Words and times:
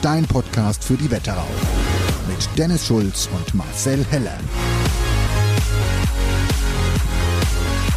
Dein 0.00 0.24
Podcast 0.26 0.84
für 0.84 0.94
die 0.94 1.10
Wetterau. 1.10 1.48
Mit 2.28 2.48
Dennis 2.56 2.86
Schulz 2.86 3.28
und 3.36 3.52
Marcel 3.52 4.04
Heller. 4.10 4.38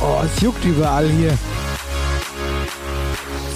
Oh, 0.02 0.24
es 0.26 0.42
juckt 0.42 0.66
überall 0.66 1.08
hier. 1.08 1.38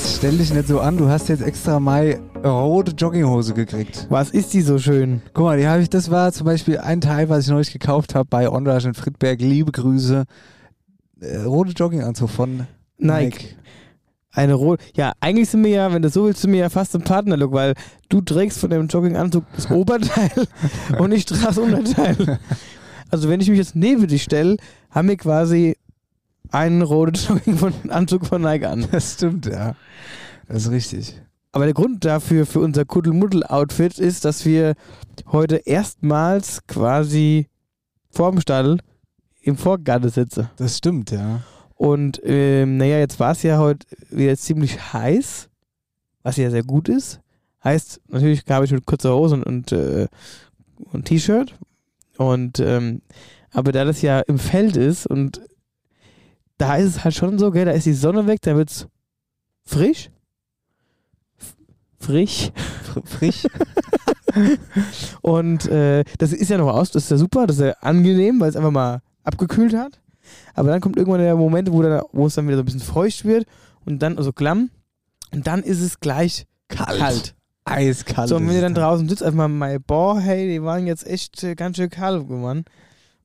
Stell 0.05 0.38
dich 0.38 0.53
nicht 0.53 0.67
so 0.67 0.79
an, 0.79 0.95
du 0.95 1.09
hast 1.09 1.27
jetzt 1.27 1.41
extra 1.41 1.79
Mai 1.79 2.19
rote 2.43 2.91
Jogginghose 2.91 3.55
gekriegt. 3.55 4.05
Was 4.09 4.29
ist 4.29 4.53
die 4.53 4.61
so 4.61 4.77
schön? 4.77 5.23
Guck 5.33 5.45
mal, 5.45 5.57
die 5.57 5.67
habe 5.67 5.81
ich, 5.81 5.89
das 5.89 6.11
war 6.11 6.31
zum 6.31 6.45
Beispiel 6.45 6.77
ein 6.77 7.01
Teil, 7.01 7.29
was 7.29 7.45
ich 7.45 7.49
neulich 7.49 7.73
gekauft 7.73 8.13
habe 8.13 8.27
bei 8.29 8.47
Onrush 8.47 8.85
in 8.85 8.93
Friedberg. 8.93 9.41
Liebe 9.41 9.71
Grüße. 9.71 10.25
Äh, 11.19 11.38
rote 11.38 11.71
Jogginganzug 11.71 12.29
von 12.29 12.67
Nike. 12.99 13.23
Nike. 13.23 13.55
Eine 14.36 14.53
rote. 14.53 14.83
Ja, 14.95 15.14
eigentlich 15.22 15.50
sind 15.50 15.64
wir 15.64 15.72
ja, 15.72 15.94
wenn 15.94 16.02
du 16.02 16.09
so 16.09 16.25
willst, 16.25 16.41
sind 16.41 16.52
wir 16.52 16.59
ja 16.59 16.69
fast 16.69 16.94
im 16.94 17.02
Partnerlook, 17.02 17.53
weil 17.53 17.73
du 18.09 18.19
trägst 18.19 18.59
von 18.59 18.69
dem 18.69 18.88
Jogginganzug 18.88 19.45
das 19.55 19.72
Oberteil 19.72 20.47
und 21.00 21.14
ich 21.14 21.25
trage 21.25 21.45
das 21.45 21.58
Unterteil. 21.58 22.39
Also 23.09 23.30
wenn 23.30 23.39
ich 23.39 23.50
mich 23.50 23.58
jetzt 23.58 23.75
neben 23.75 24.06
dich 24.08 24.23
stelle, 24.23 24.58
haben 24.91 25.08
wir 25.08 25.16
quasi 25.16 25.78
einen 26.52 26.81
roten 26.81 27.16
Jogginganzug 27.16 28.25
von 28.25 28.41
Nike 28.41 28.66
an. 28.66 28.88
Das 28.91 29.13
stimmt, 29.13 29.45
ja. 29.45 29.75
Das 30.47 30.66
ist 30.66 30.72
richtig. 30.72 31.22
Aber 31.53 31.63
der 31.63 31.74
Grund 31.74 32.03
dafür, 32.03 32.45
für 32.45 32.59
unser 32.59 32.84
Kuddelmuddel-Outfit, 32.84 33.97
ist, 33.97 34.25
dass 34.25 34.44
wir 34.44 34.75
heute 35.31 35.56
erstmals 35.56 36.68
quasi 36.68 37.47
vorm 38.12 38.41
Stall 38.41 38.79
im 39.41 39.56
Vorgarten 39.56 40.09
sitzen. 40.09 40.50
Das 40.57 40.78
stimmt, 40.78 41.12
ja. 41.12 41.44
Und 41.75 42.22
ähm, 42.24 42.78
naja, 42.78 43.00
jetzt 43.00 43.19
war 43.19 43.31
es 43.31 43.44
ja 43.44 43.58
heute 43.59 43.86
wieder 44.09 44.36
ziemlich 44.38 44.94
heiß, 44.94 45.50
was 46.24 46.38
ja 46.38 46.50
sehr 46.50 46.63
gut 46.63 46.90
ist. 46.90 47.19
Heißt, 47.63 48.00
natürlich 48.08 48.44
habe 48.50 48.66
ich 48.66 48.72
mit 48.72 48.86
kurzer 48.86 49.13
Hose 49.16 49.36
und, 49.36 49.44
und, 49.44 49.72
äh, 49.72 50.08
und 50.91 51.06
T-Shirt. 51.06 51.56
Und 52.18 52.59
ähm, 52.59 53.02
aber 53.52 53.72
da 53.72 53.84
das 53.86 54.02
ja 54.02 54.19
im 54.22 54.40
Feld 54.40 54.78
ist 54.78 55.06
und 55.08 55.41
da 56.58 56.75
ist 56.78 56.86
es 56.86 57.03
halt 57.03 57.13
schon 57.16 57.38
so, 57.40 57.52
gell, 57.52 57.66
da 57.66 57.72
ist 57.72 57.86
die 57.86 57.94
Sonne 57.94 58.28
weg, 58.28 58.42
da 58.42 58.56
wird 58.56 58.69
es 58.69 58.88
frisch. 59.66 60.09
F- 61.38 61.56
Frisch. 62.00 62.52
Frisch. 63.03 63.46
Und 65.22 65.66
äh, 65.68 66.03
das 66.18 66.34
ist 66.34 66.50
ja 66.50 66.57
noch 66.57 66.74
aus, 66.74 66.92
das 66.92 67.03
ist 67.06 67.12
ja 67.12 67.18
super, 67.18 67.47
das 67.47 67.57
ist 67.57 67.63
ja 67.66 67.72
angenehm, 67.81 68.40
weil 68.40 68.50
es 68.50 68.56
einfach 68.56 68.72
mal 68.72 69.02
abgekühlt 69.24 69.74
hat. 69.74 70.02
Aber 70.53 70.69
dann 70.69 70.81
kommt 70.81 70.97
irgendwann 70.97 71.22
der 71.22 71.36
Moment, 71.36 71.72
wo, 71.72 71.81
dann, 71.81 72.02
wo 72.12 72.28
es 72.28 72.36
dann 72.36 72.47
wieder 72.47 72.58
so 72.58 72.63
ein 72.63 72.66
bisschen 72.66 72.81
feucht 72.81 73.25
wird 73.25 73.46
und 73.86 74.00
dann, 74.00 74.18
also 74.18 74.31
klamm, 74.34 74.69
und 75.31 75.47
dann 75.47 75.63
ist 75.63 75.81
es 75.81 76.00
gleich 76.00 76.46
Kalt. 76.68 77.00
kalt. 77.00 77.36
Eiskalt. 77.66 78.30
So, 78.30 78.36
und 78.36 78.47
wenn 78.47 78.56
ihr 78.56 78.62
dann 78.62 78.75
draußen 78.75 79.09
sitzt, 79.09 79.24
einfach 79.24 79.47
mal, 79.47 79.80
boah, 79.80 80.19
hey, 80.19 80.47
die 80.47 80.62
waren 80.62 80.86
jetzt 80.86 81.06
echt 81.06 81.44
äh, 81.44 81.56
ganz 81.56 81.78
schön 81.78 81.90
kalt 81.90 82.28
geworden. 82.28 82.66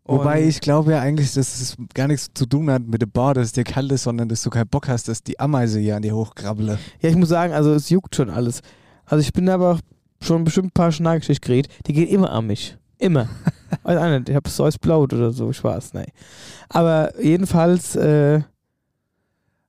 Wobei 0.04 0.42
ich 0.42 0.60
glaube 0.60 0.92
ja 0.92 1.00
eigentlich, 1.00 1.34
dass 1.34 1.60
es 1.60 1.76
gar 1.94 2.08
nichts 2.08 2.30
zu 2.34 2.46
tun 2.46 2.68
hat 2.70 2.82
mit 2.82 3.00
dem 3.00 3.10
Bauch, 3.10 3.34
dass 3.34 3.46
es 3.46 3.52
dir 3.52 3.64
kalt 3.64 3.92
ist, 3.92 4.02
sondern 4.02 4.28
dass 4.28 4.42
du 4.42 4.50
keinen 4.50 4.66
Bock 4.66 4.88
hast, 4.88 5.06
dass 5.06 5.22
die 5.22 5.38
Ameise 5.38 5.78
hier 5.78 5.94
an 5.94 6.02
dir 6.02 6.16
hochkrabbele. 6.16 6.78
Ja, 7.00 7.10
ich 7.10 7.16
muss 7.16 7.28
sagen, 7.28 7.52
also 7.52 7.72
es 7.74 7.90
juckt 7.90 8.16
schon 8.16 8.28
alles. 8.28 8.60
Also 9.04 9.20
ich 9.20 9.32
bin 9.32 9.48
aber 9.48 9.78
schon 10.20 10.42
bestimmt 10.42 10.68
ein 10.68 10.72
paar 10.72 10.90
Schnarchgeschichten 10.90 11.46
geredet, 11.46 11.72
die 11.86 11.92
gehen 11.92 12.08
immer 12.08 12.32
an 12.32 12.46
mich. 12.46 12.76
Immer. 12.98 13.28
Weiß 13.82 13.98
auch 13.98 14.08
nicht, 14.18 14.28
ich 14.28 14.34
hab 14.36 14.48
so 14.48 14.64
als 14.64 14.78
Blut 14.78 15.12
oder 15.12 15.30
so, 15.32 15.52
Spaß, 15.52 15.94
nein. 15.94 16.06
Aber 16.68 17.12
jedenfalls, 17.22 17.96
äh, 17.96 18.40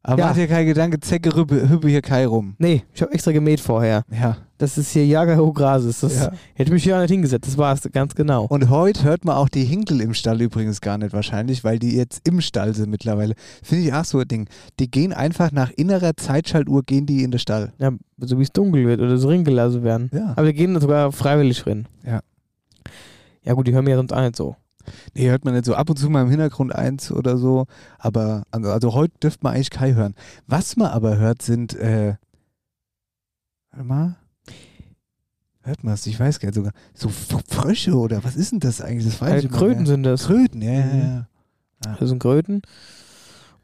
Aber 0.03 0.17
Ja. 0.19 0.27
mach 0.29 0.33
dir 0.35 0.47
keinen 0.47 0.65
Gedanke, 0.65 0.99
Zecke 0.99 1.35
rüppe, 1.35 1.69
hüppe 1.69 1.87
hier 1.87 2.01
Kai 2.01 2.25
rum. 2.25 2.55
nee, 2.57 2.81
ich 2.91 3.03
habe 3.03 3.13
extra 3.13 3.31
gemäht 3.31 3.59
vorher. 3.59 4.03
Ja. 4.09 4.37
Das 4.57 4.75
ist 4.79 4.89
hier 4.89 5.05
Jager 5.05 5.37
hoch 5.37 5.53
Gras 5.53 5.83
ist. 5.83 6.01
Das 6.01 6.15
Ja. 6.23 6.31
hätte 6.55 6.71
mich 6.73 6.83
hier 6.83 6.95
auch 6.97 7.01
nicht 7.01 7.11
hingesetzt, 7.11 7.45
das 7.47 7.55
war 7.59 7.71
es 7.71 7.81
ganz 7.91 8.15
genau. 8.15 8.45
Und 8.45 8.71
heute 8.71 9.03
hört 9.03 9.25
man 9.25 9.35
auch 9.35 9.47
die 9.47 9.63
Hinkel 9.63 10.01
im 10.01 10.15
Stall 10.15 10.41
übrigens 10.41 10.81
gar 10.81 10.97
nicht 10.97 11.13
wahrscheinlich, 11.13 11.63
weil 11.63 11.77
die 11.77 11.95
jetzt 11.95 12.27
im 12.27 12.41
Stall 12.41 12.73
sind 12.73 12.89
mittlerweile. 12.89 13.35
Finde 13.61 13.85
ich 13.85 13.93
auch 13.93 14.03
so 14.05 14.17
ein 14.17 14.27
Ding. 14.27 14.49
Die 14.79 14.89
gehen 14.89 15.13
einfach 15.13 15.51
nach 15.51 15.69
innerer 15.69 16.17
Zeitschaltuhr, 16.17 16.81
gehen 16.81 17.05
die 17.05 17.21
in 17.23 17.29
den 17.29 17.39
Stall. 17.39 17.71
Ja, 17.77 17.91
so 18.17 18.39
wie 18.39 18.43
es 18.43 18.51
dunkel 18.51 18.87
wird 18.87 19.01
oder 19.01 19.17
so 19.19 19.27
ringelassen 19.27 19.83
werden. 19.83 20.09
Ja. 20.11 20.33
Aber 20.35 20.47
die 20.47 20.53
gehen 20.53 20.79
sogar 20.81 21.11
freiwillig 21.11 21.67
rein. 21.67 21.87
Ja. 22.03 22.21
Ja 23.43 23.53
gut, 23.53 23.67
die 23.67 23.73
hören 23.73 23.83
mir 23.85 23.91
ja 23.91 23.97
sonst 23.97 24.13
auch 24.13 24.21
nicht 24.21 24.35
so. 24.35 24.55
Nee, 25.13 25.29
hört 25.29 25.45
man 25.45 25.53
nicht 25.53 25.65
so 25.65 25.75
ab 25.75 25.89
und 25.89 25.97
zu 25.97 26.09
mal 26.09 26.23
im 26.23 26.29
Hintergrund 26.29 26.73
eins 26.73 27.11
oder 27.11 27.37
so. 27.37 27.65
Aber 27.99 28.43
also, 28.51 28.71
also 28.71 28.93
heute 28.93 29.13
dürfte 29.19 29.43
man 29.43 29.53
eigentlich 29.53 29.69
Kai 29.69 29.93
hören. 29.93 30.15
Was 30.47 30.75
man 30.75 30.87
aber 30.91 31.17
hört, 31.17 31.41
sind, 31.41 31.75
äh, 31.75 32.15
warte 33.71 33.85
mal. 33.85 34.15
Hört 35.63 35.83
man 35.83 35.93
es? 35.93 36.07
Ich 36.07 36.19
weiß 36.19 36.39
gar 36.39 36.47
nicht 36.47 36.55
sogar. 36.55 36.71
So 36.95 37.09
Frösche 37.09 37.93
oder 37.93 38.23
was 38.23 38.35
ist 38.35 38.51
denn 38.51 38.59
das 38.59 38.81
eigentlich? 38.81 39.05
Das 39.05 39.21
weiß 39.21 39.43
Äh, 39.43 39.45
ich 39.45 39.51
Kröten 39.51 39.85
sind 39.85 40.03
das. 40.03 40.25
Kröten, 40.25 40.61
ja, 40.61 40.71
ja, 40.71 40.85
Mhm. 40.85 41.25
ja. 41.85 41.95
Das 41.99 42.09
sind 42.09 42.19
Kröten. 42.19 42.63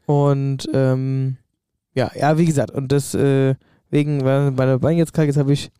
Und 0.06 0.68
ähm, 0.72 1.36
ja, 1.94 2.10
ja, 2.14 2.38
wie 2.38 2.46
gesagt, 2.46 2.70
und 2.70 2.92
das 2.92 3.14
äh, 3.14 3.56
wegen 3.90 4.22
weil 4.24 4.52
bei 4.52 4.66
der 4.66 4.78
Bein 4.78 4.96
jetzt 4.96 5.12
kalt, 5.12 5.26
jetzt 5.26 5.36
habe 5.36 5.52
ich 5.52 5.70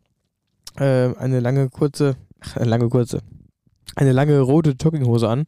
äh, 0.76 1.14
eine 1.16 1.38
lange 1.40 1.68
kurze, 1.70 2.16
ach, 2.40 2.56
eine 2.56 2.68
lange 2.68 2.88
kurze, 2.88 3.20
eine 3.96 4.12
lange 4.12 4.40
rote 4.40 4.74
Jogginghose 4.80 5.28
an 5.28 5.44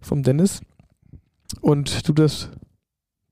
vom 0.00 0.22
Dennis 0.22 0.60
und 1.60 2.04
tu 2.04 2.12
das 2.12 2.48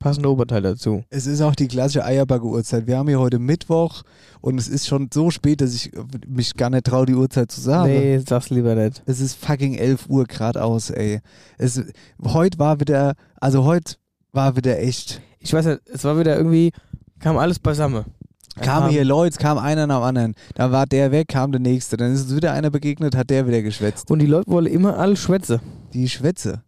passende 0.01 0.31
Oberteil 0.31 0.63
dazu. 0.63 1.05
Es 1.11 1.27
ist 1.27 1.43
auch 1.43 1.55
die 1.55 1.69
klassische 1.69 2.05
Eierbacke-Uhrzeit. 2.05 2.87
Wir 2.87 2.97
haben 2.97 3.09
hier 3.09 3.21
heute 3.21 3.39
Mittwoch 3.39 4.03
und 4.41 4.59
es 4.59 4.67
ist 4.67 4.89
schon 4.89 5.11
so 5.13 5.31
spät, 5.31 5.61
dass 5.61 5.75
ich 5.75 5.93
mich 6.27 6.55
gar 6.55 6.71
nicht 6.71 6.87
traue, 6.87 7.07
die 7.07 7.15
Uhrzeit 7.15 7.53
zu 7.53 7.61
sagen. 7.61 7.93
Nee, 7.93 8.19
sag's 8.19 8.51
lieber 8.51 8.75
nicht. 8.75 9.03
Es 9.07 9.21
ist 9.21 9.35
fucking 9.35 9.75
11 9.75 10.09
Uhr 10.09 10.25
geradeaus, 10.25 10.91
ey. 10.91 11.21
Es, 11.59 11.83
heute 12.25 12.59
war 12.59 12.81
wieder, 12.81 13.15
also 13.37 13.65
heute 13.65 13.97
war 14.33 14.57
wieder 14.57 14.79
echt. 14.79 15.21
Ich 15.39 15.53
weiß 15.53 15.67
nicht, 15.67 15.81
es 15.93 16.05
war 16.05 16.19
wieder 16.19 16.37
irgendwie, 16.37 16.73
kam 17.19 17.37
alles 17.37 17.59
beisammen. 17.59 18.07
Kamen 18.57 18.83
kam- 18.87 18.91
hier 18.91 19.05
Leute, 19.05 19.39
kam 19.39 19.59
einer 19.59 19.87
nach 19.87 19.99
dem 19.99 20.05
anderen. 20.05 20.35
Da 20.55 20.73
war 20.73 20.87
der 20.87 21.13
weg, 21.13 21.29
kam 21.29 21.53
der 21.53 21.61
nächste. 21.61 21.97
Dann 21.97 22.13
ist 22.13 22.23
uns 22.25 22.37
wieder 22.37 22.53
einer 22.53 22.71
begegnet, 22.71 23.17
hat 23.17 23.31
der 23.31 23.47
wieder 23.47 23.63
geschwätzt. 23.63 24.11
Und 24.11 24.19
die 24.19 24.27
Leute 24.27 24.51
wollen 24.51 24.67
immer 24.67 24.99
alle 24.99 25.17
schwätze. 25.17 25.61
Die 25.93 26.09
Schwätze. 26.09 26.63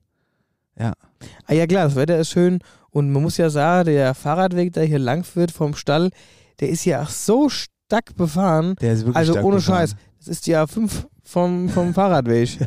Ah 0.76 1.52
ja 1.52 1.66
klar, 1.66 1.84
das 1.84 1.96
Wetter 1.96 2.18
ist 2.18 2.30
schön 2.30 2.60
und 2.90 3.12
man 3.12 3.22
muss 3.22 3.36
ja 3.36 3.50
sagen, 3.50 3.86
der 3.86 4.14
Fahrradweg, 4.14 4.72
der 4.72 4.84
hier 4.84 4.98
lang 4.98 5.22
führt 5.22 5.50
vom 5.52 5.74
Stall, 5.74 6.10
der 6.60 6.68
ist 6.70 6.84
ja 6.84 7.02
auch 7.02 7.08
so 7.10 7.48
stark 7.48 8.16
befahren. 8.16 8.74
Der 8.80 8.94
ist 8.94 9.00
wirklich 9.00 9.16
Also 9.16 9.32
stark 9.34 9.44
ohne 9.44 9.56
gefahren. 9.56 9.78
Scheiß, 9.88 9.96
das 10.18 10.28
ist 10.28 10.46
ja 10.46 10.66
fünf 10.66 11.06
vom, 11.22 11.68
vom 11.68 11.94
Fahrradweg. 11.94 12.58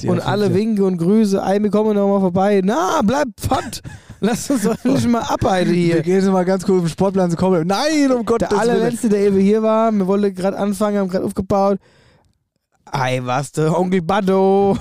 Die 0.00 0.08
und 0.08 0.20
A5, 0.20 0.24
alle 0.24 0.46
ja. 0.48 0.54
winken 0.54 0.84
und 0.84 0.98
Grüße, 0.98 1.40
ey, 1.44 1.62
wir 1.62 1.70
kommen 1.70 1.94
noch 1.94 2.08
mal 2.08 2.20
vorbei. 2.20 2.60
Na, 2.64 3.00
bleib 3.02 3.28
pfand. 3.40 3.82
Lass 4.24 4.48
uns 4.50 4.62
doch 4.62 4.84
nicht 4.84 5.08
mal 5.08 5.24
Wir 5.40 5.64
hier. 5.74 6.02
gehen 6.02 6.14
jetzt 6.14 6.26
mal 6.30 6.44
ganz 6.44 6.64
kurz 6.64 6.76
auf 6.78 6.84
den 6.84 6.90
Sportplan 6.90 7.30
zu 7.30 7.36
kommen. 7.36 7.66
Nein, 7.66 8.12
um 8.12 8.24
Gottes 8.24 8.48
Der 8.48 8.58
Willen. 8.58 8.70
allerletzte, 8.70 9.08
der 9.08 9.20
eben 9.26 9.38
hier 9.40 9.62
war, 9.62 9.90
wir 9.90 10.06
wollten 10.06 10.32
gerade 10.34 10.56
anfangen, 10.56 10.98
haben 10.98 11.08
gerade 11.08 11.24
aufgebaut. 11.24 11.78
Ey, 12.92 13.24
was 13.26 13.50
der 13.52 13.76
Onkel 13.76 14.00
Baddo. 14.02 14.76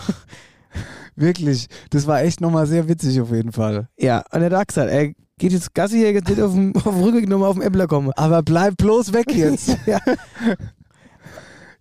Wirklich, 1.16 1.68
das 1.90 2.06
war 2.08 2.22
echt 2.22 2.40
nochmal 2.40 2.68
sehr 2.68 2.88
witzig 2.88 3.20
auf 3.20 3.32
jeden 3.32 3.52
Fall. 3.52 3.88
Ja, 3.98 4.24
und 4.32 4.42
er 4.42 4.46
hat 4.46 4.54
auch 4.54 4.68
gesagt, 4.68 4.92
er 4.92 5.08
geht 5.38 5.52
jetzt 5.52 5.74
Gassi 5.74 5.98
hier, 5.98 6.14
nicht 6.14 6.42
auf 6.42 6.54
dem, 6.54 6.76
auf 6.76 6.84
dem 6.84 7.02
Rückweg 7.02 7.28
nochmal 7.28 7.50
auf 7.50 7.56
dem 7.56 7.64
Äppler 7.64 7.88
kommen. 7.88 8.12
Aber 8.16 8.44
bleib 8.44 8.78
bloß 8.78 9.12
weg 9.14 9.34
jetzt. 9.36 9.76
ja. 9.88 10.00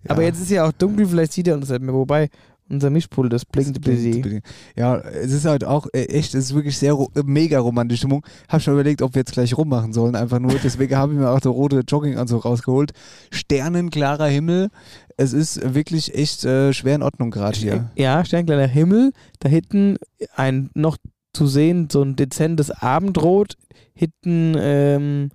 Aber 0.08 0.22
Ja. 0.22 0.28
jetzt 0.28 0.40
ist 0.40 0.50
ja 0.50 0.66
auch 0.66 0.72
dunkel, 0.72 1.06
vielleicht 1.06 1.32
sieht 1.34 1.46
er 1.48 1.56
uns 1.56 1.68
nicht 1.68 1.82
mehr. 1.82 1.94
Wobei, 1.94 2.28
unser 2.70 2.90
Mischpult, 2.90 3.32
das 3.32 3.44
blinkt 3.44 3.80
bisschen. 3.80 4.42
Ja, 4.76 4.98
es 4.98 5.32
ist 5.32 5.44
halt 5.44 5.64
auch 5.64 5.86
äh, 5.92 6.04
echt, 6.04 6.34
es 6.34 6.46
ist 6.46 6.54
wirklich 6.54 6.78
sehr 6.78 6.92
äh, 6.92 7.22
mega 7.24 7.58
romantische 7.58 7.98
Stimmung. 7.98 8.24
Hab 8.48 8.62
schon 8.62 8.74
überlegt, 8.74 9.02
ob 9.02 9.14
wir 9.14 9.20
jetzt 9.20 9.32
gleich 9.32 9.56
rummachen 9.56 9.92
sollen, 9.92 10.16
einfach 10.16 10.38
nur. 10.38 10.52
Deswegen 10.62 10.96
habe 10.96 11.12
ich 11.12 11.18
mir 11.18 11.30
auch 11.30 11.40
der 11.40 11.50
rote 11.50 11.80
Jogginganzug 11.86 12.44
rausgeholt. 12.44 12.92
Sternenklarer 13.30 14.26
Himmel. 14.26 14.68
Es 15.16 15.32
ist 15.32 15.74
wirklich 15.74 16.14
echt 16.14 16.44
äh, 16.44 16.72
schwer 16.72 16.94
in 16.94 17.02
Ordnung 17.02 17.30
gerade 17.30 17.58
hier. 17.58 17.90
Ja, 17.96 18.24
sternkleiner 18.24 18.66
Himmel. 18.66 19.12
Da 19.38 19.48
hinten 19.48 19.96
ein 20.34 20.70
noch 20.74 20.96
zu 21.32 21.46
sehen, 21.46 21.88
so 21.90 22.02
ein 22.02 22.16
dezentes 22.16 22.70
Abendrot. 22.70 23.56
Hinten 23.94 24.54
ähm, 24.58 25.30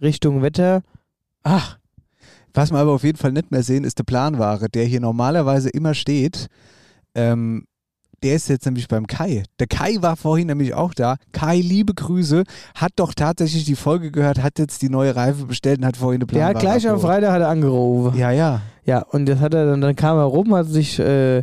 Richtung 0.00 0.42
Wetter. 0.42 0.82
Ach, 1.42 1.78
Was 2.54 2.70
wir 2.70 2.78
aber 2.78 2.92
auf 2.92 3.04
jeden 3.04 3.18
Fall 3.18 3.32
nicht 3.32 3.50
mehr 3.50 3.62
sehen, 3.62 3.84
ist 3.84 3.98
der 3.98 4.04
Planware, 4.04 4.68
der 4.68 4.84
hier 4.84 5.00
normalerweise 5.00 5.70
immer 5.70 5.94
steht. 5.94 6.46
Ähm, 7.14 7.64
der 8.22 8.34
ist 8.34 8.48
jetzt 8.48 8.66
nämlich 8.66 8.86
beim 8.86 9.06
Kai. 9.06 9.44
Der 9.58 9.66
Kai 9.66 9.96
war 10.00 10.14
vorhin 10.14 10.48
nämlich 10.48 10.74
auch 10.74 10.92
da. 10.92 11.16
Kai, 11.32 11.56
liebe 11.56 11.94
Grüße, 11.94 12.44
hat 12.74 12.92
doch 12.96 13.14
tatsächlich 13.14 13.64
die 13.64 13.76
Folge 13.76 14.10
gehört, 14.10 14.42
hat 14.42 14.58
jetzt 14.58 14.82
die 14.82 14.90
neue 14.90 15.16
Reife 15.16 15.46
bestellt 15.46 15.78
und 15.78 15.86
hat 15.86 15.96
vorhin 15.96 16.20
eine 16.20 16.26
Planware 16.26 16.54
hat 16.54 16.60
gleich 16.60 16.86
am 16.86 16.96
abgeholt. 16.96 17.14
Freitag 17.14 17.32
hat 17.32 17.40
er 17.40 17.48
angerufen. 17.48 18.18
Ja, 18.18 18.30
ja. 18.30 18.60
Ja, 18.84 19.02
und 19.02 19.26
das 19.26 19.40
hat 19.40 19.54
er 19.54 19.66
dann, 19.66 19.80
dann 19.80 19.96
kam 19.96 20.18
er 20.18 20.24
rum, 20.24 20.54
hat 20.54 20.66
sich 20.66 20.98
äh, 20.98 21.42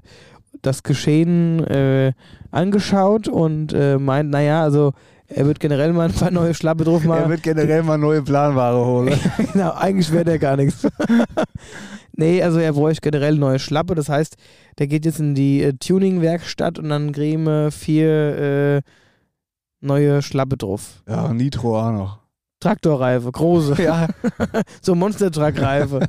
das 0.62 0.83
Geschehen 0.83 1.63
äh, 1.63 2.13
angeschaut 2.51 3.27
und 3.27 3.74
äh, 3.74 3.98
meint, 3.98 4.30
naja, 4.30 4.62
also 4.62 4.94
er 5.30 5.46
wird 5.46 5.60
generell 5.60 5.94
mal 5.94 6.08
ein 6.08 6.14
paar 6.14 6.32
neue 6.32 6.54
Schlappe 6.54 6.84
drauf 6.84 7.04
Er 7.04 7.08
machen. 7.10 7.30
wird 7.30 7.44
generell 7.44 7.84
mal 7.84 7.98
neue 7.98 8.22
Planware 8.22 8.86
holen. 8.86 9.20
genau, 9.54 9.72
eigentlich 9.74 10.12
wäre 10.12 10.24
der 10.26 10.40
gar 10.40 10.56
nichts. 10.58 10.88
nee, 12.14 12.42
also 12.42 12.60
er 12.60 12.74
bräuchte 12.74 13.02
generell 13.10 13.36
neue 13.36 13.60
Schlappe, 13.60 13.94
das 13.96 14.10
heißt, 14.10 14.36
der 14.80 14.88
geht 14.88 15.06
jetzt 15.06 15.20
in 15.20 15.36
die 15.36 15.62
äh, 15.64 15.74
Tuning-Werkstatt 15.74 16.80
und 16.80 16.90
dann 16.90 17.12
kriegen 17.12 17.44
wir 17.44 17.72
vier 17.72 18.38
äh, 18.38 18.82
neue 19.82 20.22
Schlappe 20.22 20.58
drauf. 20.58 21.04
ja, 21.08 21.32
Nitro 21.34 21.80
auch 21.80 21.92
noch. 21.92 22.20
Traktorreife, 22.60 23.32
große, 23.32 23.82
Ja, 23.84 24.08
so 24.82 24.96
Monster-Truck-Reife. 24.96 26.08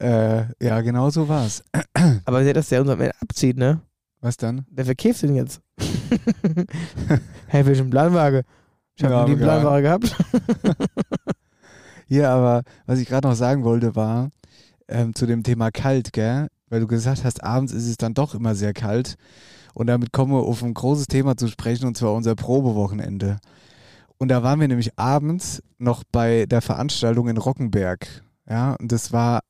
äh, 0.00 0.42
ja 0.60 0.80
genau 0.80 1.10
so 1.10 1.28
war's. 1.28 1.62
Aber 2.24 2.42
der, 2.42 2.54
dass 2.54 2.68
der 2.70 2.80
uns 2.80 2.90
am 2.90 3.00
Ende 3.00 3.14
abzieht, 3.20 3.56
ne? 3.56 3.80
Was 4.20 4.36
dann? 4.36 4.64
Wer 4.70 4.84
verkauft 4.84 5.22
den 5.22 5.34
jetzt? 5.36 5.60
Hey, 7.52 7.66
welchen 7.66 7.90
Planwagen? 7.90 8.42
Ich 8.94 9.04
habe 9.04 9.14
Ja, 9.14 9.26
egal. 9.26 9.36
Planwagen 9.36 9.82
gehabt. 9.82 10.16
Ja, 12.08 12.34
aber 12.34 12.62
was 12.84 12.98
ich 12.98 13.08
gerade 13.08 13.26
noch 13.26 13.34
sagen 13.34 13.64
wollte, 13.64 13.96
war 13.96 14.28
ähm, 14.86 15.14
zu 15.14 15.24
dem 15.24 15.42
Thema 15.44 15.70
kalt, 15.70 16.12
gell? 16.12 16.48
Weil 16.68 16.80
du 16.80 16.86
gesagt 16.86 17.24
hast, 17.24 17.42
abends 17.42 17.72
ist 17.72 17.88
es 17.88 17.96
dann 17.96 18.12
doch 18.12 18.34
immer 18.34 18.54
sehr 18.54 18.74
kalt. 18.74 19.14
Und 19.72 19.86
damit 19.86 20.12
kommen 20.12 20.30
wir 20.32 20.40
auf 20.40 20.62
ein 20.62 20.74
großes 20.74 21.06
Thema 21.06 21.38
zu 21.38 21.48
sprechen, 21.48 21.86
und 21.86 21.96
zwar 21.96 22.12
unser 22.12 22.34
Probewochenende. 22.34 23.38
Und 24.18 24.28
da 24.28 24.42
waren 24.42 24.60
wir 24.60 24.68
nämlich 24.68 24.98
abends 24.98 25.62
noch 25.78 26.04
bei 26.04 26.44
der 26.44 26.60
Veranstaltung 26.60 27.28
in 27.28 27.38
Rockenberg. 27.38 28.06
Ja, 28.46 28.74
und 28.74 28.92
das 28.92 29.10
war 29.14 29.40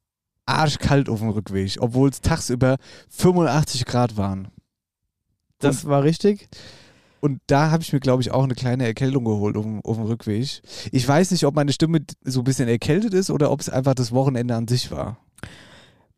arschkalt 0.47 1.09
auf 1.09 1.19
dem 1.19 1.31
Rückweg, 1.31 1.79
obwohl 1.81 2.11
es 2.11 2.21
tagsüber 2.21 2.77
85 3.09 3.87
Grad 3.87 4.17
waren. 4.17 4.49
Das 5.59 5.85
war 5.87 6.05
richtig. 6.05 6.49
Und 7.25 7.41
da 7.47 7.71
habe 7.71 7.85
ich 7.85 7.93
mir, 7.93 8.01
glaube 8.01 8.21
ich, 8.21 8.33
auch 8.33 8.43
eine 8.43 8.55
kleine 8.57 8.85
Erkältung 8.85 9.25
geholt 9.25 9.57
auf, 9.57 9.63
dem- 9.65 9.81
auf 9.85 9.97
dem 9.97 10.07
Rückweg. 10.07 10.61
Ich 10.91 11.07
weiß 11.07 11.31
nicht, 11.31 11.47
ob 11.47 11.55
meine 11.55 11.73
Stimme 11.73 12.01
so 12.25 12.41
ein 12.41 12.45
bisschen 12.45 12.69
erkältet 12.69 13.15
ist 13.15 13.31
oder 13.31 13.53
ob 13.53 13.61
es 13.61 13.69
einfach 13.69 13.95
das 13.95 14.11
Wochenende 14.11 14.57
an 14.57 14.67
sich 14.67 14.91
war. 14.91 15.19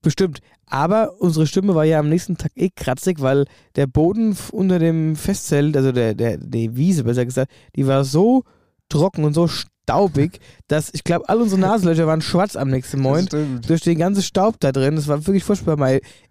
Bestimmt. 0.01 0.41
Aber 0.67 1.21
unsere 1.21 1.47
Stimme 1.47 1.75
war 1.75 1.85
ja 1.85 1.99
am 1.99 2.09
nächsten 2.09 2.37
Tag 2.39 2.53
eh 2.57 2.71
kratzig, 2.75 3.21
weil 3.21 3.45
der 3.77 3.87
Boden 3.87 4.35
unter 4.53 4.79
dem 4.79 5.15
Festzelt, 5.15 5.77
also 5.77 5.93
der, 5.93 6.15
der, 6.15 6.39
die 6.39 6.75
Wiese 6.75 7.05
besser 7.05 7.25
gesagt, 7.27 7.51
die 7.77 7.87
war 7.87 8.05
so 8.05 8.45
trocken 8.89 9.25
und 9.25 9.35
so 9.35 9.47
staubig, 9.47 10.41
dass 10.69 10.89
ich 10.95 11.05
glaube, 11.05 11.29
all 11.29 11.41
unsere 11.41 11.61
Nasenlöcher 11.61 12.07
waren 12.07 12.23
schwarz 12.23 12.57
am 12.57 12.69
nächsten 12.71 13.01
Morgen. 13.01 13.27
durch 13.67 13.83
den 13.83 13.99
ganzen 13.99 14.23
Staub 14.23 14.59
da 14.61 14.73
drin. 14.73 14.97
Das 14.97 15.07
war 15.09 15.27
wirklich 15.27 15.45
furchtbar. 15.45 15.77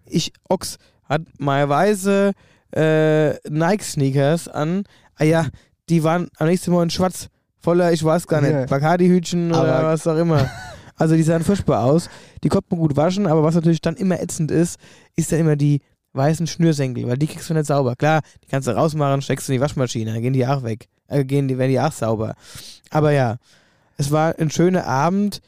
Ich, 0.06 0.32
Ochs, 0.48 0.78
hat 1.04 1.22
mal 1.38 1.68
weiße 1.68 2.32
äh, 2.74 3.34
Nike-Sneakers 3.48 4.48
an. 4.48 4.84
Ah 5.16 5.24
ja, 5.24 5.46
die 5.88 6.02
waren 6.02 6.28
am 6.38 6.48
nächsten 6.48 6.70
Morgen 6.72 6.90
schwarz. 6.90 7.28
Voller, 7.60 7.92
ich 7.92 8.04
weiß 8.04 8.26
gar 8.26 8.40
nicht, 8.40 8.50
Ja. 8.52 8.66
Bacardi-Hütchen 8.66 9.50
oder 9.50 9.84
was 9.84 10.06
auch 10.06 10.16
immer. 10.16 10.50
Also 10.96 11.16
die 11.16 11.24
sahen 11.24 11.42
furchtbar 11.42 11.82
aus. 11.82 12.08
Die 12.44 12.48
konnte 12.48 12.68
man 12.70 12.78
gut 12.78 12.94
waschen, 12.96 13.26
aber 13.26 13.42
was 13.42 13.56
natürlich 13.56 13.80
dann 13.80 13.96
immer 13.96 14.20
ätzend 14.22 14.52
ist, 14.52 14.78
ist 15.16 15.32
dann 15.32 15.40
immer 15.40 15.56
die 15.56 15.80
weißen 16.12 16.46
Schnürsenkel, 16.46 17.04
weil 17.08 17.18
die 17.18 17.26
kriegst 17.26 17.50
du 17.50 17.54
nicht 17.54 17.66
sauber. 17.66 17.96
Klar, 17.96 18.20
die 18.44 18.46
kannst 18.46 18.68
du 18.68 18.76
rausmachen, 18.76 19.20
steckst 19.20 19.48
du 19.48 19.52
in 19.52 19.56
die 19.58 19.60
Waschmaschine, 19.60 20.12
dann 20.12 20.22
gehen 20.22 20.34
die 20.34 20.46
auch 20.46 20.62
weg. 20.62 20.86
Äh, 21.08 21.24
gehen 21.24 21.48
die, 21.48 21.58
werden 21.58 21.72
die 21.72 21.80
auch 21.80 21.90
sauber. 21.90 22.36
Aber 22.90 23.10
ja, 23.10 23.38
es 23.96 24.12
war 24.12 24.38
ein 24.38 24.52
schöner 24.52 24.86
Abend. 24.86 25.40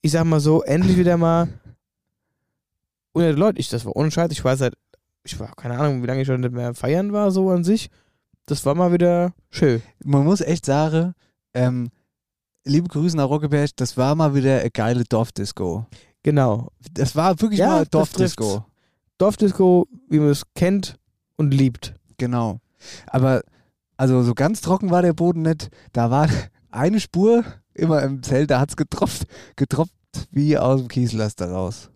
Ich 0.00 0.10
sag 0.10 0.24
mal 0.24 0.40
so, 0.40 0.64
endlich 0.64 0.96
wieder 0.96 1.16
mal 1.16 1.46
unter 3.12 3.28
den 3.28 3.38
Leuten. 3.38 3.60
Ich, 3.60 3.68
das 3.68 3.84
war 3.84 3.94
ohne 3.94 4.10
Scheiß. 4.10 4.32
Ich 4.32 4.44
war 4.44 4.56
seit, 4.56 4.74
ich 5.24 5.38
war 5.38 5.54
keine 5.54 5.78
Ahnung, 5.78 6.02
wie 6.02 6.06
lange 6.06 6.22
ich 6.22 6.26
schon 6.26 6.40
nicht 6.40 6.52
mehr 6.52 6.74
feiern 6.74 7.12
war, 7.12 7.30
so 7.30 7.50
an 7.50 7.64
sich. 7.64 7.88
Das 8.46 8.64
war 8.66 8.74
mal 8.74 8.92
wieder 8.92 9.32
schön. 9.50 9.82
Man 10.04 10.24
muss 10.24 10.40
echt 10.40 10.66
sagen, 10.66 11.14
ähm, 11.54 11.90
liebe 12.64 12.88
Grüße 12.88 13.16
nach 13.16 13.28
Rockeberg, 13.28 13.70
das 13.76 13.96
war 13.96 14.14
mal 14.14 14.34
wieder 14.34 14.60
eine 14.60 14.70
geile 14.70 15.04
Dorfdisco. 15.04 15.86
Genau. 16.22 16.68
Das 16.92 17.16
war 17.16 17.40
wirklich 17.40 17.60
Ja, 17.60 17.68
mal 17.68 17.86
Dorfdisco. 17.86 18.64
Dorfdisco, 19.18 19.86
wie 20.08 20.18
man 20.18 20.30
es 20.30 20.42
kennt 20.54 20.96
und 21.36 21.52
liebt. 21.52 21.94
Genau. 22.18 22.58
Aber 23.06 23.42
also 23.96 24.22
so 24.22 24.34
ganz 24.34 24.60
trocken 24.60 24.90
war 24.90 25.02
der 25.02 25.12
Boden 25.12 25.42
nicht. 25.42 25.70
Da 25.92 26.10
war 26.10 26.28
eine 26.70 27.00
Spur 27.00 27.44
immer 27.74 28.02
im 28.02 28.22
Zelt, 28.22 28.50
da 28.50 28.60
hat 28.60 28.70
es 28.70 28.76
getropft, 28.76 29.26
getropft 29.56 29.92
wie 30.30 30.58
aus 30.58 30.80
dem 30.80 30.88
Kieslaster 30.88 31.50
raus. 31.50 31.90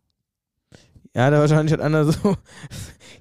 Ja, 1.17 1.31
da 1.31 1.41
wahrscheinlich 1.41 1.73
hat 1.73 1.81
einer 1.81 2.05
so 2.05 2.13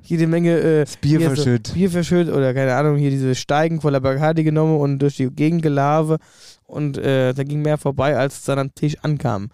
jede 0.02 0.28
Menge 0.28 0.60
äh, 0.60 0.86
Bier 1.00 1.20
hier 1.20 1.30
so 1.30 1.36
verschüttet. 1.36 1.74
Bier 1.74 1.90
verschüttet 1.90 2.36
oder 2.36 2.54
keine 2.54 2.76
Ahnung, 2.76 2.98
hier 2.98 3.10
diese 3.10 3.36
Steigen 3.36 3.80
voller 3.80 4.02
Bacardi 4.02 4.44
genommen 4.44 4.78
und 4.82 5.00
durch 5.00 5.16
die 5.16 5.30
Gegend 5.30 5.62
gelave 5.62 6.18
und 6.66 6.98
äh, 6.98 7.34
da 7.34 7.44
ging 7.44 7.62
mehr 7.62 7.78
vorbei, 7.78 8.18
als 8.18 8.40
es 8.40 8.44
dann 8.44 8.60
am 8.60 8.76
Tisch 8.76 8.98
ankam. 9.02 9.48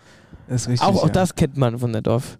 Das 0.47 0.63
ist 0.63 0.69
richtig. 0.69 0.87
auch, 0.87 1.03
auch 1.03 1.05
ja. 1.05 1.11
das 1.11 1.35
kennt 1.35 1.55
man 1.55 1.77
von 1.77 1.91
der 1.93 2.01
Dorf. 2.01 2.39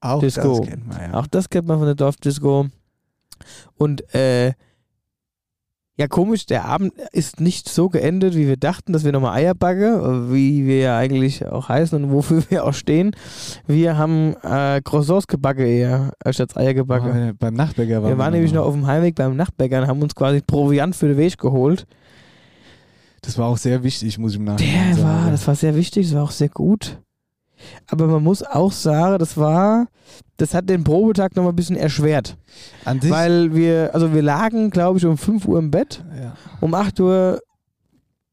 auch 0.00 0.20
Disco. 0.20 0.60
Das 0.60 0.68
kennt 0.68 0.86
man, 0.86 1.00
ja. 1.00 1.14
Auch 1.14 1.26
das 1.26 1.50
kennt 1.50 1.66
man 1.66 1.78
von 1.78 1.86
der 1.86 1.96
Dorfdisco. 1.96 2.68
Und 3.74 4.14
äh, 4.14 4.52
ja, 6.00 6.08
komisch, 6.08 6.46
der 6.46 6.64
Abend 6.64 6.94
ist 7.12 7.42
nicht 7.42 7.68
so 7.68 7.90
geendet, 7.90 8.34
wie 8.34 8.48
wir 8.48 8.56
dachten, 8.56 8.94
dass 8.94 9.04
wir 9.04 9.12
nochmal 9.12 9.36
Eier 9.36 9.54
backen, 9.54 10.32
wie 10.32 10.66
wir 10.66 10.78
ja 10.78 10.96
eigentlich 10.96 11.46
auch 11.46 11.68
heißen 11.68 12.02
und 12.02 12.10
wofür 12.10 12.42
wir 12.48 12.64
auch 12.64 12.72
stehen. 12.72 13.10
Wir 13.66 13.98
haben 13.98 14.34
äh, 14.42 14.80
Croissants 14.82 15.26
gebacken 15.26 15.66
eher, 15.66 16.14
als 16.24 16.40
Eier 16.56 16.72
gebacken. 16.72 17.32
Oh, 17.32 17.36
beim 17.38 17.52
Nachbäcker 17.52 18.02
waren 18.02 18.12
wir 18.12 18.16
waren 18.16 18.32
nämlich 18.32 18.54
noch 18.54 18.64
auf 18.64 18.72
dem 18.72 18.86
Heimweg 18.86 19.14
beim 19.14 19.36
Nachbäcker 19.36 19.82
und 19.82 19.88
haben 19.88 20.00
uns 20.00 20.14
quasi 20.14 20.40
Proviant 20.40 20.96
für 20.96 21.08
den 21.08 21.18
Weg 21.18 21.36
geholt. 21.36 21.86
Das 23.20 23.36
war 23.36 23.48
auch 23.48 23.58
sehr 23.58 23.82
wichtig, 23.82 24.18
muss 24.18 24.32
ich 24.32 24.38
im 24.38 24.44
Nachhinein 24.44 24.94
Der 24.94 24.94
sagen. 24.96 25.24
war, 25.24 25.30
das 25.30 25.46
war 25.46 25.54
sehr 25.54 25.76
wichtig, 25.76 26.06
das 26.06 26.14
war 26.14 26.22
auch 26.22 26.30
sehr 26.30 26.48
gut. 26.48 26.98
Aber 27.88 28.06
man 28.06 28.22
muss 28.22 28.42
auch 28.42 28.72
sagen, 28.72 29.18
das 29.18 29.36
war, 29.36 29.86
das 30.36 30.54
hat 30.54 30.68
den 30.68 30.84
Probetag 30.84 31.36
nochmal 31.36 31.52
ein 31.52 31.56
bisschen 31.56 31.76
erschwert. 31.76 32.36
An 32.84 33.00
sich, 33.00 33.10
Weil 33.10 33.54
wir, 33.54 33.90
also 33.94 34.12
wir 34.12 34.22
lagen, 34.22 34.70
glaube 34.70 34.98
ich, 34.98 35.06
um 35.06 35.16
5 35.16 35.46
Uhr 35.46 35.58
im 35.58 35.70
Bett. 35.70 36.04
ja. 36.20 36.34
Um 36.60 36.74
8 36.74 36.98
Uhr 37.00 37.40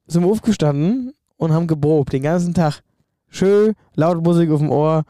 sind 0.08 0.24
wir 0.24 0.32
aufgestanden 0.32 1.14
und 1.38 1.52
haben 1.52 1.68
geprobt 1.68 2.14
den 2.14 2.24
ganzen 2.24 2.54
Tag. 2.54 2.82
Schön, 3.30 3.74
laut 3.96 4.24
Musik 4.24 4.50
auf 4.52 4.60
dem 4.60 4.72
Ohr 4.72 5.04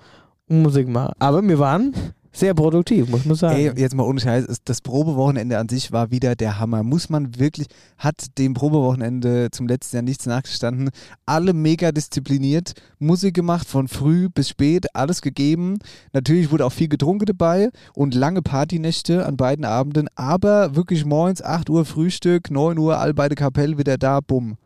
und 0.50 0.64
Musik 0.64 0.88
machen. 0.88 1.14
Aber 1.20 1.42
wir 1.42 1.60
waren 1.60 1.94
sehr 2.38 2.54
produktiv, 2.54 3.10
muss 3.10 3.26
man 3.26 3.36
sagen. 3.36 3.58
Ey, 3.58 3.72
jetzt 3.76 3.96
mal 3.96 4.04
ohne 4.04 4.20
Scheiß, 4.20 4.46
das 4.64 4.82
Probewochenende 4.82 5.58
an 5.58 5.70
sich 5.70 5.92
war 5.92 6.12
wieder 6.12 6.36
der 6.36 6.60
Hammer. 6.60 6.84
Muss 6.84 7.10
man 7.10 7.38
wirklich, 7.40 7.68
hat 7.98 8.38
dem 8.38 8.54
Probewochenende 8.54 9.50
zum 9.52 9.68
letzten 9.68 9.98
Jahr 9.98 10.04
nichts 10.04 10.26
nachgestanden. 10.26 10.90
Alle 11.26 11.54
mega 11.54 11.92
diszipliniert, 11.92 12.74
Musik 13.00 13.34
gemacht, 13.34 13.68
von 13.68 13.88
früh 13.88 14.30
bis 14.30 14.50
spät, 14.50 14.96
alles 14.96 15.22
gegeben. 15.22 15.80
Natürlich 16.14 16.52
wurde 16.52 16.66
auch 16.66 16.72
viel 16.72 16.88
getrunken 16.88 17.26
dabei 17.26 17.70
und 17.94 18.14
lange 18.14 18.42
Partynächte 18.42 19.26
an 19.26 19.38
beiden 19.38 19.66
Abenden, 19.66 20.08
aber 20.16 20.76
wirklich 20.76 21.06
morgens 21.06 21.42
8 21.42 21.70
Uhr 21.70 21.86
Frühstück, 21.86 22.52
9 22.52 22.78
Uhr, 22.78 22.98
all 23.00 23.14
beide 23.14 23.36
Kapellen 23.36 23.78
wieder 23.78 23.98
da, 23.98 24.20
bumm. 24.20 24.58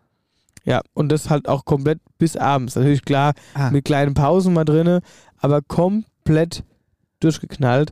Ja, 0.64 0.82
und 0.94 1.12
das 1.12 1.30
halt 1.30 1.48
auch 1.48 1.66
komplett 1.66 2.00
bis 2.18 2.38
abends. 2.38 2.76
Natürlich 2.76 3.04
klar, 3.04 3.34
Ah, 3.54 3.72
mit 3.72 3.86
kleinen 3.86 4.14
Pausen 4.14 4.54
mal 4.54 4.66
drinne, 4.66 5.02
aber 5.38 5.62
komplett 5.62 6.64
durchgeknallt. 7.24 7.92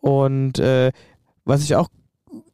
Und 0.00 0.58
äh, 0.58 0.92
was 1.44 1.62
ich 1.62 1.74
auch 1.76 1.88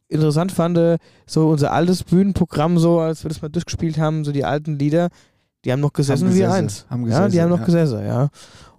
interessant 0.09 0.52
fand, 0.52 0.79
äh, 0.79 0.99
so 1.26 1.49
unser 1.49 1.73
altes 1.73 2.05
Bühnenprogramm, 2.05 2.79
so 2.79 3.00
als 3.00 3.25
wir 3.25 3.29
das 3.29 3.43
mal 3.43 3.49
durchgespielt 3.49 3.99
haben, 3.99 4.25
so 4.25 4.33
die 4.33 4.45
alten 4.45 4.79
Lieder, 4.79 5.09
die 5.64 5.73
haben 5.73 5.81
noch 5.81 5.93
gesessen 5.93 6.29
Haben 6.29 6.35
wie 6.35 6.41
gesessen, 6.41 6.57
eins. 6.57 6.87
haben 6.88 7.00
ja, 7.02 7.07
die 7.07 7.25
gesessen, 7.25 7.43
haben 7.43 7.50
noch 7.50 7.59
ja. 7.59 7.64
gesessen, 7.64 8.07
ja. 8.07 8.29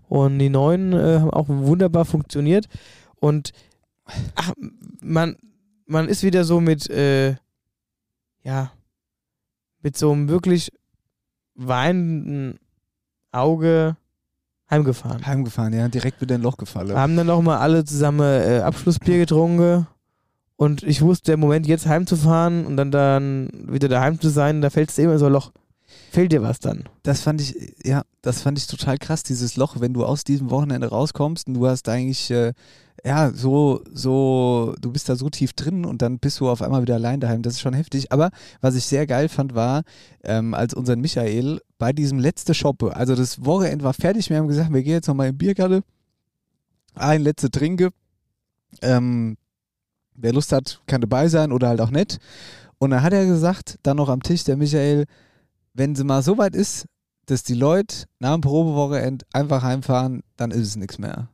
Und 0.08 0.40
die 0.40 0.50
neuen 0.50 0.94
äh, 0.94 1.20
haben 1.20 1.32
auch 1.32 1.48
wunderbar 1.48 2.06
funktioniert. 2.06 2.68
Und 3.16 3.52
ach, 4.36 4.54
man, 5.02 5.38
man 5.86 6.08
ist 6.08 6.24
wieder 6.24 6.44
so 6.44 6.60
mit, 6.60 6.90
äh, 6.90 7.36
ja, 8.44 8.72
mit 9.82 9.98
so 9.98 10.12
einem 10.12 10.30
wirklich 10.30 10.72
weinenden 11.56 12.60
Auge 13.32 13.98
heimgefahren. 14.74 15.26
heimgefahren, 15.26 15.74
ja, 15.74 15.88
direkt 15.88 16.22
wieder 16.22 16.36
in 16.36 16.42
ein 16.42 16.44
Loch 16.44 16.58
gefallen. 16.58 16.96
Haben 16.96 17.16
dann 17.16 17.28
nochmal 17.28 17.58
alle 17.58 17.86
zusammen 17.86 18.22
äh, 18.22 18.60
Abschlussbier 18.60 19.18
getrunken. 19.18 19.88
Und 20.56 20.84
ich 20.84 21.02
wusste, 21.02 21.32
der 21.32 21.38
Moment 21.38 21.68
jetzt 21.68 21.88
heimzufahren 21.88 22.66
und 22.66 22.78
dann, 22.78 22.92
dann 22.92 23.50
wieder 23.68 23.88
daheim 23.88 24.20
zu 24.20 24.30
sein, 24.30 24.62
da 24.62 24.70
fällt 24.70 24.90
es 24.90 24.98
immer 24.98 25.18
so 25.18 25.26
ein 25.26 25.34
Loch. 25.34 25.52
Fehlt 26.14 26.32
dir 26.32 26.44
was 26.44 26.60
dann? 26.60 26.84
Das 27.02 27.22
fand 27.22 27.42
ich, 27.42 27.74
ja, 27.84 28.04
das 28.22 28.44
fand 28.44 28.60
ich 28.60 28.68
total 28.68 29.00
krass, 29.00 29.24
dieses 29.24 29.56
Loch, 29.56 29.80
wenn 29.80 29.96
du 29.96 30.06
aus 30.06 30.24
diesem 30.24 30.52
Wochenende 30.52 30.88
rauskommst 30.88 31.48
und 31.48 31.56
du 31.56 31.66
hast 31.66 31.90
eigentlich, 31.90 32.30
äh, 32.30 32.54
ja, 33.04 33.32
so, 33.34 33.82
so, 33.92 34.76
du 34.80 34.92
bist 34.92 35.10
da 35.10 35.16
so 35.16 35.32
tief 35.32 35.54
drin 35.54 35.86
und 35.86 36.04
dann 36.04 36.20
bist 36.20 36.40
du 36.40 36.52
auf 36.52 36.62
einmal 36.62 36.84
wieder 36.84 36.94
allein 36.94 37.20
daheim. 37.20 37.42
Das 37.42 37.54
ist 37.54 37.62
schon 37.62 37.74
heftig. 37.74 38.12
Aber 38.12 38.30
was 38.62 38.76
ich 38.76 38.86
sehr 38.86 39.08
geil 39.08 39.28
fand, 39.28 39.56
war, 39.56 39.82
ähm, 40.24 40.54
als 40.54 40.76
unser 40.76 40.96
Michael 40.98 41.62
bei 41.80 41.94
diesem 41.94 42.20
letzten 42.20 42.54
Shoppe, 42.54 42.96
also 42.96 43.16
das 43.16 43.44
Wochenende 43.44 43.84
war 43.84 43.96
fertig, 43.96 44.30
wir 44.30 44.38
haben 44.38 44.48
gesagt, 44.48 44.72
wir 44.72 44.84
gehen 44.84 44.94
jetzt 44.94 45.08
nochmal 45.08 45.30
in 45.30 45.38
Biergalle, 45.40 45.82
ein 46.94 47.24
letzte 47.24 47.50
Trinke, 47.50 47.90
ähm, 48.84 49.36
wer 50.14 50.32
Lust 50.32 50.52
hat, 50.52 50.80
kann 50.86 51.02
dabei 51.02 51.28
sein 51.28 51.52
oder 51.52 51.70
halt 51.70 51.82
auch 51.82 51.90
nicht. 51.90 52.20
Und 52.78 52.92
dann 52.92 53.02
hat 53.02 53.14
er 53.14 53.26
gesagt, 53.26 53.80
dann 53.82 53.98
noch 53.98 54.10
am 54.10 54.22
Tisch, 54.22 54.44
der 54.44 54.58
Michael, 54.58 55.06
wenn 55.74 55.96
sie 55.96 56.04
mal 56.04 56.22
so 56.22 56.38
weit 56.38 56.56
ist, 56.56 56.86
dass 57.26 57.44
die 57.44 57.54
Leute 57.54 58.06
nach 58.20 58.34
dem 58.34 58.42
Probewochenende 58.42 59.26
einfach 59.34 59.64
heimfahren, 59.64 60.24
dann 60.38 60.52
ist 60.52 60.68
es 60.68 60.76
nichts 60.76 60.98
mehr. 60.98 61.30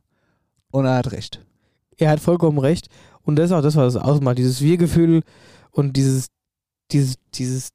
Und 0.70 0.84
er 0.84 0.96
hat 0.96 1.12
recht. 1.12 1.44
Er 1.96 2.10
hat 2.10 2.20
vollkommen 2.20 2.58
recht. 2.58 2.88
Und 3.22 3.36
das 3.36 3.46
ist 3.46 3.52
auch 3.52 3.62
das, 3.62 3.76
was 3.76 3.94
es 3.94 4.00
ausmacht. 4.00 4.38
Dieses 4.38 4.60
Wir-Gefühl 4.60 5.22
und 5.72 5.96
dieses, 5.96 6.28
dieses, 6.90 7.16
dieses 7.34 7.70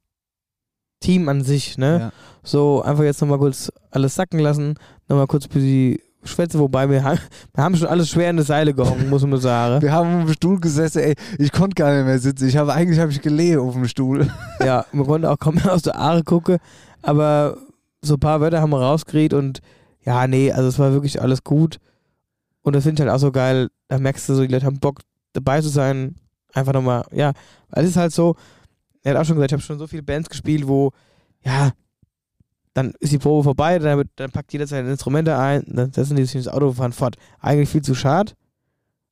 Team 1.02 1.30
an 1.30 1.44
sich, 1.44 1.78
ne? 1.78 2.00
Ja. 2.00 2.12
So 2.44 2.82
einfach 2.82 3.04
jetzt 3.04 3.22
nochmal 3.22 3.38
kurz 3.38 3.72
alles 3.92 4.16
sacken 4.16 4.40
lassen, 4.40 4.76
nochmal 5.08 5.28
kurz 5.28 5.48
bis 5.48 5.62
die 5.62 6.02
Schwätze, 6.26 6.60
wobei 6.60 6.90
wir, 6.90 7.04
haben- 7.04 7.20
wir 7.54 7.64
haben 7.64 7.76
schon 7.76 7.88
alles 7.88 8.10
schwer 8.10 8.30
in 8.30 8.38
der 8.38 8.46
Seile 8.46 8.74
gehangen, 8.74 9.10
muss 9.10 9.26
man 9.26 9.40
sagen. 9.40 9.82
Wir 9.82 9.92
haben 9.92 10.20
auf 10.22 10.26
dem 10.26 10.34
Stuhl 10.34 10.60
gesessen, 10.60 11.00
ey, 11.00 11.16
ich 11.38 11.52
konnte 11.52 11.76
gar 11.76 11.96
nicht 11.96 12.06
mehr 12.06 12.20
sitzen. 12.20 12.48
Ich 12.48 12.58
habe 12.58 12.74
eigentlich 12.74 13.00
habe 13.00 13.12
ich 13.12 13.22
gelehe 13.22 13.60
auf 13.62 13.74
dem 13.74 13.88
Stuhl. 13.88 14.30
Ja, 14.64 14.86
man 14.92 15.06
konnte 15.06 15.30
auch 15.30 15.38
kaum 15.40 15.56
mehr 15.56 15.72
aus 15.74 15.84
der 15.84 15.98
Aare 15.98 16.24
gucken, 16.24 16.58
aber 17.02 17.58
so 18.02 18.16
ein 18.16 18.20
paar 18.20 18.42
Wörter 18.42 18.62
haben 18.62 18.72
wir 18.72 18.82
rausgekriegt 18.82 19.34
und 19.34 19.60
ja, 20.02 20.28
nee, 20.28 20.52
also 20.52 20.68
es 20.68 20.78
war 20.80 20.92
wirklich 20.94 21.22
alles 21.22 21.44
gut. 21.44 21.78
Und 22.62 22.76
das 22.76 22.84
finde 22.84 23.02
ich 23.02 23.08
halt 23.08 23.16
auch 23.16 23.20
so 23.22 23.32
geil, 23.32 23.70
da 23.88 23.98
merkst 24.00 24.28
du 24.30 24.34
so, 24.36 24.42
die 24.42 24.52
Leute 24.52 24.66
haben 24.66 24.80
Bock 24.80 25.02
dabei 25.34 25.62
zu 25.62 25.70
sein, 25.70 26.16
einfach 26.54 26.74
nochmal, 26.74 27.04
ja, 27.12 27.34
weil 27.70 27.84
es 27.84 27.92
ist 27.92 27.98
halt 27.98 28.12
so, 28.14 28.36
er 29.04 29.14
hat 29.14 29.22
auch 29.22 29.26
schon 29.26 29.36
gesagt, 29.36 29.52
ich 29.52 29.54
habe 29.54 29.62
schon 29.64 29.78
so 29.80 29.86
viele 29.88 30.02
Bands 30.04 30.30
gespielt, 30.30 30.68
wo, 30.68 30.92
ja, 31.44 31.72
dann 32.76 32.94
ist 33.00 33.14
die 33.14 33.18
Probe 33.18 33.44
vorbei, 33.44 33.80
dann, 33.80 34.04
dann 34.18 34.32
packt 34.32 34.52
jeder 34.54 34.68
seine 34.68 34.92
Instrumente 34.92 35.38
ein, 35.38 35.64
dann 35.66 35.92
setzen 35.94 36.18
die 36.18 36.26
sich 36.26 36.36
ins 36.36 36.48
Auto 36.50 36.68
und 36.68 36.76
fahren 36.76 36.92
fort. 36.92 37.16
Eigentlich 37.40 37.70
viel 37.70 37.82
zu 37.82 37.96
schade. 37.96 38.34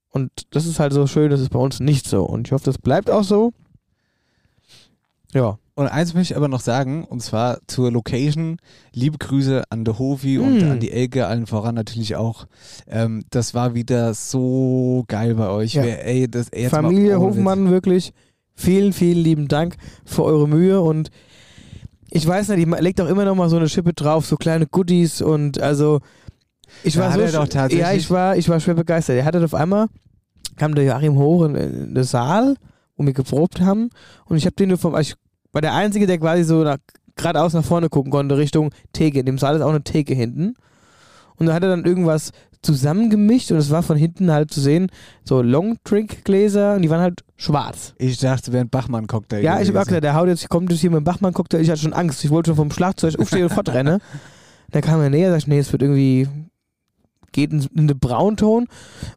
Und 0.10 0.30
das 0.52 0.66
ist 0.68 0.80
halt 0.80 0.94
so 0.94 1.08
schön, 1.08 1.32
das 1.32 1.40
ist 1.40 1.50
bei 1.50 1.60
uns 1.60 1.80
nicht 1.80 2.06
so. 2.06 2.24
Und 2.24 2.48
ich 2.48 2.52
hoffe, 2.52 2.66
das 2.66 2.78
bleibt 2.78 3.10
auch 3.10 3.24
so. 3.24 3.54
Ja. 5.34 5.58
Und 5.76 5.88
eins 5.88 6.14
möchte 6.14 6.34
ich 6.34 6.38
aber 6.38 6.50
noch 6.50 6.60
sagen, 6.60 7.04
und 7.06 7.22
zwar 7.24 7.58
zur 7.66 7.92
Location. 7.92 8.58
Liebe 8.94 9.18
Grüße 9.18 9.64
an 9.72 9.86
der 9.86 9.98
Hovi 9.98 10.38
und 10.38 10.60
Mm. 10.60 10.72
an 10.72 10.80
die 10.80 10.92
Elke, 10.92 11.26
allen 11.26 11.48
voran 11.48 11.74
natürlich 11.74 12.16
auch. 12.16 12.46
Ähm, 12.86 13.24
das 13.32 13.56
war 13.56 13.74
wieder 13.74 14.14
so 14.14 15.04
geil 15.08 15.34
bei 15.34 15.50
euch. 15.50 15.74
Ja. 15.74 15.84
Wer, 15.84 16.06
ey, 16.06 16.30
das, 16.30 16.50
ey, 16.50 16.70
Familie. 16.70 17.20
Hofmann, 17.20 17.72
wirklich 17.72 18.14
vielen, 18.54 18.94
vielen 18.94 19.18
lieben 19.24 19.48
Dank 19.48 19.78
für 20.06 20.24
eure 20.24 20.48
Mühe 20.48 20.80
und 20.82 21.10
ich 22.16 22.28
weiß 22.28 22.50
nicht, 22.50 22.68
ich 22.68 22.80
legt 22.80 23.02
auch 23.02 23.08
immer 23.08 23.26
noch 23.26 23.34
mal 23.34 23.50
so 23.50 23.58
eine 23.58 23.68
Schippe 23.68 23.92
drauf, 23.94 24.28
so 24.28 24.36
kleine 24.38 24.68
Goodies 24.68 25.20
und 25.22 25.60
also 25.60 26.00
ich 26.84 26.94
Ja, 26.94 27.02
war 27.02 27.12
hat 27.12 27.72
so 27.72 27.76
ja, 27.76 27.92
ich 27.92 28.10
war 28.12 28.38
ich 28.38 28.48
war 28.48 28.60
schwer 28.60 28.76
begeistert. 28.76 29.18
Er 29.18 29.26
hatte 29.26 29.44
auf 29.44 29.56
einmal 29.56 29.88
kam 30.56 30.76
der 30.76 30.84
Joachim 30.84 31.18
hoch 31.18 31.46
in, 31.46 31.56
in 31.56 31.96
den 31.96 32.04
Saal, 32.04 32.56
wo 32.96 33.06
wir 33.06 33.14
geprobt 33.14 33.62
haben 33.62 33.90
und 34.26 34.38
ich 34.38 34.46
habe 34.46 34.56
den 34.56 34.70
nur 34.70 34.78
vom 34.78 34.94
also 34.94 35.14
ich 35.14 35.18
war 35.54 35.62
der 35.62 35.74
einzige, 35.74 36.06
der 36.06 36.20
quasi 36.20 36.44
so 36.44 36.64
nach, 36.64 36.78
geradeaus 37.16 37.54
nach 37.54 37.66
vorne 37.66 37.90
gucken 37.90 38.12
konnte 38.12 38.38
Richtung 38.38 38.72
Theke. 38.92 39.20
In 39.20 39.26
dem 39.26 39.40
Saal 39.40 39.56
ist 39.56 39.64
auch 39.64 39.70
eine 39.70 39.84
Theke 39.84 40.14
hinten 40.14 40.54
und 41.38 41.48
da 41.48 41.54
hat 41.56 41.64
er 41.64 41.70
dann 41.70 41.84
irgendwas 41.84 42.32
zusammengemischt 42.64 43.52
und 43.52 43.58
es 43.58 43.70
war 43.70 43.84
von 43.84 43.98
hinten 43.98 44.32
halt 44.32 44.52
zu 44.52 44.62
sehen, 44.62 44.88
so 45.24 45.42
Long-Drink-Gläser 45.42 46.76
und 46.76 46.82
die 46.82 46.90
waren 46.90 47.02
halt 47.02 47.24
schwarz. 47.36 47.94
Ich 47.98 48.18
dachte, 48.18 48.52
wäre 48.52 48.64
ein 48.64 48.70
Bachmann-Cocktail. 48.70 49.44
Ja, 49.44 49.60
ich 49.62 49.68
habe 49.68 49.82
auch 49.82 49.86
gedacht, 49.86 50.04
der 50.04 50.16
haut 50.16 50.28
jetzt, 50.28 50.50
kommt 50.50 50.72
jetzt 50.72 50.82
hier 50.82 50.90
mit 50.90 50.98
dem 50.98 51.04
Bachmann-Cocktail, 51.04 51.60
ich 51.60 51.70
hatte 51.70 51.82
schon 51.82 51.94
Angst, 51.94 52.24
ich 52.24 52.32
wollte 52.32 52.50
schon 52.50 52.56
vom 52.56 52.72
Schlagzeug 52.72 53.20
aufstehen 53.20 53.44
und 53.44 53.54
fortrennen. 53.54 54.00
Dann 54.72 54.82
kam 54.82 55.02
er 55.02 55.10
näher, 55.10 55.32
sagte, 55.32 55.50
nee, 55.50 55.60
es 55.60 55.72
wird 55.72 55.84
irgendwie, 55.84 56.28
geht 57.32 57.52
in, 57.52 57.68
in 57.76 57.88
den 57.88 58.00
Braunton 58.00 58.68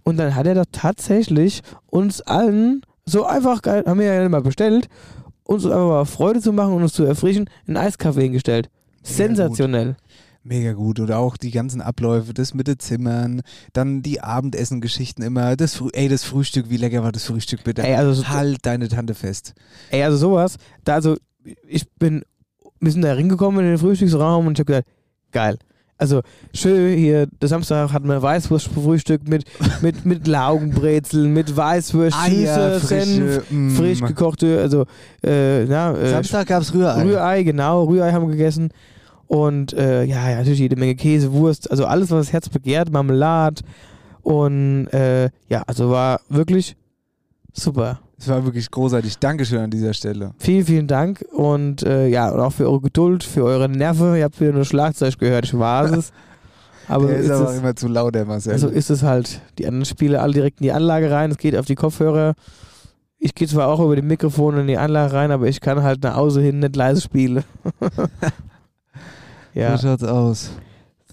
und 0.02 0.18
dann 0.18 0.34
hat 0.34 0.46
er 0.46 0.54
doch 0.54 0.66
tatsächlich 0.70 1.62
uns 1.86 2.20
allen 2.20 2.82
so 3.06 3.24
einfach, 3.24 3.62
geil, 3.62 3.84
haben 3.86 4.00
wir 4.00 4.12
ja 4.12 4.28
mal 4.28 4.42
bestellt, 4.42 4.88
uns 5.44 5.64
einfach 5.64 5.86
mal 5.86 6.04
Freude 6.04 6.40
zu 6.40 6.52
machen 6.52 6.74
und 6.74 6.82
uns 6.82 6.92
zu 6.92 7.04
erfrischen, 7.04 7.48
einen 7.66 7.76
Eiskaffee 7.76 8.22
hingestellt. 8.22 8.68
Sensationell. 9.02 9.96
Mega 10.46 10.74
gut. 10.74 11.00
Oder 11.00 11.18
auch 11.18 11.36
die 11.36 11.50
ganzen 11.50 11.80
Abläufe, 11.80 12.32
das 12.32 12.54
mit 12.54 12.68
den 12.68 12.78
Zimmern, 12.78 13.42
dann 13.72 14.02
die 14.02 14.20
Abendessengeschichten 14.20 15.24
immer. 15.24 15.56
Das 15.56 15.74
Früh 15.74 15.90
ey, 15.92 16.08
das 16.08 16.22
Frühstück, 16.22 16.70
wie 16.70 16.76
lecker 16.76 17.02
war 17.02 17.10
das 17.10 17.24
Frühstück 17.24 17.64
bitte? 17.64 17.82
Ey, 17.82 17.94
also 17.94 18.12
so- 18.12 18.28
halt 18.28 18.58
deine 18.62 18.88
Tante 18.88 19.14
fest. 19.14 19.54
Ey, 19.90 20.04
also 20.04 20.16
sowas, 20.16 20.56
da 20.84 20.94
also, 20.94 21.16
ich 21.66 21.90
bin, 21.98 22.22
wir 22.80 22.92
sind 22.92 23.02
da 23.02 23.12
reingekommen 23.14 23.60
in 23.60 23.72
den 23.72 23.78
Frühstücksraum 23.78 24.46
und 24.46 24.52
ich 24.54 24.60
habe 24.60 24.72
gedacht, 24.72 24.86
geil. 25.32 25.58
Also 25.98 26.20
schön 26.52 26.96
hier, 26.96 27.26
der 27.26 27.48
Samstag 27.48 27.90
hatten 27.92 28.06
wir 28.06 28.20
Weißwurst-Frühstück 28.22 29.26
mit, 29.26 29.44
mit, 29.80 30.04
mit 30.04 30.26
Laugenbrezeln, 30.26 31.32
mit 31.32 31.56
Weißwurst, 31.56 32.16
Eier, 32.18 32.78
Süße, 32.78 32.86
Senf, 32.86 33.06
frische, 33.06 33.54
mm. 33.54 33.70
frisch 33.70 34.00
gekochte, 34.02 34.60
also 34.60 34.82
äh, 35.24 35.64
na, 35.64 35.96
äh, 35.96 36.10
Samstag 36.10 36.48
gab's 36.48 36.72
Rührei. 36.74 37.02
Rührei, 37.02 37.42
genau, 37.42 37.84
Rührei 37.84 38.12
haben 38.12 38.26
wir 38.26 38.32
gegessen. 38.32 38.70
Und 39.28 39.72
äh, 39.72 40.04
ja, 40.04 40.30
ja, 40.30 40.36
natürlich 40.36 40.60
jede 40.60 40.76
Menge 40.76 40.94
Käse, 40.94 41.32
Wurst, 41.32 41.70
also 41.70 41.86
alles, 41.86 42.10
was 42.10 42.26
das 42.26 42.32
Herz 42.32 42.48
begehrt, 42.48 42.92
Marmelade. 42.92 43.62
Und 44.22 44.86
äh, 44.92 45.30
ja, 45.48 45.62
also 45.66 45.90
war 45.90 46.20
wirklich 46.28 46.76
super. 47.52 48.00
Es 48.18 48.28
war 48.28 48.44
wirklich 48.44 48.70
großartig. 48.70 49.18
Dankeschön 49.18 49.58
an 49.60 49.70
dieser 49.70 49.92
Stelle. 49.92 50.32
Vielen, 50.38 50.64
vielen 50.64 50.86
Dank 50.86 51.24
und 51.32 51.82
äh, 51.82 52.08
ja, 52.08 52.30
und 52.30 52.40
auch 52.40 52.52
für 52.52 52.64
eure 52.68 52.80
Geduld, 52.80 53.22
für 53.24 53.44
eure 53.44 53.68
Nerven. 53.68 54.16
Ihr 54.16 54.24
habt 54.24 54.40
wieder 54.40 54.52
nur 54.52 54.64
Schlagzeug 54.64 55.18
gehört, 55.18 55.44
ich 55.44 55.58
weiß 55.58 55.90
es. 55.92 56.12
Aber 56.88 57.08
Der 57.08 57.16
ist 57.16 57.24
ist, 57.26 57.30
aber 57.32 57.50
es, 57.50 57.58
immer 57.58 57.74
zu 57.74 57.88
laut, 57.88 58.14
der 58.14 58.24
Marcel. 58.26 58.56
so 58.58 58.68
ist 58.68 58.90
es 58.90 59.02
halt. 59.02 59.40
Die 59.58 59.66
anderen 59.66 59.84
Spiele 59.84 60.20
alle 60.22 60.32
direkt 60.34 60.60
in 60.60 60.64
die 60.64 60.72
Anlage 60.72 61.10
rein, 61.10 61.32
es 61.32 61.36
geht 61.36 61.56
auf 61.56 61.66
die 61.66 61.74
Kopfhörer. 61.74 62.34
Ich 63.18 63.34
gehe 63.34 63.48
zwar 63.48 63.66
auch 63.66 63.80
über 63.80 63.96
die 63.96 64.02
Mikrofone 64.02 64.60
in 64.60 64.68
die 64.68 64.78
Anlage 64.78 65.12
rein, 65.12 65.32
aber 65.32 65.48
ich 65.48 65.60
kann 65.60 65.82
halt 65.82 66.04
nach 66.04 66.14
Hause 66.14 66.40
hin 66.42 66.60
nicht 66.60 66.76
leise 66.76 67.00
spielen. 67.00 67.42
ja, 69.56 69.76
So 69.76 69.88
schaut's 69.88 70.04
aus. 70.04 70.50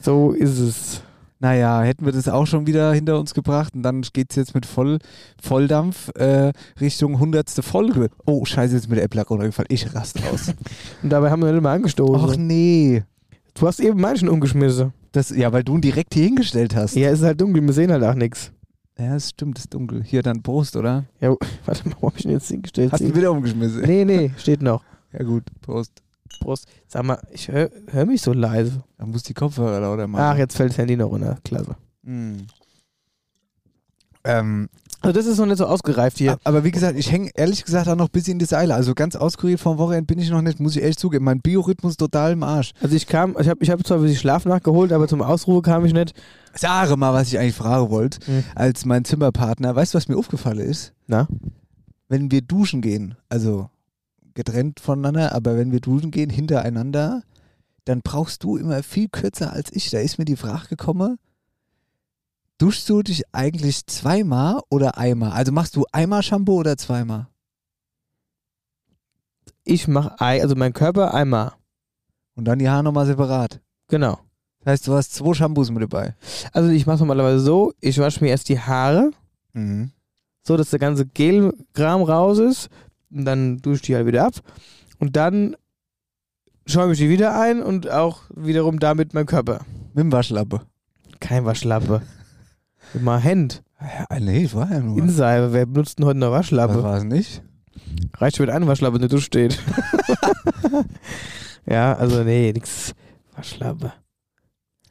so 0.02 0.32
ist 0.32 0.60
es. 0.60 1.02
Naja, 1.40 1.82
hätten 1.82 2.06
wir 2.06 2.14
das 2.14 2.30
auch 2.30 2.48
schon 2.48 2.68
wieder 2.68 2.94
hinter 2.94 3.20
uns 3.20 3.34
gebracht 3.34 3.74
und 3.76 3.84
dann 3.84 4.02
geht's 4.14 4.38
jetzt 4.38 4.56
mit 4.56 4.66
Voll, 4.66 5.00
Volldampf 5.42 6.10
äh, 6.16 6.54
Richtung 6.80 7.16
100. 7.16 7.50
Folge. 7.50 8.10
Oh, 8.26 8.46
scheiße, 8.46 8.76
jetzt 8.76 8.88
mit 8.88 8.98
der 8.98 9.04
Apple 9.04 9.24
runtergefallen. 9.24 9.68
Ich 9.70 9.94
raste 9.94 10.22
aus. 10.32 10.54
Und 11.04 11.10
dabei 11.10 11.32
haben 11.32 11.42
wir 11.42 11.52
nicht 11.52 11.62
mal 11.62 11.74
angestoßen. 11.74 12.16
Och 12.16 12.38
nee. 12.38 13.04
du 13.56 13.68
hast 13.68 13.82
eben 13.82 14.00
meinen 14.00 14.16
schon 14.16 14.30
umgeschmissen. 14.30 14.94
Das, 15.12 15.32
ja, 15.32 15.52
weil 15.52 15.66
du 15.66 15.76
ihn 15.76 15.82
direkt 15.82 16.14
hier 16.14 16.24
hingestellt 16.24 16.78
hast. 16.78 16.96
Ja, 16.96 17.10
es 17.10 17.20
ist 17.20 17.26
halt 17.26 17.42
dunkel, 17.42 17.62
wir 17.62 17.74
sehen 17.74 17.92
halt 17.92 18.04
auch 18.06 18.16
nichts. 18.16 18.54
Ja, 18.98 19.14
das 19.14 19.32
stimmt, 19.32 19.58
das 19.58 19.66
ist 19.66 19.74
dunkel. 19.74 20.02
Hier 20.02 20.24
dann 20.24 20.42
Prost, 20.44 20.78
oder? 20.78 21.04
Ja, 21.20 21.36
warte 21.66 21.90
mal, 21.90 21.96
wo 22.00 22.08
hab 22.08 22.16
ich 22.16 22.24
denn 22.24 22.32
jetzt 22.32 22.48
hingestellt? 22.48 22.94
Hast 22.94 23.04
du 23.04 23.14
wieder 23.14 23.32
umgeschmissen? 23.32 23.82
Nee, 23.82 24.06
nee, 24.06 24.32
steht 24.38 24.62
noch. 24.62 24.82
Ja 25.12 25.26
gut, 25.26 25.44
Prost. 25.62 25.92
Prost. 26.40 26.66
Sag 26.88 27.04
mal, 27.04 27.20
ich 27.32 27.48
höre 27.50 27.70
hör 27.92 28.06
mich 28.06 28.22
so 28.22 28.34
leise. 28.34 28.84
Dann 28.98 29.12
muss 29.12 29.24
die 29.24 29.34
Kopfhörer 29.34 29.80
lauter 29.80 30.08
machen. 30.08 30.24
Ach, 30.24 30.38
jetzt 30.38 30.56
fällt 30.58 30.72
das 30.72 30.78
Handy 30.78 30.96
noch 30.98 31.10
runter. 31.10 31.38
Klasse. 31.44 31.76
Hm. 32.06 32.46
Ähm, 34.26 34.70
Also 35.02 35.14
das 35.14 35.26
ist 35.26 35.38
noch 35.38 35.46
nicht 35.46 35.58
so 35.58 35.66
ausgereift 35.66 36.18
hier. 36.18 36.38
aber 36.46 36.64
wie 36.64 36.72
gesagt, 36.72 36.98
ich 36.98 37.12
hänge 37.12 37.30
ehrlich 37.36 37.66
gesagt 37.66 37.90
auch 37.90 37.96
noch 37.98 38.06
ein 38.08 38.12
bisschen 38.12 38.34
in 38.34 38.40
die 38.40 38.46
Seile. 38.46 38.74
Also 38.74 38.94
ganz 38.96 39.16
auskuriert 39.18 39.60
vom 39.60 39.78
Wochenende 39.78 40.06
bin 40.06 40.18
ich 40.20 40.30
noch 40.30 40.42
nicht, 40.42 40.62
muss 40.62 40.76
ich 40.78 40.82
ehrlich 40.82 40.98
zugeben. 40.98 41.26
Mein 41.26 41.42
Biorhythmus 41.42 41.98
total 41.98 42.32
im 42.32 42.44
Arsch. 42.44 42.72
Also 42.82 42.96
ich 42.96 43.06
kam, 43.08 43.36
ich 43.38 43.50
habe 43.50 43.62
ich 43.62 43.70
hab 43.70 43.86
zwar 43.86 43.98
ein 43.98 44.04
bisschen 44.04 44.20
Schlaf 44.20 44.46
nachgeholt, 44.46 44.94
aber 44.94 45.08
zum 45.10 45.22
Ausruhe 45.22 45.62
kam 45.62 45.84
ich 45.86 45.94
nicht. 45.94 46.14
Sage 46.56 46.96
mal, 46.96 47.14
was 47.14 47.28
ich 47.28 47.38
eigentlich 47.40 47.56
fragen 47.56 47.90
wollte. 47.90 48.26
Hm. 48.26 48.44
Als 48.56 48.86
mein 48.86 49.04
Zimmerpartner, 49.04 49.76
weißt 49.76 49.94
du, 49.94 49.98
was 49.98 50.08
mir 50.08 50.16
aufgefallen 50.18 50.60
ist? 50.60 50.94
Na? 51.08 51.28
Wenn 52.08 52.32
wir 52.32 52.42
duschen 52.42 52.82
gehen, 52.82 53.16
also 53.28 53.70
getrennt 54.36 54.80
voneinander, 54.80 55.34
aber 55.34 55.58
wenn 55.58 55.72
wir 55.72 55.80
duschen 55.80 56.12
gehen, 56.12 56.30
hintereinander, 56.30 57.24
dann 57.86 58.02
brauchst 58.02 58.44
du 58.44 58.58
immer 58.58 58.82
viel 58.84 59.10
kürzer 59.10 59.54
als 59.54 59.72
ich. 59.72 59.90
Da 59.90 60.00
ist 60.00 60.18
mir 60.18 60.26
die 60.26 60.36
Frage 60.38 60.68
gekommen, 60.70 61.18
duschst 62.58 62.90
du 62.90 63.02
dich 63.04 63.24
eigentlich 63.34 63.86
zweimal 63.88 64.62
oder 64.70 64.98
einmal? 64.98 65.32
Also 65.32 65.52
machst 65.52 65.76
du 65.76 65.86
einmal 65.92 66.24
Shampoo 66.24 66.60
oder 66.60 66.78
zweimal? 66.78 67.28
Ich 69.64 69.88
mache, 69.88 70.20
also 70.20 70.56
mein 70.56 70.74
Körper 70.74 71.14
einmal. 71.14 71.54
Und 72.36 72.46
dann 72.46 72.60
die 72.60 72.70
Haare 72.70 72.84
nochmal 72.84 73.06
separat. 73.06 73.62
Genau. 73.88 74.20
Das 74.62 74.72
heißt, 74.74 74.88
du 74.88 74.94
hast 74.94 75.14
zwei 75.14 75.34
Shampoos 75.34 75.70
mit 75.72 75.84
dabei. 75.84 76.16
Also 76.52 76.70
ich 76.70 76.86
mache 76.86 77.00
normalerweise 77.00 77.40
so, 77.40 77.74
ich 77.80 77.98
wasche 78.00 78.24
mir 78.24 78.30
erst 78.30 78.50
die 78.50 78.60
Haare, 78.60 79.12
Mhm. 79.54 79.92
so 80.42 80.58
dass 80.58 80.72
der 80.72 80.80
ganze 80.80 81.06
Gelkram 81.06 82.02
raus 82.02 82.40
ist. 82.40 82.70
Und 83.14 83.26
dann 83.26 83.58
dusche 83.60 83.76
ich 83.76 83.82
die 83.84 83.96
halt 83.96 84.08
wieder 84.08 84.26
ab. 84.26 84.34
Und 85.00 85.16
dann 85.16 85.56
schäume 86.66 86.94
ich 86.94 87.00
die 87.00 87.10
wieder 87.10 87.40
ein 87.40 87.62
und 87.62 87.90
auch 87.90 88.22
wiederum 88.36 88.80
damit 88.80 89.14
mein 89.14 89.26
Körper. 89.26 89.60
Mit 89.94 90.06
dem 90.06 90.12
Waschlappe. 90.12 90.62
Kein 91.20 91.46
Waschlappe. 91.46 92.02
Mal 93.00 93.24
Hand. 93.24 93.64
Ja, 93.82 94.20
nee, 94.20 94.44
ich 94.46 94.56
war 94.56 94.72
ja 94.72 94.80
nur. 94.80 94.98
Inseibe. 94.98 95.52
Wer 95.54 95.66
benutzt 95.66 96.00
denn 96.00 96.06
heute 96.06 96.18
eine 96.18 96.28
Was 96.32 96.40
Waschlappe? 96.40 96.84
war 96.84 96.98
es 96.98 97.04
nicht? 97.04 97.44
Reicht 98.18 98.38
schon 98.38 98.46
mit 98.46 98.56
einer 98.56 98.68
Waschlappe, 98.68 99.00
wenn 99.02 99.08
du 99.10 99.20
steht. 99.20 99.60
ja, 101.66 101.94
also 101.96 102.24
nee, 102.24 102.52
nix. 102.54 102.94
Waschlappe. 103.36 103.94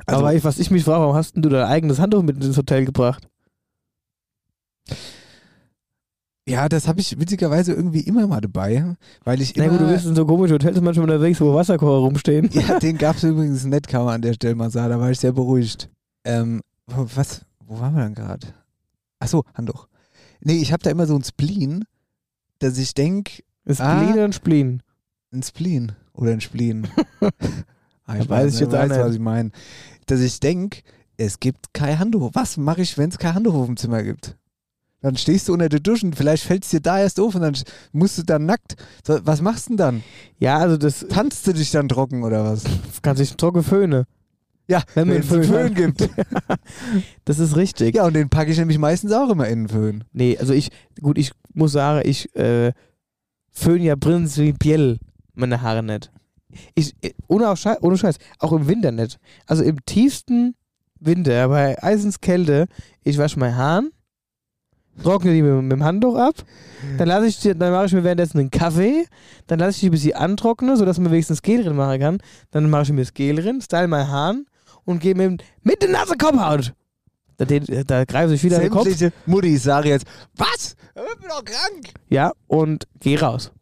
Also- 0.06 0.20
Aber 0.20 0.34
ich, 0.34 0.44
was 0.44 0.58
ich 0.58 0.70
mich 0.70 0.84
frage, 0.84 1.00
warum 1.00 1.14
hast 1.14 1.34
denn 1.36 1.42
du 1.42 1.48
dein 1.48 1.66
eigenes 1.66 1.98
Handtuch 1.98 2.22
mit 2.22 2.42
ins 2.44 2.56
Hotel 2.56 2.84
gebracht? 2.84 3.28
Ja, 6.48 6.68
das 6.68 6.88
habe 6.88 7.00
ich 7.00 7.18
witzigerweise 7.20 7.72
irgendwie 7.72 8.00
immer 8.00 8.26
mal 8.26 8.40
dabei, 8.40 8.96
weil 9.22 9.40
ich 9.40 9.54
Na 9.56 9.64
immer... 9.64 9.78
gut, 9.78 9.86
du 9.86 9.92
bist 9.92 10.06
in 10.06 10.16
so 10.16 10.26
komische 10.26 10.54
Hotels 10.54 10.80
manchmal 10.80 11.04
unterwegs, 11.10 11.40
wo 11.40 11.54
Wasserkocher 11.54 11.98
rumstehen. 12.04 12.50
Ja, 12.52 12.80
den 12.80 12.98
gab 12.98 13.16
es 13.16 13.22
übrigens 13.22 13.64
nicht, 13.64 13.86
kann 13.86 14.04
man 14.04 14.14
an 14.16 14.22
der 14.22 14.32
Stelle 14.32 14.56
mal 14.56 14.70
sagen. 14.70 14.90
Da 14.90 14.98
war 14.98 15.10
ich 15.10 15.20
sehr 15.20 15.32
beruhigt. 15.32 15.88
Ähm, 16.24 16.60
was, 16.86 17.42
wo 17.64 17.78
waren 17.78 17.94
wir 17.94 18.02
dann 18.02 18.14
gerade? 18.14 18.48
Achso, 19.20 19.44
Handtuch. 19.54 19.86
Nee, 20.40 20.56
ich 20.56 20.72
habe 20.72 20.82
da 20.82 20.90
immer 20.90 21.06
so 21.06 21.14
ein 21.14 21.22
Spleen, 21.22 21.84
dass 22.58 22.76
ich 22.76 22.94
denke, 22.94 23.42
Ist 23.64 23.80
Ah. 23.80 23.98
Spleen 24.00 24.14
oder 24.14 24.24
ein 24.24 24.32
Spleen? 24.32 24.82
ein 25.32 25.42
Spleen 25.44 25.92
oder 26.12 26.32
ein 26.32 26.40
Spleen. 26.40 26.88
ah, 28.04 28.16
Ja, 28.16 28.28
weiß 28.28 28.54
ich 28.54 28.60
jetzt 28.60 28.72
weiß, 28.72 28.88
nicht. 28.90 29.00
was 29.00 29.14
ich 29.14 29.20
meine. 29.20 29.50
Dass 30.06 30.20
ich 30.20 30.40
denke, 30.40 30.80
es 31.16 31.38
gibt 31.38 31.72
kein 31.72 32.00
Handtuch. 32.00 32.30
Was 32.34 32.56
mache 32.56 32.82
ich, 32.82 32.98
wenn 32.98 33.10
es 33.10 33.18
kein 33.18 33.34
Handtuch 33.36 33.54
auf 33.54 33.66
dem 33.66 33.76
Zimmer 33.76 34.02
gibt? 34.02 34.36
Dann 35.02 35.16
stehst 35.16 35.48
du 35.48 35.52
unter 35.52 35.68
der 35.68 35.80
Dusche 35.80 36.06
und 36.06 36.16
vielleicht 36.16 36.44
fällt 36.44 36.64
es 36.64 36.70
dir 36.70 36.80
da 36.80 37.00
erst 37.00 37.20
auf 37.20 37.34
und 37.34 37.42
dann 37.42 37.54
musst 37.92 38.18
du 38.18 38.22
dann 38.22 38.46
nackt. 38.46 38.76
So, 39.04 39.18
was 39.24 39.42
machst 39.42 39.66
du 39.66 39.70
denn 39.70 39.76
dann? 39.76 40.02
Ja, 40.38 40.58
also 40.58 40.76
das 40.76 41.06
Tanzt 41.08 41.46
du 41.46 41.52
dich 41.52 41.72
dann 41.72 41.88
trocken 41.88 42.22
oder 42.22 42.44
was? 42.44 42.64
kann 43.02 43.16
sich 43.16 43.36
trocken 43.36 43.62
föhnen. 43.64 44.04
Ja, 44.68 44.82
Wenn 44.94 45.10
es 45.10 45.30
einen 45.32 45.44
Föhn 45.44 45.74
gibt. 45.74 46.08
Das 47.24 47.38
ist 47.38 47.56
richtig. 47.56 47.96
Ja, 47.96 48.06
und 48.06 48.14
den 48.14 48.28
packe 48.28 48.50
ich 48.50 48.58
nämlich 48.58 48.78
meistens 48.78 49.12
auch 49.12 49.30
immer 49.30 49.48
in 49.48 49.64
den 49.64 49.68
Föhn. 49.68 50.04
Nee, 50.12 50.38
also 50.38 50.52
ich, 50.52 50.70
gut, 51.00 51.18
ich 51.18 51.32
muss 51.52 51.72
sagen, 51.72 52.08
ich 52.08 52.34
äh, 52.36 52.72
föhne 53.50 53.84
ja 53.84 53.96
prinzipiell 53.96 54.98
meine 55.34 55.62
Haare 55.62 55.82
nicht. 55.82 56.10
Ich, 56.74 56.94
ohne, 57.28 57.48
auch 57.48 57.56
Schei 57.56 57.76
ohne 57.80 57.98
Scheiß, 57.98 58.16
auch 58.38 58.52
im 58.52 58.68
Winter 58.68 58.92
nicht. 58.92 59.18
Also 59.46 59.62
im 59.62 59.84
tiefsten 59.84 60.54
Winter, 61.00 61.48
bei 61.48 61.82
Eisenskälte, 61.82 62.66
ich 63.02 63.18
wasche 63.18 63.38
meine 63.38 63.56
Haare, 63.56 63.90
trockne 65.02 65.32
die 65.32 65.42
mit, 65.42 65.62
mit 65.62 65.72
dem 65.72 65.84
Handtuch 65.84 66.16
ab, 66.16 66.34
dann 66.98 67.08
lasse 67.08 67.26
ich 67.26 67.38
die, 67.40 67.54
dann 67.54 67.72
mache 67.72 67.86
ich 67.86 67.92
mir 67.92 68.04
währenddessen 68.04 68.38
einen 68.38 68.50
Kaffee, 68.50 69.06
dann 69.46 69.58
lasse 69.58 69.72
ich 69.72 69.80
die 69.80 69.90
bis 69.90 70.02
sie 70.02 70.14
antrocknen, 70.14 70.76
sodass 70.76 70.98
man 70.98 71.12
wenigstens 71.12 71.42
Gel 71.42 71.62
drin 71.62 71.76
machen 71.76 72.00
kann. 72.00 72.18
Dann 72.50 72.68
mache 72.68 72.82
ich 72.82 72.92
mir 72.92 73.02
das 73.02 73.14
Gel 73.14 73.36
drin, 73.36 73.60
style 73.60 73.88
meine 73.88 74.08
Haare 74.08 74.44
und 74.84 75.00
gehe 75.00 75.14
mit, 75.14 75.42
mit 75.62 75.82
der 75.82 75.90
nasse 75.90 76.16
Kopfhaut. 76.16 76.74
Da, 77.38 77.44
da 77.46 78.04
greife 78.04 78.34
ich 78.34 78.44
wieder 78.44 78.56
in 78.56 78.62
den 78.62 78.70
Kopf. 78.70 78.84
Sämtliche 78.84 79.12
Muttis 79.26 79.62
sagen 79.62 79.88
jetzt, 79.88 80.06
was? 80.36 80.76
Ich 80.94 81.18
bin 81.20 81.28
doch 81.28 81.44
krank. 81.44 81.94
Ja, 82.08 82.32
und 82.46 82.86
geh 83.00 83.16
raus. 83.16 83.52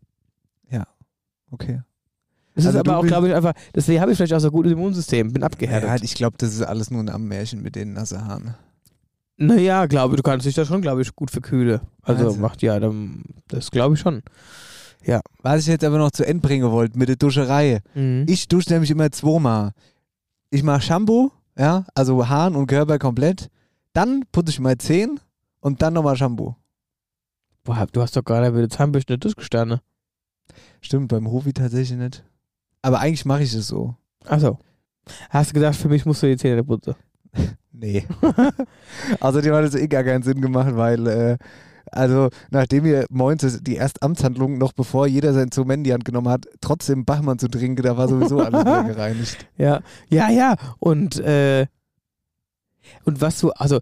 Okay. 1.51 1.81
Das 2.55 2.67
Also 2.67 2.79
ist 2.79 2.89
aber 2.89 2.99
auch, 2.99 3.07
glaube 3.07 3.29
ich, 3.29 3.35
einfach, 3.35 3.53
deswegen 3.75 4.01
habe 4.01 4.13
ich 4.13 4.17
vielleicht 4.17 4.35
auch 4.35 4.41
so 4.41 4.49
ein 4.49 4.53
gutes 4.53 4.73
Immunsystem, 4.73 5.33
bin 5.33 5.43
abgehärtet. 5.43 5.89
Ja, 5.89 5.97
ich 5.97 6.15
glaube, 6.15 6.37
das 6.39 6.53
ist 6.53 6.63
alles 6.63 6.91
nur 6.91 7.03
ein 7.03 7.09
Ammärchen 7.09 7.63
mit 7.63 7.77
den 7.77 7.93
nasse 7.93 8.25
Haaren. 8.25 8.55
Naja, 9.41 9.87
glaube 9.87 10.17
du 10.17 10.23
kannst 10.23 10.47
dich 10.47 10.55
da 10.55 10.65
schon, 10.65 10.83
glaube 10.83 11.03
ich, 11.03 11.15
gut 11.17 11.31
verkühlen. 11.31 11.81
Also 12.03 12.27
Also. 12.27 12.41
macht 12.41 12.63
ja, 12.63 12.79
dann, 12.79 13.25
das 13.49 13.71
glaube 13.71 13.95
ich 13.95 14.01
schon. 14.01 14.23
Was 15.43 15.63
ich 15.63 15.67
jetzt 15.67 15.85
aber 15.85 15.99
noch 15.99 16.11
zu 16.11 16.27
Ende 16.27 16.47
bringen 16.47 16.71
wollte 16.71 16.99
mit 16.99 17.09
der 17.09 17.17
Duscherei. 17.17 17.81
Mhm. 17.95 18.27
Ich 18.29 18.49
dusche 18.49 18.71
nämlich 18.73 18.91
immer 18.91 19.11
zweimal. 19.11 19.73
Ich 20.51 20.63
mache 20.63 20.83
Shampoo, 20.83 21.31
ja, 21.57 21.87
also 21.95 22.29
Haaren 22.29 22.55
und 22.55 22.67
Körper 22.67 22.99
komplett. 22.99 23.51
Dann 23.95 24.25
putze 24.31 24.51
ich 24.51 24.61
mal 24.61 24.77
Zähne 24.79 25.17
und 25.61 25.81
dann 25.81 25.95
nochmal 25.95 26.17
Shampoo. 26.17 26.55
Boah, 27.65 27.87
du 27.91 28.03
hast 28.03 28.17
doch 28.17 28.25
gerade 28.25 28.51
mit 28.51 28.63
der 28.63 28.71
Zahnbürste 28.71 29.15
nicht 29.15 29.25
durchgestanden. 29.25 29.81
Stimmt, 30.81 31.09
beim 31.09 31.31
Hofi 31.31 31.53
tatsächlich 31.53 31.99
nicht. 31.99 32.25
Aber 32.83 33.01
eigentlich 33.01 33.25
mache 33.25 33.43
ich 33.43 33.55
es 33.55 33.67
so. 33.69 33.95
Achso. 34.27 34.59
Hast 35.31 35.51
du 35.51 35.55
gedacht, 35.55 35.77
für 35.77 35.89
mich 35.89 36.05
musst 36.07 36.23
du 36.23 36.27
die 36.27 36.37
Zähne 36.37 36.63
putzen? 36.63 36.95
Nee. 37.73 38.05
Außerdem 39.21 39.55
hat 39.55 39.65
es 39.65 39.75
eh 39.75 39.87
gar 39.89 40.05
keinen 40.05 40.23
Sinn 40.23 40.41
gemacht, 40.41 40.75
weil, 40.77 41.07
äh, 41.07 41.39
also, 41.91 42.29
nachdem 42.51 42.85
wir 42.85 43.07
das- 43.09 43.63
die 43.63 43.77
Erstamtshandlung, 43.77 44.59
noch 44.59 44.73
bevor 44.73 45.07
jeder 45.07 45.33
sein 45.33 45.45
Instrument 45.45 45.79
in 45.79 45.85
die 45.85 45.93
Hand 45.93 46.05
genommen 46.05 46.29
hat, 46.29 46.47
trotzdem 46.61 47.05
Bachmann 47.05 47.39
zu 47.39 47.49
trinken, 47.49 47.83
da 47.83 47.97
war 47.97 48.09
sowieso 48.09 48.41
alles 48.41 48.61
wieder 48.61 48.85
gereinigt. 48.85 49.47
Ja, 49.57 49.81
ja, 50.09 50.29
ja. 50.31 50.57
Und, 50.79 51.19
äh, 51.21 51.67
und 53.05 53.21
was 53.21 53.39
du, 53.41 53.51
also, 53.53 53.81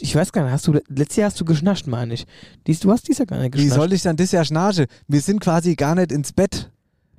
ich 0.00 0.14
weiß 0.14 0.32
gar 0.32 0.42
nicht, 0.44 0.52
hast 0.52 0.66
du, 0.66 0.72
letztes 0.88 1.16
Jahr 1.16 1.30
hast 1.30 1.40
du 1.40 1.44
geschnascht, 1.44 1.86
meine 1.86 2.14
ich. 2.14 2.26
Dies, 2.66 2.80
du 2.80 2.90
hast 2.90 3.06
dieses 3.08 3.18
Jahr 3.18 3.26
gar 3.26 3.38
nicht 3.38 3.54
Wie 3.54 3.58
geschnascht. 3.64 3.76
soll 3.80 3.92
ich 3.92 4.02
dann 4.02 4.16
das 4.16 4.32
Jahr 4.32 4.44
schnarche? 4.44 4.86
Wir 5.08 5.20
sind 5.20 5.40
quasi 5.40 5.74
gar 5.74 5.94
nicht 5.94 6.12
ins 6.12 6.32
Bett. 6.32 6.70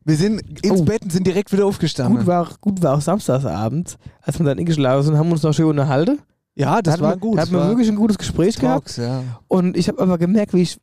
Wir 0.08 0.15
sind 0.15 0.41
ins 0.65 0.82
Oh. 0.82 0.86
Bett 0.86 1.04
und 1.04 1.12
sind 1.12 1.28
direkt 1.28 1.52
wieder 1.52 1.65
aufgestanden. 1.65 2.17
gut, 2.20 2.28
war, 2.28 2.41
auch- 2.43 2.62
gut 2.62 2.82
war 2.82 2.96
auch 2.96 3.02
Samstagsabend, 3.02 3.98
als 4.22 4.39
wir 4.39 4.46
dann 4.46 4.58
eingeschlafen 4.58 5.04
sind, 5.04 5.17
haben 5.17 5.28
wir 5.28 5.34
uns 5.34 5.43
noch 5.43 5.54
schön 5.54 5.65
unterhalten. 5.65 6.20
ja, 6.56 6.82
das 6.82 6.96
Da 6.96 7.02
war 7.02 7.12
wir, 7.13 7.17
gut. 7.17 7.38
Da 7.38 7.41
hatten 7.43 7.52
wir 7.52 7.67
wirklich 7.67 7.89
ein 7.89 7.96
gutes 7.98 8.17
Gespräch 8.17 8.58
gehabt. 8.58 8.86
Talks, 8.96 8.98
ja. 8.98 9.22
Und 9.48 9.76
ich 9.78 9.88
habe 9.89 10.02
aber 10.02 10.17
gemerkt, 10.17 10.54
wie 10.54 10.62
ich 10.62 10.78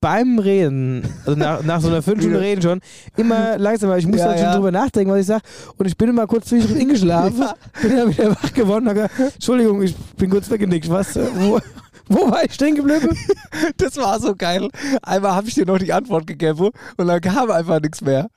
beim 0.00 0.38
Reden, 0.38 1.02
also 1.26 1.38
nach, 1.38 1.62
nach 1.64 1.80
so 1.80 1.88
einer 1.88 2.00
Viertelstunde 2.02 2.40
Reden 2.40 2.62
schon, 2.62 2.80
immer 3.16 3.58
langsamer, 3.58 3.96
ich 3.98 4.06
musste 4.06 4.22
Ja, 4.22 4.28
halt 4.28 4.38
schon 4.38 4.46
ja. 4.48 4.54
drüber 4.54 4.70
nachdenken, 4.70 5.10
was 5.12 5.20
ich 5.20 5.26
sage. 5.26 5.42
Und 5.76 5.86
ich 5.86 5.96
bin 5.96 6.08
immer 6.10 6.26
kurz 6.26 6.46
zwischendrin 6.46 6.80
eingeschlafen, 6.82 7.44
bin 7.82 7.96
dann 7.96 8.08
wieder 8.10 8.30
wach 8.30 8.52
geworden 8.52 8.86
und 8.88 8.98
hab 8.98 9.10
gesagt, 9.16 9.34
Entschuldigung, 9.34 9.82
ich 9.82 9.96
bin 10.16 10.30
kurz 10.30 10.48
weggenickt. 10.50 10.88
Was? 10.88 11.16
Wo, 11.16 11.58
wo 12.08 12.30
war 12.30 12.44
ich 12.44 12.54
stehen 12.54 12.74
geblieben? 12.74 13.16
Das 13.76 13.96
war 13.96 14.20
so 14.20 14.34
geil. 14.36 14.68
Einmal 15.02 15.34
habe 15.34 15.48
ich 15.48 15.54
dir 15.54 15.66
noch 15.66 15.78
die 15.78 15.92
Antwort 15.92 16.26
gegeben 16.26 16.70
und 16.96 17.06
dann 17.06 17.20
kam 17.20 17.50
einfach 17.50 17.80
nichts 17.80 18.00
mehr. 18.00 18.28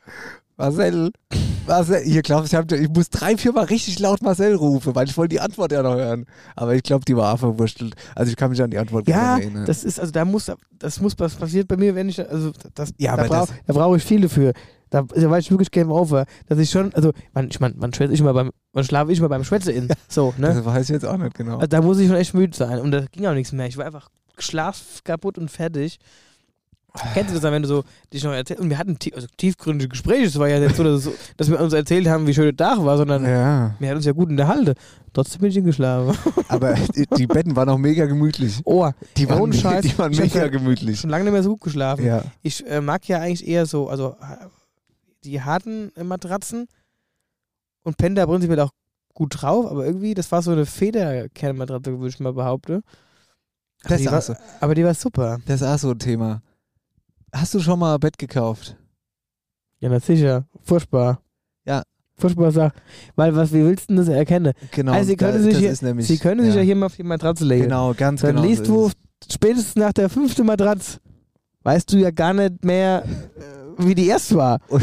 Marcel, 0.57 1.11
Marcel, 1.67 2.03
hier 2.03 2.21
glaub 2.21 2.45
ich, 2.45 2.53
hab, 2.53 2.71
ich 2.71 2.89
muss 2.89 3.09
drei, 3.09 3.35
vier 3.37 3.51
Mal 3.51 3.65
richtig 3.65 3.97
laut 3.99 4.21
Marcel 4.21 4.55
rufen, 4.55 4.93
weil 4.95 5.07
ich 5.07 5.17
wollte 5.17 5.29
die 5.35 5.39
Antwort 5.39 5.71
ja 5.71 5.81
noch 5.81 5.95
hören. 5.95 6.25
Aber 6.55 6.75
ich 6.75 6.83
glaube, 6.83 7.03
die 7.05 7.15
war 7.15 7.33
auch 7.33 7.39
verwurschtelt. 7.39 7.95
Also 8.15 8.29
ich 8.29 8.35
kann 8.35 8.51
mich 8.51 8.61
an 8.61 8.69
die 8.71 8.77
Antwort 8.77 9.07
Ja, 9.07 9.37
erinnern. 9.37 9.65
das 9.65 9.83
ist, 9.83 9.99
also 9.99 10.11
da 10.11 10.23
muss, 10.25 10.51
das 10.77 10.99
muss, 11.01 11.13
was 11.17 11.35
passiert 11.35 11.67
bei 11.67 11.77
mir, 11.77 11.95
wenn 11.95 12.09
ich, 12.09 12.19
also 12.19 12.51
das, 12.75 12.91
Ja, 12.97 13.15
da 13.15 13.23
aber 13.23 13.29
brauche 13.35 13.53
da 13.65 13.73
brauche 13.73 13.97
ich 13.97 14.03
viele 14.03 14.29
für. 14.29 14.53
Da, 14.91 15.01
da 15.01 15.29
war 15.29 15.39
ich 15.39 15.49
wirklich 15.49 15.71
Game 15.71 15.89
Over. 15.89 16.25
Dass 16.47 16.59
ich 16.59 16.69
schon, 16.69 16.93
also, 16.93 17.11
man, 17.33 17.47
ich 17.49 17.59
meine, 17.59 17.73
man 17.77 17.91
schwätze 17.93 18.13
ich 18.13 18.19
immer 18.19 18.33
beim, 18.33 18.51
man 18.73 18.83
schlafe 18.83 19.11
ich 19.11 19.17
immer 19.19 19.29
beim 19.29 19.43
Schwätze 19.43 19.71
in. 19.71 19.87
So, 20.07 20.33
ne? 20.37 20.53
das 20.53 20.63
weiß 20.63 20.83
ich 20.83 20.93
jetzt 20.93 21.05
auch 21.05 21.17
nicht 21.17 21.33
genau. 21.33 21.55
Also 21.55 21.67
da 21.67 21.81
muss 21.81 21.97
ich 21.97 22.07
schon 22.07 22.17
echt 22.17 22.33
müde 22.33 22.55
sein. 22.55 22.79
Und 22.79 22.91
da 22.91 23.05
ging 23.11 23.25
auch 23.25 23.33
nichts 23.33 23.51
mehr. 23.51 23.65
Ich 23.67 23.77
war 23.77 23.85
einfach 23.85 24.09
schlaf 24.37 25.01
kaputt 25.03 25.37
und 25.39 25.49
fertig. 25.49 25.97
Kennst 27.13 27.29
du 27.29 27.35
das 27.35 27.41
dann, 27.43 27.53
wenn 27.53 27.61
du 27.61 27.69
so 27.69 27.83
dich 28.11 28.21
noch 28.25 28.33
erzählst? 28.33 28.61
Und 28.61 28.69
wir 28.69 28.77
hatten 28.77 28.99
tie 28.99 29.13
also 29.13 29.25
tiefgründige 29.37 29.87
Gespräche. 29.87 30.25
Es 30.25 30.37
war 30.37 30.49
ja 30.49 30.59
nicht 30.59 30.75
so, 30.75 30.83
dass, 30.83 31.03
so, 31.03 31.13
dass 31.37 31.49
wir 31.49 31.57
uns 31.61 31.71
erzählt 31.71 32.05
haben, 32.09 32.27
wie 32.27 32.33
schön 32.33 32.53
der 32.53 32.57
Tag 32.57 32.83
war, 32.83 32.97
sondern 32.97 33.23
Ja. 33.23 33.75
wir 33.79 33.87
hatten 33.87 33.95
uns 33.97 34.05
ja 34.05 34.11
gut 34.11 34.27
unterhalten. 34.27 34.73
Trotzdem 35.13 35.39
bin 35.39 35.49
ich 35.51 35.55
hingeschlafen. 35.55 36.17
Aber 36.49 36.73
die, 36.73 37.05
die 37.17 37.27
Betten 37.27 37.55
waren 37.55 37.69
auch 37.69 37.77
mega 37.77 38.05
gemütlich. 38.07 38.59
Oh, 38.65 38.89
Die 39.15 39.29
waren, 39.29 39.39
Ohne 39.39 39.53
Scheiß. 39.53 39.83
Die 39.85 39.97
waren 39.97 40.11
Ich 40.11 40.19
mega 40.19 40.39
ja 40.39 40.47
gemütlich. 40.49 40.99
schon 40.99 41.09
lange 41.11 41.23
nicht 41.23 41.31
mehr 41.33 41.43
so 41.43 41.51
gut 41.51 41.61
geschlafen. 41.61 42.05
Ja. 42.05 42.23
Ich 42.41 42.67
äh, 42.67 42.81
mag 42.81 43.07
ja 43.07 43.19
eigentlich 43.19 43.47
eher 43.47 43.65
so, 43.65 43.87
also 43.87 44.17
die 45.23 45.41
harten 45.41 45.91
Matratzen 46.03 46.67
und 47.83 47.97
penne 47.97 48.15
da 48.15 48.25
prinzipiell 48.25 48.59
auch 48.59 48.71
gut 49.13 49.41
drauf, 49.41 49.69
aber 49.69 49.85
irgendwie, 49.85 50.13
das 50.13 50.31
war 50.31 50.41
so 50.41 50.51
eine 50.51 50.65
Federkernmatratze, 50.65 51.91
würde 51.99 52.07
ich 52.09 52.19
mal 52.19 52.33
behaupten. 52.33 52.81
Aber 53.83 53.89
Das 53.89 53.97
die, 53.99 54.05
ist 54.05 54.11
war, 54.11 54.21
so. 54.21 54.35
aber 54.59 54.75
die 54.75 54.83
war 54.85 54.93
super. 54.93 55.39
Das 55.45 55.61
ist 55.61 55.67
auch 55.67 55.77
so 55.79 55.91
ein 55.91 55.99
Thema. 55.99 56.41
Hast 57.33 57.53
du 57.53 57.59
schon 57.59 57.79
mal 57.79 57.95
ein 57.95 57.99
Bett 57.99 58.17
gekauft? 58.17 58.77
Ja, 59.79 59.89
na 59.89 59.99
sicher. 59.99 60.45
Furchtbar. 60.63 61.21
Ja. 61.65 61.83
Furchtbar 62.17 62.51
Sache. 62.51 62.73
Weil, 63.15 63.35
was, 63.35 63.51
wie 63.51 63.63
willst 63.65 63.89
du 63.89 63.95
das 63.95 64.07
erkennen? 64.07 64.53
Genau. 64.71 64.91
Also 64.91 65.07
Sie 65.07 65.15
können 65.17 65.33
da- 65.37 65.39
sich 65.41 65.53
das 65.53 65.59
hier- 65.59 65.71
ist 65.71 65.81
nämlich, 65.81 66.07
Sie 66.07 66.17
können 66.19 66.45
sich 66.45 66.53
ja 66.53 66.61
hier 66.61 66.75
mal 66.75 66.85
auf 66.85 66.95
die 66.95 67.03
Matratze 67.03 67.43
legen. 67.45 67.63
Genau, 67.63 67.93
ganz 67.95 68.21
Dann 68.21 68.35
genau. 68.35 68.47
liest 68.47 68.65
so 68.67 68.89
du 68.89 68.95
spätestens 69.33 69.75
nach 69.75 69.91
der 69.93 70.09
fünften 70.09 70.45
Matratze, 70.45 70.99
weißt 71.63 71.91
du 71.91 71.97
ja 71.97 72.11
gar 72.11 72.33
nicht 72.33 72.63
mehr, 72.63 73.03
äh, 73.05 73.85
wie 73.85 73.95
die 73.95 74.07
erst 74.07 74.35
war. 74.35 74.59
es. 74.69 74.81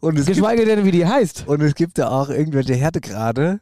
und, 0.00 0.18
es 0.18 0.26
gibt, 0.26 0.38
Geschweige 0.38 0.64
denn, 0.64 0.84
wie 0.84 0.90
die 0.90 1.06
heißt. 1.06 1.44
und 1.46 1.60
es 1.62 1.74
gibt 1.74 1.98
da 1.98 2.08
auch 2.08 2.30
irgendwelche 2.30 2.74
Härtegrade. 2.74 3.60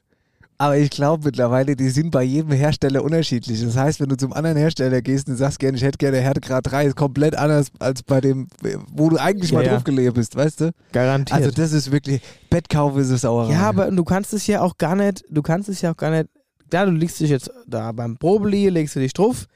Aber 0.59 0.79
ich 0.79 0.89
glaube 0.89 1.25
mittlerweile, 1.25 1.77
die 1.77 1.91
sind 1.91 2.11
bei 2.11 2.23
jedem 2.23 2.53
Hersteller 2.53 3.05
unterschiedlich. 3.05 3.63
Das 3.63 3.77
heißt, 3.77 4.01
wenn 4.01 4.09
du 4.09 4.17
zum 4.17 4.33
anderen 4.33 4.57
Hersteller 4.57 5.03
gehst 5.03 5.29
und 5.29 5.37
sagst 5.37 5.59
gerne, 5.59 5.77
ich 5.77 5.83
hätte 5.83 5.99
gerne 5.99 6.19
Härtegrad 6.19 6.71
3, 6.71 6.87
ist 6.87 6.97
komplett 6.97 7.37
anders 7.37 7.67
als 7.79 8.03
bei 8.03 8.23
dem, 8.23 8.49
wo 8.91 9.11
du 9.11 9.19
eigentlich 9.19 9.51
Ja, 9.51 9.59
mal 9.59 9.67
ja. 9.67 9.79
drauf 9.79 10.15
bist, 10.15 10.35
weißt 10.35 10.63
du? 10.63 10.71
Garantiert. 10.93 11.39
Also 11.39 11.51
das 11.51 11.73
ist 11.73 11.93
wirklich, 11.93 12.23
Bettkauf 12.49 12.97
ist 12.97 13.11
es 13.11 13.27
auch. 13.27 13.51
Ja, 13.51 13.69
aber 13.69 13.91
du 13.91 14.03
kannst 14.03 14.33
es 14.33 14.47
ja 14.47 14.63
auch 14.63 14.79
gar 14.79 14.97
nicht, 14.97 15.25
du 15.29 15.43
kannst 15.43 15.69
es 15.69 15.83
ja 15.83 15.93
auch 15.93 15.97
gar 15.97 16.11
nicht, 16.11 16.31
klar, 16.71 16.87
du 16.87 16.93
legst 16.93 17.21
dich 17.21 17.29
jetzt 17.29 17.51
da 17.67 17.93
beim 17.93 18.17
Probeliege, 18.17 18.71
legst 18.71 18.97
du 18.97 19.01
dich 19.01 19.13
drauf. 19.13 19.47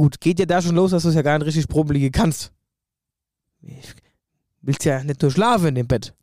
Gut, 0.00 0.18
geht 0.18 0.38
ja 0.38 0.46
da 0.46 0.62
schon 0.62 0.76
los, 0.76 0.92
dass 0.92 1.02
du 1.02 1.10
es 1.10 1.14
ja 1.14 1.20
gar 1.20 1.36
nicht 1.36 1.46
richtig 1.46 1.68
Probeliege 1.68 2.10
kannst. 2.10 2.54
Ich 3.60 3.94
willst 4.62 4.82
ja 4.86 5.04
nicht 5.04 5.20
nur 5.20 5.30
schlafen 5.30 5.66
in 5.66 5.74
dem 5.74 5.86
Bett. 5.88 6.14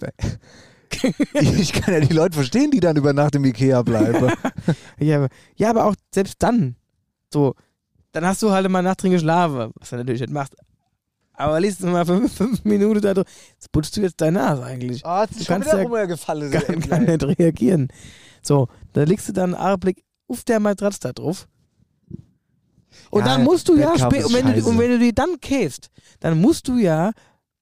ich 1.34 1.74
kann 1.74 1.92
ja 1.92 2.00
die 2.00 2.14
Leute 2.14 2.34
verstehen, 2.34 2.70
die 2.70 2.80
dann 2.80 2.96
über 2.96 3.12
Nacht 3.12 3.34
im 3.34 3.44
Ikea 3.44 3.82
bleiben. 3.82 4.32
Ja, 5.00 5.18
aber, 5.18 5.28
ja, 5.56 5.68
aber 5.68 5.84
auch 5.84 5.94
selbst 6.14 6.36
dann, 6.42 6.76
so, 7.30 7.56
dann 8.12 8.24
hast 8.24 8.40
du 8.40 8.52
halt 8.52 8.64
immer 8.64 8.80
Nacht 8.80 9.02
drin 9.02 9.12
geschlafen, 9.12 9.70
was 9.74 9.90
du 9.90 9.96
natürlich 9.96 10.22
nicht 10.22 10.32
machst. 10.32 10.56
Aber 11.34 11.60
liest 11.60 11.82
du 11.82 11.88
mal 11.88 12.06
fünf, 12.06 12.34
fünf 12.34 12.64
Minuten 12.64 13.02
da 13.02 13.12
drauf, 13.12 13.26
jetzt 13.52 13.70
putzt 13.70 13.94
du 13.98 14.00
jetzt 14.00 14.18
deine 14.18 14.38
Nase 14.38 14.64
eigentlich. 14.64 15.02
Oh, 15.04 15.26
Du 15.26 15.44
kannst 15.44 15.68
ja 15.70 15.82
rumgefallen. 15.82 16.52
kann, 16.52 16.80
kann 16.80 17.04
nicht 17.04 17.22
reagieren. 17.22 17.88
So, 18.40 18.68
da 18.94 19.02
legst 19.02 19.28
du 19.28 19.34
dann 19.34 19.54
einen 19.54 19.62
Augenblick 19.62 20.02
auf 20.28 20.42
der 20.44 20.58
Matratze 20.58 21.00
da 21.00 21.12
drauf. 21.12 21.46
Und 23.12 23.26
Ja, 23.26 23.34
dann 23.34 23.44
musst 23.44 23.68
du 23.68 23.76
ja 23.76 23.92
und 23.92 24.00
wenn, 24.32 24.54
du, 24.54 24.66
und 24.66 24.78
wenn 24.78 24.90
du 24.90 24.98
die 24.98 25.14
dann 25.14 25.38
käfst, 25.38 25.90
dann 26.20 26.40
musst 26.40 26.66
du 26.66 26.78
ja 26.78 27.10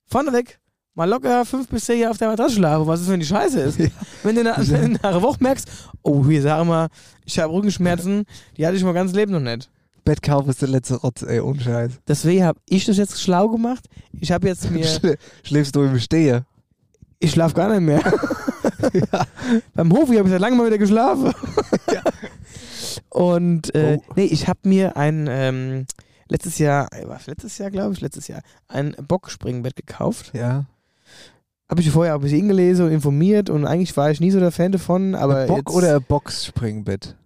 vorneweg 0.06 0.60
mal 0.94 1.08
locker 1.08 1.44
fünf 1.44 1.66
bis 1.68 1.86
zehn 1.86 1.98
Jahre 1.98 2.12
auf 2.12 2.18
der 2.18 2.28
Matratze 2.28 2.54
schlafen, 2.54 2.86
was 2.86 3.00
ist, 3.00 3.08
wenn 3.08 3.18
die 3.18 3.26
scheiße 3.26 3.60
ist. 3.60 3.78
Ja. 3.80 3.88
Wenn, 4.22 4.36
du 4.36 4.44
nach, 4.44 4.58
Ja. 4.58 4.72
wenn 4.80 4.92
du 4.94 5.00
nach 5.02 5.10
einer 5.10 5.22
Woche 5.22 5.38
merkst, 5.42 5.68
oh, 6.02 6.24
hier 6.24 6.40
sag 6.42 6.64
mal, 6.64 6.86
ich 7.24 7.36
habe 7.40 7.52
Rückenschmerzen, 7.52 8.26
die 8.56 8.64
hatte 8.64 8.76
ich 8.76 8.84
mein 8.84 8.94
ganzes 8.94 9.16
Leben 9.16 9.32
noch 9.32 9.40
nicht. 9.40 9.68
Bettkauf 10.04 10.46
ist 10.46 10.62
der 10.62 10.68
letzte 10.68 10.94
Rotz, 10.96 11.22
ey, 11.22 11.40
ohne 11.40 11.60
Scheiß. 11.60 11.92
Deswegen 12.06 12.44
habe 12.44 12.60
ich 12.68 12.84
das 12.84 12.96
jetzt 12.96 13.20
schlau 13.20 13.48
gemacht. 13.48 13.84
Ich 14.20 14.30
habe 14.30 14.46
jetzt 14.46 14.70
mir, 14.70 14.84
Schlä 14.86 15.16
schläfst 15.42 15.74
du 15.74 15.82
im 15.82 15.98
Stehe? 15.98 16.44
ich 17.18 17.32
schlafe 17.32 17.54
gar 17.56 17.68
nicht 17.70 17.80
mehr. 17.82 18.00
Beim 19.74 19.92
Hofi 19.92 20.14
habe 20.16 20.28
ich 20.28 20.32
seit 20.32 20.40
langem 20.40 20.58
mal 20.58 20.66
wieder 20.66 20.78
geschlafen. 20.78 21.32
Und 23.10 23.74
äh, 23.74 23.98
Oh. 24.00 24.12
nee, 24.16 24.24
ich 24.24 24.48
habe 24.48 24.60
mir 24.64 24.96
ein 24.96 25.26
ähm, 25.28 25.86
letztes 26.28 26.58
Jahr, 26.58 26.88
äh, 26.92 27.04
letztes 27.26 27.58
Jahr 27.58 27.70
glaube 27.70 27.92
ich, 27.94 28.00
letztes 28.00 28.28
Jahr 28.28 28.40
ein 28.68 28.94
Bockspringbett 29.06 29.76
gekauft. 29.76 30.30
Ja. 30.34 30.66
Habe 31.68 31.80
ich 31.82 31.90
vorher 31.90 32.14
ein 32.14 32.20
bisschen 32.20 32.48
gelesen 32.48 32.86
und 32.86 32.92
informiert 32.92 33.48
und 33.50 33.64
eigentlich 33.64 33.96
war 33.96 34.10
ich 34.10 34.20
nie 34.20 34.30
so 34.30 34.40
der 34.40 34.50
Fan 34.52 34.72
davon, 34.72 35.14
aber 35.14 35.38
ein 35.42 35.48
Bock 35.48 35.58
jetzt, 35.58 35.70
oder 35.70 35.96
ein 35.96 36.02
Boxspringbett? 36.02 37.16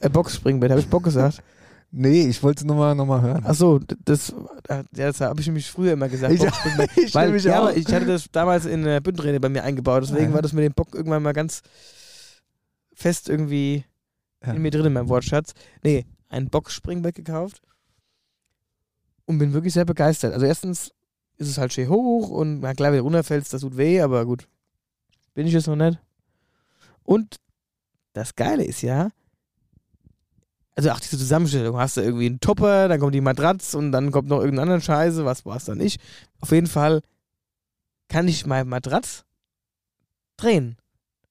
äh, 0.00 0.08
Bockspringbett, 0.08 0.70
habe 0.70 0.80
ich 0.80 0.88
Bock 0.88 1.04
gesagt? 1.04 1.42
Nee, 1.92 2.28
ich 2.28 2.40
wollte 2.44 2.60
es 2.60 2.64
nochmal 2.64 2.94
noch 2.94 3.04
mal 3.04 3.20
hören. 3.20 3.44
Achso, 3.44 3.80
das, 4.04 4.32
ja, 4.68 4.84
das 4.92 5.20
habe 5.20 5.40
ich 5.40 5.46
nämlich 5.48 5.68
früher 5.68 5.94
immer 5.94 6.08
gesagt. 6.08 6.32
Ich- 6.32 6.42
ich 7.04 7.12
Weil, 7.16 7.26
nämlich 7.26 7.42
ja, 7.42 7.68
ich 7.70 7.92
hatte 7.92 8.06
das 8.06 8.26
damals 8.30 8.64
in 8.64 8.86
äh, 8.86 9.00
Bündrede 9.02 9.40
bei 9.40 9.48
mir 9.48 9.64
eingebaut, 9.64 10.04
deswegen 10.04 10.26
Ja. 10.28 10.34
war 10.34 10.40
das 10.42 10.52
mit 10.52 10.62
dem 10.62 10.72
Bock 10.72 10.94
irgendwann 10.94 11.24
mal 11.24 11.32
ganz 11.32 11.62
fest 12.94 13.28
irgendwie 13.28 13.82
Ja. 14.44 14.52
in 14.52 14.62
mir 14.62 14.70
drin 14.70 14.86
in 14.86 14.92
meinem 14.92 15.08
Wortschatz. 15.08 15.52
Nee, 15.82 16.06
ein 16.28 16.48
Boxspringbett 16.48 17.14
gekauft 17.14 17.60
und 19.26 19.38
bin 19.38 19.52
wirklich 19.52 19.74
sehr 19.74 19.84
begeistert. 19.84 20.32
Also 20.32 20.46
erstens 20.46 20.92
ist 21.36 21.48
es 21.48 21.58
halt 21.58 21.72
schön 21.72 21.88
hoch 21.88 22.30
und 22.30 22.60
na 22.60 22.74
klar, 22.74 22.92
wenn 22.92 22.98
du 22.98 23.04
runterfällst, 23.04 23.52
das 23.52 23.62
tut 23.62 23.76
weh, 23.76 24.00
aber 24.00 24.24
gut. 24.24 24.48
Bin 25.34 25.46
ich 25.46 25.52
jetzt 25.52 25.66
noch 25.66 25.76
nicht. 25.76 25.98
Und 27.04 27.36
das 28.12 28.34
Geile 28.34 28.64
ist 28.64 28.82
ja, 28.82 29.10
also 30.74 30.90
auch 30.90 31.00
diese 31.00 31.18
Zusammenstellung, 31.18 31.76
hast 31.78 31.96
du 31.96 32.00
irgendwie 32.00 32.26
einen 32.26 32.40
Topper, 32.40 32.88
dann 32.88 33.00
kommt 33.00 33.14
die 33.14 33.20
Matratze 33.20 33.76
und 33.78 33.92
dann 33.92 34.10
kommt 34.10 34.28
noch 34.28 34.40
irgendeine 34.40 34.62
andere 34.62 34.80
Scheiße, 34.80 35.24
was 35.24 35.44
war 35.44 35.56
es 35.56 35.64
dann 35.64 35.78
nicht. 35.78 36.00
Auf 36.40 36.52
jeden 36.52 36.66
Fall 36.66 37.02
kann 38.08 38.28
ich 38.28 38.46
meine 38.46 38.64
Matratz 38.64 39.24
drehen. 40.36 40.76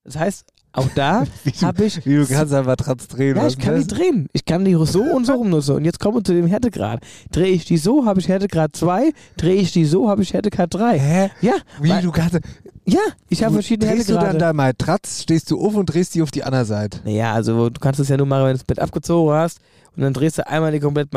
Das 0.04 0.16
heißt, 0.16 0.46
auch 0.72 0.88
da 0.96 1.24
habe 1.64 1.86
ich 1.86 2.06
wie 2.06 2.16
du 2.18 2.26
kannst 2.28 2.54
einfach 2.54 2.76
trotz 2.76 3.08
drehen. 3.08 3.36
ja, 3.38 3.48
ich 3.48 3.58
kann 3.58 3.80
die 3.80 3.88
drehen. 3.88 4.28
Ich 4.34 4.46
kann 4.46 4.64
die 4.66 4.74
so 4.86 5.02
und 5.02 5.26
so 5.26 5.34
rumnutzen. 5.34 5.76
Und 5.76 5.86
jetzt 5.86 6.00
kommen 6.00 6.18
wir 6.18 6.24
zu 6.24 6.34
dem 6.34 6.48
Härtegrad. 6.48 7.02
Drehe 7.32 7.48
ich 7.52 7.66
die 7.66 7.78
so, 7.78 8.06
habe 8.06 8.20
ich 8.20 8.28
Härtegrad 8.28 8.76
2. 8.76 9.12
Drehe 9.38 9.56
ich 9.56 9.72
die 9.72 9.86
so, 9.86 10.10
habe 10.10 10.22
ich 10.22 10.34
Härtegrad 10.34 10.74
3. 10.74 11.00
Hä? 11.00 11.30
Ja, 11.42 11.54
Wie 11.82 11.90
weil- 11.90 12.02
du 12.02 12.12
kannst. 12.12 12.40
ja, 12.86 13.00
ich 13.30 13.44
habe 13.44 13.54
verschiedene 13.54 13.92
Drehst 13.94 14.10
du 14.10 14.14
dann 14.14 14.24
Härtegrade. 14.24 14.46
da 14.46 14.54
mal 14.54 14.74
Tratz, 14.74 15.24
stehst 15.24 15.50
du 15.52 15.60
auf 15.60 15.76
und 15.76 15.88
drehst 15.88 16.14
die 16.16 16.22
auf 16.22 16.32
die 16.32 16.44
andere 16.44 16.66
Seite. 16.66 17.00
Naja, 17.04 17.34
also 17.34 17.70
du 17.70 17.80
kannst 17.80 18.00
es 18.00 18.10
ja 18.10 18.18
nur 18.18 18.28
machen, 18.28 18.44
wenn 18.44 18.52
du 18.52 18.58
das 18.58 18.64
Bett 18.64 18.80
abgezogen 18.80 19.34
hast. 19.34 19.60
Und 19.96 20.04
dann 20.04 20.14
drehst 20.14 20.38
du 20.38 20.48
einmal 20.48 20.72
die 20.72 20.80
komplette 20.80 21.10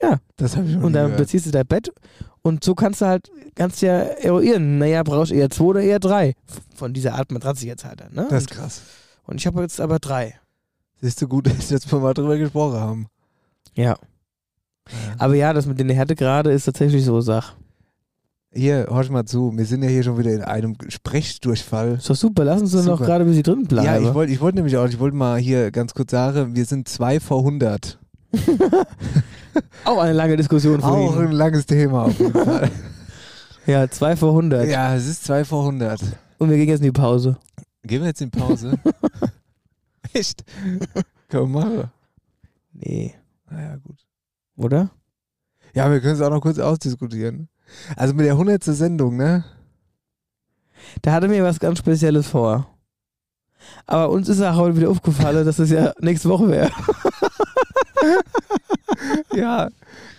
Matratze 0.00 0.20
Das 0.36 0.56
habe 0.56 0.66
ich 0.66 0.72
schon 0.72 0.84
und 0.84 0.92
dann 0.92 1.06
gehört. 1.06 1.18
beziehst 1.18 1.46
du 1.46 1.50
dein 1.50 1.66
Bett. 1.66 1.92
Und 2.42 2.64
so 2.64 2.74
kannst 2.74 3.02
du 3.02 3.06
halt, 3.06 3.30
kannst 3.54 3.82
ja 3.82 3.98
eruieren. 3.98 4.78
Naja, 4.78 5.02
brauchst 5.02 5.30
du 5.30 5.36
eher 5.36 5.50
2 5.50 5.64
oder 5.64 5.82
eher 5.82 5.98
3. 5.98 6.34
Von 6.74 6.94
dieser 6.94 7.14
Art 7.14 7.30
Matratze 7.32 7.66
jetzt 7.66 7.84
halt. 7.84 8.00
Ne? 8.14 8.26
Das 8.30 8.44
ist 8.44 8.50
und, 8.50 8.56
krass. 8.56 8.82
und 9.24 9.36
ich 9.36 9.46
habe 9.46 9.60
jetzt 9.60 9.80
aber 9.80 9.98
3. 9.98 10.34
Siehst 11.02 11.20
du 11.20 11.28
gut, 11.28 11.46
dass 11.58 11.70
wir 11.70 11.76
jetzt 11.76 11.92
mal 11.92 12.14
drüber 12.14 12.38
gesprochen 12.38 12.80
haben. 12.80 13.06
Ja. 13.74 13.96
Aber 15.18 15.34
ja, 15.34 15.52
das 15.52 15.66
mit 15.66 15.78
den 15.78 15.90
Härtegrade 15.90 16.50
ist 16.50 16.64
tatsächlich 16.64 17.04
so 17.04 17.20
Sach. 17.20 17.54
Hier, 18.52 18.88
hörst 18.90 19.10
mal 19.10 19.24
zu, 19.24 19.56
wir 19.56 19.64
sind 19.64 19.84
ja 19.84 19.88
hier 19.88 20.02
schon 20.02 20.18
wieder 20.18 20.32
in 20.32 20.42
einem 20.42 20.74
Sprechdurchfall. 20.88 21.94
Ist 21.98 22.10
doch 22.10 22.16
super, 22.16 22.42
lass 22.44 22.60
uns 22.60 22.72
doch 22.72 22.84
noch 22.84 23.00
gerade 23.00 23.24
bis 23.24 23.36
sie 23.36 23.44
drin 23.44 23.64
bleiben. 23.68 23.86
Ja, 23.86 24.00
ich 24.00 24.12
wollte 24.12 24.32
ich 24.32 24.40
wollt 24.40 24.56
nämlich 24.56 24.76
auch, 24.76 24.88
ich 24.88 24.98
wollte 24.98 25.16
mal 25.16 25.38
hier 25.38 25.70
ganz 25.70 25.94
kurz 25.94 26.10
sagen, 26.10 26.56
wir 26.56 26.64
sind 26.64 26.88
zwei 26.88 27.20
vor 27.20 27.38
100. 27.38 27.99
Auch 29.84 29.98
eine 29.98 30.12
lange 30.12 30.36
Diskussion 30.36 30.80
von 30.80 30.90
Auch 30.90 31.16
Ihnen. 31.16 31.26
ein 31.28 31.32
langes 31.32 31.66
Thema 31.66 32.04
auf 32.04 32.18
jeden 32.18 32.32
Fall. 32.44 32.70
Ja, 33.66 33.88
zwei 33.90 34.16
vor 34.16 34.30
100. 34.30 34.68
ja, 34.68 34.94
es 34.94 35.06
ist 35.06 35.24
zwei 35.24 35.44
vor 35.44 35.60
100. 35.66 36.00
Und 36.38 36.50
wir 36.50 36.56
gehen 36.56 36.68
jetzt 36.68 36.80
in 36.80 36.84
die 36.86 36.92
Pause. 36.92 37.36
Gehen 37.82 38.00
wir 38.02 38.08
jetzt 38.08 38.20
in 38.22 38.30
Pause? 38.30 38.78
Echt? 40.12 40.44
Wir 41.28 41.46
machen. 41.46 41.90
Nee. 42.72 43.14
Naja, 43.50 43.76
gut. 43.76 43.98
Oder? 44.56 44.90
Ja, 45.74 45.90
wir 45.90 46.00
können 46.00 46.14
es 46.14 46.20
auch 46.20 46.30
noch 46.30 46.40
kurz 46.40 46.58
ausdiskutieren. 46.58 47.48
Also 47.96 48.14
mit 48.14 48.26
der 48.26 48.32
100. 48.32 48.62
Sendung, 48.64 49.16
ne? 49.16 49.44
Da 51.02 51.12
hatte 51.12 51.28
mir 51.28 51.44
was 51.44 51.60
ganz 51.60 51.78
Spezielles 51.78 52.26
vor. 52.26 52.66
Aber 53.86 54.10
uns 54.10 54.28
ist 54.28 54.40
auch 54.42 54.56
heute 54.56 54.76
wieder 54.76 54.90
aufgefallen, 54.90 55.44
dass 55.44 55.58
es 55.58 55.70
ja 55.70 55.92
nächste 56.00 56.28
Woche 56.28 56.48
wäre. 56.48 56.70
Ja. 59.34 59.68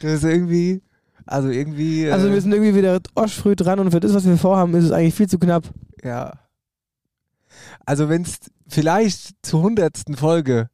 Das 0.02 0.14
ist 0.14 0.24
irgendwie, 0.24 0.82
also 1.26 1.50
irgendwie. 1.50 2.10
Also 2.10 2.28
äh, 2.28 2.34
wir 2.34 2.42
sind 2.42 2.52
irgendwie 2.52 2.76
wieder 2.76 3.00
früh 3.28 3.56
dran 3.56 3.80
und 3.80 3.92
für 3.92 4.00
das, 4.00 4.14
was 4.14 4.26
wir 4.26 4.38
vorhaben, 4.38 4.74
ist 4.76 4.86
es 4.86 4.92
eigentlich 4.92 5.16
viel 5.16 5.30
zu 5.30 5.40
knapp. 5.40 5.64
Ja. 6.04 6.40
Also 7.86 8.10
wenn 8.10 8.24
es 8.24 8.40
vielleicht 8.68 9.34
zur 9.42 9.62
hundertsten 9.62 10.16
Folge 10.16 10.70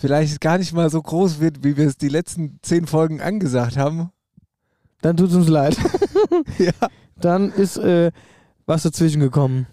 vielleicht 0.00 0.40
gar 0.40 0.58
nicht 0.58 0.72
mal 0.72 0.88
so 0.88 1.00
groß 1.00 1.40
wird, 1.40 1.62
wie 1.62 1.76
wir 1.76 1.86
es 1.86 1.98
die 1.98 2.08
letzten 2.08 2.58
zehn 2.62 2.86
Folgen 2.86 3.20
angesagt 3.20 3.76
haben. 3.76 4.10
Dann 5.02 5.16
tut 5.16 5.30
es 5.30 5.36
uns 5.36 5.48
leid. 5.48 5.76
Ja. 6.58 6.72
Dann 7.16 7.50
ist 7.50 7.76
äh, 7.76 8.12
was 8.64 8.82
dazwischen 8.84 9.20
gekommen. 9.20 9.66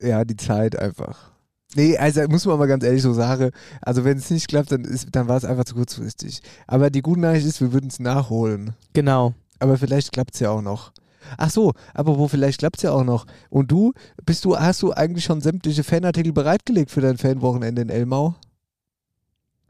Ja, 0.00 0.24
die 0.24 0.36
Zeit 0.36 0.78
einfach. 0.78 1.32
Nee, 1.74 1.96
also 1.98 2.22
muss 2.28 2.46
man 2.46 2.58
mal 2.58 2.66
ganz 2.66 2.84
ehrlich 2.84 3.02
so 3.02 3.12
sagen. 3.12 3.50
Also 3.80 4.04
wenn 4.04 4.16
es 4.18 4.30
nicht 4.30 4.48
klappt, 4.48 4.70
dann, 4.72 4.84
ist- 4.84 5.08
dann 5.12 5.28
war 5.28 5.36
es 5.36 5.44
einfach 5.44 5.64
zu 5.64 5.74
kurzfristig. 5.74 6.40
Aber 6.66 6.90
die 6.90 7.02
gute 7.02 7.20
Nachricht 7.20 7.46
ist, 7.46 7.60
wir 7.60 7.72
würden 7.72 7.88
es 7.88 7.98
nachholen. 7.98 8.74
Genau. 8.92 9.34
Aber 9.58 9.76
vielleicht 9.78 10.12
klappt 10.12 10.34
es 10.34 10.40
ja 10.40 10.50
auch 10.50 10.62
noch. 10.62 10.92
Ach 11.38 11.50
so, 11.50 11.72
aber 11.94 12.18
wo 12.18 12.28
vielleicht 12.28 12.58
klappt 12.58 12.76
es 12.76 12.82
ja 12.82 12.92
auch 12.92 13.02
noch. 13.04 13.26
Und 13.48 13.70
du, 13.70 13.92
bist 14.26 14.44
du, 14.44 14.56
hast 14.58 14.82
du 14.82 14.92
eigentlich 14.92 15.24
schon 15.24 15.40
sämtliche 15.40 15.82
Fanartikel 15.82 16.32
bereitgelegt 16.32 16.90
für 16.90 17.00
dein 17.00 17.16
Fanwochenende 17.18 17.82
in 17.82 17.88
Elmau? 17.88 18.34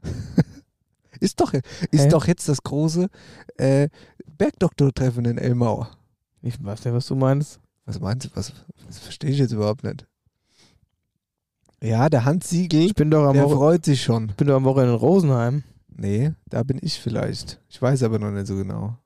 ist 1.19 1.39
doch, 1.39 1.53
ist 1.91 2.11
doch 2.11 2.27
jetzt 2.27 2.49
das 2.49 2.61
große 2.61 3.07
äh, 3.57 3.89
Bergdoktor-Treffen 4.37 5.25
in 5.25 5.37
Elmau. 5.37 5.87
Ich 6.41 6.61
weiß 6.63 6.83
nicht, 6.85 6.93
was 6.93 7.07
du 7.07 7.15
meinst. 7.15 7.59
Was 7.85 7.99
meinst 7.99 8.25
du? 8.27 8.29
Was, 8.35 8.51
das 8.87 8.99
verstehe 8.99 9.29
ich 9.31 9.37
jetzt 9.39 9.51
überhaupt 9.53 9.83
nicht. 9.83 10.05
Ja, 11.85 12.09
der 12.09 12.25
Hans 12.25 12.49
Siegel, 12.49 12.81
Ich 12.81 12.95
bin 12.95 13.11
doch 13.11 13.25
am, 13.27 13.33
der 13.33 13.43
Woche 13.45 13.55
freut 13.55 13.85
sich 13.85 14.01
schon. 14.01 14.29
ich 14.29 14.35
bin 14.35 14.47
doch 14.47 14.55
am 14.55 14.63
Wochenende 14.63 14.93
in 14.93 14.99
Rosenheim. 14.99 15.63
Nee, 15.95 16.31
da 16.49 16.63
bin 16.63 16.79
ich 16.81 16.99
vielleicht. 16.99 17.61
Ich 17.69 17.81
weiß 17.81 18.03
aber 18.03 18.19
noch 18.19 18.31
nicht 18.31 18.47
so 18.47 18.55
genau. 18.55 18.97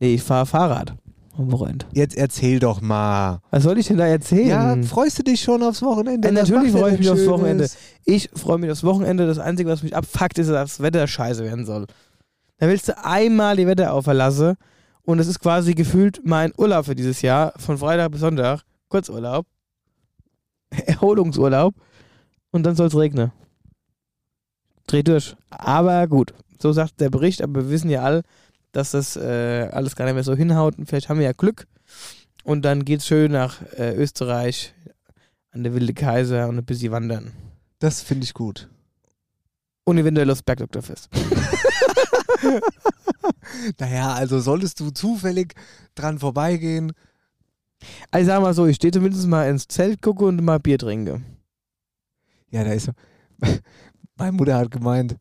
Nee, 0.00 0.14
ich 0.14 0.22
fahre 0.22 0.46
Fahrrad 0.46 0.94
am 1.36 1.52
Wochenende. 1.52 1.86
Jetzt 1.92 2.16
erzähl 2.16 2.58
doch 2.58 2.80
mal. 2.80 3.40
Was 3.50 3.62
soll 3.62 3.78
ich 3.78 3.86
denn 3.86 3.98
da 3.98 4.06
erzählen? 4.06 4.48
Ja, 4.48 4.76
freust 4.82 5.18
du 5.18 5.22
dich 5.22 5.40
schon 5.40 5.62
aufs 5.62 5.82
Wochenende? 5.82 6.28
Ja, 6.28 6.32
natürlich 6.32 6.72
freue 6.72 6.94
ich 6.94 6.98
mich 6.98 7.10
aufs? 7.10 7.26
Wochenende. 7.26 7.68
Ich 8.04 8.30
freue 8.34 8.58
mich 8.58 8.70
aufs 8.70 8.82
Wochenende. 8.82 9.26
Das 9.26 9.38
Einzige, 9.38 9.68
was 9.70 9.82
mich 9.82 9.94
abfuckt, 9.94 10.38
ist, 10.38 10.48
dass 10.50 10.76
das 10.76 10.80
Wetter 10.80 11.06
scheiße 11.06 11.44
werden 11.44 11.66
soll. 11.66 11.86
Da 12.58 12.68
willst 12.68 12.88
du 12.88 12.98
einmal 13.04 13.56
die 13.56 13.66
Wetter 13.66 14.02
verlassen 14.02 14.56
und 15.02 15.18
es 15.18 15.28
ist 15.28 15.40
quasi 15.40 15.74
gefühlt 15.74 16.20
mein 16.24 16.52
Urlaub 16.56 16.86
für 16.86 16.94
dieses 16.94 17.22
Jahr, 17.22 17.52
von 17.58 17.78
Freitag 17.78 18.10
bis 18.12 18.20
Sonntag. 18.20 18.62
Kurzurlaub. 18.88 19.46
Erholungsurlaub. 20.86 21.74
Und 22.50 22.64
dann 22.64 22.76
soll 22.76 22.88
es 22.88 22.96
regnen. 22.96 23.32
Dreh 24.86 25.02
durch. 25.02 25.36
Aber 25.50 26.06
gut, 26.08 26.34
so 26.60 26.72
sagt 26.72 27.00
der 27.00 27.10
Bericht, 27.10 27.42
aber 27.42 27.62
wir 27.62 27.70
wissen 27.70 27.90
ja 27.90 28.02
alle, 28.02 28.22
dass 28.72 28.90
das 28.90 29.16
äh, 29.16 29.68
alles 29.72 29.94
gar 29.94 30.04
nicht 30.04 30.14
mehr 30.14 30.24
so 30.24 30.34
hinhaut 30.34 30.78
und 30.78 30.86
vielleicht 30.86 31.08
haben 31.08 31.18
wir 31.18 31.26
ja 31.26 31.32
Glück. 31.32 31.66
Und 32.42 32.64
dann 32.64 32.84
geht's 32.84 33.06
schön 33.06 33.32
nach 33.32 33.62
äh, 33.76 33.94
Österreich 33.94 34.74
an 35.52 35.62
der 35.62 35.74
Wilde 35.74 35.94
Kaiser 35.94 36.48
und 36.48 36.58
ein 36.58 36.64
bisschen 36.64 36.92
wandern. 36.92 37.32
Das 37.78 38.02
finde 38.02 38.24
ich 38.24 38.34
gut. 38.34 38.68
Und 39.84 39.98
eventuell 39.98 40.30
aufs 40.30 40.42
Bergdoktorfest. 40.42 41.08
Naja, 43.78 44.14
also 44.14 44.40
solltest 44.40 44.80
du 44.80 44.90
zufällig 44.90 45.54
dran 45.94 46.18
vorbeigehen. 46.18 46.92
Also 48.10 48.26
sag 48.26 48.42
mal 48.42 48.54
so, 48.54 48.66
ich 48.66 48.76
stehe 48.76 48.92
zumindest 48.92 49.26
mal 49.26 49.48
ins 49.48 49.66
Zelt 49.68 50.02
gucke 50.02 50.24
und 50.24 50.42
mal 50.42 50.58
Bier 50.58 50.78
trinke. 50.78 51.22
Ja, 52.50 52.64
da 52.64 52.72
ist 52.72 52.86
so. 52.86 52.92
Meine 54.16 54.32
Mutter 54.32 54.56
hat 54.56 54.70
gemeint, 54.70 55.16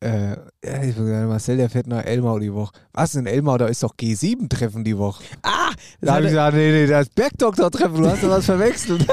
äh, 0.00 0.36
ja, 0.64 0.82
ich 0.82 0.94
sagen, 0.94 1.28
Marcel, 1.28 1.56
der 1.56 1.70
fährt 1.70 1.86
nach 1.86 2.04
Elmau 2.04 2.38
die 2.38 2.52
Woche. 2.52 2.72
Was 2.92 3.14
in 3.14 3.26
Elmau? 3.26 3.56
Da 3.56 3.66
ist 3.66 3.82
doch 3.82 3.94
G7-Treffen 3.94 4.84
die 4.84 4.96
Woche. 4.96 5.24
Ah! 5.42 5.70
Da 6.00 6.14
habe 6.14 6.24
ich 6.24 6.30
gesagt, 6.30 6.56
nee, 6.56 6.70
nee, 6.70 6.86
das 6.86 7.08
Bergdoktor-Treffen, 7.08 8.02
du 8.02 8.08
hast 8.08 8.22
da 8.22 8.28
was 8.28 8.44
verwechselt. 8.44 9.06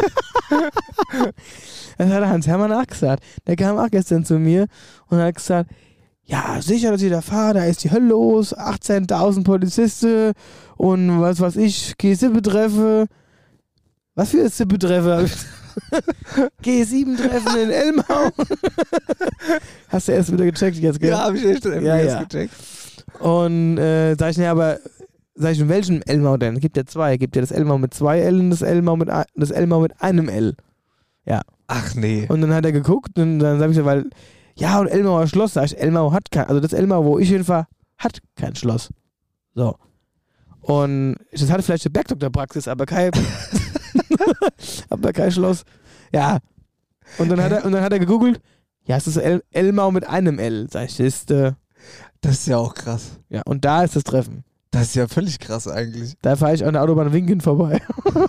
das 1.97 2.10
hat 2.10 2.25
Hans 2.25 2.47
Hermann 2.47 2.73
auch 2.73 2.86
gesagt. 2.86 3.23
Der 3.47 3.56
kam 3.56 3.77
auch 3.77 3.89
gestern 3.89 4.25
zu 4.25 4.38
mir 4.38 4.67
und 5.08 5.19
hat 5.19 5.36
gesagt, 5.36 5.71
ja, 6.25 6.62
sicher, 6.62 6.91
dass 6.91 7.01
ich 7.01 7.12
da 7.12 7.21
fahre, 7.21 7.55
da 7.55 7.65
ist 7.65 7.83
die 7.83 7.91
Hölle 7.91 8.07
los, 8.07 8.55
18.000 8.55 9.43
Polizisten 9.43 10.31
und 10.77 11.21
was 11.21 11.39
weiß 11.39 11.57
ich, 11.57 11.93
G7 11.99 12.41
treffe. 12.41 13.07
Was 14.15 14.29
für 14.29 14.47
Sippe 14.47 14.77
treffe? 14.77 15.25
G7-Treffen 16.63 17.57
in 17.63 17.69
Elmau. 17.71 18.29
Hast 19.89 20.07
du 20.07 20.12
erst 20.12 20.31
wieder 20.31 20.45
gecheckt 20.45 20.77
jetzt, 20.77 20.99
gell? 20.99 21.09
ja, 21.09 21.23
habe 21.23 21.38
ich 21.38 21.45
echt 21.45 21.65
Ja, 21.65 21.79
ja, 21.79 21.97
ja. 21.97 22.23
gecheckt. 22.23 22.53
Und 23.19 23.79
äh, 23.79 24.15
sag 24.15 24.31
ich, 24.31 24.38
ne, 24.38 24.49
aber 24.49 24.79
sag 25.33 25.53
ich, 25.53 25.59
in 25.59 25.69
welchem 25.69 26.01
Elmau 26.05 26.38
denn? 26.38 26.55
Es 26.55 26.62
gibt 26.62 26.77
ja 26.77 26.86
zwei. 26.86 27.13
Es 27.13 27.19
gibt 27.19 27.36
ja 27.36 27.41
das 27.41 27.51
Elmau 27.51 27.79
mit 27.79 27.93
zwei 27.93 28.19
L 28.19 28.39
und 28.39 28.51
das 28.51 28.62
Elmau 28.62 28.95
mit, 28.95 29.09
das 29.36 29.49
Elmau 29.49 29.79
mit 29.79 29.99
einem 29.99 30.29
L. 30.29 30.55
Ach 31.67 31.95
nee. 31.95 32.27
Und 32.29 32.41
dann 32.41 32.53
hat 32.53 32.65
er 32.65 32.71
geguckt 32.71 33.17
und 33.17 33.39
dann 33.39 33.57
sag 33.57 33.71
ich 33.71 33.77
so, 33.77 33.86
weil, 33.86 34.05
ja, 34.55 34.79
und 34.79 34.87
Elmauer 34.87 35.27
Schloss, 35.27 35.53
sag 35.53 35.65
ich, 35.65 35.77
Elmau 35.77 36.11
hat 36.11 36.29
kein, 36.31 36.45
also 36.45 36.59
das 36.59 36.73
Elmau, 36.73 37.03
wo 37.05 37.19
ich 37.19 37.29
hinfahre, 37.29 37.67
hat 37.97 38.19
kein 38.35 38.55
Schloss. 38.55 38.89
So. 39.55 39.75
Und 40.61 41.17
das 41.31 41.49
hatte 41.51 41.63
vielleicht 41.63 41.85
eine 41.85 41.91
Bergdoktorpraxis, 41.91 42.67
aber 42.67 42.85
kein, 42.85 43.11
aber 44.89 45.11
kein 45.13 45.31
Schloss. 45.31 45.63
Ja. 46.13 46.39
Und 47.17 47.29
dann 47.29 47.41
hat 47.41 47.51
er, 47.51 47.65
und 47.65 47.71
dann 47.71 47.83
hat 47.83 47.91
er 47.93 47.99
gegoogelt, 47.99 48.39
ja, 48.85 48.97
es 48.97 49.07
ist 49.07 49.17
El 49.17 49.43
Elmau 49.51 49.91
mit 49.91 50.07
einem 50.07 50.39
L. 50.39 50.67
Sag 50.71 50.85
ich, 50.89 50.97
das 50.97 51.05
ist, 51.07 51.31
äh, 51.31 51.53
Das 52.21 52.33
ist 52.33 52.47
ja 52.47 52.57
auch 52.57 52.73
krass. 52.73 53.19
ja, 53.29 53.41
und 53.45 53.65
da 53.65 53.83
ist 53.83 53.95
das 53.95 54.03
Treffen. 54.03 54.43
Das 54.71 54.83
ist 54.83 54.95
ja 54.95 55.07
völlig 55.07 55.39
krass 55.39 55.67
eigentlich. 55.67 56.15
Da 56.21 56.35
fahre 56.35 56.55
ich 56.55 56.65
an 56.65 56.73
der 56.73 56.81
Autobahn 56.83 57.13
Winken 57.13 57.41
vorbei. 57.41 57.81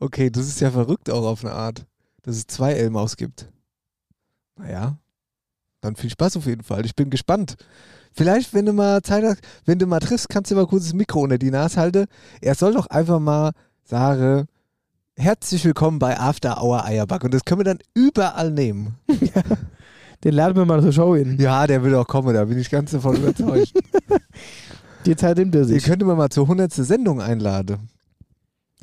Okay, 0.00 0.30
das 0.30 0.46
ist 0.46 0.60
ja 0.60 0.70
verrückt 0.70 1.10
auch 1.10 1.26
auf 1.26 1.44
eine 1.44 1.52
Art, 1.52 1.84
dass 2.22 2.36
es 2.36 2.46
zwei 2.46 2.72
Elmaus 2.72 3.16
gibt. 3.16 3.50
Naja, 4.56 4.96
dann 5.80 5.96
viel 5.96 6.10
Spaß 6.10 6.36
auf 6.36 6.46
jeden 6.46 6.62
Fall. 6.62 6.84
Ich 6.84 6.96
bin 6.96 7.10
gespannt. 7.10 7.56
Vielleicht, 8.12 8.52
wenn 8.54 8.66
du 8.66 8.72
mal 8.72 9.02
Zeit 9.02 9.24
hast, 9.24 9.40
wenn 9.64 9.78
du 9.78 9.86
mal 9.86 10.00
triffst, 10.00 10.28
kannst 10.28 10.50
du 10.50 10.56
mal 10.56 10.66
kurz 10.66 10.84
das 10.84 10.94
Mikro 10.94 11.20
unter 11.20 11.38
die 11.38 11.50
Nase 11.50 11.80
halten. 11.80 12.06
Er 12.40 12.54
soll 12.54 12.74
doch 12.74 12.86
einfach 12.88 13.20
mal 13.20 13.52
sagen, 13.84 14.46
herzlich 15.16 15.64
willkommen 15.64 15.98
bei 15.98 16.18
After 16.18 16.62
Hour 16.62 16.84
Eierback. 16.84 17.22
Und 17.24 17.32
das 17.34 17.44
können 17.44 17.60
wir 17.60 17.64
dann 17.64 17.78
überall 17.94 18.50
nehmen. 18.50 18.96
Den 20.24 20.34
laden 20.34 20.56
wir 20.56 20.64
mal 20.64 20.82
zur 20.82 20.92
Show 20.92 21.14
hin. 21.14 21.36
Ja, 21.38 21.64
der 21.68 21.84
will 21.84 21.94
auch 21.94 22.08
kommen, 22.08 22.34
da 22.34 22.44
bin 22.44 22.58
ich 22.58 22.70
ganz 22.70 22.90
davon 22.90 23.16
überzeugt. 23.16 23.72
Die 25.06 25.14
Zeit 25.14 25.38
nimmt 25.38 25.54
er 25.54 25.64
sich. 25.64 25.84
könnte 25.84 26.04
mal 26.04 26.28
zur 26.28 26.44
100. 26.44 26.72
Sendung 26.72 27.22
einladen. 27.22 27.88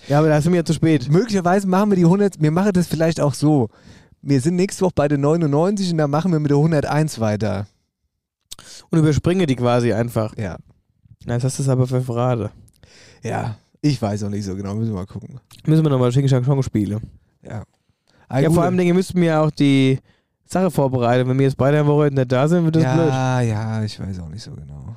Ja, 0.08 0.20
aber 0.20 0.30
da 0.30 0.42
sind 0.42 0.54
wir 0.54 0.62
ja 0.62 0.66
zu 0.66 0.74
spät. 0.74 1.10
Möglicherweise 1.10 1.68
machen 1.68 1.92
wir 1.92 1.98
die 1.98 2.06
100, 2.06 2.42
wir 2.42 2.52
machen 2.52 2.74
das 2.74 2.88
vielleicht 2.88 3.20
auch 3.20 3.34
so. 3.34 3.70
Wir 4.28 4.42
sind 4.42 4.56
nächste 4.56 4.84
Woche 4.84 4.94
bei 4.96 5.08
der 5.08 5.20
99 5.20 5.92
und 5.92 6.00
dann 6.00 6.10
machen 6.10 6.32
wir 6.32 6.40
mit 6.40 6.50
der 6.50 6.58
101 6.58 7.20
weiter. 7.20 7.68
Und 8.90 8.98
überspringe 8.98 9.46
die 9.46 9.56
quasi 9.56 9.94
einfach. 9.94 10.36
Ja. 10.36 10.58
Na, 11.26 11.36
Jetzt 11.36 11.44
hast 11.44 11.60
du 11.60 11.64
es 11.64 11.70
aber 11.70 11.86
verraten. 11.86 12.50
Ja. 13.22 13.58
Ich 13.82 14.02
weiß 14.02 14.24
auch 14.24 14.30
nicht 14.30 14.44
so 14.44 14.56
genau, 14.56 14.74
müssen 14.74 14.94
wir 14.94 14.96
mal 14.96 15.06
gucken. 15.06 15.40
Müssen 15.68 15.84
wir 15.84 15.92
nochmal 15.92 16.12
Schinken 16.12 16.44
Schong 16.44 16.64
spielen. 16.64 17.02
Ja. 17.44 17.64
Ja, 18.42 18.50
vor 18.50 18.64
allem, 18.64 18.76
müssten 18.76 19.22
wir 19.22 19.28
ja 19.28 19.42
auch 19.44 19.52
die 19.52 20.00
Sache 20.44 20.72
vorbereiten. 20.72 21.30
Wenn 21.30 21.38
wir 21.38 21.46
jetzt 21.46 21.58
beide 21.58 21.80
am 21.80 21.86
Wochenende 21.86 22.22
nicht 22.22 22.32
da 22.32 22.48
sind, 22.48 22.66
wird 22.66 22.78
das 22.78 22.94
blöd. 22.96 23.10
ja, 23.10 23.42
ja, 23.42 23.84
ich 23.84 24.00
weiß 24.00 24.20
auch 24.22 24.30
nicht 24.30 24.42
so 24.42 24.52
genau. 24.52 24.96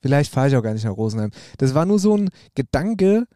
Vielleicht 0.00 0.32
fahre 0.32 0.48
ich 0.48 0.56
auch 0.56 0.62
gar 0.62 0.72
nicht 0.72 0.84
nach 0.84 0.96
Rosenheim. 0.96 1.30
Das 1.58 1.74
war 1.74 1.86
nur 1.86 2.00
so 2.00 2.16
ein 2.16 2.30
Gedanke, 2.56 3.28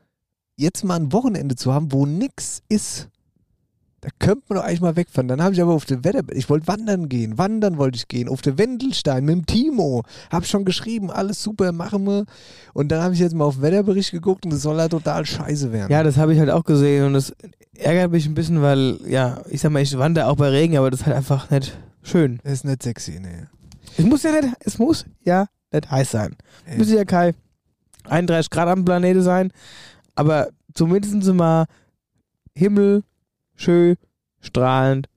jetzt 0.56 0.82
mal 0.82 0.96
ein 0.96 1.12
Wochenende 1.12 1.54
zu 1.54 1.72
haben, 1.72 1.92
wo 1.92 2.06
nix 2.06 2.60
ist. 2.68 3.08
Da 4.02 4.11
könnte 4.18 4.44
man 4.48 4.59
doch 4.59 4.64
eigentlich 4.64 4.80
mal 4.82 4.94
wegfahren. 4.94 5.26
Dann 5.26 5.42
habe 5.42 5.54
ich 5.54 5.62
aber 5.62 5.72
auf 5.72 5.87
dem 5.87 6.04
Wetter, 6.04 6.22
ich 6.32 6.50
wollte 6.50 6.68
wandern 6.68 7.09
gehen. 7.09 7.38
Wandern 7.38 7.78
wollte 7.78 7.96
ich 7.96 8.09
gehen. 8.09 8.28
Auf 8.28 8.42
der 8.42 8.59
Wendelstein 8.59 9.24
mit 9.24 9.35
dem 9.35 9.46
Timo. 9.46 10.04
Hab 10.30 10.46
schon 10.46 10.64
geschrieben, 10.64 11.11
alles 11.11 11.42
super, 11.42 11.72
machen 11.72 12.06
wir. 12.06 12.26
Und 12.74 12.92
dann 12.92 13.02
habe 13.02 13.14
ich 13.14 13.20
jetzt 13.20 13.35
mal 13.35 13.44
auf 13.44 13.56
den 13.56 13.62
Wetterbericht 13.62 14.12
geguckt 14.12 14.44
und 14.44 14.52
das 14.52 14.62
soll 14.62 14.78
halt 14.78 14.90
total 14.92 15.24
scheiße 15.24 15.72
werden. 15.72 15.90
Ja, 15.90 16.02
das 16.02 16.18
habe 16.18 16.35
ich 16.35 16.38
halt 16.38 16.50
auch 16.50 16.64
gesehen 16.64 17.06
und 17.06 17.14
das 17.14 17.35
ärgert 17.74 18.12
mich 18.12 18.26
ein 18.26 18.35
bisschen, 18.35 18.62
weil, 18.62 18.98
ja, 19.06 19.42
ich 19.48 19.61
sag 19.61 19.72
mal, 19.72 19.82
ich 19.82 19.96
wandere 19.98 20.26
auch 20.26 20.37
bei 20.37 20.50
Regen, 20.50 20.76
aber 20.76 20.90
das 20.90 21.00
ist 21.00 21.06
halt 21.06 21.16
einfach 21.16 21.50
nicht 21.50 21.76
schön. 22.02 22.38
Das 22.44 22.52
ist 22.52 22.64
nicht 22.64 22.82
sexy, 22.82 23.18
nee. 23.20 23.46
Es 23.96 24.04
muss 24.04 24.22
ja 24.22 24.32
nicht, 24.32 24.54
es 24.61 24.78
muss 24.78 25.06
ja 25.24 25.46
nicht 25.72 25.90
heiß 25.90 26.11
sein. 26.11 26.37
Ey. 26.66 26.76
Muss 26.78 26.90
ja 26.90 27.04
kein 27.04 27.35
31 28.04 28.50
Grad 28.50 28.68
am 28.68 28.85
Planete 28.85 29.22
sein, 29.22 29.52
aber 30.14 30.48
zumindest 30.74 31.32
mal 31.35 31.66
Himmel, 32.54 33.02
schön, 33.56 33.96
strahlend, 34.40 35.08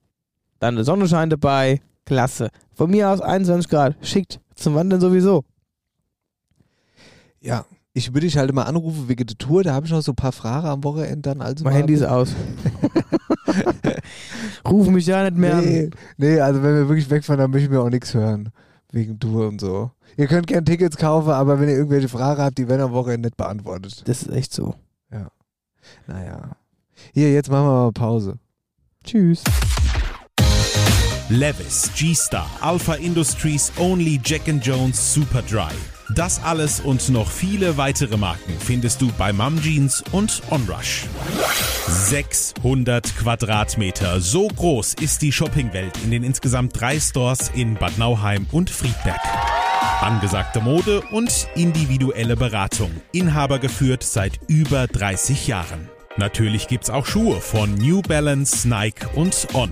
dann 0.58 0.74
eine 0.74 0.84
Sonne 0.84 1.08
scheint 1.08 1.32
dabei, 1.32 1.80
klasse. 2.04 2.48
Von 2.74 2.90
mir 2.90 3.08
aus 3.10 3.20
21 3.20 3.68
Grad, 3.70 3.96
schickt 4.02 4.40
zum 4.54 4.74
Wandern 4.74 5.00
sowieso. 5.00 5.44
Ja, 7.40 7.64
ich 7.92 8.08
würde 8.12 8.26
dich 8.26 8.36
halt 8.36 8.52
mal 8.52 8.64
anrufen 8.64 9.08
wegen 9.08 9.26
der 9.26 9.36
Tour. 9.38 9.62
Da 9.62 9.72
habe 9.74 9.86
ich 9.86 9.92
noch 9.92 10.02
so 10.02 10.12
ein 10.12 10.16
paar 10.16 10.32
Fragen 10.32 10.66
am 10.66 10.84
Wochenende 10.84 11.20
dann. 11.22 11.40
Also 11.40 11.64
Mein 11.64 11.72
Handy 11.74 11.94
ist 11.94 12.02
aus. 12.04 12.34
Ruf 14.68 14.88
mich 14.88 15.06
ja 15.06 15.24
nicht 15.24 15.36
mehr 15.36 15.56
Nee, 15.60 15.84
an. 15.84 15.90
nee, 16.18 16.40
also 16.40 16.62
wenn 16.62 16.74
wir 16.74 16.88
wirklich 16.88 17.10
wegfahren, 17.10 17.40
dann 17.40 17.50
möchte 17.50 17.64
ich 17.66 17.70
mir 17.70 17.80
auch 17.80 17.88
nichts 17.90 18.14
hören. 18.14 18.50
Wegen 18.92 19.18
Tour 19.18 19.48
und 19.48 19.60
so. 19.60 19.90
Ihr 20.16 20.26
könnt 20.26 20.46
gerne 20.48 20.64
Tickets 20.64 20.96
kaufen, 20.96 21.30
aber 21.30 21.60
wenn 21.60 21.68
ihr 21.68 21.76
irgendwelche 21.76 22.08
Fragen 22.08 22.42
habt, 22.42 22.58
die 22.58 22.68
werden 22.68 22.82
am 22.82 22.92
Wochenende 22.92 23.28
nicht 23.28 23.36
beantwortet. 23.36 24.02
Das 24.06 24.22
ist 24.22 24.30
echt 24.30 24.52
so. 24.52 24.74
Naja. 26.06 26.56
Hier, 27.12 27.32
jetzt 27.32 27.50
machen 27.50 27.66
wir 27.66 27.84
mal 27.84 27.92
Pause. 27.92 28.38
Tschüss. 29.04 29.42
Levis, 31.28 31.90
G-Star, 31.96 32.50
Alpha 32.60 32.94
Industries 32.94 33.72
Only 33.78 34.20
Jack 34.24 34.42
Jones 34.62 35.14
Super 35.14 35.42
Dry. 35.42 35.72
Das 36.16 36.42
alles 36.42 36.80
und 36.80 37.08
noch 37.10 37.30
viele 37.30 37.76
weitere 37.76 38.16
Marken 38.16 38.52
findest 38.58 39.00
du 39.00 39.12
bei 39.16 39.32
Mum 39.32 39.60
Jeans 39.62 40.02
und 40.10 40.42
Onrush. 40.50 41.06
600 41.86 43.16
Quadratmeter. 43.16 44.20
So 44.20 44.48
groß 44.48 44.94
ist 44.94 45.22
die 45.22 45.30
Shoppingwelt 45.30 45.96
in 46.02 46.10
den 46.10 46.24
insgesamt 46.24 46.78
drei 46.80 46.98
Stores 46.98 47.52
in 47.54 47.74
Bad 47.74 47.96
Nauheim 47.96 48.46
und 48.50 48.68
Friedberg. 48.68 49.20
Angesagte 50.00 50.60
Mode 50.60 51.02
und 51.12 51.46
individuelle 51.54 52.36
Beratung. 52.36 52.90
Inhaber 53.12 53.60
geführt 53.60 54.02
seit 54.02 54.40
über 54.48 54.88
30 54.88 55.46
Jahren. 55.46 55.88
Natürlich 56.16 56.66
gibt's 56.66 56.90
auch 56.90 57.06
Schuhe 57.06 57.40
von 57.40 57.74
New 57.74 58.02
Balance, 58.02 58.68
Nike 58.68 59.06
und 59.14 59.46
On. 59.54 59.70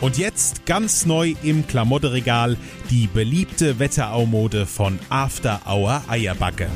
Und 0.00 0.16
jetzt 0.18 0.64
ganz 0.64 1.06
neu 1.06 1.34
im 1.42 1.66
Klamotteregal 1.66 2.56
die 2.90 3.06
beliebte 3.06 3.78
Wetterau-Mode 3.78 4.66
von 4.66 4.98
After 5.08 5.60
Hour 5.66 6.02
Eierbacke. 6.08 6.68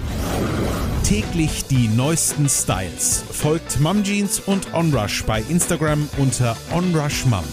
Täglich 1.05 1.67
die 1.67 1.89
neuesten 1.89 2.49
Styles. 2.49 3.25
Folgt 3.31 3.81
Mum 3.81 4.03
Jeans 4.03 4.41
und 4.41 4.75
Onrush 4.75 5.25
bei 5.25 5.43
Instagram 5.49 6.09
unter 6.19 6.57
OnrushMum. 6.73 7.45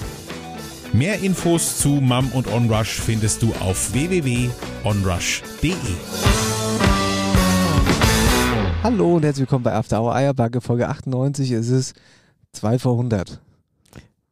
Mehr 0.91 1.19
Infos 1.19 1.77
zu 1.77 1.89
Mum 1.89 2.31
und 2.31 2.47
Onrush 2.47 2.99
findest 2.99 3.41
du 3.41 3.53
auf 3.59 3.93
www.onrush.de. 3.93 5.71
Hallo 8.83 9.15
und 9.15 9.23
herzlich 9.23 9.41
willkommen 9.41 9.63
bei 9.63 9.73
After 9.73 10.01
Hour 10.01 10.13
Eierbacke, 10.13 10.61
Folge 10.61 10.87
98. 10.87 11.51
Es 11.51 11.69
ist 11.69 11.95
2 12.53 12.79
vor 12.79 12.93
100. 12.93 13.41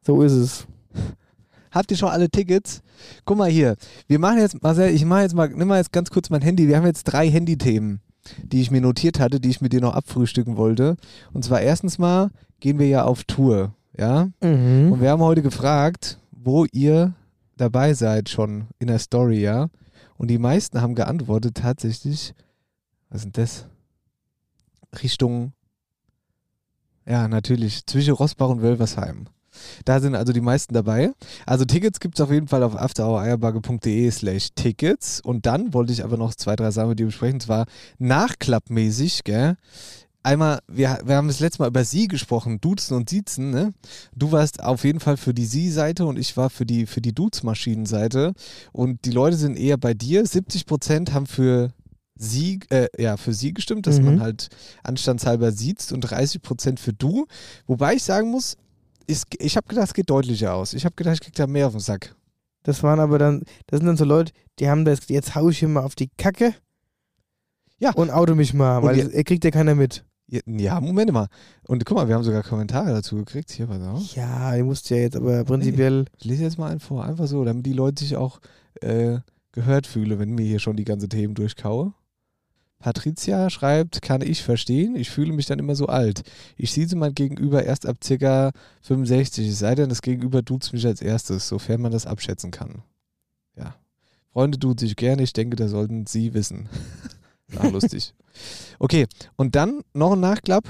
So 0.02 0.22
ist 0.22 0.32
es. 0.32 0.66
Habt 1.70 1.90
ihr 1.90 1.96
schon 1.96 2.10
alle 2.10 2.30
Tickets? 2.30 2.82
Guck 3.24 3.38
mal 3.38 3.50
hier. 3.50 3.76
Wir 4.06 4.18
machen 4.18 4.38
jetzt, 4.38 4.62
Marcel, 4.62 4.94
ich 4.94 5.04
mache 5.04 5.22
jetzt 5.22 5.34
mal, 5.34 5.48
nimm 5.48 5.68
mal 5.68 5.78
jetzt 5.78 5.92
ganz 5.92 6.10
kurz 6.10 6.30
mein 6.30 6.42
Handy. 6.42 6.68
Wir 6.68 6.76
haben 6.76 6.86
jetzt 6.86 7.04
drei 7.04 7.28
Handythemen, 7.28 8.00
die 8.42 8.60
ich 8.60 8.70
mir 8.70 8.80
notiert 8.80 9.18
hatte, 9.18 9.40
die 9.40 9.50
ich 9.50 9.60
mit 9.60 9.72
dir 9.72 9.80
noch 9.80 9.94
abfrühstücken 9.94 10.56
wollte. 10.56 10.96
Und 11.32 11.44
zwar 11.44 11.60
erstens 11.60 11.98
mal 11.98 12.30
gehen 12.60 12.78
wir 12.78 12.86
ja 12.86 13.04
auf 13.04 13.24
Tour, 13.24 13.74
ja? 13.98 14.28
Mhm. 14.40 14.92
Und 14.92 15.00
wir 15.00 15.10
haben 15.10 15.22
heute 15.22 15.42
gefragt, 15.42 16.18
wo 16.30 16.64
ihr 16.72 17.14
dabei 17.56 17.94
seid 17.94 18.28
schon 18.28 18.68
in 18.78 18.86
der 18.86 18.98
Story, 18.98 19.40
ja? 19.40 19.68
Und 20.16 20.28
die 20.28 20.38
meisten 20.38 20.80
haben 20.80 20.94
geantwortet 20.94 21.56
tatsächlich, 21.56 22.34
was 23.10 23.22
sind 23.22 23.36
das? 23.36 23.66
Richtung, 25.02 25.52
ja, 27.06 27.28
natürlich, 27.28 27.86
zwischen 27.86 28.14
Rossbach 28.14 28.48
und 28.48 28.62
Wölversheim. 28.62 29.26
Da 29.84 30.00
sind 30.00 30.14
also 30.14 30.32
die 30.32 30.40
meisten 30.40 30.74
dabei. 30.74 31.12
Also 31.46 31.64
Tickets 31.64 32.00
gibt 32.00 32.18
es 32.18 32.24
auf 32.24 32.30
jeden 32.30 32.48
Fall 32.48 32.62
auf 32.62 32.76
afterhoureierbagge.de 32.76 34.10
slash 34.10 34.48
Tickets. 34.54 35.20
Und 35.20 35.46
dann 35.46 35.72
wollte 35.74 35.92
ich 35.92 36.04
aber 36.04 36.16
noch 36.16 36.34
zwei, 36.34 36.56
drei 36.56 36.70
Sachen 36.70 36.90
mit 36.90 36.98
dir 36.98 37.06
besprechen. 37.06 37.40
Zwar 37.40 37.66
nachklappmäßig, 37.98 39.24
gell? 39.24 39.56
Einmal, 40.22 40.60
wir, 40.66 41.00
wir 41.04 41.16
haben 41.16 41.28
das 41.28 41.40
letzte 41.40 41.60
Mal 41.60 41.68
über 41.68 41.84
Sie 41.84 42.08
gesprochen, 42.08 42.58
Duzen 42.58 42.96
und 42.96 43.10
Siezen, 43.10 43.50
ne? 43.50 43.74
Du 44.16 44.32
warst 44.32 44.62
auf 44.62 44.84
jeden 44.84 45.00
Fall 45.00 45.18
für 45.18 45.34
die 45.34 45.44
Sie-Seite 45.44 46.06
und 46.06 46.18
ich 46.18 46.34
war 46.38 46.48
für 46.48 46.64
die, 46.64 46.86
für 46.86 47.02
die 47.02 47.14
Dudes-Maschinen-Seite. 47.14 48.32
Und 48.72 49.04
die 49.04 49.10
Leute 49.10 49.36
sind 49.36 49.58
eher 49.58 49.76
bei 49.76 49.92
dir. 49.92 50.24
70% 50.24 51.12
haben 51.12 51.26
für 51.26 51.72
sie, 52.16 52.60
äh, 52.70 52.86
ja, 53.00 53.16
für 53.16 53.32
sie 53.34 53.52
gestimmt, 53.52 53.86
dass 53.86 53.98
Mhm. 53.98 54.04
man 54.06 54.20
halt 54.20 54.48
anstandshalber 54.82 55.52
sieht 55.52 55.90
und 55.92 56.00
30% 56.02 56.78
für 56.80 56.92
du. 56.92 57.26
Wobei 57.66 57.94
ich 57.94 58.02
sagen 58.04 58.30
muss, 58.30 58.56
ist, 59.06 59.26
ich 59.38 59.56
habe 59.56 59.66
gedacht, 59.68 59.88
es 59.88 59.94
geht 59.94 60.08
deutlicher 60.10 60.54
aus. 60.54 60.72
Ich 60.74 60.84
habe 60.84 60.94
gedacht, 60.94 61.14
ich 61.14 61.20
krieg 61.20 61.34
da 61.34 61.46
mehr 61.46 61.66
auf 61.66 61.72
den 61.74 61.80
Sack. 61.80 62.14
Das 62.62 62.82
waren 62.82 63.00
aber 63.00 63.18
dann, 63.18 63.42
das 63.66 63.78
sind 63.80 63.86
dann 63.86 63.96
so 63.96 64.04
Leute, 64.04 64.32
die 64.58 64.68
haben 64.68 64.84
das, 64.84 65.00
jetzt 65.08 65.34
hau 65.34 65.50
ich 65.50 65.58
hier 65.58 65.68
mal 65.68 65.82
auf 65.82 65.94
die 65.94 66.08
Kacke. 66.16 66.54
Ja. 67.78 67.92
Und 67.94 68.10
auto 68.10 68.34
mich 68.34 68.54
mal, 68.54 68.82
weil 68.82 68.96
ihr- 68.96 69.12
er 69.12 69.24
kriegt 69.24 69.44
ja 69.44 69.50
keiner 69.50 69.74
mit. 69.74 70.04
Ja, 70.26 70.40
Ja, 70.46 70.80
Moment 70.80 71.12
mal. 71.12 71.26
Und 71.66 71.84
guck 71.84 71.98
mal, 71.98 72.08
wir 72.08 72.14
haben 72.14 72.24
sogar 72.24 72.42
Kommentare 72.42 72.90
dazu 72.92 73.16
gekriegt. 73.16 73.50
Hier, 73.50 73.66
pass 73.66 73.82
auf. 73.82 74.14
Ja, 74.14 74.56
ihr 74.56 74.64
musst 74.64 74.88
ja 74.88 74.96
jetzt 74.96 75.16
aber 75.16 75.44
prinzipiell. 75.44 76.06
Ich 76.18 76.24
lese 76.24 76.44
jetzt 76.44 76.56
mal 76.58 76.70
einen 76.70 76.80
vor. 76.80 77.04
Einfach 77.04 77.26
so, 77.26 77.44
damit 77.44 77.66
die 77.66 77.72
Leute 77.74 78.02
sich 78.02 78.16
auch 78.16 78.40
äh, 78.80 79.18
gehört 79.52 79.86
fühlen, 79.86 80.18
wenn 80.18 80.30
mir 80.34 80.46
hier 80.46 80.60
schon 80.60 80.76
die 80.76 80.84
ganze 80.84 81.08
Themen 81.08 81.34
durchkaue. 81.34 81.92
Patricia 82.84 83.48
schreibt, 83.48 84.02
kann 84.02 84.20
ich 84.20 84.42
verstehen, 84.42 84.94
ich 84.94 85.08
fühle 85.08 85.32
mich 85.32 85.46
dann 85.46 85.58
immer 85.58 85.74
so 85.74 85.86
alt. 85.86 86.22
Ich 86.54 86.70
sehe 86.70 86.86
mein 86.96 87.14
Gegenüber 87.14 87.64
erst 87.64 87.86
ab 87.86 87.96
ca. 88.06 88.52
65, 88.82 89.48
es 89.48 89.58
sei 89.58 89.74
denn, 89.74 89.88
das 89.88 90.02
Gegenüber 90.02 90.42
duzt 90.42 90.74
mich 90.74 90.84
als 90.84 91.00
erstes, 91.00 91.48
sofern 91.48 91.80
man 91.80 91.92
das 91.92 92.04
abschätzen 92.04 92.50
kann. 92.50 92.82
Ja. 93.56 93.74
Freunde 94.34 94.58
tut 94.58 94.80
sich 94.80 94.96
gerne, 94.96 95.22
ich 95.22 95.32
denke, 95.32 95.56
da 95.56 95.68
sollten 95.68 96.04
Sie 96.06 96.34
wissen. 96.34 96.68
Ah, 97.56 97.68
lustig. 97.68 98.14
Okay, 98.80 99.06
und 99.36 99.54
dann 99.54 99.82
noch 99.92 100.14
ein 100.14 100.20
Nachklapp. 100.20 100.64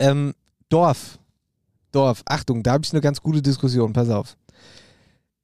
Ähm, 0.00 0.34
Dorf. 0.70 1.20
Dorf. 1.92 2.22
Achtung, 2.26 2.64
da 2.64 2.72
habe 2.72 2.84
ich 2.84 2.92
eine 2.92 3.02
ganz 3.02 3.20
gute 3.20 3.42
Diskussion. 3.42 3.92
Pass 3.92 4.08
auf. 4.08 4.36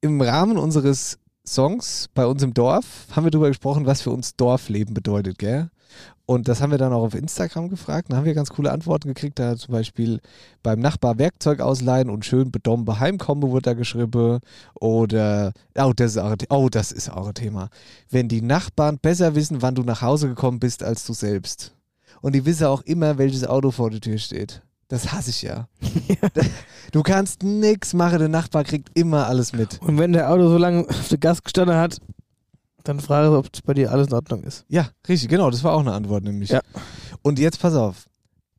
Im 0.01 0.19
Rahmen 0.19 0.57
unseres 0.57 1.19
Songs 1.47 2.09
bei 2.13 2.25
uns 2.25 2.43
im 2.43 2.53
Dorf 2.53 3.07
haben 3.11 3.25
wir 3.25 3.31
darüber 3.31 3.49
gesprochen, 3.49 3.85
was 3.85 4.01
für 4.01 4.11
uns 4.11 4.35
Dorfleben 4.35 4.93
bedeutet, 4.93 5.39
gell? 5.39 5.69
Und 6.25 6.47
das 6.47 6.61
haben 6.61 6.71
wir 6.71 6.77
dann 6.77 6.93
auch 6.93 7.03
auf 7.03 7.15
Instagram 7.15 7.67
gefragt. 7.69 8.07
Da 8.09 8.15
haben 8.15 8.25
wir 8.25 8.33
ganz 8.33 8.49
coole 8.49 8.71
Antworten 8.71 9.09
gekriegt. 9.09 9.37
Da 9.37 9.57
zum 9.57 9.73
Beispiel 9.73 10.21
beim 10.63 10.79
Nachbar 10.79 11.17
Werkzeug 11.17 11.59
ausleihen 11.59 12.09
und 12.09 12.23
schön 12.23 12.51
bedombe 12.51 13.01
heimkommen, 13.01 13.49
wurde 13.49 13.63
da 13.63 13.73
geschrieben. 13.73 14.39
Oder, 14.79 15.51
oh 15.77 15.91
das, 15.93 16.11
ist 16.11 16.17
auch, 16.19 16.35
oh, 16.49 16.69
das 16.69 16.93
ist 16.93 17.09
auch 17.09 17.27
ein 17.27 17.33
Thema. 17.33 17.69
Wenn 18.09 18.29
die 18.29 18.41
Nachbarn 18.41 18.97
besser 18.99 19.35
wissen, 19.35 19.61
wann 19.61 19.75
du 19.75 19.83
nach 19.83 20.01
Hause 20.01 20.29
gekommen 20.29 20.59
bist, 20.59 20.83
als 20.83 21.05
du 21.05 21.11
selbst. 21.11 21.75
Und 22.21 22.33
die 22.33 22.45
wissen 22.45 22.67
auch 22.67 22.81
immer, 22.83 23.17
welches 23.17 23.45
Auto 23.45 23.71
vor 23.71 23.89
der 23.89 23.99
Tür 23.99 24.17
steht. 24.17 24.61
Das 24.91 25.13
hasse 25.13 25.29
ich 25.29 25.41
ja. 25.41 25.69
Du 26.91 27.01
kannst 27.01 27.43
nix 27.43 27.93
machen, 27.93 28.19
der 28.19 28.27
Nachbar 28.27 28.65
kriegt 28.65 28.89
immer 28.93 29.25
alles 29.27 29.53
mit. 29.53 29.79
Und 29.81 29.97
wenn 29.97 30.11
der 30.11 30.29
Auto 30.29 30.49
so 30.49 30.57
lange 30.57 30.85
auf 30.89 31.07
der 31.07 31.17
Gas 31.17 31.41
gestanden 31.41 31.77
hat, 31.77 31.99
dann 32.83 32.99
frage 32.99 33.29
ich, 33.29 33.33
ob 33.33 33.47
es 33.53 33.61
bei 33.61 33.73
dir 33.73 33.89
alles 33.89 34.07
in 34.07 34.13
Ordnung 34.15 34.43
ist. 34.43 34.65
Ja, 34.67 34.89
richtig, 35.07 35.29
genau, 35.29 35.49
das 35.49 35.63
war 35.63 35.71
auch 35.75 35.79
eine 35.79 35.93
Antwort 35.93 36.25
nämlich. 36.25 36.49
Ja. 36.49 36.59
Und 37.21 37.39
jetzt 37.39 37.61
pass 37.61 37.73
auf. 37.73 38.09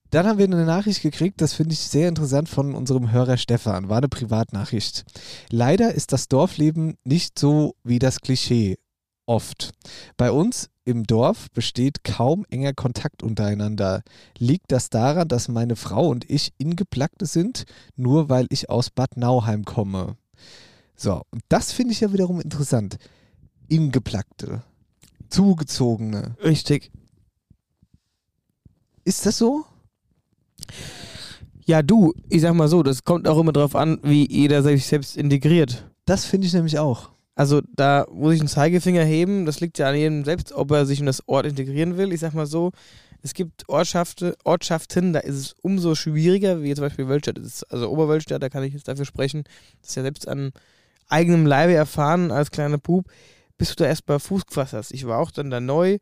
Dann 0.09 0.27
haben 0.27 0.39
wir 0.39 0.47
eine 0.47 0.65
Nachricht 0.65 1.03
gekriegt, 1.03 1.43
das 1.43 1.53
finde 1.53 1.75
ich 1.75 1.81
sehr 1.81 2.09
interessant 2.09 2.49
von 2.49 2.75
unserem 2.75 3.13
Hörer 3.13 3.37
Stefan, 3.37 3.91
war 3.91 3.99
eine 3.99 4.09
Privatnachricht. 4.09 5.05
Leider 5.51 5.93
ist 5.93 6.13
das 6.13 6.29
Dorfleben 6.29 6.97
nicht 7.05 7.39
so 7.39 7.75
wie 7.85 7.99
das 7.99 8.23
Klischee 8.23 8.79
oft. 9.27 9.73
Bei 10.17 10.33
uns 10.33 10.71
im 10.85 11.05
Dorf 11.05 11.51
besteht 11.53 12.05
kaum 12.05 12.45
enger 12.51 12.73
Kontakt 12.73 13.23
untereinander. 13.23 14.03
Liegt 14.39 14.73
das 14.73 14.91
daran, 14.91 15.29
dass 15.29 15.49
meine 15.49 15.77
Frau 15.77 16.09
und 16.09 16.29
ich 16.29 16.53
Ingeplackte 16.59 17.27
sind, 17.27 17.65
nur 17.97 18.29
weil 18.29 18.47
ich 18.51 18.69
aus 18.69 18.91
Bad 18.91 19.17
Nauheim 19.17 19.65
komme? 19.65 20.17
So, 20.97 21.23
und 21.31 21.43
das 21.49 21.73
finde 21.73 21.93
ich 21.93 22.01
ja 22.01 22.13
wiederum 22.13 22.41
interessant. 22.41 22.97
Ingeplackte. 23.69 24.63
Zugezogene. 25.29 26.37
Richtig. 26.43 26.91
Ist 29.05 29.25
das 29.27 29.39
so? 29.39 29.65
Ja, 31.65 31.83
du, 31.83 32.13
ich 32.29 32.43
sag 32.43 32.55
mal 32.55 32.69
so, 32.69 32.83
das 32.83 33.05
kommt 33.05 33.29
auch 33.29 33.39
immer 33.39 33.53
drauf 33.53 33.77
an, 33.77 33.99
wie 34.03 34.31
jeder 34.31 34.63
sich 34.63 34.87
selbst 34.87 35.17
integriert. 35.17 35.89
Das 36.05 36.25
finde 36.25 36.47
ich 36.47 36.53
nämlich 36.53 36.79
auch. 36.79 37.12
Also 37.35 37.63
da 37.75 38.07
muss 38.13 38.35
ich 38.35 38.41
einen 38.41 38.49
Zeigefinger 38.49 39.05
heben, 39.05 39.47
das 39.47 39.61
liegt 39.61 39.79
ja 39.79 39.89
an 39.89 39.97
jedem 39.97 40.25
selbst, 40.25 40.53
ob 40.53 40.71
er 40.71 40.85
sich 40.85 41.01
in 41.01 41.07
das 41.07 41.27
Ort 41.29 41.47
integrieren 41.47 41.97
will. 41.97 42.13
Ich 42.13 42.21
sag 42.21 42.35
mal 42.35 42.47
so, 42.47 42.73
es 43.23 43.33
gibt 43.33 43.69
Ortschaften, 43.69 44.35
Ortschaften, 44.45 45.13
da 45.13 45.21
ist 45.21 45.37
es 45.37 45.55
umso 45.63 45.95
schwieriger, 45.95 46.63
wie 46.63 46.75
zum 46.75 46.83
Beispiel 46.83 47.09
Wölstadt. 47.09 47.39
Also 47.71 47.91
Oberwölstadt, 47.91 48.43
da 48.43 48.49
kann 48.51 48.65
ich 48.65 48.75
jetzt 48.75 48.89
dafür 48.89 49.07
sprechen, 49.07 49.45
das 49.81 49.91
ist 49.91 49.97
ja 49.97 50.03
selbst 50.03 50.29
an 50.29 50.53
eigenem 51.09 51.47
Leibe 51.47 51.75
erfahren 51.75 52.31
als 52.31 52.51
kleiner 52.51 52.79
Bub, 52.79 53.07
bis 53.57 53.71
du 53.71 53.77
da 53.77 53.87
erstmal 53.87 54.19
Fuß 54.19 54.47
gefasst 54.47 54.75
hast. 54.75 54.93
Ich 54.93 55.07
war 55.07 55.19
auch 55.19 55.31
dann 55.31 55.51
da 55.51 55.61
neu 55.61 55.99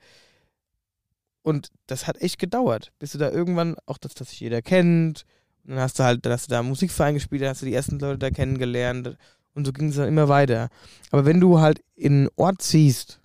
und 1.42 1.70
das 1.86 2.06
hat 2.06 2.20
echt 2.20 2.38
gedauert, 2.38 2.90
bis 2.98 3.12
du 3.12 3.18
da 3.18 3.30
irgendwann 3.30 3.76
auch, 3.86 3.98
dass 3.98 4.14
das 4.14 4.30
sich 4.30 4.40
jeder 4.40 4.62
kennt. 4.62 5.24
Dann 5.64 5.78
hast 5.78 5.98
du 5.98 6.04
halt, 6.04 6.24
dann 6.24 6.32
hast 6.32 6.48
du 6.48 6.54
da 6.54 6.62
Musikverein 6.62 7.14
gespielt, 7.14 7.42
dann 7.42 7.50
hast 7.50 7.62
du 7.62 7.66
die 7.66 7.74
ersten 7.74 7.98
Leute 7.98 8.18
da 8.18 8.30
kennengelernt 8.30 9.16
und 9.60 9.66
so 9.66 9.72
ging 9.72 9.88
es 9.88 9.96
dann 9.96 10.08
immer 10.08 10.28
weiter. 10.28 10.68
Aber 11.10 11.24
wenn 11.24 11.40
du 11.40 11.60
halt 11.60 11.82
in 11.94 12.12
einen 12.12 12.28
Ort 12.36 12.62
ziehst 12.62 13.20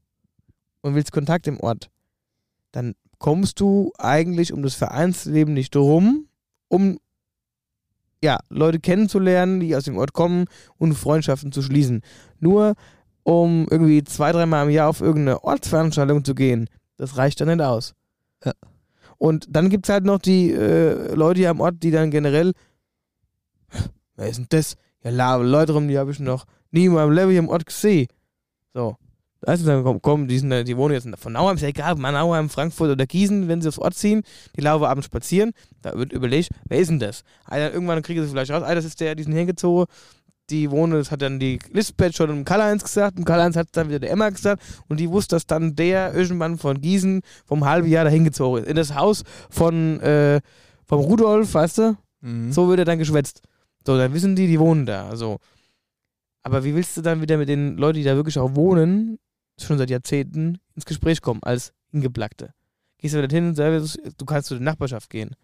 und 0.81 0.95
willst 0.95 1.11
Kontakt 1.11 1.47
im 1.47 1.59
Ort, 1.59 1.89
dann 2.71 2.93
kommst 3.19 3.59
du 3.59 3.93
eigentlich 3.97 4.51
um 4.51 4.61
das 4.61 4.75
Vereinsleben 4.75 5.53
nicht 5.53 5.75
rum, 5.75 6.27
um 6.67 6.99
ja, 8.21 8.39
Leute 8.49 8.79
kennenzulernen, 8.79 9.59
die 9.59 9.75
aus 9.75 9.85
dem 9.85 9.97
Ort 9.97 10.13
kommen 10.13 10.45
und 10.77 10.93
Freundschaften 10.93 11.51
zu 11.51 11.61
schließen. 11.61 12.01
Nur 12.39 12.75
um 13.23 13.67
irgendwie 13.69 14.03
zwei, 14.03 14.31
dreimal 14.31 14.65
im 14.65 14.71
Jahr 14.71 14.89
auf 14.89 15.01
irgendeine 15.01 15.43
Ortsveranstaltung 15.43 16.25
zu 16.25 16.35
gehen, 16.35 16.69
das 16.97 17.17
reicht 17.17 17.39
dann 17.39 17.47
nicht 17.47 17.61
aus. 17.61 17.93
Ja. 18.43 18.53
Und 19.17 19.47
dann 19.49 19.69
gibt 19.69 19.85
es 19.85 19.93
halt 19.93 20.03
noch 20.03 20.19
die 20.19 20.51
äh, 20.51 21.13
Leute 21.13 21.39
hier 21.39 21.49
am 21.49 21.61
Ort, 21.61 21.75
die 21.81 21.91
dann 21.91 22.11
generell, 22.11 22.51
wer 24.15 24.27
ist 24.27 24.37
denn 24.37 24.47
das? 24.49 24.75
Ja, 25.05 25.35
Leute 25.35 25.73
rum, 25.73 25.87
die 25.87 25.97
habe 25.97 26.11
ich 26.11 26.19
noch 26.19 26.45
nie 26.71 26.85
in 26.85 26.93
meinem 26.93 27.11
Leben 27.11 27.29
hier 27.29 27.39
im 27.39 27.49
Ort 27.49 27.65
gesehen. 27.65 28.07
So. 28.73 28.97
Weißt 29.41 29.61
du, 29.61 29.67
dann 29.67 29.83
kommen, 29.83 30.01
kommen 30.01 30.27
die, 30.27 30.39
sind, 30.39 30.49
da- 30.49 30.63
die 30.63 30.75
wohnen 30.75 30.95
jetzt 30.95 31.07
von 31.19 31.33
Nauheim, 31.33 31.55
ist 31.55 31.61
ja 31.61 31.67
egal, 31.67 31.95
mal 31.95 32.11
Nauheim, 32.11 32.49
Frankfurt 32.49 32.89
oder 32.89 33.05
Gießen, 33.05 33.47
wenn 33.47 33.61
sie 33.61 33.67
aufs 33.67 33.77
Ort 33.77 33.93
ziehen, 33.93 34.23
die 34.57 34.61
laufen 34.61 34.85
abends 34.85 35.05
spazieren, 35.05 35.51
da 35.83 35.95
wird 35.95 36.11
überlegt, 36.11 36.49
wer 36.67 36.79
ist 36.79 36.89
denn 36.89 36.97
das? 36.99 37.23
Alter, 37.45 37.71
irgendwann 37.71 38.01
kriegen 38.01 38.23
sie 38.23 38.29
vielleicht 38.29 38.49
raus, 38.49 38.63
Alter, 38.63 38.75
das 38.75 38.85
ist 38.85 38.99
der, 38.99 39.13
die 39.13 39.21
sind 39.21 39.33
hingezogen, 39.33 39.85
die 40.49 40.71
wohnen, 40.71 40.93
das 40.93 41.11
hat 41.11 41.21
dann 41.21 41.39
die 41.39 41.59
Lisbeth 41.71 42.15
schon 42.15 42.31
im 42.31 42.43
Karl-Heinz 42.43 42.83
gesagt, 42.83 43.19
im 43.19 43.25
Karl-Heinz 43.25 43.55
hat 43.55 43.67
dann 43.73 43.89
wieder 43.89 43.99
der 43.99 44.09
Emma 44.11 44.29
gesagt 44.29 44.63
und 44.87 44.99
die 44.99 45.09
wusste, 45.11 45.35
dass 45.35 45.45
dann 45.45 45.75
der 45.75 46.15
irgendwann 46.15 46.57
von 46.57 46.81
Gießen 46.81 47.21
vom 47.45 47.65
halben 47.65 47.87
Jahr 47.87 48.05
dahin 48.05 48.23
gezogen 48.23 48.63
ist. 48.63 48.67
In 48.67 48.75
das 48.75 48.95
Haus 48.95 49.23
von, 49.51 49.99
äh, 49.99 50.41
vom 50.85 51.01
Rudolf, 51.01 51.53
weißt 51.53 51.77
du? 51.79 51.97
Mhm. 52.21 52.51
So 52.51 52.67
wird 52.67 52.79
er 52.79 52.85
dann 52.85 52.97
geschwätzt. 52.99 53.41
So, 53.85 53.97
dann 53.97 54.13
wissen 54.13 54.35
die, 54.35 54.47
die 54.47 54.59
wohnen 54.59 54.85
da. 54.85 55.15
So. 55.15 55.39
Aber 56.43 56.63
wie 56.63 56.75
willst 56.75 56.97
du 56.97 57.01
dann 57.01 57.21
wieder 57.21 57.37
mit 57.37 57.49
den 57.49 57.77
Leuten, 57.77 57.97
die 57.97 58.03
da 58.03 58.15
wirklich 58.15 58.37
auch 58.39 58.55
wohnen, 58.55 59.19
schon 59.59 59.77
seit 59.77 59.89
Jahrzehnten, 59.89 60.59
ins 60.75 60.85
Gespräch 60.85 61.21
kommen, 61.21 61.41
als 61.43 61.73
Hingeplackte? 61.91 62.53
Gehst 62.97 63.13
du 63.13 63.21
wieder 63.21 63.33
hin 63.33 63.49
und 63.49 63.55
sagst, 63.55 63.99
du 64.17 64.25
kannst 64.25 64.47
zu 64.47 64.55
der 64.55 64.63
Nachbarschaft 64.63 65.09
gehen. 65.09 65.35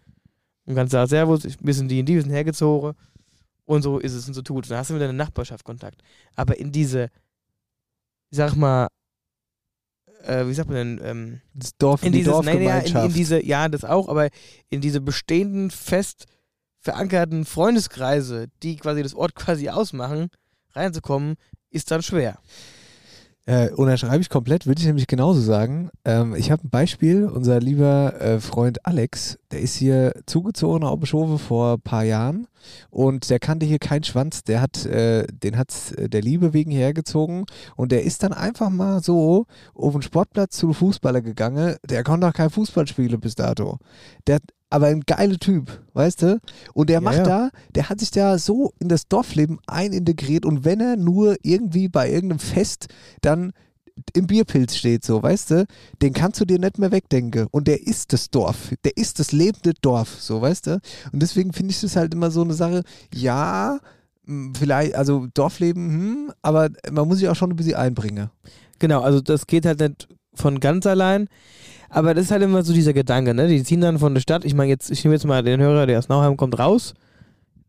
Und 0.66 0.76
kannst 0.76 0.92
sagen, 0.92 1.08
Servus, 1.08 1.44
wir 1.60 1.74
sind 1.74 1.90
die 1.90 2.00
und 2.00 2.06
die, 2.08 2.16
wir 2.16 2.22
sind 2.22 2.32
hergezogen. 2.32 2.94
Und 3.66 3.84
so 3.84 4.00
ist 4.00 4.14
es 4.14 4.28
und 4.28 4.34
so 4.34 4.42
tut. 4.42 4.70
Dann 4.70 4.78
hast 4.78 4.90
du 4.90 4.94
mit 4.94 5.02
deiner 5.02 5.14
Nachbarschaft 5.14 5.64
Kontakt. 5.64 6.02
Aber 6.36 6.58
in 6.58 6.72
diese, 6.72 7.10
ich 8.30 8.38
sag 8.38 8.56
mal, 8.56 8.88
äh, 10.24 10.48
wie 10.48 10.54
sagt 10.54 10.70
man 10.70 10.76
denn, 10.78 11.02
ähm, 11.04 11.42
Das 11.54 11.78
Dorf, 11.78 12.04
in 12.04 12.12
die 12.12 12.20
dieses, 12.20 12.34
nein, 12.42 12.46
ja, 12.46 12.52
in, 12.52 12.66
Dorfgemeinschaft. 12.66 13.08
in 13.08 13.14
diese, 13.14 13.46
ja, 13.46 13.70
das 13.70 13.84
auch, 13.84 14.08
aber 14.08 14.30
in 14.70 14.82
diese 14.82 15.02
bestehenden, 15.02 15.72
fest 15.72 16.26
verankerten 16.82 17.46
Freundeskreise, 17.46 18.48
die 18.64 18.76
quasi 18.76 19.04
das 19.04 19.14
Ort 19.14 19.36
quasi 19.36 19.70
ausmachen, 19.70 20.30
reinzukommen, 20.74 21.36
ist 21.70 21.92
dann 21.92 22.02
schwer. 22.02 22.40
Äh, 23.48 23.72
unterschreibe 23.72 24.22
ich 24.22 24.30
komplett, 24.30 24.68
würde 24.68 24.80
ich 24.80 24.86
nämlich 24.86 25.08
genauso 25.08 25.42
sagen. 25.42 25.90
Ähm, 26.06 26.36
ich 26.36 26.52
habe 26.52 26.66
ein 26.66 26.70
Beispiel, 26.70 27.26
unser 27.26 27.60
lieber 27.60 28.22
äh, 28.22 28.40
Freund 28.40 28.86
Alex, 28.86 29.40
der 29.50 29.62
ist 29.62 29.76
hier 29.76 30.14
zugezogen 30.28 30.84
auf 30.84 31.00
Bischofe 31.00 31.40
vor 31.40 31.74
ein 31.74 31.82
paar 31.82 32.04
Jahren 32.04 32.48
und 32.92 33.32
der 33.32 33.40
kannte 33.40 33.66
hier 33.66 33.80
keinen 33.80 34.04
Schwanz, 34.04 34.44
der 34.44 34.62
hat, 34.62 34.86
äh, 34.86 35.26
den 35.28 35.58
hat 35.58 35.74
der 35.98 36.22
Liebe 36.22 36.54
wegen 36.54 36.70
hergezogen 36.70 37.46
und 37.76 37.92
der 37.92 38.04
ist 38.04 38.22
dann 38.22 38.32
einfach 38.32 38.70
mal 38.70 39.02
so 39.02 39.48
auf 39.74 39.94
den 39.94 40.04
Sportplatz 40.04 40.56
zu 40.56 40.72
Fußballer 40.72 41.22
gegangen, 41.22 41.78
der 41.84 42.04
konnte 42.04 42.28
auch 42.28 42.34
kein 42.34 42.52
Fußball 42.52 42.86
spielen 42.86 43.20
bis 43.20 43.34
dato. 43.34 43.80
Der 44.28 44.36
hat 44.36 44.44
aber 44.72 44.88
ein 44.88 45.02
geiler 45.02 45.38
Typ, 45.38 45.84
weißt 45.94 46.24
du? 46.24 46.42
Und 46.74 46.90
der 46.90 46.96
Ja, 46.96 47.02
macht 47.02 47.18
ja. 47.18 47.24
da, 47.24 47.50
der 47.76 47.90
hat 47.90 48.00
sich 48.00 48.10
da 48.10 48.38
so 48.40 48.74
in 48.80 48.90
das 48.90 49.08
Dorfleben 49.08 49.60
einintegriert 49.68 50.46
und 50.46 50.66
wenn 50.66 50.80
er 50.80 50.96
nur 50.98 51.36
irgendwie 51.44 51.88
bei 51.88 52.10
irgendeinem 52.10 52.40
Fest 52.40 52.88
dann 53.22 53.54
im 54.14 54.26
Bierpilz 54.26 54.76
steht, 54.78 55.06
so, 55.06 55.22
weißt 55.22 55.52
du, 55.52 55.66
den 56.02 56.14
kannst 56.14 56.40
du 56.40 56.46
dir 56.46 56.58
nicht 56.58 56.80
mehr 56.80 56.92
wegdenken. 56.92 57.48
Und 57.52 57.68
der 57.68 57.86
ist 57.86 58.14
das 58.14 58.30
Dorf, 58.30 58.74
der 58.84 58.96
ist 58.98 59.20
das 59.20 59.32
lebende 59.32 59.74
Dorf, 59.82 60.22
so, 60.22 60.42
weißt 60.42 60.68
du? 60.68 60.80
Und 61.12 61.22
deswegen 61.22 61.54
finde 61.54 61.72
ich 61.72 61.82
das 61.82 61.96
halt 61.96 62.14
immer 62.14 62.32
so 62.32 62.42
eine 62.42 62.54
Sache, 62.54 62.84
ja, 63.14 63.80
vielleicht, 64.58 64.96
also 64.96 65.28
Dorfleben, 65.34 65.90
hm, 65.90 66.34
aber 66.42 66.70
man 66.92 67.08
muss 67.08 67.18
sich 67.20 67.28
auch 67.28 67.36
schon 67.36 67.52
ein 67.52 67.56
bisschen 67.56 67.76
einbringen. 67.76 68.30
Genau, 68.80 69.02
also 69.02 69.20
das 69.22 69.46
geht 69.46 69.66
halt 69.66 69.82
nicht 69.82 70.08
von 70.34 70.60
ganz 70.60 70.86
allein. 70.88 71.28
Aber 71.92 72.14
das 72.14 72.26
ist 72.26 72.32
halt 72.32 72.42
immer 72.42 72.64
so 72.64 72.74
dieser 72.74 72.94
Gedanke, 72.94 73.34
ne? 73.34 73.48
Die 73.48 73.64
ziehen 73.64 73.82
dann 73.82 74.00
von 74.00 74.14
der 74.14 74.22
Stadt. 74.22 74.46
Ich 74.46 74.54
meine, 74.54 74.70
jetzt, 74.70 74.90
ich 74.90 75.04
nehme 75.04 75.14
jetzt 75.16 75.26
mal 75.26 75.44
den 75.44 75.60
Hörer, 75.60 75.86
der 75.86 76.00
aus 76.00 76.08
Nauheim 76.10 76.38
kommt, 76.38 76.58
raus. 76.58 76.94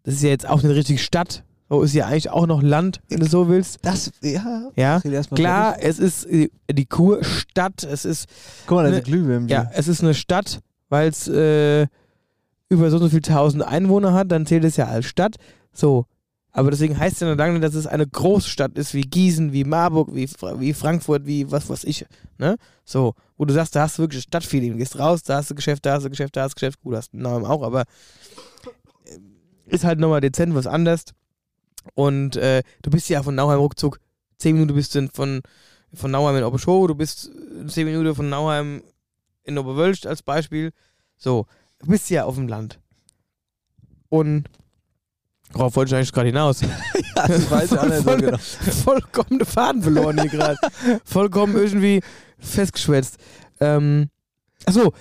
Das 0.05 0.15
ist 0.15 0.23
ja 0.23 0.31
jetzt 0.31 0.49
auch 0.49 0.63
eine 0.63 0.75
richtige 0.75 0.99
Stadt. 0.99 1.45
So 1.69 1.83
ist 1.83 1.95
ja 1.95 2.07
eigentlich 2.07 2.31
auch 2.31 2.47
noch 2.47 2.63
Land, 2.63 3.01
wenn 3.09 3.21
du 3.21 3.27
so 3.27 3.49
willst. 3.49 3.79
Das, 3.83 4.13
ja, 4.23 4.71
Ja, 4.77 5.01
klar, 5.35 5.77
es 5.81 5.99
ist 5.99 6.29
die 6.31 6.51
die 6.71 6.85
Kurstadt, 6.85 7.83
es 7.83 8.05
ist 8.05 8.29
Guck 8.67 8.77
mal, 8.77 8.83
da 8.85 8.91
ne- 8.91 8.95
sind 8.97 9.07
Glühwürmchen. 9.07 9.49
Ja, 9.49 9.71
es 9.75 9.89
ist 9.89 10.03
eine 10.03 10.13
Stadt, 10.15 10.61
weil 10.91 11.09
es 11.09 11.29
äh, 11.29 11.87
über 12.69 12.91
so 12.91 12.97
und 12.97 13.03
so 13.05 13.09
viele 13.09 13.23
tausend 13.23 13.63
Einwohner 13.63 14.13
hat, 14.13 14.31
dann 14.31 14.45
zählt 14.47 14.65
es 14.65 14.77
ja 14.77 14.87
als 14.87 15.07
Stadt. 15.07 15.37
So. 15.73 16.05
Aber 16.55 16.71
deswegen 16.71 16.99
heißt 16.99 17.15
es 17.15 17.21
ja 17.21 17.31
noch 17.31 17.39
lange 17.39 17.55
nicht, 17.55 17.65
dass 17.65 17.75
es 17.75 17.87
eine 17.87 18.07
Großstadt 18.07 18.77
ist, 18.77 18.93
wie 18.93 19.01
Gießen, 19.01 19.55
wie 19.55 19.65
Marburg, 19.65 20.11
wie, 20.15 20.29
wie 20.59 20.75
Frankfurt, 20.75 21.25
wie 21.25 21.51
was 21.51 21.71
weiß 21.71 21.85
ich. 21.85 22.05
Ne? 22.37 22.57
So, 22.85 23.15
wo 23.43 23.45
du 23.45 23.55
sagst, 23.55 23.75
da 23.75 23.83
hast 23.83 23.99
du 23.99 24.05
wirklich 24.05 24.23
Stadtfeeling. 24.23 24.79
Gehst 24.79 24.97
raus, 25.01 25.25
da 25.25 25.39
hast 25.39 25.51
du 25.51 25.57
Geschäft, 25.57 25.85
da 25.85 25.95
hast 25.95 26.05
du 26.05 26.11
Geschäft, 26.11 26.37
da 26.37 26.43
hast 26.43 26.53
du 26.53 26.55
Geschäft. 26.55 26.81
Gut, 26.81 26.95
hast 26.95 27.13
du 27.13 27.17
Namen 27.17 27.45
auch, 27.45 27.65
aber 27.65 27.81
äh, 29.05 29.19
ist 29.67 29.83
halt 29.83 29.99
nochmal 29.99 30.21
dezent 30.21 30.55
was 30.55 30.69
anderes. 30.69 31.07
Und 31.95 32.37
äh, 32.37 32.63
du 32.83 32.91
bist 32.91 33.09
ja 33.09 33.21
von 33.21 33.35
Nauheim 33.35 33.59
ruckzuck, 33.59 33.99
zehn 34.39 34.55
Minuten 34.55 34.77
bist 34.77 34.95
du 34.95 35.09
von, 35.13 35.43
von 35.93 36.13
Nauheim 36.13 36.37
in 36.37 36.45
Oberschow, 36.45 36.87
du 36.87 36.95
bist 36.95 37.33
äh, 37.35 37.67
zehn 37.67 37.87
Minuten 37.87 38.15
von 38.15 38.29
Nauheim 38.29 38.85
in 39.43 39.59
Oberwölsch 39.59 40.07
als 40.07 40.23
Beispiel. 40.23 40.71
So, 41.17 41.47
du 41.81 41.89
bist 41.89 42.11
ja 42.11 42.27
auf 42.27 42.37
dem 42.37 42.47
Land. 42.47 42.79
Und 44.09 44.45
worauf 45.55 45.77
wollte 45.77 45.91
ich 45.91 45.97
eigentlich 45.97 46.13
gerade 46.13 46.29
hinaus? 46.29 46.61
das 47.15 47.51
weiß 47.51 47.73
ich 47.73 47.79
auch 47.79 47.87
nicht 47.87 48.05
so 48.05 48.17
genau. 48.17 48.39
Vollkommen 48.39 49.39
den 49.39 49.47
Faden 49.47 49.83
verloren 49.83 50.21
hier 50.21 50.31
gerade. 50.31 50.57
Vollkommen 51.05 51.57
irgendwie 51.57 52.01
festgeschwätzt. 52.39 53.17
Ähm, 53.61 54.09
achso, 54.67 54.93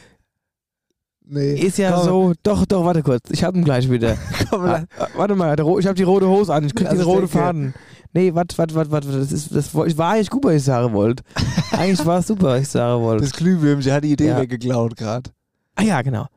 Nee. 1.33 1.53
ist 1.55 1.77
ja 1.77 1.91
Komm, 1.93 2.03
so. 2.03 2.33
Doch, 2.43 2.65
doch, 2.65 2.83
warte 2.83 3.03
kurz. 3.03 3.29
Ich 3.29 3.43
hab 3.43 3.55
ihn 3.55 3.63
gleich 3.63 3.89
wieder. 3.89 4.17
Komm, 4.49 4.65
Ah, 4.65 4.83
ah, 4.99 5.07
warte 5.15 5.35
mal, 5.35 5.55
ich 5.79 5.87
hab 5.87 5.95
die 5.95 6.03
rote 6.03 6.27
Hose 6.27 6.53
an. 6.53 6.65
Ich 6.65 6.75
krieg 6.75 6.87
Also 6.87 7.03
den 7.03 7.09
roten 7.09 7.27
Faden. 7.29 7.73
Nee, 8.13 8.35
warte, 8.35 8.57
warte, 8.57 8.75
warte, 8.75 8.91
warte. 8.91 9.07
Das, 9.17 9.31
ist, 9.31 9.55
das 9.55 9.73
war 9.73 10.11
eigentlich 10.11 10.29
gut, 10.29 10.43
was 10.43 10.55
ich 10.55 10.63
sagen 10.63 10.91
wollte. 10.93 11.23
Eigentlich 11.71 12.05
war 12.05 12.19
es 12.19 12.27
super, 12.27 12.47
was 12.47 12.63
ich 12.63 12.67
sagen 12.67 13.01
wollte. 13.01 13.23
das 13.23 13.31
Glühwürmchen 13.31 13.93
hat 13.93 14.03
die 14.03 14.11
Idee 14.11 14.27
Ja. 14.27 14.41
weggeklaut 14.41 14.97
gerade. 14.97 15.31
Ah 15.75 15.83
ja, 15.83 16.01
genau. 16.01 16.27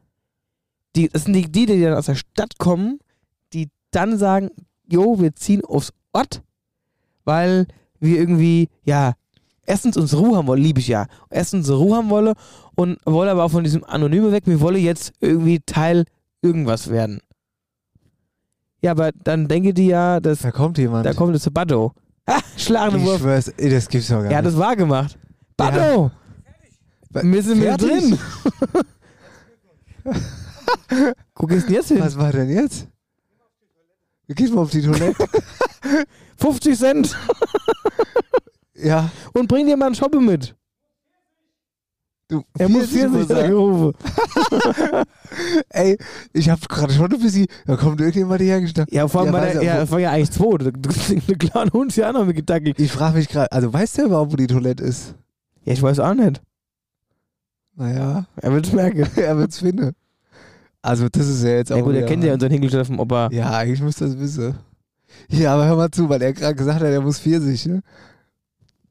Die, 0.94 1.08
das 1.08 1.24
sind 1.24 1.32
die, 1.32 1.50
die, 1.50 1.66
die 1.66 1.82
dann 1.82 1.94
aus 1.94 2.06
der 2.06 2.14
Stadt 2.14 2.56
kommen, 2.58 3.00
die 3.52 3.68
dann 3.94 4.18
sagen, 4.18 4.50
jo, 4.88 5.18
wir 5.20 5.34
ziehen 5.34 5.64
aufs 5.64 5.92
Ort, 6.12 6.42
weil 7.24 7.66
wir 8.00 8.18
irgendwie, 8.18 8.68
ja, 8.84 9.14
erstens 9.66 9.96
uns 9.96 10.14
Ruhe 10.14 10.36
haben 10.36 10.46
wollen, 10.46 10.62
liebe 10.62 10.80
ich 10.80 10.88
ja. 10.88 11.06
Erstens 11.30 11.70
Ruhe 11.70 11.96
haben 11.96 12.10
wollen 12.10 12.34
und 12.74 12.98
wollen 13.06 13.28
aber 13.28 13.44
auch 13.44 13.50
von 13.50 13.64
diesem 13.64 13.84
Anonyme 13.84 14.30
weg, 14.32 14.44
wir 14.46 14.60
wollen 14.60 14.82
jetzt 14.82 15.12
irgendwie 15.20 15.60
Teil 15.64 16.04
irgendwas 16.42 16.90
werden. 16.90 17.20
Ja, 18.82 18.90
aber 18.90 19.12
dann 19.12 19.48
denke 19.48 19.72
die 19.72 19.86
ja, 19.86 20.20
dass, 20.20 20.40
Da 20.40 20.50
kommt 20.50 20.76
jemand. 20.76 21.06
da 21.06 21.14
kommt 21.14 21.34
das 21.34 21.48
Baddo. 21.50 21.92
Ha, 22.28 22.38
schlagende 22.56 22.98
ich 23.00 23.06
Wurf. 23.06 23.20
schwör's, 23.20 23.48
ey, 23.48 23.70
das 23.70 23.88
gibt's 23.88 24.08
doch 24.08 24.22
gar 24.22 24.30
Ja, 24.30 24.42
nicht. 24.42 24.52
das 24.52 24.58
war 24.58 24.76
gemacht. 24.76 25.18
Baddo! 25.56 26.10
Wir 27.10 27.42
sind 27.42 27.58
mit 27.60 27.68
Fertig? 27.68 27.88
drin. 27.88 28.18
Gehst 30.04 31.38
du 31.38 31.46
denn 31.66 31.72
jetzt 31.74 31.88
hin? 31.88 32.00
Was 32.00 32.18
war 32.18 32.32
denn 32.32 32.48
jetzt? 32.50 32.88
Gehen 34.28 34.54
mal 34.54 34.62
auf 34.62 34.70
die 34.70 34.82
Toilette. 34.82 35.26
50 36.38 36.78
Cent 36.78 37.16
ja, 38.74 39.10
und 39.34 39.46
bring 39.48 39.66
dir 39.66 39.76
mal 39.76 39.86
einen 39.86 39.94
Shoppe 39.94 40.20
mit. 40.20 40.54
du. 42.28 42.42
Er 42.58 42.68
muss 42.68 42.86
40 42.88 43.10
40 43.28 43.30
er. 43.36 43.44
angerufen. 43.44 43.92
Ey, 45.68 45.96
ich 46.32 46.48
hab 46.50 46.66
gerade 46.68 46.92
schon 46.92 47.12
ein 47.12 47.20
bisschen. 47.20 47.46
Da 47.66 47.76
kommt 47.76 48.00
irgendjemand 48.00 48.40
hergestellt. 48.40 48.88
Ja, 48.92 49.06
vor 49.08 49.22
allem 49.22 49.34
Ja, 49.34 49.40
der, 49.40 49.54
er, 49.54 49.62
ja, 49.62 49.74
wo- 49.74 49.78
das 49.80 49.90
war 49.90 49.98
ja 50.00 50.10
eigentlich 50.10 50.30
zwei. 50.32 50.56
Der 50.58 51.36
kleine 51.36 51.70
Hund 51.72 51.94
ja 51.96 52.12
noch 52.12 52.24
mit 52.26 52.36
gedackelt. 52.36 52.78
Ich 52.80 52.90
frage 52.92 53.18
mich 53.18 53.28
gerade, 53.28 53.52
also 53.52 53.72
weißt 53.72 53.98
du 53.98 54.02
überhaupt, 54.06 54.32
wo 54.32 54.36
die 54.36 54.46
Toilette 54.46 54.82
ist? 54.84 55.14
Ja, 55.64 55.72
ich 55.72 55.82
weiß 55.82 56.00
auch 56.00 56.14
nicht. 56.14 56.40
Naja, 57.76 58.26
Er 58.36 58.52
wird 58.52 58.66
es 58.66 58.72
merken. 58.72 59.08
er 59.16 59.36
wird's 59.38 59.58
finden. 59.58 59.94
Also, 60.84 61.08
das 61.08 61.26
ist 61.26 61.42
ja 61.42 61.50
jetzt 61.52 61.72
auch. 61.72 61.78
Ja 61.78 61.82
gut, 61.82 61.94
er 61.94 62.04
kennt 62.04 62.22
ja 62.24 62.34
unseren 62.34 62.50
Hinkelsteller 62.50 62.84
vom 62.84 63.00
Opa. 63.00 63.30
Ja, 63.32 63.56
eigentlich 63.56 63.80
müsste 63.80 64.04
das 64.04 64.18
wissen. 64.18 64.54
Ja, 65.30 65.54
aber 65.54 65.64
hör 65.64 65.76
mal 65.76 65.90
zu, 65.90 66.10
weil 66.10 66.20
er 66.20 66.34
gerade 66.34 66.54
gesagt 66.54 66.80
hat, 66.80 66.86
er 66.86 67.00
muss 67.00 67.18
40, 67.20 67.66
ne? 67.66 67.82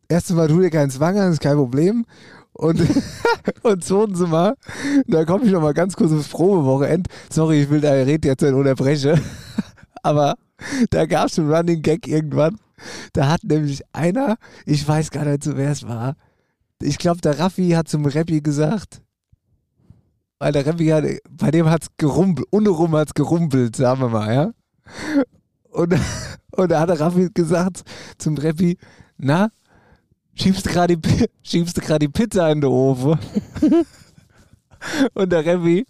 Erstens 0.07 0.35
mal, 0.35 0.47
tu 0.47 0.59
dir 0.59 0.71
keinen 0.71 0.89
Zwang 0.89 1.19
an, 1.19 1.31
ist 1.31 1.39
kein 1.39 1.55
Problem. 1.55 2.03
Und, 2.53 2.81
und 3.61 3.85
zweitens 3.85 4.21
mal, 4.21 4.55
da 5.05 5.23
komme 5.23 5.45
ich 5.45 5.51
noch 5.51 5.61
mal 5.61 5.75
ganz 5.75 5.95
kurz 5.95 6.11
aufs 6.11 6.29
Probewochenende. 6.29 7.07
Sorry, 7.29 7.61
ich 7.61 7.69
will 7.69 7.81
da 7.81 7.91
Red 7.91 8.25
jetzt 8.25 8.41
nicht 8.41 8.53
unterbrechen. 8.53 9.21
Aber 10.01 10.33
da 10.89 11.05
gab 11.05 11.27
es 11.27 11.37
einen 11.37 11.53
Running 11.53 11.83
Gag 11.83 12.07
irgendwann. 12.07 12.57
Da 13.13 13.29
hat 13.29 13.43
nämlich 13.43 13.83
einer, 13.93 14.37
ich 14.65 14.87
weiß 14.87 15.11
gar 15.11 15.25
nicht, 15.25 15.43
so 15.43 15.57
wer 15.57 15.69
es 15.69 15.87
war. 15.87 16.15
Ich 16.81 16.97
glaube, 16.97 17.21
der 17.21 17.37
Raffi 17.37 17.69
hat 17.69 17.87
zum 17.87 18.07
Rappi 18.07 18.41
gesagt, 18.41 19.03
weil 20.43 20.51
der 20.51 20.65
hat, 20.65 21.05
bei 21.29 21.51
dem 21.51 21.69
hat 21.69 21.83
es 21.83 21.87
gerumpelt, 21.95 22.47
untenrum 22.51 22.93
hat 22.95 23.07
es 23.07 23.13
gerumpelt, 23.13 23.77
sagen 23.77 24.01
wir 24.01 24.09
mal, 24.09 24.33
ja. 24.33 24.51
Und, 25.69 25.95
und 26.51 26.69
da 26.69 26.81
hat 26.81 26.89
der 26.89 26.99
Raffi 26.99 27.29
gesagt 27.33 27.83
zum 28.17 28.37
Rappi, 28.37 28.77
na, 29.17 29.51
schiebst 30.33 30.65
du 30.65 30.69
gerade 30.69 30.97
die, 30.97 31.29
die 31.45 32.07
Pizza 32.09 32.51
in 32.51 32.59
den 32.59 32.69
Ofen? 32.69 33.17
und 35.13 35.31
der 35.31 35.45
Rappi 35.45 35.85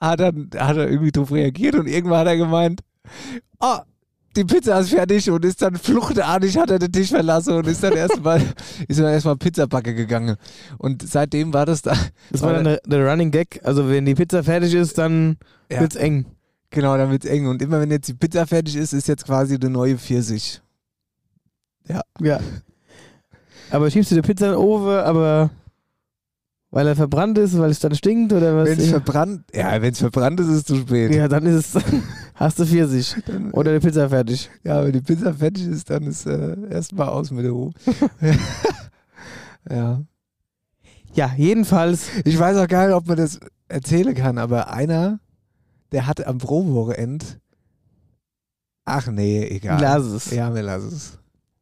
hat 0.00 0.20
dann 0.20 0.50
hat 0.56 0.76
er 0.76 0.88
irgendwie 0.88 1.10
drauf 1.10 1.32
reagiert 1.32 1.74
und 1.74 1.88
irgendwann 1.88 2.20
hat 2.20 2.28
er 2.28 2.36
gemeint, 2.36 2.82
oh, 3.58 3.78
die 4.36 4.44
Pizza 4.44 4.78
ist 4.80 4.90
fertig 4.90 5.30
und 5.30 5.44
ist 5.44 5.60
dann 5.62 5.76
fluchtartig, 5.76 6.56
hat 6.58 6.70
er 6.70 6.78
den 6.78 6.92
Tisch 6.92 7.08
verlassen 7.08 7.54
und 7.54 7.66
ist 7.66 7.82
dann 7.82 7.92
erstmal 7.96 8.40
ist 8.86 9.00
dann 9.00 9.06
erstmal 9.12 9.36
Pizzabacke 9.36 9.94
gegangen. 9.94 10.36
Und 10.78 11.08
seitdem 11.08 11.52
war 11.52 11.66
das 11.66 11.82
da. 11.82 11.94
Das 12.30 12.42
war 12.42 12.52
dann 12.62 12.78
der, 12.86 13.10
Running 13.10 13.30
Gag. 13.30 13.60
Also 13.64 13.88
wenn 13.88 14.04
die 14.04 14.14
Pizza 14.14 14.42
fertig 14.44 14.74
ist, 14.74 14.98
dann 14.98 15.36
Ja. 15.70 15.80
wird's 15.80 15.96
eng. 15.96 16.26
Genau, 16.70 16.96
dann 16.96 17.10
wird's 17.10 17.26
eng. 17.26 17.46
Und 17.48 17.62
immer 17.62 17.80
wenn 17.80 17.90
jetzt 17.90 18.08
die 18.08 18.14
Pizza 18.14 18.46
fertig 18.46 18.76
ist, 18.76 18.92
ist 18.92 19.08
jetzt 19.08 19.24
quasi 19.24 19.54
eine 19.56 19.70
neue 19.70 19.96
Pfirsich. 19.98 20.60
Ja. 22.20 22.38
Aber 23.70 23.90
schiebst 23.90 24.10
du 24.10 24.14
die 24.14 24.22
Pizza 24.22 24.46
in 24.46 24.52
den 24.52 24.58
Ofen, 24.60 24.88
aber 25.04 25.50
weil 26.70 26.86
er 26.86 26.96
verbrannt 26.96 27.38
ist, 27.38 27.58
weil 27.58 27.70
es 27.70 27.80
dann 27.80 27.94
stinkt 27.94 28.32
oder 28.32 28.54
was? 28.56 28.68
Wenn 28.68 28.78
es 28.78 28.90
verbrannt, 28.90 29.44
ja, 29.54 29.80
wenn 29.80 29.92
es 29.92 29.98
verbrannt 29.98 30.38
ist, 30.40 30.48
ist 30.48 30.54
es 30.56 30.64
zu 30.64 30.76
spät. 30.76 31.14
ja, 31.14 31.26
dann 31.28 31.46
ist 31.46 31.74
es, 31.74 31.82
hast 32.38 32.58
du 32.58 32.66
Pfirsich. 32.66 33.16
Dann, 33.26 33.50
Oder 33.52 33.78
die 33.78 33.86
Pizza 33.86 34.08
fertig. 34.08 34.50
ja, 34.64 34.84
wenn 34.84 34.92
die 34.92 35.00
Pizza 35.00 35.34
fertig 35.34 35.66
ist, 35.66 35.90
dann 35.90 36.04
ist 36.04 36.26
äh, 36.26 36.56
erstmal 36.70 37.08
aus 37.08 37.30
mit 37.30 37.44
der 37.44 37.52
Ruhe. 37.52 37.72
ja. 39.70 40.02
Ja, 41.14 41.32
jedenfalls. 41.36 42.08
Ich 42.24 42.38
weiß 42.38 42.56
auch 42.58 42.68
gar 42.68 42.86
nicht, 42.86 42.94
ob 42.94 43.06
man 43.06 43.16
das 43.16 43.40
erzählen 43.68 44.14
kann, 44.14 44.38
aber 44.38 44.70
einer, 44.70 45.20
der 45.92 46.06
hatte 46.06 46.26
am 46.26 46.38
Probewochenende. 46.38 47.24
Ach 48.84 49.06
nee, 49.08 49.44
egal. 49.46 49.80
Lass 49.80 50.04
es. 50.04 50.30
Ja, 50.30 50.54
wir 50.54 50.62
lassen 50.62 50.88
es. 50.88 51.18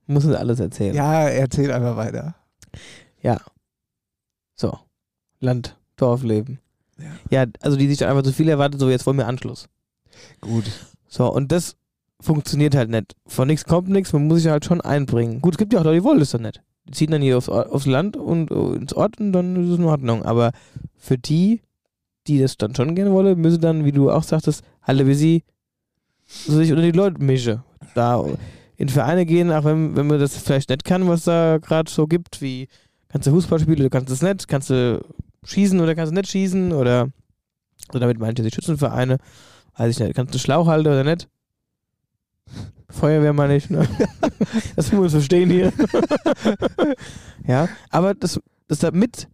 Muss 0.07 0.25
uns 0.25 0.37
alles 0.37 0.61
erzählen. 0.61 0.95
Ja, 0.95 1.29
erzähl 1.29 1.73
einfach 1.73 1.97
weiter. 1.97 2.37
So. 4.57 4.79
Land, 5.39 5.79
Dorfleben. 5.97 6.59
Ja. 6.99 7.45
Ja, 7.45 7.53
also 7.61 7.77
die 7.77 7.89
sich 7.89 7.99
dann 7.99 8.09
einfach 8.09 8.23
zu 8.23 8.33
viel 8.33 8.49
erwartet, 8.49 8.81
so 8.81 8.89
jetzt 8.89 9.07
wollen 9.07 9.19
wir 9.19 9.29
Anschluss. 9.29 9.69
Gut. 10.41 10.65
So, 11.09 11.33
und 11.33 11.53
das 11.53 11.77
funktioniert 12.21 12.75
halt 12.75 12.91
nicht. 12.91 13.15
Von 13.27 13.49
nichts 13.49 13.65
kommt 13.65 13.89
nichts, 13.89 14.13
man 14.13 14.27
muss 14.27 14.43
sich 14.43 14.51
halt 14.51 14.65
schon 14.65 14.81
einbringen. 14.81 15.41
Gut, 15.41 15.55
es 15.55 15.59
gibt 15.59 15.73
ja 15.73 15.81
auch 15.81 15.85
Leute, 15.85 16.01
die 16.01 16.05
wollen 16.05 16.19
das 16.19 16.31
dann 16.31 16.43
nicht. 16.43 16.63
Die 16.89 16.93
ziehen 16.93 17.11
dann 17.11 17.23
hier 17.23 17.37
aufs, 17.37 17.49
aufs 17.49 17.87
Land 17.87 18.17
und 18.17 18.51
äh, 18.51 18.77
ins 18.77 18.93
Ort 18.93 19.19
und 19.21 19.33
dann 19.33 19.57
ist 19.65 19.73
es 19.73 19.79
in 19.79 19.85
Ordnung. 19.85 20.25
Aber 20.25 20.53
für 20.97 21.19
die, 21.19 21.63
die 22.27 22.39
das 22.39 22.57
dann 22.57 22.75
schon 22.75 22.95
gerne 22.95 23.13
wollen, 23.13 23.41
müssen 23.41 23.61
dann, 23.61 23.85
wie 23.85 23.93
du 23.93 24.11
auch 24.11 24.23
sagtest, 24.23 24.65
alle 24.81 25.07
wie 25.07 25.15
sie 25.15 25.45
so 26.25 26.57
sich 26.57 26.71
unter 26.71 26.83
die 26.83 26.93
Leute 26.93 27.23
mischen. 27.23 27.63
Da 27.95 28.25
in 28.77 28.89
Vereine 28.89 29.27
gehen, 29.27 29.51
auch 29.51 29.65
wenn, 29.65 29.97
wenn 29.97 30.07
man 30.07 30.19
das 30.19 30.37
vielleicht 30.37 30.69
nicht 30.69 30.85
kann, 30.85 31.09
was 31.09 31.25
da 31.25 31.59
gerade 31.59 31.91
so 31.91 32.07
gibt, 32.07 32.43
wie 32.43 32.69
kannst 33.09 33.27
du 33.27 33.31
Fußball 33.33 33.59
spielen 33.59 33.81
oder 33.81 33.91
kannst 33.91 34.11
du 34.11 34.15
es 34.15 34.23
nicht, 34.23 34.49
kannst 34.49 34.71
du 34.71 35.03
schießen 35.45 35.81
oder 35.81 35.95
kannst 35.95 36.13
du 36.13 36.15
nicht 36.15 36.29
schießen 36.29 36.73
oder 36.73 37.09
so 37.93 37.99
damit 37.99 38.19
meinte 38.19 38.43
die 38.43 38.51
Schützenvereine, 38.51 39.19
weiß 39.77 39.91
ich 39.95 39.99
nicht, 40.01 40.15
kannst 40.15 40.35
du 40.35 40.39
Schlauch 40.39 40.67
halten 40.67 40.89
oder 40.89 41.05
nicht? 41.05 41.29
Feuerwehr 42.91 43.33
meine 43.33 43.57
ich, 43.57 43.69
ne? 43.71 43.87
Das 44.77 44.93
muss 44.93 45.01
man 45.01 45.11
verstehen 45.11 45.51
hier. 45.51 45.73
ja, 47.47 47.69
aber 47.91 48.15
das, 48.15 48.41
das 48.69 48.79
da 48.79 48.91
mit 48.91 49.29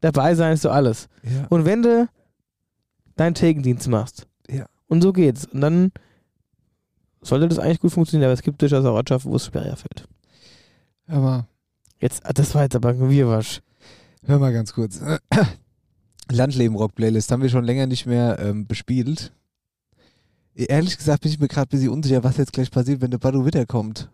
dabei 0.00 0.34
sein 0.34 0.52
ist 0.54 0.62
so 0.62 0.70
alles. 0.70 1.08
Ja. 1.22 1.46
Und 1.48 1.64
wenn 1.64 1.82
du 1.82 2.08
deinen 3.16 3.34
Thekendienst 3.34 3.88
machst, 3.88 4.26
Ja. 4.50 4.66
und 4.88 5.02
so 5.02 5.12
geht's, 5.12 5.46
und 5.46 5.60
dann 5.60 5.92
sollte 7.22 7.48
das 7.48 7.58
eigentlich 7.58 7.80
gut 7.80 7.92
funktionieren, 7.92 8.26
aber 8.28 8.34
es 8.34 8.42
gibt 8.42 8.60
durchaus 8.60 8.84
auch 8.84 8.94
Ortschaften, 8.94 9.30
wo 9.30 9.36
es 9.36 9.46
schwerer 9.46 9.76
fällt. 9.76 10.06
Hör 11.06 11.20
mal, 11.20 11.46
Jetzt, 11.98 12.26
ah, 12.26 12.32
das 12.34 12.54
war 12.54 12.62
jetzt 12.62 12.76
aber 12.76 12.90
ein 12.90 13.08
Wirrwarr. 13.10 13.42
hör 14.24 14.38
mal 14.38 14.52
ganz 14.52 14.72
kurz. 14.74 15.00
Landleben-Rock-Playlist 16.30 17.30
haben 17.30 17.42
wir 17.42 17.48
schon 17.48 17.64
länger 17.64 17.86
nicht 17.86 18.04
mehr 18.06 18.38
ähm, 18.40 18.66
bespielt. 18.66 19.32
Ehrlich 20.56 20.96
gesagt 20.96 21.22
bin 21.22 21.30
ich 21.30 21.38
mir 21.38 21.48
gerade 21.48 21.68
ein 21.68 21.70
bisschen 21.78 21.90
unsicher, 21.92 22.24
was 22.24 22.38
jetzt 22.38 22.52
gleich 22.52 22.70
passiert, 22.70 23.00
wenn 23.02 23.10
der 23.10 23.18
Badu 23.18 23.44
wiederkommt. 23.44 24.08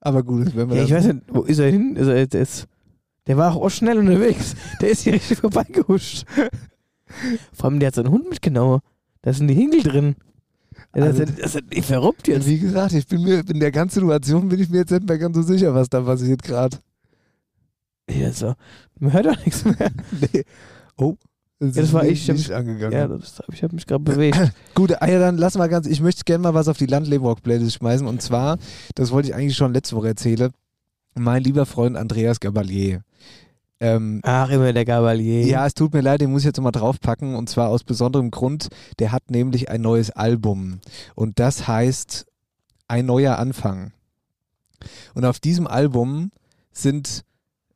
Aber 0.00 0.22
gut, 0.22 0.54
wenn 0.54 0.68
wir 0.68 0.76
Ja, 0.76 0.84
ich 0.84 0.92
weiß 0.92 1.06
nicht, 1.06 1.22
wo 1.28 1.42
ist 1.42 1.58
er 1.58 1.70
hin? 1.70 1.96
Ist 1.96 2.06
er 2.08 2.18
jetzt, 2.18 2.34
ist, 2.34 2.66
der 3.26 3.38
war 3.38 3.56
auch 3.56 3.70
schnell 3.70 3.98
unterwegs. 3.98 4.54
Der 4.82 4.90
ist 4.90 5.00
hier 5.02 5.14
richtig 5.14 5.38
vorbeigehuscht. 5.38 6.26
Vor 7.54 7.70
allem, 7.70 7.80
der 7.80 7.86
hat 7.86 7.94
so 7.94 8.02
einen 8.02 8.10
Hund 8.12 8.28
mitgenommen. 8.28 8.80
Da 9.22 9.32
sind 9.32 9.48
die 9.48 9.54
Hinkel 9.54 9.82
drin. 9.82 10.16
Ja, 10.94 11.06
das, 11.06 11.20
Also- 11.20 11.22
ist, 11.22 11.38
das 11.42 11.54
ist 11.54 11.70
nicht 11.70 11.86
verrückt 11.86 12.28
jetzt. 12.28 12.46
Wie 12.46 12.58
gesagt, 12.58 12.92
ich 12.92 13.06
bin 13.06 13.22
mir 13.22 13.38
in 13.48 13.60
der 13.60 13.72
ganzen 13.72 14.00
Situation 14.00 14.48
bin 14.50 14.60
ich 14.60 14.68
mir 14.68 14.78
jetzt 14.78 14.90
nicht 14.90 15.08
mehr 15.08 15.16
ganz 15.18 15.34
so 15.36 15.42
sicher, 15.42 15.74
was 15.74 15.88
da 15.88 16.02
passiert 16.02 16.42
gerade. 16.42 16.76
Ja, 18.10 18.30
so. 18.32 18.52
Man 19.00 19.12
hört 19.14 19.24
doch 19.26 19.44
nichts 19.46 19.64
mehr. 19.64 19.90
nee. 20.34 20.44
Oh. 20.98 21.16
Das, 21.68 21.76
Ja, 21.76 21.82
das 21.82 21.92
war 21.92 22.04
ich, 22.04 22.22
ich 22.22 22.28
nicht 22.28 22.48
mich- 22.48 22.54
angegangen. 22.56 22.92
Ja, 22.92 23.06
das, 23.08 23.40
ich 23.52 23.62
habe 23.62 23.74
mich 23.74 23.86
gerade 23.86 24.04
bewegt. 24.04 24.38
Gut, 24.74 24.92
ah 25.00 25.06
ja, 25.08 25.18
dann 25.18 25.36
lass 25.38 25.56
mal 25.56 25.68
ganz, 25.68 25.86
ich 25.86 26.00
möchte 26.00 26.24
gerne 26.24 26.42
mal 26.42 26.54
was 26.54 26.68
auf 26.68 26.78
die 26.78 26.86
Landleben-Rock-Playlist 26.86 27.74
schmeißen 27.76 28.06
und 28.06 28.22
zwar, 28.22 28.58
das 28.94 29.10
wollte 29.10 29.28
ich 29.28 29.34
eigentlich 29.34 29.56
schon 29.56 29.72
letzte 29.72 29.96
Woche 29.96 30.08
erzählen, 30.08 30.50
mein 31.14 31.42
lieber 31.42 31.66
Freund 31.66 31.96
Andreas 31.96 32.40
Gabalier. 32.40 33.02
Ähm, 33.80 34.20
Ach, 34.22 34.48
immer 34.50 34.72
der 34.72 34.84
Gabalier. 34.84 35.44
ja, 35.46 35.66
es 35.66 35.74
tut 35.74 35.92
mir 35.92 36.00
leid, 36.00 36.20
den 36.20 36.30
muss 36.30 36.42
ich 36.42 36.46
jetzt 36.46 36.60
mal 36.60 36.70
draufpacken 36.70 37.34
und 37.34 37.48
zwar 37.50 37.68
aus 37.68 37.84
besonderem 37.84 38.30
Grund, 38.30 38.68
der 38.98 39.12
hat 39.12 39.30
nämlich 39.30 39.68
ein 39.68 39.80
neues 39.82 40.10
Album 40.10 40.80
und 41.14 41.38
das 41.38 41.66
heißt 41.68 42.26
Ein 42.88 43.06
neuer 43.06 43.38
Anfang. 43.38 43.92
Und 45.14 45.24
auf 45.24 45.40
diesem 45.40 45.66
Album 45.66 46.30
sind 46.72 47.22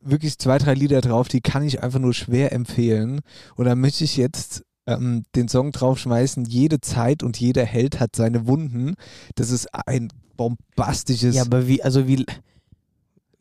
wirklich 0.01 0.37
zwei, 0.37 0.57
drei 0.57 0.73
Lieder 0.73 1.01
drauf, 1.01 1.27
die 1.27 1.41
kann 1.41 1.63
ich 1.63 1.83
einfach 1.83 1.99
nur 1.99 2.13
schwer 2.13 2.51
empfehlen. 2.53 3.21
Und 3.55 3.65
da 3.65 3.75
möchte 3.75 4.03
ich 4.03 4.17
jetzt 4.17 4.63
ähm, 4.87 5.23
den 5.35 5.47
Song 5.47 5.71
draufschmeißen, 5.71 6.45
jede 6.45 6.81
Zeit 6.81 7.23
und 7.23 7.39
jeder 7.39 7.65
Held 7.65 7.99
hat 7.99 8.15
seine 8.15 8.47
Wunden. 8.47 8.95
Das 9.35 9.51
ist 9.51 9.67
ein 9.87 10.09
bombastisches... 10.37 11.35
Ja, 11.35 11.43
aber 11.43 11.67
wie, 11.67 11.83
also 11.83 12.07
wie, 12.07 12.19
wie 12.19 12.25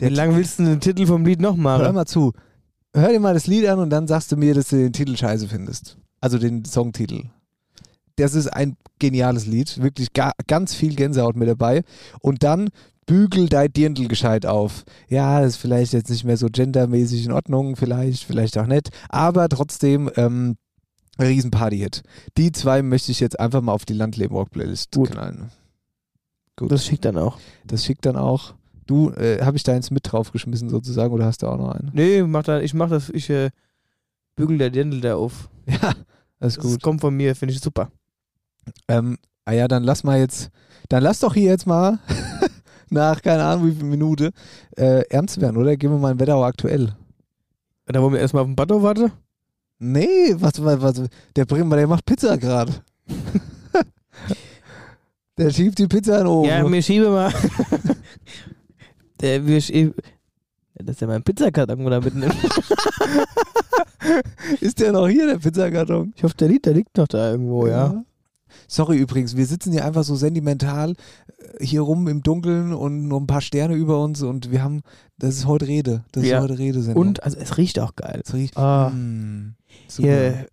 Der- 0.00 0.10
lang 0.10 0.34
willst 0.36 0.58
du 0.58 0.64
den 0.64 0.80
Titel 0.80 1.06
vom 1.06 1.24
Lied 1.24 1.40
noch 1.40 1.56
Hör 1.56 1.92
mal 1.92 2.06
zu. 2.06 2.32
Hör 2.94 3.10
dir 3.10 3.20
mal 3.20 3.34
das 3.34 3.46
Lied 3.46 3.66
an 3.66 3.78
und 3.78 3.90
dann 3.90 4.08
sagst 4.08 4.32
du 4.32 4.36
mir, 4.36 4.54
dass 4.54 4.68
du 4.68 4.76
den 4.76 4.92
Titel 4.92 5.16
scheiße 5.16 5.48
findest. 5.48 5.98
Also 6.20 6.38
den 6.38 6.64
Songtitel. 6.64 7.24
Das 8.16 8.34
ist 8.34 8.48
ein 8.48 8.76
geniales 8.98 9.46
Lied. 9.46 9.80
Wirklich 9.80 10.12
ga, 10.12 10.32
ganz 10.48 10.74
viel 10.74 10.96
Gänsehaut 10.96 11.36
mit 11.36 11.48
dabei. 11.48 11.82
Und 12.20 12.42
dann 12.42 12.70
bügel 13.08 13.48
dein 13.48 13.72
Dirndl 13.72 14.06
gescheit 14.06 14.46
auf. 14.46 14.84
Ja, 15.08 15.40
das 15.40 15.54
ist 15.54 15.56
vielleicht 15.56 15.92
jetzt 15.92 16.10
nicht 16.10 16.22
mehr 16.24 16.36
so 16.36 16.46
gendermäßig 16.46 17.24
in 17.24 17.32
Ordnung, 17.32 17.74
vielleicht, 17.74 18.22
vielleicht 18.22 18.56
auch 18.58 18.66
nicht. 18.66 18.90
Aber 19.08 19.48
trotzdem, 19.48 20.08
ähm, 20.14 20.56
Riesenparty-Hit. 21.20 22.02
Die 22.36 22.52
zwei 22.52 22.82
möchte 22.82 23.10
ich 23.10 23.18
jetzt 23.18 23.40
einfach 23.40 23.60
mal 23.60 23.72
auf 23.72 23.84
die 23.84 23.94
Landleben-Rock-Playlist 23.94 24.92
knallen. 24.92 25.50
Gut. 26.54 26.70
Das 26.70 26.84
schickt 26.86 27.04
dann 27.04 27.18
auch. 27.18 27.38
Das 27.66 27.84
schickt 27.84 28.06
dann 28.06 28.16
auch. 28.16 28.54
Du, 28.86 29.10
äh, 29.10 29.42
habe 29.42 29.56
ich 29.56 29.62
da 29.64 29.72
eins 29.72 29.90
mit 29.90 30.10
draufgeschmissen 30.10 30.68
sozusagen 30.70 31.12
oder 31.12 31.24
hast 31.26 31.42
du 31.42 31.46
auch 31.48 31.58
noch 31.58 31.72
einen? 31.72 31.90
Nee, 31.92 32.22
mach 32.22 32.44
da, 32.44 32.60
ich 32.60 32.72
mach 32.72 32.88
das, 32.88 33.10
ich 33.10 33.28
äh, 33.30 33.50
bügel 34.36 34.58
der 34.58 34.70
Dirndl 34.70 35.00
da 35.00 35.16
auf. 35.16 35.48
Ja, 35.66 35.92
alles 36.40 36.54
Das 36.54 36.58
gut. 36.58 36.82
kommt 36.82 37.00
von 37.02 37.14
mir, 37.14 37.34
finde 37.36 37.52
ich 37.52 37.60
super. 37.60 37.90
Ähm, 38.86 39.18
ah 39.44 39.52
ja, 39.52 39.66
dann 39.68 39.82
lass 39.82 40.04
mal 40.04 40.18
jetzt, 40.18 40.50
dann 40.88 41.02
lass 41.02 41.18
doch 41.20 41.34
hier 41.34 41.50
jetzt 41.50 41.66
mal 41.66 41.98
nach, 42.90 43.22
keine 43.22 43.44
Ahnung 43.44 43.66
wie 43.66 43.72
viel 43.72 43.84
Minute, 43.84 44.30
äh, 44.76 45.02
ernst 45.08 45.40
werden, 45.40 45.56
oder? 45.56 45.76
Gehen 45.76 45.90
wir 45.90 45.98
mal 45.98 46.12
in 46.12 46.20
Wetterau 46.20 46.44
aktuell. 46.44 46.94
Da 47.86 48.02
wollen 48.02 48.12
wir 48.12 48.20
erstmal 48.20 48.42
auf 48.42 48.48
den 48.48 48.56
Bato 48.56 48.82
warten. 48.82 49.12
Nee, 49.78 50.34
was, 50.34 50.62
was, 50.62 50.80
was 50.80 51.02
der 51.36 51.44
Bremer, 51.44 51.76
der 51.76 51.86
macht 51.86 52.04
Pizza 52.04 52.36
gerade. 52.36 52.72
der 55.38 55.50
schiebt 55.50 55.78
die 55.78 55.86
Pizza 55.86 56.20
in 56.20 56.26
Ofen. 56.26 56.50
Ja, 56.50 56.68
mir 56.68 56.82
schiebe 56.82 57.08
mal. 57.08 57.32
der, 59.20 59.46
wir 59.46 59.60
schieben. 59.60 59.94
Ja, 60.74 60.84
das 60.84 60.96
ist 60.96 61.00
ja 61.00 61.06
mein 61.06 61.22
Pizzakarton, 61.22 61.84
da 61.84 62.00
mitnimmt. 62.00 62.34
Ist 64.60 64.80
der 64.80 64.92
noch 64.92 65.08
hier, 65.08 65.26
der 65.26 65.38
Pizzakarton? 65.38 66.12
Ich 66.16 66.22
hoffe, 66.22 66.36
der 66.36 66.48
liegt, 66.48 66.66
der 66.66 66.74
liegt 66.74 66.96
noch 66.96 67.08
da 67.08 67.30
irgendwo, 67.30 67.66
ja. 67.66 68.04
Sorry 68.70 68.98
übrigens, 68.98 69.34
wir 69.36 69.46
sitzen 69.46 69.72
hier 69.72 69.84
einfach 69.84 70.04
so 70.04 70.14
sentimental 70.14 70.90
äh, 70.90 71.64
hier 71.64 71.80
rum 71.80 72.06
im 72.06 72.22
Dunkeln 72.22 72.72
und 72.74 73.08
nur 73.08 73.18
ein 73.20 73.26
paar 73.26 73.40
Sterne 73.40 73.74
über 73.74 74.02
uns 74.04 74.22
und 74.22 74.50
wir 74.50 74.62
haben, 74.62 74.82
das 75.18 75.36
ist 75.36 75.46
heute 75.46 75.66
Rede. 75.66 76.04
Das 76.12 76.24
Ja. 76.24 76.36
ist 76.36 76.42
heute 76.44 76.58
Redesendung. 76.58 77.00
Und, 77.06 77.22
also 77.22 77.38
es 77.38 77.56
riecht 77.56 77.78
auch 77.80 77.96
geil. 77.96 78.20
Es 78.24 78.34
riecht, 78.34 78.56
Ah. 78.58 78.90
mm, 78.90 79.54
super. 79.88 80.06
Hier, 80.08 80.46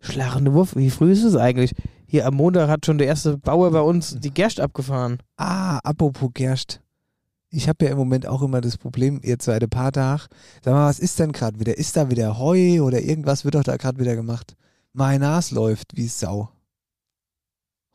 schlagende 0.00 0.52
Wurf, 0.52 0.74
wie 0.76 0.90
früh 0.90 1.12
ist 1.12 1.22
es 1.22 1.36
eigentlich? 1.36 1.72
Hier 2.06 2.26
am 2.26 2.34
Montag 2.34 2.68
hat 2.68 2.84
schon 2.84 2.98
der 2.98 3.06
erste 3.06 3.38
Bauer 3.38 3.70
bei 3.70 3.80
uns 3.80 4.16
die 4.18 4.34
Gerst 4.34 4.60
abgefahren. 4.60 5.18
Ah, 5.36 5.78
apropos 5.78 6.30
Gerst. 6.34 6.80
Ich 7.50 7.68
habe 7.68 7.84
ja 7.84 7.92
im 7.92 7.98
Moment 7.98 8.26
auch 8.26 8.42
immer 8.42 8.60
das 8.60 8.76
Problem, 8.78 9.20
jetzt 9.22 9.44
seit 9.44 9.62
ein 9.62 9.70
paar 9.70 9.92
Tagen. 9.92 10.22
Sag 10.64 10.72
mal, 10.74 10.88
was 10.88 10.98
ist 10.98 11.18
denn 11.18 11.32
gerade 11.32 11.60
wieder? 11.60 11.76
Ist 11.78 11.96
da 11.96 12.10
wieder 12.10 12.38
Heu 12.38 12.82
oder 12.82 13.00
irgendwas 13.00 13.44
wird 13.44 13.54
doch 13.54 13.62
da 13.62 13.76
gerade 13.76 13.98
wieder 14.00 14.16
gemacht? 14.16 14.56
Mein 14.92 15.20
Nas 15.20 15.50
läuft 15.52 15.96
wie 15.96 16.08
Sau. 16.08 16.48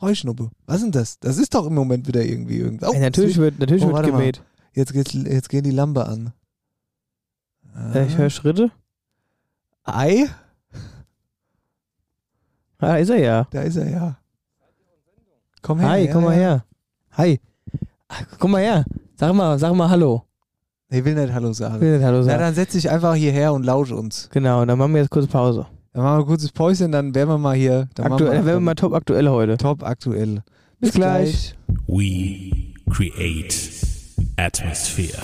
Heuschnuppe. 0.01 0.49
Was 0.65 0.77
ist 0.77 0.83
denn 0.83 0.91
das? 0.91 1.19
Das 1.19 1.37
ist 1.37 1.53
doch 1.53 1.65
im 1.65 1.73
Moment 1.73 2.07
wieder 2.07 2.23
irgendwie 2.23 2.57
irgendwas. 2.57 2.93
Ey, 2.93 2.99
natürlich 2.99 3.37
wird, 3.37 3.59
natürlich 3.59 3.83
Oh, 3.83 3.93
wird 3.93 4.05
gemäht. 4.05 4.41
Jetzt, 4.73 4.93
geht's, 4.93 5.13
jetzt 5.13 5.49
gehen 5.49 5.63
die 5.63 5.71
Lampe 5.71 6.05
an. 6.05 6.33
Äh, 7.93 8.05
ich 8.05 8.17
höre 8.17 8.29
Schritte. 8.29 8.71
Ei? 9.83 10.27
Ah, 12.79 12.97
ist 12.97 13.09
er 13.09 13.17
ja. 13.17 13.47
Da 13.49 13.61
ist 13.61 13.75
er 13.75 13.89
ja. 13.89 14.19
Komm 15.63 15.79
her. 15.79 15.89
Hi, 15.89 16.05
ja, 16.05 16.13
komm 16.13 16.25
mal 16.25 16.33
ja. 16.33 16.37
her. 16.37 16.65
Hi. 17.13 17.39
Ach, 18.07 18.23
komm 18.37 18.51
mal 18.51 18.61
her. 18.61 18.85
Sag 19.15 19.33
mal, 19.33 19.57
sag 19.57 19.73
mal 19.73 19.89
Hallo. 19.89 20.23
Ich 20.89 21.03
will 21.03 21.15
nicht 21.15 21.33
Hallo 21.33 21.51
sagen. 21.53 21.75
Ich 21.75 21.81
will 21.81 21.97
nicht 21.97 22.05
Hallo 22.05 22.19
Na, 22.19 22.23
sagen. 22.25 22.39
dann 22.39 22.53
setz 22.53 22.73
dich 22.73 22.87
einfach 22.89 23.15
hierher 23.15 23.51
und 23.51 23.63
lausch 23.65 23.91
uns. 23.91 24.29
Genau, 24.31 24.63
dann 24.63 24.77
machen 24.77 24.93
wir 24.93 25.01
jetzt 25.01 25.09
kurz 25.09 25.25
Pause. 25.25 25.65
Dann 25.97 26.03
machen 26.03 26.17
wir 26.17 26.23
ein 26.25 26.27
kurzes 26.27 26.51
Päuschen, 26.51 26.91
dann 26.91 27.15
werden 27.15 27.27
wir 27.27 27.37
mal 27.39 27.55
hier. 27.55 27.87
Dann 27.95 28.11
Aktuell, 28.11 28.45
werden 28.45 28.45
wir 28.45 28.59
mal 28.59 28.75
top 28.75 28.93
aktuell 28.93 29.29
heute. 29.29 29.57
top 29.57 29.81
aktuell. 29.81 30.43
Bis 30.79 30.91
gleich. 30.91 31.55
We 31.87 32.51
create 32.87 33.55
atmosphere. 34.35 35.17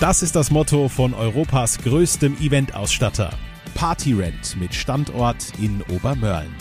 Das 0.00 0.22
ist 0.22 0.36
das 0.36 0.50
Motto 0.50 0.90
von 0.90 1.14
Europas 1.14 1.78
größtem 1.78 2.36
Eventausstatter. 2.42 3.30
Partyrent 3.74 4.60
mit 4.60 4.74
Standort 4.74 5.54
in 5.58 5.82
Obermörlen. 5.90 6.54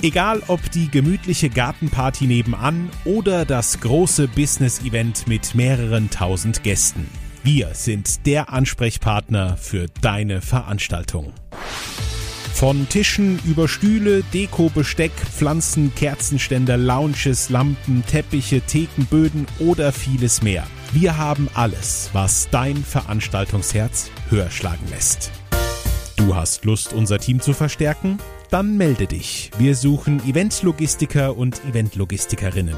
Egal 0.00 0.44
ob 0.46 0.70
die 0.70 0.92
gemütliche 0.92 1.50
Gartenparty 1.50 2.28
nebenan 2.28 2.88
oder 3.04 3.44
das 3.44 3.80
große 3.80 4.28
Business-Event 4.28 5.26
mit 5.26 5.56
mehreren 5.56 6.08
tausend 6.08 6.62
Gästen. 6.62 7.08
Wir 7.44 7.74
sind 7.74 8.24
der 8.24 8.52
Ansprechpartner 8.52 9.56
für 9.56 9.86
deine 10.00 10.40
Veranstaltung. 10.40 11.32
Von 12.54 12.88
Tischen 12.88 13.40
über 13.44 13.66
Stühle, 13.66 14.22
Deko, 14.32 14.70
Besteck, 14.72 15.10
Pflanzen, 15.10 15.92
Kerzenständer, 15.96 16.76
Lounges, 16.76 17.50
Lampen, 17.50 18.04
Teppiche, 18.06 18.60
Thekenböden 18.60 19.48
oder 19.58 19.90
vieles 19.90 20.42
mehr. 20.42 20.64
Wir 20.92 21.18
haben 21.18 21.48
alles, 21.54 22.10
was 22.12 22.48
dein 22.52 22.76
Veranstaltungsherz 22.76 24.12
höher 24.28 24.50
schlagen 24.50 24.86
lässt. 24.90 25.32
Du 26.14 26.36
hast 26.36 26.64
Lust, 26.64 26.92
unser 26.92 27.18
Team 27.18 27.40
zu 27.40 27.54
verstärken? 27.54 28.18
Dann 28.50 28.76
melde 28.76 29.08
dich. 29.08 29.50
Wir 29.58 29.74
suchen 29.74 30.20
Eventlogistiker 30.28 31.36
und 31.36 31.60
Eventlogistikerinnen. 31.64 32.76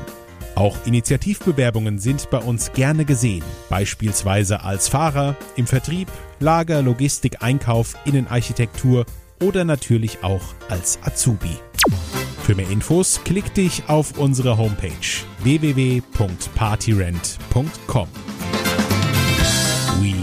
Auch 0.55 0.77
Initiativbewerbungen 0.87 1.99
sind 1.99 2.31
bei 2.31 2.39
uns 2.39 2.73
gerne 2.73 3.05
gesehen, 3.05 3.43
beispielsweise 3.69 4.63
als 4.63 4.89
Fahrer, 4.89 5.37
im 5.57 5.67
Vertrieb, 5.67 6.09
Lager, 6.39 6.83
Logistik, 6.83 7.43
Einkauf, 7.43 7.97
Innenarchitektur 8.05 9.07
oder 9.43 9.65
natürlich 9.65 10.23
auch 10.23 10.55
als 10.69 11.01
Azubi. 11.03 11.59
Für 12.45 12.55
mehr 12.55 12.71
Infos 12.71 13.21
klick 13.25 13.53
dich 13.55 13.89
auf 13.89 14.17
unsere 14.19 14.57
Homepage 14.57 14.93
www.partyrent.com. 15.43 18.09
We 20.01 20.15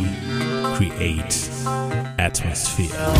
create 0.77 1.35
atmosphere. 2.17 3.13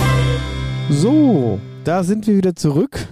So, 0.89 1.59
da 1.84 2.03
sind 2.03 2.26
wir 2.28 2.38
wieder 2.38 2.55
zurück. 2.55 3.09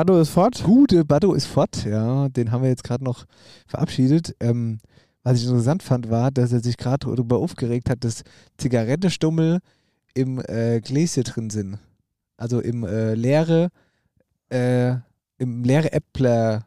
Baddo 0.00 0.18
ist 0.18 0.30
fort. 0.30 0.62
Gute 0.64 1.04
Baddo 1.04 1.34
ist 1.34 1.44
fort, 1.44 1.84
ja. 1.84 2.30
Den 2.30 2.52
haben 2.52 2.62
wir 2.62 2.70
jetzt 2.70 2.84
gerade 2.84 3.04
noch 3.04 3.26
verabschiedet. 3.66 4.34
Ähm, 4.40 4.78
was 5.22 5.36
ich 5.36 5.44
interessant 5.44 5.82
fand, 5.82 6.08
war, 6.08 6.30
dass 6.30 6.54
er 6.54 6.60
sich 6.60 6.78
gerade 6.78 7.06
darüber 7.06 7.36
aufgeregt 7.36 7.90
hat, 7.90 8.02
dass 8.02 8.22
Zigarettenstummel 8.56 9.58
im 10.14 10.40
äh, 10.48 10.80
Gläschen 10.80 11.24
drin 11.24 11.50
sind. 11.50 11.78
Also 12.38 12.60
im 12.60 12.82
äh, 12.82 13.12
leere, 13.12 13.68
äh, 14.48 14.94
im 15.36 15.64
leere 15.64 15.92
Äppler, 15.92 16.64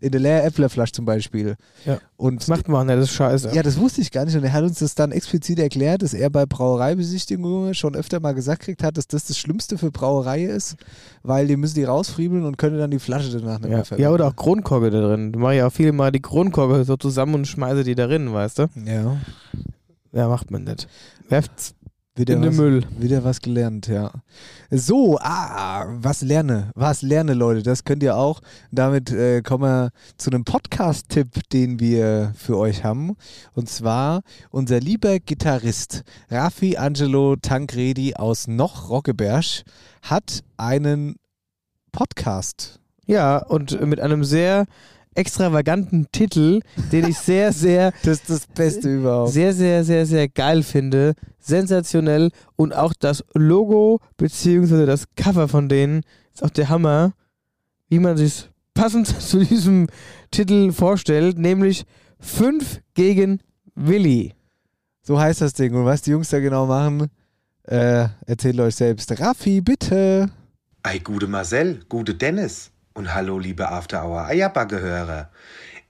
in 0.00 0.10
der 0.12 0.20
leere 0.20 0.42
Äpplerflasche 0.42 0.92
zum 0.92 1.04
Beispiel. 1.04 1.56
Ja. 1.84 1.98
Und 2.16 2.40
Das 2.42 2.48
macht 2.48 2.68
man, 2.68 2.86
ne? 2.86 2.96
das 2.96 3.06
ist 3.10 3.14
scheiße. 3.14 3.50
ja, 3.54 3.62
das 3.62 3.78
wusste 3.78 4.00
ich 4.00 4.10
gar 4.10 4.24
nicht. 4.24 4.36
Und 4.36 4.44
er 4.44 4.52
hat 4.52 4.62
uns 4.64 4.78
das 4.78 4.94
dann 4.94 5.12
explizit 5.12 5.58
erklärt, 5.58 6.02
dass 6.02 6.14
er 6.14 6.30
bei 6.30 6.46
Brauereibesichtigungen 6.46 7.74
schon 7.74 7.94
öfter 7.94 8.20
mal 8.20 8.32
gesagt 8.32 8.62
kriegt 8.62 8.82
hat, 8.82 8.96
dass 8.96 9.06
das 9.06 9.26
das 9.26 9.38
Schlimmste 9.38 9.78
für 9.78 9.90
Brauerei 9.90 10.44
ist, 10.44 10.76
weil 11.22 11.46
die 11.46 11.56
müssen 11.56 11.74
die 11.74 11.84
rausfriemeln 11.84 12.44
und 12.44 12.56
können 12.58 12.78
dann 12.78 12.90
die 12.90 12.98
Flasche 12.98 13.30
danach 13.38 13.58
nicht 13.58 13.68
mehr 13.68 13.78
Ja, 13.78 13.84
verwenden. 13.84 14.02
ja, 14.02 14.10
oder 14.12 14.28
auch 14.28 14.36
Kronkorke 14.36 14.90
da 14.90 15.00
drin. 15.00 15.32
Du 15.32 15.38
machst 15.38 15.56
ja 15.56 15.66
auch 15.66 15.72
viele 15.72 15.92
mal 15.92 16.12
die 16.12 16.20
Kronkorke 16.22 16.84
so 16.84 16.96
zusammen 16.96 17.34
und 17.34 17.46
schmeiße 17.46 17.84
die 17.84 17.94
da 17.94 18.06
drin, 18.06 18.32
weißt 18.32 18.58
du? 18.60 18.66
Ja, 18.84 19.16
Ja, 20.12 20.28
macht 20.28 20.50
man 20.50 20.64
nicht. 20.64 20.88
Werft's 21.28 21.74
wieder 22.16 22.34
in 22.34 22.44
was, 22.44 22.56
Müll. 22.56 22.82
wieder 22.98 23.24
was 23.24 23.40
gelernt, 23.40 23.88
ja. 23.88 24.10
So, 24.70 25.18
ah, 25.20 25.86
was 25.88 26.22
lerne, 26.22 26.70
was 26.74 27.02
lerne, 27.02 27.34
Leute, 27.34 27.62
das 27.62 27.84
könnt 27.84 28.02
ihr 28.02 28.16
auch. 28.16 28.40
Damit 28.70 29.12
äh, 29.12 29.42
kommen 29.42 29.64
wir 29.64 29.90
zu 30.16 30.30
einem 30.30 30.44
Podcast-Tipp, 30.44 31.48
den 31.52 31.78
wir 31.78 32.32
für 32.34 32.56
euch 32.56 32.84
haben. 32.84 33.16
Und 33.52 33.68
zwar 33.68 34.22
unser 34.50 34.80
lieber 34.80 35.18
Gitarrist 35.18 36.04
Raffi 36.30 36.76
Angelo 36.76 37.36
Tancredi 37.36 38.14
aus 38.14 38.48
Noch 38.48 38.88
Roggeberg 38.88 39.62
hat 40.02 40.42
einen 40.56 41.16
Podcast. 41.92 42.80
Ja, 43.06 43.38
und 43.38 43.80
mit 43.86 44.00
einem 44.00 44.24
sehr 44.24 44.66
extravaganten 45.16 46.06
Titel, 46.12 46.60
den 46.92 47.08
ich 47.08 47.18
sehr, 47.18 47.52
sehr, 47.52 47.92
Das 48.02 48.18
ist 48.20 48.30
das 48.30 48.46
Beste 48.46 48.94
überhaupt. 48.94 49.32
sehr, 49.32 49.52
sehr, 49.52 49.84
sehr, 49.84 50.06
sehr 50.06 50.28
geil 50.28 50.62
finde. 50.62 51.14
Sensationell. 51.38 52.30
Und 52.56 52.74
auch 52.74 52.92
das 52.98 53.24
Logo 53.34 54.00
beziehungsweise 54.16 54.86
das 54.86 55.06
Cover 55.16 55.48
von 55.48 55.68
denen 55.68 56.02
ist 56.32 56.42
auch 56.42 56.50
der 56.50 56.68
Hammer, 56.68 57.12
wie 57.88 57.98
man 57.98 58.16
sich 58.16 58.50
passend 58.74 59.06
zu 59.20 59.44
diesem 59.44 59.88
Titel 60.30 60.72
vorstellt, 60.72 61.38
nämlich 61.38 61.84
5 62.20 62.80
gegen 62.94 63.40
Willi. 63.74 64.34
So 65.02 65.18
heißt 65.20 65.40
das 65.40 65.52
Ding. 65.52 65.74
Und 65.74 65.84
was 65.84 66.02
die 66.02 66.10
Jungs 66.10 66.30
da 66.30 66.40
genau 66.40 66.66
machen, 66.66 67.08
äh, 67.64 68.08
erzählt 68.26 68.58
euch 68.60 68.74
selbst. 68.74 69.18
Raffi, 69.20 69.60
bitte. 69.60 70.30
Ei, 70.82 70.98
gute 70.98 71.26
Marcel, 71.26 71.80
gute 71.88 72.14
Dennis 72.14 72.70
und 72.96 73.14
hallo 73.14 73.38
liebe 73.38 73.68
After 73.68 74.04
Hour 74.04 74.24
Eierbacke-Hörer. 74.24 75.28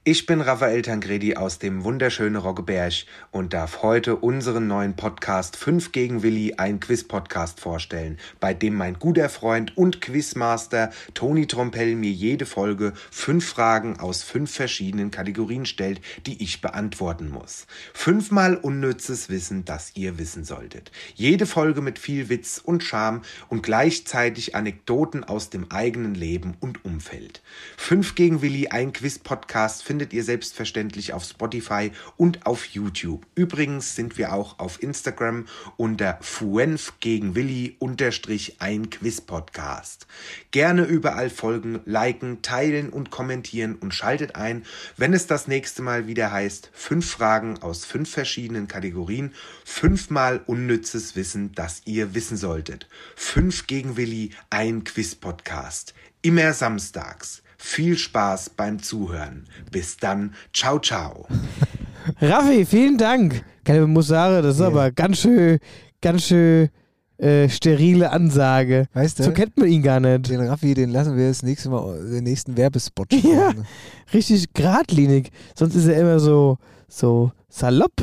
Ich 0.09 0.25
bin 0.25 0.39
Raphael 0.39 0.83
Tangredi 0.83 1.35
aus 1.35 1.59
dem 1.59 1.83
wunderschönen 1.83 2.37
Roggeberg 2.37 2.93
und 3.31 3.51
darf 3.51 3.83
heute 3.83 4.15
unseren 4.15 4.65
neuen 4.65 4.95
Podcast 4.95 5.57
5 5.57 5.91
gegen 5.91 6.23
Willi, 6.23 6.53
ein 6.55 6.79
Quiz-Podcast 6.79 7.59
vorstellen, 7.59 8.17
bei 8.39 8.53
dem 8.53 8.75
mein 8.75 8.99
guter 8.99 9.27
Freund 9.27 9.75
und 9.75 9.99
Quizmaster 9.99 10.91
Toni 11.13 11.45
Trompell 11.45 11.97
mir 11.97 12.09
jede 12.09 12.45
Folge 12.45 12.93
fünf 13.11 13.49
Fragen 13.49 13.99
aus 13.99 14.23
fünf 14.23 14.49
verschiedenen 14.49 15.11
Kategorien 15.11 15.65
stellt, 15.65 15.99
die 16.25 16.41
ich 16.41 16.61
beantworten 16.61 17.27
muss. 17.27 17.67
Fünfmal 17.93 18.55
unnützes 18.55 19.27
Wissen, 19.27 19.65
das 19.65 19.91
ihr 19.95 20.17
wissen 20.17 20.45
solltet. 20.45 20.89
Jede 21.15 21.45
Folge 21.45 21.81
mit 21.81 21.99
viel 21.99 22.29
Witz 22.29 22.61
und 22.63 22.81
Charme 22.81 23.23
und 23.49 23.61
gleichzeitig 23.61 24.55
Anekdoten 24.55 25.25
aus 25.25 25.49
dem 25.49 25.69
eigenen 25.69 26.15
Leben 26.15 26.55
und 26.61 26.85
Umfeld. 26.85 27.41
5 27.75 28.15
gegen 28.15 28.41
Willi, 28.41 28.69
ein 28.69 28.93
Quiz-Podcast 28.93 29.83
findet 29.83 29.96
ihr 30.13 30.23
selbstverständlich 30.23 31.13
auf 31.13 31.23
Spotify 31.23 31.91
und 32.15 32.45
auf 32.45 32.65
YouTube. 32.65 33.25
Übrigens 33.35 33.95
sind 33.95 34.17
wir 34.17 34.33
auch 34.33 34.59
auf 34.59 34.81
Instagram 34.81 35.45
unter 35.75 36.17
Fuenf 36.21 36.93
gegen 36.99 37.35
Willi 37.35 37.75
unterstrich 37.79 38.57
ein 38.59 38.89
Quiz-Podcast. 38.89 40.07
Gerne 40.51 40.83
überall 40.85 41.29
folgen, 41.29 41.79
liken, 41.85 42.41
teilen 42.41 42.89
und 42.89 43.09
kommentieren 43.09 43.75
und 43.75 43.93
schaltet 43.93 44.35
ein, 44.35 44.63
wenn 44.95 45.13
es 45.13 45.27
das 45.27 45.47
nächste 45.47 45.81
Mal 45.81 46.07
wieder 46.07 46.31
heißt, 46.31 46.69
fünf 46.73 47.09
Fragen 47.09 47.57
aus 47.61 47.85
fünf 47.85 48.09
verschiedenen 48.09 48.67
Kategorien, 48.67 49.33
fünfmal 49.65 50.41
unnützes 50.45 51.15
Wissen, 51.15 51.51
das 51.53 51.81
ihr 51.85 52.13
wissen 52.13 52.37
solltet. 52.37 52.87
Fünf 53.15 53.67
gegen 53.67 53.97
Willi, 53.97 54.31
ein 54.49 54.83
Quiz-Podcast. 54.83 55.93
Immer 56.21 56.53
samstags. 56.53 57.41
Viel 57.57 57.97
Spaß 57.97 58.51
beim 58.51 58.79
Zuhören. 58.81 59.45
Bis 59.71 59.97
dann. 59.97 60.33
Ciao, 60.53 60.79
ciao. 60.79 61.27
Raffi, 62.21 62.65
vielen 62.65 62.97
Dank. 62.97 63.43
Gelbe 63.63 63.87
Musare, 63.87 64.41
das 64.41 64.55
ist 64.55 64.61
Ja. 64.61 64.67
aber 64.67 64.91
ganz 64.91 65.19
schön, 65.19 65.59
ganz 66.01 66.23
schön 66.23 66.69
äh, 67.17 67.49
sterile 67.49 68.11
Ansage. 68.11 68.85
Weißt 68.93 69.19
du? 69.19 69.23
So 69.23 69.31
kennt 69.31 69.57
man 69.57 69.67
ihn 69.67 69.81
gar 69.81 69.99
nicht. 69.99 70.29
Den 70.29 70.39
Raffi, 70.47 70.73
den 70.75 70.91
lassen 70.91 71.17
wir 71.17 71.27
das 71.27 71.41
nächste 71.43 71.69
Mal, 71.69 72.07
den 72.09 72.23
nächsten 72.23 72.55
Werbespot 72.55 73.11
Ja. 73.13 73.19
spielen. 73.49 73.65
Richtig 74.13 74.53
geradlinig. 74.53 75.31
Sonst 75.55 75.75
ist 75.75 75.87
er 75.87 75.99
immer 75.99 76.19
so, 76.19 76.57
so 76.87 77.31
salopp. 77.49 77.93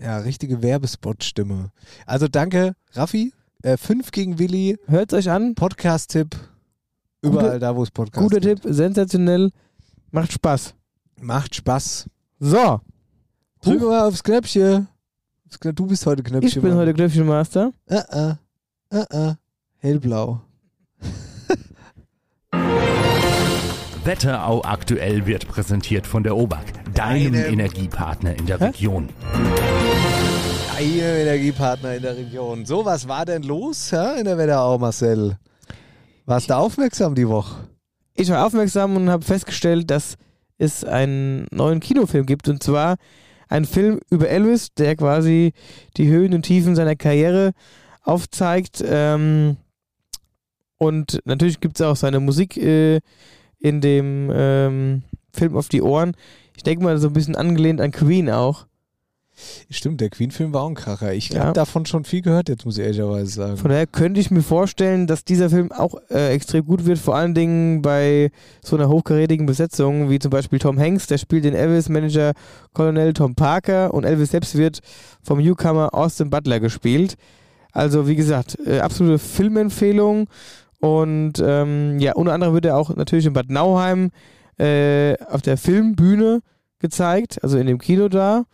Ja, 0.00 0.18
richtige 0.18 0.60
Werbespot-Stimme. 0.60 1.70
Also 2.04 2.26
danke, 2.26 2.74
Raffi. 2.94 3.32
Äh, 3.62 3.76
fünf 3.76 4.10
gegen 4.10 4.38
Willi, 4.40 4.76
Hört's 4.88 5.14
euch 5.14 5.30
an. 5.30 5.54
Podcast-Tipp. 5.54 6.36
Überall 7.24 7.58
da, 7.58 7.74
wo 7.74 7.82
es 7.82 7.90
Podcasts 7.90 8.22
Guter 8.22 8.40
gibt. 8.40 8.62
Tipp, 8.62 8.74
sensationell. 8.74 9.50
Macht 10.10 10.32
Spaß. 10.32 10.74
Macht 11.20 11.54
Spaß. 11.54 12.06
So, 12.38 12.80
Drück 13.62 13.80
mal 13.80 14.06
aufs 14.06 14.22
Knöpfchen. 14.22 14.88
Du 15.74 15.86
bist 15.86 16.04
heute 16.04 16.22
Knöpfchen. 16.22 16.48
ich 16.48 16.60
bin 16.60 16.74
heute 16.74 16.92
Knöpfchenmaster. 16.92 17.72
Äh, 17.86 18.02
äh, 18.10 18.34
äh, 18.90 19.30
äh. 19.30 19.34
Hellblau. 19.78 20.40
Wetterau 24.04 24.62
aktuell 24.64 25.24
wird 25.26 25.48
präsentiert 25.48 26.06
von 26.06 26.22
der 26.22 26.36
OBAK, 26.36 26.64
deinem 26.94 27.32
Deinem- 27.32 27.52
Energiepartner 27.54 28.36
in 28.38 28.44
der 28.46 28.58
Hä? 28.58 28.66
Region. 28.66 29.08
Ihr 30.78 31.04
Energiepartner 31.06 31.94
in 31.94 32.02
der 32.02 32.16
Region. 32.16 32.66
So, 32.66 32.84
was 32.84 33.08
war 33.08 33.24
denn 33.24 33.42
los 33.44 33.90
ja, 33.92 34.12
in 34.12 34.24
der 34.26 34.36
Wetterau, 34.36 34.76
Marcel? 34.78 35.38
Warst 36.26 36.50
du 36.50 36.56
aufmerksam 36.56 37.14
die 37.14 37.28
Woche? 37.28 37.68
ich 38.14 38.30
war 38.30 38.46
aufmerksam 38.46 38.96
und 38.96 39.10
habe 39.10 39.24
festgestellt, 39.24 39.90
dass 39.90 40.16
es 40.56 40.84
einen 40.84 41.46
neuen 41.50 41.80
Kinofilm 41.80 42.26
gibt. 42.26 42.48
Und 42.48 42.62
zwar 42.62 42.96
ein 43.48 43.64
Film 43.64 44.00
über 44.10 44.28
Elvis, 44.28 44.72
der 44.74 44.96
quasi 44.96 45.52
die 45.96 46.08
Höhen 46.08 46.32
und 46.34 46.42
Tiefen 46.42 46.76
seiner 46.76 46.96
Karriere 46.96 47.52
aufzeigt. 48.02 48.84
Ähm, 48.86 49.56
und 50.78 51.20
natürlich 51.24 51.60
gibt 51.60 51.80
es 51.80 51.86
auch 51.86 51.96
seine 51.96 52.20
Musik 52.20 52.56
äh, 52.56 53.00
in 53.58 53.80
dem 53.80 54.30
ähm, 54.32 55.02
Film 55.32 55.56
auf 55.56 55.68
die 55.68 55.82
Ohren. 55.82 56.16
Ich 56.56 56.62
denke 56.62 56.84
mal, 56.84 56.98
so 56.98 57.08
ein 57.08 57.14
bisschen 57.14 57.36
angelehnt 57.36 57.80
an 57.80 57.90
Queen 57.90 58.30
auch. 58.30 58.66
Stimmt, 59.70 60.00
der 60.00 60.10
Queen-Film 60.10 60.52
war 60.52 60.62
auch 60.62 60.68
ein 60.68 60.74
Kracher. 60.74 61.12
Ich 61.12 61.30
Ja. 61.30 61.40
habe 61.44 61.52
davon 61.54 61.86
schon 61.86 62.04
viel 62.04 62.22
gehört, 62.22 62.48
jetzt 62.48 62.64
muss 62.64 62.78
ich 62.78 62.84
ehrlicherweise 62.84 63.26
sagen. 63.32 63.56
Von 63.56 63.70
daher 63.70 63.86
könnte 63.86 64.20
ich 64.20 64.30
mir 64.30 64.42
vorstellen, 64.42 65.06
dass 65.06 65.24
dieser 65.24 65.50
Film 65.50 65.72
auch 65.72 65.96
äh, 66.10 66.32
extrem 66.32 66.64
gut 66.64 66.86
wird, 66.86 66.98
vor 66.98 67.16
allen 67.16 67.34
Dingen 67.34 67.82
bei 67.82 68.30
so 68.62 68.76
einer 68.76 68.88
hochkarätigen 68.88 69.46
Besetzung, 69.46 70.08
wie 70.10 70.18
zum 70.20 70.30
Beispiel 70.30 70.58
Tom 70.60 70.78
Hanks, 70.78 71.06
der 71.08 71.18
spielt 71.18 71.44
den 71.44 71.54
Elvis-Manager 71.54 72.32
Colonel 72.74 73.12
Tom 73.12 73.34
Parker 73.34 73.92
und 73.92 74.04
Elvis 74.04 74.30
selbst 74.30 74.56
wird 74.56 74.80
vom 75.22 75.38
Newcomer 75.40 75.92
Austin 75.94 76.30
Butler 76.30 76.60
gespielt. 76.60 77.16
Also 77.72 78.06
wie 78.06 78.14
gesagt, 78.14 78.56
äh, 78.66 78.78
absolute 78.78 79.18
Filmempfehlung 79.18 80.28
und 80.78 81.42
ähm, 81.44 81.98
ja, 81.98 82.12
unter 82.14 82.32
anderem 82.34 82.54
wird 82.54 82.66
er 82.66 82.76
auch 82.76 82.94
natürlich 82.94 83.26
in 83.26 83.32
Bad 83.32 83.50
Nauheim 83.50 84.10
äh, 84.58 85.16
auf 85.24 85.42
der 85.42 85.56
Filmbühne 85.56 86.40
gezeigt, 86.78 87.42
also 87.42 87.58
in 87.58 87.66
dem 87.66 87.78
Kino 87.78 88.08
da. 88.08 88.44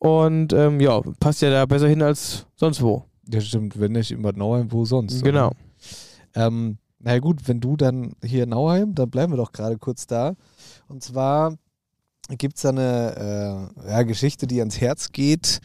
Und 0.00 0.54
ähm, 0.54 0.80
ja, 0.80 1.02
passt 1.20 1.42
ja 1.42 1.50
da 1.50 1.66
besser 1.66 1.86
hin 1.86 2.02
als 2.02 2.46
sonst 2.56 2.80
wo. 2.80 3.04
Ja, 3.30 3.40
stimmt, 3.40 3.78
wenn 3.78 3.92
nicht 3.92 4.10
in 4.10 4.22
Bad 4.22 4.36
Nauheim, 4.36 4.72
wo 4.72 4.86
sonst? 4.86 5.22
Genau. 5.22 5.48
oder? 5.48 5.56
Ähm, 6.34 6.78
na 6.98 7.12
ja, 7.12 7.18
gut, 7.18 7.46
wenn 7.46 7.60
du 7.60 7.76
dann 7.76 8.14
hier 8.24 8.44
in 8.44 8.48
Nauheim, 8.48 8.94
dann 8.94 9.10
bleiben 9.10 9.32
wir 9.32 9.36
doch 9.36 9.52
gerade 9.52 9.76
kurz 9.76 10.06
da. 10.06 10.34
Und 10.88 11.02
zwar 11.02 11.54
gibt 12.28 12.56
es 12.56 12.62
da 12.62 12.70
eine 12.70 13.70
äh, 13.84 13.90
ja, 13.90 14.02
Geschichte, 14.04 14.46
die 14.46 14.60
ans 14.60 14.80
Herz 14.80 15.12
geht. 15.12 15.60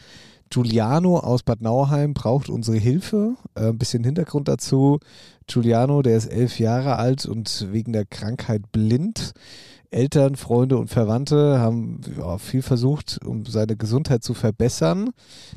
Giuliano 0.50 1.18
aus 1.18 1.42
Bad 1.42 1.62
Nauheim 1.62 2.12
braucht 2.12 2.50
unsere 2.50 2.76
Hilfe. 2.76 3.36
Äh, 3.54 3.68
ein 3.68 3.78
bisschen 3.78 4.04
Hintergrund 4.04 4.48
dazu. 4.48 4.98
Giuliano, 5.46 6.02
der 6.02 6.18
ist 6.18 6.26
elf 6.26 6.58
Jahre 6.58 6.96
alt 6.96 7.24
und 7.24 7.68
wegen 7.72 7.94
der 7.94 8.04
Krankheit 8.04 8.70
blind. 8.70 9.32
Eltern, 9.90 10.36
Freunde 10.36 10.76
und 10.78 10.88
Verwandte 10.88 11.58
haben 11.58 12.00
ja, 12.18 12.38
viel 12.38 12.62
versucht, 12.62 13.18
um 13.24 13.46
seine 13.46 13.76
Gesundheit 13.76 14.22
zu 14.24 14.34
verbessern. 14.34 15.10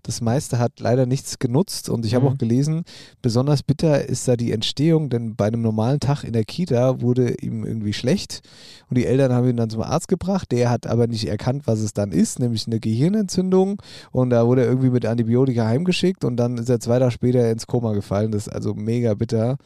Das 0.04 0.22
meiste 0.22 0.60
hat 0.60 0.80
leider 0.80 1.06
nichts 1.06 1.40
genutzt 1.40 1.90
und 1.90 2.06
ich 2.06 2.16
habe 2.16 2.26
Mhm. 2.26 2.32
auch 2.32 2.38
gelesen, 2.38 2.84
besonders 3.22 3.64
bitter 3.64 4.08
ist 4.08 4.28
da 4.28 4.36
die 4.36 4.52
Entstehung, 4.52 5.10
denn 5.10 5.36
bei 5.36 5.48
einem 5.48 5.62
normalen 5.62 6.00
Tag 6.00 6.24
in 6.24 6.34
der 6.34 6.46
Kita 6.46 7.02
wurde 7.02 7.36
ihm 7.42 7.64
irgendwie 7.66 7.94
schlecht 7.94 8.42
und 8.90 8.98
die 8.98 9.06
Eltern 9.06 9.34
haben 9.34 9.48
ihn 9.48 9.58
dann 9.58 9.70
zum 9.70 9.82
Arzt 9.82 10.08
gebracht. 10.08 10.52
Der 10.52 10.70
hat 10.70 10.88
aber 10.88 11.08
nicht 11.08 11.28
erkannt, 11.28 11.64
was 11.66 11.80
es 11.80 11.94
dann 11.94 12.12
ist, 12.12 12.40
nämlich 12.40 12.68
eine 12.68 12.80
Gehirnentzündung 12.80 13.82
und 14.12 14.30
da 14.30 14.46
wurde 14.48 14.62
er 14.62 14.68
irgendwie 14.68 14.90
mit 14.92 15.06
Antibiotika 15.06 15.66
heimgeschickt 15.66 16.24
und 16.24 16.38
dann 16.38 16.58
ist 16.58 16.70
er 16.70 16.80
zwei 16.80 17.00
Tage 17.00 17.12
später 17.12 17.52
ins 17.52 17.68
Koma 17.68 17.94
gefallen. 17.94 18.32
Das 18.32 18.48
ist 18.48 18.54
also 18.54 18.74
mega 18.74 19.14
bitter 19.14 19.58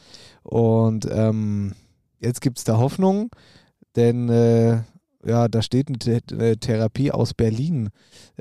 und 0.44 1.08
ähm, 1.12 1.74
jetzt 2.20 2.42
gibt 2.42 2.58
es 2.58 2.64
da 2.64 2.78
Hoffnung, 2.78 3.30
denn 3.96 4.30
äh, 4.30 4.82
ja, 5.26 5.48
da 5.48 5.62
steht 5.62 5.88
eine, 5.88 5.98
The 6.02 6.20
eine 6.34 6.58
Therapie 6.58 7.12
aus 7.12 7.34
Berlin 7.34 7.90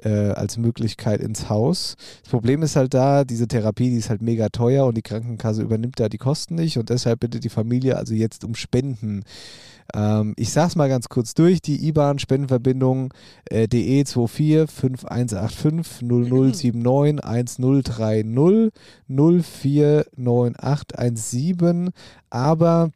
äh, 0.03 0.31
als 0.31 0.57
Möglichkeit 0.57 1.21
ins 1.21 1.49
Haus. 1.49 1.97
Das 2.23 2.31
Problem 2.31 2.63
ist 2.63 2.75
halt 2.77 2.95
da, 2.95 3.25
diese 3.25 3.47
Therapie, 3.47 3.91
die 3.91 3.97
ist 3.97 4.11
halt 4.11 4.23
mega 4.23 4.49
teuer 4.49 4.87
und 4.87 4.97
die 4.97 5.03
Krankenkasse 5.03 5.63
übernimmt 5.63 6.01
da 6.01 6.09
die 6.09 6.19
Kosten 6.19 6.57
nicht 6.57 6.79
und 6.79 6.91
deshalb 6.91 7.21
bittet 7.21 7.45
die 7.45 7.51
Familie 7.51 7.97
also 7.97 8.15
jetzt 8.15 8.45
um 8.45 8.55
Spenden. 8.55 9.23
Ähm, 9.95 10.35
ich 10.37 10.51
sag's 10.51 10.77
mal 10.77 10.89
ganz 10.89 11.09
kurz 11.09 11.35
durch, 11.35 11.63
die 11.63 11.87
IBAN 11.89 12.19
Spendenverbindung 12.19 13.15
äh, 13.51 13.65
DE24 13.65 14.67
5185 14.67 16.03
0079 16.03 17.25
1030 17.25 18.73
049817, 19.09 21.91
aber 22.31 22.91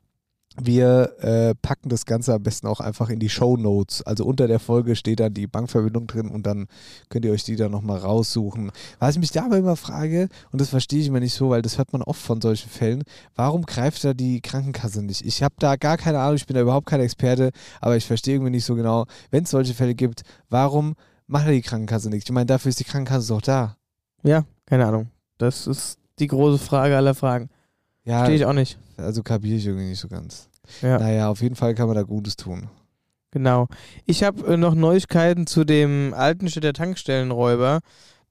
wir 0.60 1.12
äh, 1.20 1.54
packen 1.54 1.88
das 1.88 2.06
Ganze 2.06 2.34
am 2.34 2.42
besten 2.42 2.66
auch 2.66 2.80
einfach 2.80 3.10
in 3.10 3.18
die 3.18 3.28
Show 3.28 3.56
Notes. 3.56 4.02
Also 4.02 4.24
unter 4.24 4.46
der 4.46 4.58
Folge 4.58 4.96
steht 4.96 5.20
dann 5.20 5.34
die 5.34 5.46
Bankverbindung 5.46 6.06
drin 6.06 6.28
und 6.28 6.46
dann 6.46 6.66
könnt 7.08 7.24
ihr 7.24 7.32
euch 7.32 7.44
die 7.44 7.56
dann 7.56 7.70
nochmal 7.70 7.98
raussuchen. 7.98 8.72
Was 8.98 9.14
ich 9.14 9.20
mich 9.20 9.32
dabei 9.32 9.58
immer 9.58 9.76
frage, 9.76 10.28
und 10.52 10.60
das 10.60 10.70
verstehe 10.70 11.00
ich 11.00 11.08
immer 11.08 11.20
nicht 11.20 11.34
so, 11.34 11.50
weil 11.50 11.62
das 11.62 11.78
hört 11.78 11.92
man 11.92 12.02
oft 12.02 12.20
von 12.20 12.40
solchen 12.40 12.70
Fällen, 12.70 13.04
warum 13.34 13.66
greift 13.66 14.04
da 14.04 14.14
die 14.14 14.40
Krankenkasse 14.40 15.02
nicht? 15.02 15.24
Ich 15.24 15.42
habe 15.42 15.54
da 15.58 15.76
gar 15.76 15.96
keine 15.96 16.20
Ahnung, 16.20 16.36
ich 16.36 16.46
bin 16.46 16.54
da 16.54 16.62
überhaupt 16.62 16.86
kein 16.86 17.00
Experte, 17.00 17.50
aber 17.80 17.96
ich 17.96 18.06
verstehe 18.06 18.34
irgendwie 18.34 18.52
nicht 18.52 18.64
so 18.64 18.74
genau, 18.74 19.06
wenn 19.30 19.44
es 19.44 19.50
solche 19.50 19.74
Fälle 19.74 19.94
gibt, 19.94 20.22
warum 20.48 20.94
macht 21.26 21.46
da 21.46 21.50
die 21.50 21.62
Krankenkasse 21.62 22.08
nichts? 22.08 22.28
Ich 22.28 22.34
meine, 22.34 22.46
dafür 22.46 22.70
ist 22.70 22.80
die 22.80 22.84
Krankenkasse 22.84 23.28
doch 23.28 23.42
da. 23.42 23.76
Ja, 24.22 24.44
keine 24.64 24.86
Ahnung. 24.86 25.10
Das 25.38 25.66
ist 25.66 25.98
die 26.18 26.28
große 26.28 26.58
Frage 26.58 26.96
aller 26.96 27.14
Fragen. 27.14 27.50
Ja, 28.06 28.18
Verstehe 28.18 28.36
ich 28.36 28.44
auch 28.46 28.52
nicht. 28.52 28.78
also 28.96 29.22
kapiere 29.22 29.56
ich 29.56 29.66
irgendwie 29.66 29.88
nicht 29.90 30.00
so 30.00 30.08
ganz. 30.08 30.48
Ja, 30.80 30.98
Naja, 30.98 31.28
auf 31.28 31.42
jeden 31.42 31.56
Fall 31.56 31.74
kann 31.74 31.86
man 31.88 31.96
da 31.96 32.02
Gutes 32.02 32.36
tun. 32.36 32.68
genau. 33.30 33.68
Ich 34.06 34.22
habe 34.24 34.46
äh, 34.54 34.56
noch 34.56 34.74
Neuigkeiten 34.74 35.46
zu 35.46 35.64
dem 35.64 36.14
Altenstädter 36.14 36.72
Tankstellenräuber. 36.72 37.80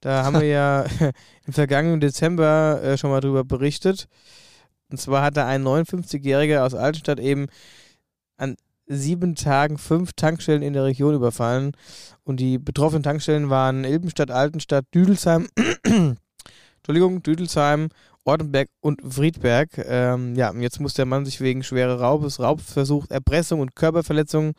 Da 0.00 0.24
haben 0.24 0.40
wir 0.40 0.48
ja 0.48 0.84
im 1.46 1.52
vergangenen 1.52 2.00
Dezember 2.00 2.82
äh, 2.82 2.98
schon 2.98 3.10
mal 3.10 3.20
drüber 3.20 3.44
berichtet. 3.44 4.08
Und 4.90 4.98
zwar 4.98 5.22
hat 5.22 5.36
da 5.36 5.46
ein 5.46 5.62
59-Jähriger 5.64 6.60
aus 6.64 6.74
Altenstadt 6.74 7.20
eben 7.20 7.46
an 8.36 8.56
sieben 8.86 9.34
Tagen 9.34 9.78
fünf 9.78 10.12
Tankstellen 10.12 10.62
in 10.62 10.72
der 10.72 10.84
Region 10.84 11.14
überfallen. 11.14 11.72
Und 12.24 12.38
die 12.40 12.58
betroffenen 12.58 13.02
Tankstellen 13.02 13.50
waren 13.50 13.84
Ilbenstadt, 13.84 14.30
Altenstadt, 14.30 14.84
Düdelsheim, 14.94 15.48
Entschuldigung, 16.78 17.22
Düdelsheim, 17.22 17.88
Ortenberg 18.26 18.68
und 18.80 19.00
Friedberg. 19.08 19.78
Ähm, 19.78 20.34
ja, 20.34 20.52
jetzt 20.54 20.80
muss 20.80 20.94
der 20.94 21.06
Mann 21.06 21.24
sich 21.24 21.40
wegen 21.40 21.62
schwerer 21.62 22.00
Raubes, 22.00 22.40
Raubversuch, 22.40 23.06
Erpressung 23.08 23.60
und 23.60 23.76
Körperverletzung 23.76 24.52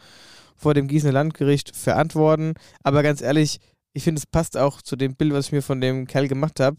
vor 0.55 0.73
dem 0.73 0.87
Gießener 0.87 1.13
Landgericht 1.13 1.75
verantworten. 1.75 2.53
Aber 2.83 3.03
ganz 3.03 3.21
ehrlich, 3.21 3.59
ich 3.93 4.03
finde, 4.03 4.19
es 4.19 4.25
passt 4.25 4.57
auch 4.57 4.81
zu 4.81 4.95
dem 4.95 5.15
Bild, 5.15 5.33
was 5.33 5.47
ich 5.47 5.51
mir 5.51 5.61
von 5.61 5.81
dem 5.81 6.07
Kerl 6.07 6.27
gemacht 6.27 6.59
habe. 6.59 6.77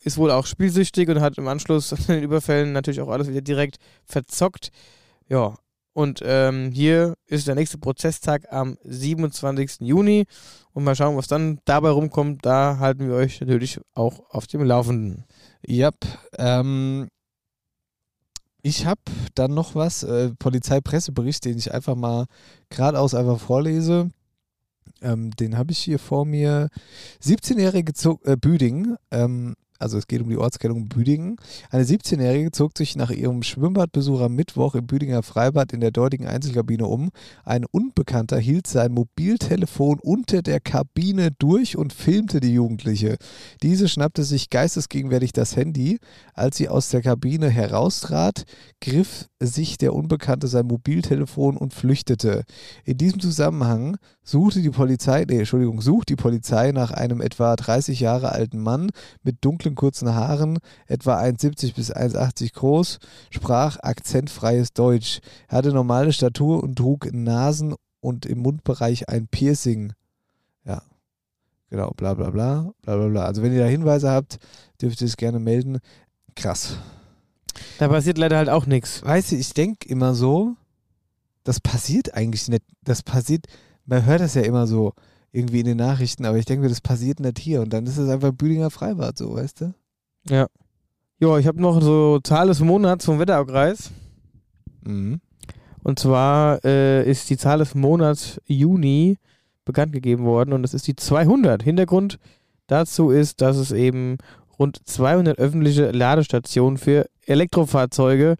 Ist 0.00 0.18
wohl 0.18 0.30
auch 0.30 0.46
spielsüchtig 0.46 1.08
und 1.08 1.20
hat 1.20 1.38
im 1.38 1.46
Anschluss 1.48 1.92
an 1.92 2.00
den 2.08 2.22
Überfällen 2.22 2.72
natürlich 2.72 3.00
auch 3.00 3.08
alles 3.08 3.28
wieder 3.28 3.42
direkt 3.42 3.76
verzockt. 4.04 4.70
Ja, 5.28 5.54
und 5.94 6.22
ähm, 6.24 6.70
hier 6.72 7.14
ist 7.26 7.46
der 7.46 7.54
nächste 7.54 7.78
Prozesstag 7.78 8.50
am 8.50 8.78
27. 8.82 9.80
Juni. 9.80 10.24
Und 10.72 10.84
mal 10.84 10.96
schauen, 10.96 11.16
was 11.16 11.26
dann 11.26 11.60
dabei 11.66 11.90
rumkommt. 11.90 12.44
Da 12.46 12.78
halten 12.78 13.08
wir 13.08 13.14
euch 13.14 13.40
natürlich 13.40 13.78
auch 13.94 14.20
auf 14.30 14.46
dem 14.46 14.62
Laufenden. 14.62 15.24
Yep. 15.68 15.96
Ähm, 16.38 17.08
ich 18.62 18.86
habe 18.86 19.00
dann 19.34 19.54
noch 19.54 19.74
was, 19.74 20.02
äh, 20.02 20.30
Polizeipressebericht, 20.38 21.44
den 21.44 21.58
ich 21.58 21.72
einfach 21.74 21.96
mal 21.96 22.26
geradeaus 22.70 23.14
einfach 23.14 23.40
vorlese. 23.40 24.10
Ähm, 25.00 25.32
den 25.32 25.58
habe 25.58 25.72
ich 25.72 25.78
hier 25.78 25.98
vor 25.98 26.24
mir. 26.24 26.68
17-jährige 27.20 27.92
zog, 27.92 28.24
äh, 28.26 28.36
Büding, 28.36 28.96
ähm, 29.10 29.54
also 29.82 29.98
es 29.98 30.06
geht 30.06 30.22
um 30.22 30.30
die 30.30 30.38
Ortskennung 30.38 30.88
Büdingen. 30.88 31.36
Eine 31.70 31.84
17-jährige 31.84 32.52
zog 32.52 32.78
sich 32.78 32.96
nach 32.96 33.10
ihrem 33.10 33.42
Schwimmbadbesuch 33.42 34.20
am 34.20 34.34
Mittwoch 34.34 34.74
im 34.74 34.86
Büdinger 34.86 35.22
Freibad 35.22 35.72
in 35.72 35.80
der 35.80 35.90
dortigen 35.90 36.26
Einzelkabine 36.26 36.86
um. 36.86 37.10
Ein 37.44 37.64
Unbekannter 37.64 38.38
hielt 38.38 38.66
sein 38.66 38.92
Mobiltelefon 38.92 39.98
unter 40.00 40.42
der 40.42 40.60
Kabine 40.60 41.30
durch 41.38 41.76
und 41.76 41.92
filmte 41.92 42.40
die 42.40 42.54
Jugendliche. 42.54 43.16
Diese 43.62 43.88
schnappte 43.88 44.24
sich 44.24 44.50
geistesgegenwärtig 44.50 45.32
das 45.32 45.56
Handy. 45.56 45.98
Als 46.34 46.56
sie 46.56 46.68
aus 46.68 46.88
der 46.88 47.02
Kabine 47.02 47.50
heraustrat, 47.50 48.44
griff 48.80 49.28
sich 49.40 49.76
der 49.78 49.94
Unbekannte 49.94 50.46
sein 50.46 50.66
Mobiltelefon 50.66 51.56
und 51.56 51.74
flüchtete. 51.74 52.44
In 52.84 52.98
diesem 52.98 53.20
Zusammenhang 53.20 53.96
suchte 54.22 54.62
die 54.62 54.70
Polizei, 54.70 55.24
nee, 55.28 55.38
Entschuldigung, 55.38 55.80
sucht 55.80 56.08
die 56.08 56.16
Polizei 56.16 56.70
nach 56.72 56.92
einem 56.92 57.20
etwa 57.20 57.56
30 57.56 58.00
Jahre 58.00 58.30
alten 58.30 58.60
Mann 58.60 58.90
mit 59.22 59.44
dunklen 59.44 59.71
kurzen 59.74 60.14
Haaren, 60.14 60.58
etwa 60.86 61.18
1,70 61.18 61.74
bis 61.74 61.94
1,80 61.94 62.52
groß, 62.54 62.98
sprach 63.30 63.78
akzentfreies 63.78 64.72
Deutsch. 64.72 65.20
Er 65.48 65.58
hatte 65.58 65.72
normale 65.72 66.12
Statur 66.12 66.62
und 66.62 66.76
trug 66.76 67.12
Nasen- 67.12 67.74
und 68.00 68.26
im 68.26 68.40
Mundbereich 68.40 69.08
ein 69.08 69.28
Piercing. 69.28 69.92
Ja, 70.64 70.82
genau, 71.70 71.92
bla 71.96 72.14
bla 72.14 72.30
bla, 72.30 72.72
bla 72.82 72.96
bla 72.96 73.08
bla. 73.08 73.24
Also 73.24 73.42
wenn 73.42 73.52
ihr 73.52 73.60
da 73.60 73.66
Hinweise 73.66 74.10
habt, 74.10 74.38
dürft 74.80 75.00
ihr 75.00 75.06
es 75.06 75.16
gerne 75.16 75.38
melden. 75.38 75.78
Krass. 76.34 76.76
Da 77.78 77.88
passiert 77.88 78.18
leider 78.18 78.36
halt 78.36 78.48
auch 78.48 78.66
nichts. 78.66 79.04
Weißt 79.04 79.32
du, 79.32 79.36
ich 79.36 79.54
denke 79.54 79.88
immer 79.88 80.14
so, 80.14 80.56
das 81.44 81.60
passiert 81.60 82.14
eigentlich 82.14 82.48
nicht. 82.48 82.64
Das 82.82 83.02
passiert, 83.02 83.46
man 83.86 84.04
hört 84.04 84.20
das 84.20 84.34
ja 84.34 84.42
immer 84.42 84.66
so 84.66 84.94
irgendwie 85.32 85.60
in 85.60 85.66
den 85.66 85.78
Nachrichten, 85.78 86.26
aber 86.26 86.36
ich 86.36 86.44
denke 86.44 86.62
mir, 86.62 86.68
das 86.68 86.80
passiert 86.80 87.20
nicht 87.20 87.38
hier. 87.38 87.62
Und 87.62 87.72
dann 87.72 87.86
ist 87.86 87.96
es 87.96 88.08
einfach 88.08 88.32
Büdinger 88.32 88.70
Freibad, 88.70 89.16
so, 89.16 89.34
weißt 89.34 89.62
du? 89.62 89.74
Ja. 90.28 90.46
Ja, 91.18 91.38
ich 91.38 91.46
habe 91.46 91.60
noch 91.60 91.80
so 91.80 92.18
Zahl 92.20 92.48
des 92.48 92.60
Monats 92.60 93.04
vom 93.04 93.18
Wetteraukreis. 93.18 93.90
Mhm. 94.84 95.20
Und 95.82 95.98
zwar 95.98 96.64
äh, 96.64 97.08
ist 97.08 97.30
die 97.30 97.36
Zahl 97.36 97.58
des 97.58 97.74
Monats 97.74 98.40
Juni 98.46 99.18
bekannt 99.64 99.92
gegeben 99.92 100.24
worden 100.24 100.52
und 100.52 100.62
das 100.62 100.74
ist 100.74 100.86
die 100.86 100.96
200. 100.96 101.62
Hintergrund 101.62 102.18
dazu 102.66 103.10
ist, 103.10 103.40
dass 103.40 103.56
es 103.56 103.72
eben 103.72 104.18
rund 104.58 104.80
200 104.84 105.38
öffentliche 105.38 105.90
Ladestationen 105.90 106.78
für 106.78 107.06
Elektrofahrzeuge 107.26 108.36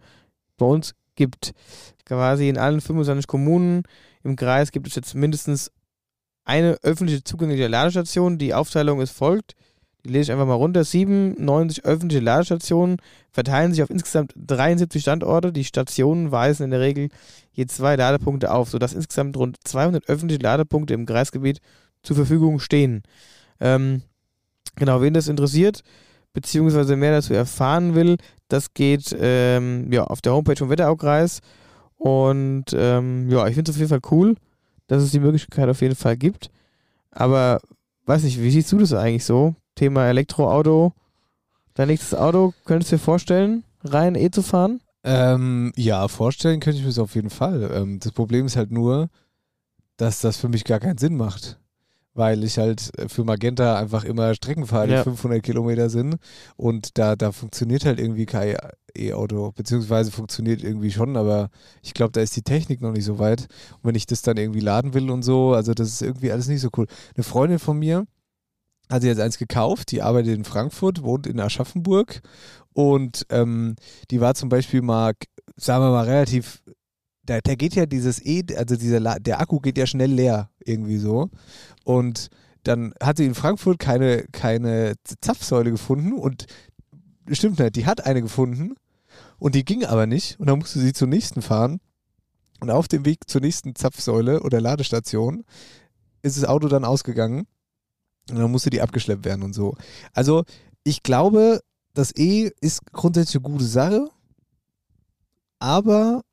bei 0.57 0.65
uns 0.65 0.93
gibt. 1.15 1.53
Quasi 2.05 2.49
in 2.49 2.57
allen 2.57 2.81
25 2.81 3.27
Kommunen 3.27 3.83
im 4.23 4.35
Kreis 4.35 4.71
gibt 4.71 4.87
es 4.87 4.95
jetzt 4.95 5.15
mindestens 5.15 5.71
eine 6.45 6.77
öffentliche 6.81 7.23
zugängliche 7.23 7.67
Ladestation. 7.67 8.37
Die 8.37 8.53
Aufteilung 8.53 9.01
ist 9.01 9.11
folgt. 9.11 9.55
Die 10.05 10.09
lese 10.09 10.23
ich 10.23 10.31
einfach 10.31 10.47
mal 10.47 10.53
runter. 10.53 10.83
97 10.83 11.85
öffentliche 11.85 12.23
Ladestationen 12.23 12.97
verteilen 13.31 13.71
sich 13.71 13.83
auf 13.83 13.89
insgesamt 13.89 14.33
73 14.35 15.01
Standorte. 15.01 15.53
Die 15.53 15.63
Stationen 15.63 16.31
weisen 16.31 16.65
in 16.65 16.71
der 16.71 16.81
Regel 16.81 17.09
je 17.53 17.65
zwei 17.67 17.95
Ladepunkte 17.95 18.51
auf, 18.51 18.69
sodass 18.69 18.93
insgesamt 18.93 19.37
rund 19.37 19.57
200 19.63 20.09
öffentliche 20.09 20.41
Ladepunkte 20.41 20.93
im 20.93 21.05
Kreisgebiet 21.05 21.59
zur 22.01 22.15
Verfügung 22.15 22.59
stehen. 22.59 23.03
Ähm, 23.59 24.01
genau, 24.75 25.01
wen 25.01 25.13
das 25.13 25.27
interessiert, 25.27 25.83
beziehungsweise 26.33 26.95
mehr 26.95 27.11
dazu 27.11 27.33
erfahren 27.33 27.95
will, 27.95 28.17
das 28.49 28.73
geht 28.73 29.15
ähm, 29.17 29.91
ja, 29.91 30.03
auf 30.03 30.21
der 30.21 30.33
Homepage 30.33 30.57
vom 30.57 30.69
Wetteraukreis. 30.69 31.39
Und 31.95 32.65
ähm, 32.73 33.29
ja, 33.29 33.47
ich 33.47 33.55
finde 33.55 33.71
es 33.71 33.77
auf 33.77 33.79
jeden 33.79 33.89
Fall 33.89 34.11
cool, 34.11 34.35
dass 34.87 35.03
es 35.03 35.11
die 35.11 35.19
Möglichkeit 35.19 35.69
auf 35.69 35.81
jeden 35.81 35.95
Fall 35.95 36.17
gibt. 36.17 36.49
Aber 37.11 37.61
weiß 38.05 38.23
nicht, 38.23 38.41
wie 38.41 38.51
siehst 38.51 38.71
du 38.71 38.77
das 38.77 38.93
eigentlich 38.93 39.25
so? 39.25 39.55
Thema 39.75 40.07
Elektroauto. 40.07 40.93
Dein 41.73 41.87
nächstes 41.87 42.17
Auto, 42.17 42.53
könntest 42.65 42.91
du 42.91 42.95
dir 42.97 43.01
vorstellen, 43.01 43.63
rein 43.83 44.15
eh 44.15 44.29
zu 44.29 44.43
fahren? 44.43 44.81
Ähm, 45.03 45.73
ja, 45.75 46.07
vorstellen 46.07 46.59
könnte 46.59 46.77
ich 46.77 46.83
mir 46.83 46.89
das 46.89 46.99
auf 46.99 47.15
jeden 47.15 47.29
Fall. 47.29 47.69
Ähm, 47.73 47.99
das 47.99 48.11
Problem 48.11 48.45
ist 48.45 48.55
halt 48.55 48.71
nur, 48.71 49.09
dass 49.97 50.21
das 50.21 50.37
für 50.37 50.49
mich 50.49 50.63
gar 50.63 50.79
keinen 50.79 50.97
Sinn 50.97 51.17
macht. 51.17 51.59
Weil 52.15 52.43
ich 52.43 52.57
halt 52.59 52.91
für 53.07 53.23
Magenta 53.23 53.77
einfach 53.77 54.03
immer 54.03 54.35
Strecken 54.35 54.67
fahre, 54.67 54.87
die 54.87 54.93
Ja. 54.93 55.03
500 55.03 55.41
Kilometer 55.41 55.89
sind. 55.89 56.17
Und 56.55 56.97
da, 56.97 57.15
da 57.15 57.31
funktioniert 57.31 57.85
halt 57.85 57.99
irgendwie 57.99 58.25
kein 58.27 58.55
E-Auto. 58.95 59.51
Beziehungsweise 59.55 60.11
funktioniert 60.11 60.63
irgendwie 60.63 60.91
schon, 60.91 61.17
aber 61.17 61.49
ich 61.81 61.93
glaube, 61.95 62.11
da 62.11 62.21
ist 62.21 62.35
die 62.35 62.43
Technik 62.43 62.81
noch 62.81 62.91
nicht 62.91 63.05
so 63.05 63.17
weit. 63.17 63.47
Und 63.81 63.85
wenn 63.89 63.95
ich 63.95 64.05
das 64.05 64.21
dann 64.21 64.37
irgendwie 64.37 64.59
laden 64.59 64.93
will 64.93 65.09
und 65.09 65.23
so, 65.23 65.53
also 65.53 65.73
das 65.73 65.87
ist 65.89 66.01
irgendwie 66.03 66.31
alles 66.31 66.47
nicht 66.47 66.61
so 66.61 66.69
cool. 66.77 66.85
Eine 67.15 67.23
Freundin 67.23 67.57
von 67.59 67.79
mir 67.79 68.05
hat 68.91 69.01
sich 69.01 69.09
jetzt 69.09 69.19
eins 69.19 69.39
gekauft, 69.39 69.91
die 69.91 70.01
arbeitet 70.03 70.35
in 70.35 70.43
Frankfurt, 70.43 71.01
wohnt 71.01 71.25
in 71.25 71.39
Aschaffenburg 71.39 72.21
und 72.73 73.25
ähm, 73.29 73.75
die 74.11 74.21
war 74.21 74.35
zum 74.35 74.49
Beispiel 74.49 74.81
mal, 74.83 75.13
sagen 75.55 75.83
wir 75.83 75.89
mal, 75.91 76.05
relativ, 76.05 76.61
da, 77.25 77.39
da 77.41 77.55
geht 77.55 77.75
ja 77.75 77.85
dieses 77.85 78.23
E, 78.25 78.43
also 78.55 78.75
dieser, 78.75 78.99
La- 78.99 79.19
der 79.19 79.39
Akku 79.39 79.59
geht 79.59 79.77
ja 79.77 79.85
schnell 79.85 80.11
leer, 80.11 80.49
irgendwie 80.59 80.97
so. 80.97 81.29
Und 81.83 82.29
dann 82.63 82.93
hat 83.01 83.17
sie 83.17 83.25
in 83.25 83.35
Frankfurt 83.35 83.79
keine, 83.79 84.25
keine 84.31 84.95
Zapfsäule 85.21 85.71
gefunden 85.71 86.13
und 86.13 86.45
stimmt 87.31 87.59
nicht, 87.59 87.75
die 87.75 87.85
hat 87.85 88.05
eine 88.05 88.21
gefunden 88.21 88.75
und 89.37 89.55
die 89.55 89.65
ging 89.65 89.85
aber 89.85 90.05
nicht 90.05 90.39
und 90.39 90.47
dann 90.47 90.59
musste 90.59 90.79
sie 90.79 90.93
zur 90.93 91.07
nächsten 91.07 91.41
fahren. 91.41 91.79
Und 92.59 92.69
auf 92.71 92.87
dem 92.87 93.03
Weg 93.03 93.29
zur 93.29 93.41
nächsten 93.41 93.75
Zapfsäule 93.75 94.41
oder 94.41 94.61
Ladestation 94.61 95.43
ist 96.21 96.37
das 96.37 96.45
Auto 96.45 96.69
dann 96.69 96.85
ausgegangen 96.85 97.45
und 98.29 98.37
dann 98.39 98.51
musste 98.51 98.69
die 98.69 98.81
abgeschleppt 98.81 99.25
werden 99.25 99.43
und 99.43 99.51
so. 99.53 99.75
Also 100.13 100.45
ich 100.85 101.03
glaube, 101.03 101.59
das 101.93 102.15
E 102.15 102.51
ist 102.61 102.85
grundsätzlich 102.93 103.43
eine 103.43 103.51
gute 103.51 103.65
Sache, 103.65 104.07
aber 105.59 106.23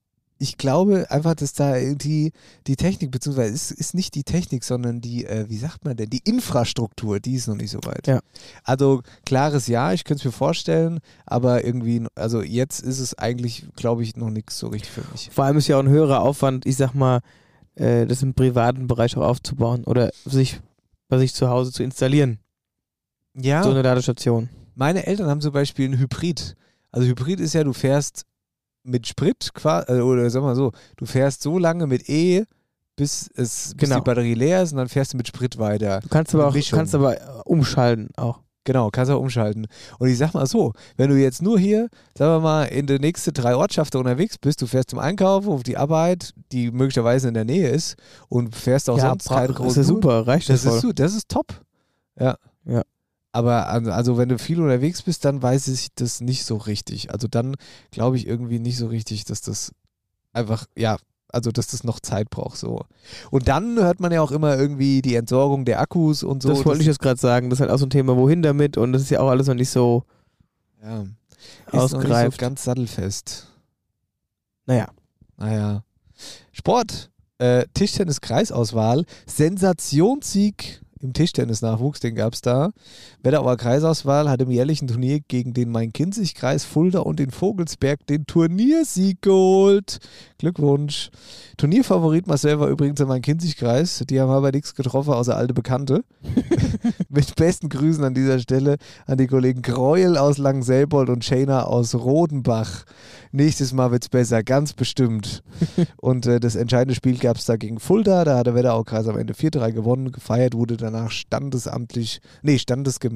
ich 0.41 0.57
glaube 0.57 1.07
einfach, 1.11 1.34
dass 1.34 1.53
da 1.53 1.76
irgendwie 1.76 2.32
die 2.66 2.76
Technik, 2.76 3.11
beziehungsweise 3.11 3.55
es 3.55 3.70
ist 3.70 3.95
nicht 3.95 4.14
die 4.14 4.24
Technik, 4.24 4.64
sondern 4.64 5.03
die, 5.03 5.26
äh, 5.26 5.45
wie 5.51 5.59
sagt 5.59 5.84
man 5.84 5.99
denn, 5.99 6.09
die 6.09 6.22
Infrastruktur, 6.24 7.20
die 7.20 7.34
ist 7.34 7.47
noch 7.47 7.57
nicht 7.57 7.70
so 7.70 7.78
weit. 7.84 8.07
Ja. 8.07 8.20
Also 8.64 9.03
klares 9.26 9.66
Ja, 9.66 9.93
ich 9.93 10.05
könnte 10.05 10.22
es 10.22 10.24
mir 10.24 10.32
vorstellen, 10.32 11.01
aber 11.26 11.62
irgendwie, 11.62 12.07
also 12.14 12.41
jetzt 12.41 12.80
ist 12.80 13.01
es 13.01 13.16
eigentlich, 13.18 13.66
glaube 13.76 14.03
ich, 14.03 14.16
noch 14.16 14.30
nichts 14.30 14.59
so 14.59 14.68
richtig 14.68 14.91
für 14.91 15.05
mich. 15.12 15.28
Vor 15.30 15.45
allem 15.45 15.59
ist 15.59 15.68
ja 15.68 15.76
auch 15.76 15.82
ein 15.82 15.88
höherer 15.88 16.22
Aufwand, 16.22 16.64
ich 16.64 16.76
sag 16.76 16.95
mal, 16.95 17.20
äh, 17.74 18.07
das 18.07 18.22
im 18.22 18.32
privaten 18.32 18.86
Bereich 18.86 19.18
auch 19.18 19.28
aufzubauen 19.28 19.84
oder 19.84 20.11
sich 20.24 20.59
bei 21.09 21.18
sich 21.18 21.34
zu 21.34 21.51
Hause 21.51 21.70
zu 21.70 21.82
installieren. 21.82 22.38
Ja. 23.34 23.62
So 23.62 23.70
eine 23.70 23.82
Ladestation. 23.82 24.49
Meine 24.74 25.07
Eltern 25.07 25.28
haben 25.28 25.43
zum 25.43 25.53
Beispiel 25.53 25.84
einen 25.84 25.99
Hybrid. 25.99 26.57
Also 26.93 27.07
Hybrid 27.07 27.41
ist 27.41 27.53
ja, 27.53 27.62
du 27.62 27.74
fährst 27.74 28.24
mit 28.83 29.07
Sprit, 29.07 29.51
äh, 29.64 30.01
oder 30.01 30.28
sag 30.31 30.43
mal 30.43 30.57
so, 30.57 30.72
du 30.97 31.07
fährst 31.07 31.43
so 31.43 31.59
lange 31.59 31.87
mit 31.87 32.09
E, 32.09 32.45
bis, 32.97 33.31
es, 33.35 33.74
bis 33.74 33.89
Genau. 33.89 33.97
die 33.97 34.03
Batterie 34.05 34.35
leer 34.35 34.62
ist 34.62 34.72
und 34.72 34.78
dann 34.78 34.89
fährst 34.89 35.12
du 35.12 35.16
mit 35.16 35.26
Sprit 35.28 35.59
weiter. 35.59 36.01
Du 36.01 36.09
kannst 36.09 36.35
aber 36.35 36.49
auch 36.49 36.55
Mischung. 36.55 36.78
kannst 36.78 36.95
aber 36.95 37.16
äh, 37.16 37.24
umschalten 37.45 38.09
auch. 38.16 38.41
Genau, 38.64 38.91
kannst 38.91 39.11
auch 39.11 39.20
umschalten. 39.20 39.66
Und 39.99 40.09
ich 40.09 40.18
sag 40.18 40.35
mal 40.35 40.47
so, 40.47 40.74
wenn 40.99 41.09
du 41.09 41.16
jetzt 41.16 41.41
nur 41.41 41.59
hier, 41.59 41.89
sagen 42.16 42.31
wir 42.35 42.41
mal, 42.41 42.64
in 42.64 42.87
der 42.87 42.99
nächsten 42.99 43.33
drei 43.33 43.57
Ortschaften 43.57 43.97
unterwegs 43.99 44.37
bist, 44.37 44.61
du 44.61 44.66
fährst 44.66 44.91
zum 44.91 44.99
Einkaufen 44.99 45.49
auf 45.49 45.62
die 45.62 45.78
Arbeit, 45.78 46.35
die 46.53 46.70
möglicherweise 46.70 47.28
in 47.28 47.35
der 47.35 47.47
Nähe 47.47 47.70
ist 47.70 47.97
und 48.28 48.55
fährst 48.55 48.91
auch 48.91 48.99
sonst 49.01 49.28
bra- 49.28 49.37
keine 49.37 49.53
ist 49.53 49.57
großen 49.57 49.83
ja 49.83 49.87
super, 49.89 50.26
reicht 50.26 50.51
Das 50.51 50.62
das, 50.62 50.74
ist, 50.74 50.81
voll. 50.83 50.91
su- 50.91 50.93
das 50.95 51.14
ist 51.14 51.28
top. 51.31 51.47
Ja. 52.18 52.37
Ja. 52.66 52.83
Aber 53.33 53.68
also, 53.68 54.18
wenn 54.18 54.28
du 54.28 54.39
viel 54.39 54.61
unterwegs 54.61 55.03
bist, 55.03 55.24
dann 55.24 55.41
weiß 55.41 55.68
ich 55.68 55.89
das 55.95 56.20
nicht 56.20 56.45
so 56.45 56.57
richtig. 56.57 57.12
Also 57.12 57.28
dann 57.28 57.55
glaube 57.93 58.16
ich 58.16 58.26
irgendwie 58.26 58.59
nicht 58.59 58.76
so 58.76 58.89
richtig, 58.89 59.24
dass 59.24 59.41
das 59.41 59.72
einfach, 60.33 60.66
ja, 60.76 60.97
also 61.28 61.53
dass 61.53 61.68
das 61.68 61.85
noch 61.85 62.01
Zeit 62.01 62.28
braucht 62.31 62.57
so. 62.57 62.85
Und 63.31 63.47
dann 63.47 63.76
hört 63.78 64.01
man 64.01 64.11
ja 64.11 64.20
auch 64.20 64.33
immer 64.33 64.59
irgendwie 64.59 65.01
die 65.01 65.14
Entsorgung 65.14 65.64
der 65.64 65.81
Akkus 65.81 66.24
und 66.24 66.43
so. 66.43 66.49
das 66.49 66.64
wollte 66.64 66.81
ich 66.81 66.89
jetzt 66.89 66.99
gerade 66.99 67.20
sagen. 67.20 67.51
Das 67.51 67.59
ist 67.59 67.61
halt 67.61 67.70
auch 67.70 67.78
so 67.78 67.87
ein 67.87 67.91
Thema, 67.91 68.16
wohin 68.16 68.43
damit 68.43 68.76
und 68.76 68.93
das 68.93 69.03
ist 69.03 69.11
ja 69.11 69.20
auch 69.20 69.28
alles 69.31 69.47
noch 69.47 69.55
nicht 69.55 69.70
so 69.70 70.05
ja, 70.83 71.03
ist 71.03 71.03
noch 71.72 71.72
nicht 71.72 71.91
so 71.91 71.97
ausgereift. 71.99 72.39
ganz 72.39 72.64
sattelfest. 72.64 73.47
naja. 74.66 74.89
Naja. 75.37 75.85
Sport. 76.53 77.11
Äh, 77.39 77.66
Tischtennis-Kreisauswahl. 77.74 79.07
Sensationssieg 79.26 80.83
im 81.01 81.14
Tischtennis-Nachwuchs, 81.14 82.01
den 82.01 82.14
gab 82.14 82.35
es 82.35 82.43
da. 82.43 82.70
Wetterauer 83.23 83.59
Kreisauswahl 83.59 84.31
hat 84.31 84.41
im 84.41 84.51
jährlichen 84.51 84.89
Turnier 84.89 85.21
gegen 85.21 85.53
den 85.53 85.71
Main-Kinzig-Kreis, 85.71 86.64
Fulda 86.64 87.01
und 87.01 87.18
den 87.18 87.31
Vogelsberg 87.31 88.07
den 88.07 88.25
Turniersieg 88.25 89.21
geholt. 89.21 89.99
Glückwunsch. 90.39 91.11
Turnierfavorit 91.59 92.27
Marcel 92.27 92.59
war 92.61 92.68
übrigens 92.68 92.97
der 92.97 93.07
Main-Kinzig-Kreis. 93.07 94.05
Die 94.09 94.18
haben 94.18 94.31
aber 94.31 94.53
nichts 94.53 94.75
getroffen, 94.75 95.12
außer 95.12 95.37
alte 95.37 95.53
Bekannte. 95.53 96.03
Mit 97.11 97.37
besten 97.37 97.68
Grüßen 97.68 98.03
an 98.03 98.14
dieser 98.14 98.39
Stelle 98.39 98.79
an 99.07 99.18
die 99.18 99.27
Kollegen 99.27 99.61
Greuel 99.61 100.16
aus 100.16 100.39
Langselbold 100.39 101.11
und 101.11 101.23
Schäner 101.23 101.66
aus 101.68 101.95
Rodenbach. 101.95 102.85
Nächstes 103.33 103.75
Mal 103.75 103.91
wird's 103.91 104.09
besser, 104.09 104.43
ganz 104.43 104.73
bestimmt. 104.73 105.43
und 105.99 106.25
äh, 106.25 106.41
das 106.41 106.57
entscheidende 106.57 106.95
Spiel 106.95 107.18
gab 107.18 107.37
es 107.37 107.45
da 107.45 107.57
gegen 107.57 107.81
Fulda. 107.81 108.25
Da 108.25 108.39
hat 108.39 108.47
der 108.47 108.55
Wetterau-Kreis 108.55 109.07
am 109.09 109.18
Ende 109.18 109.35
4-3 109.35 109.73
gewonnen. 109.73 110.11
Gefeiert 110.11 110.55
wurde 110.55 110.79
danach 110.79 111.11
standesamtlich, 111.11 112.23
nee, 112.43 112.57
standesgemäß 112.57 113.09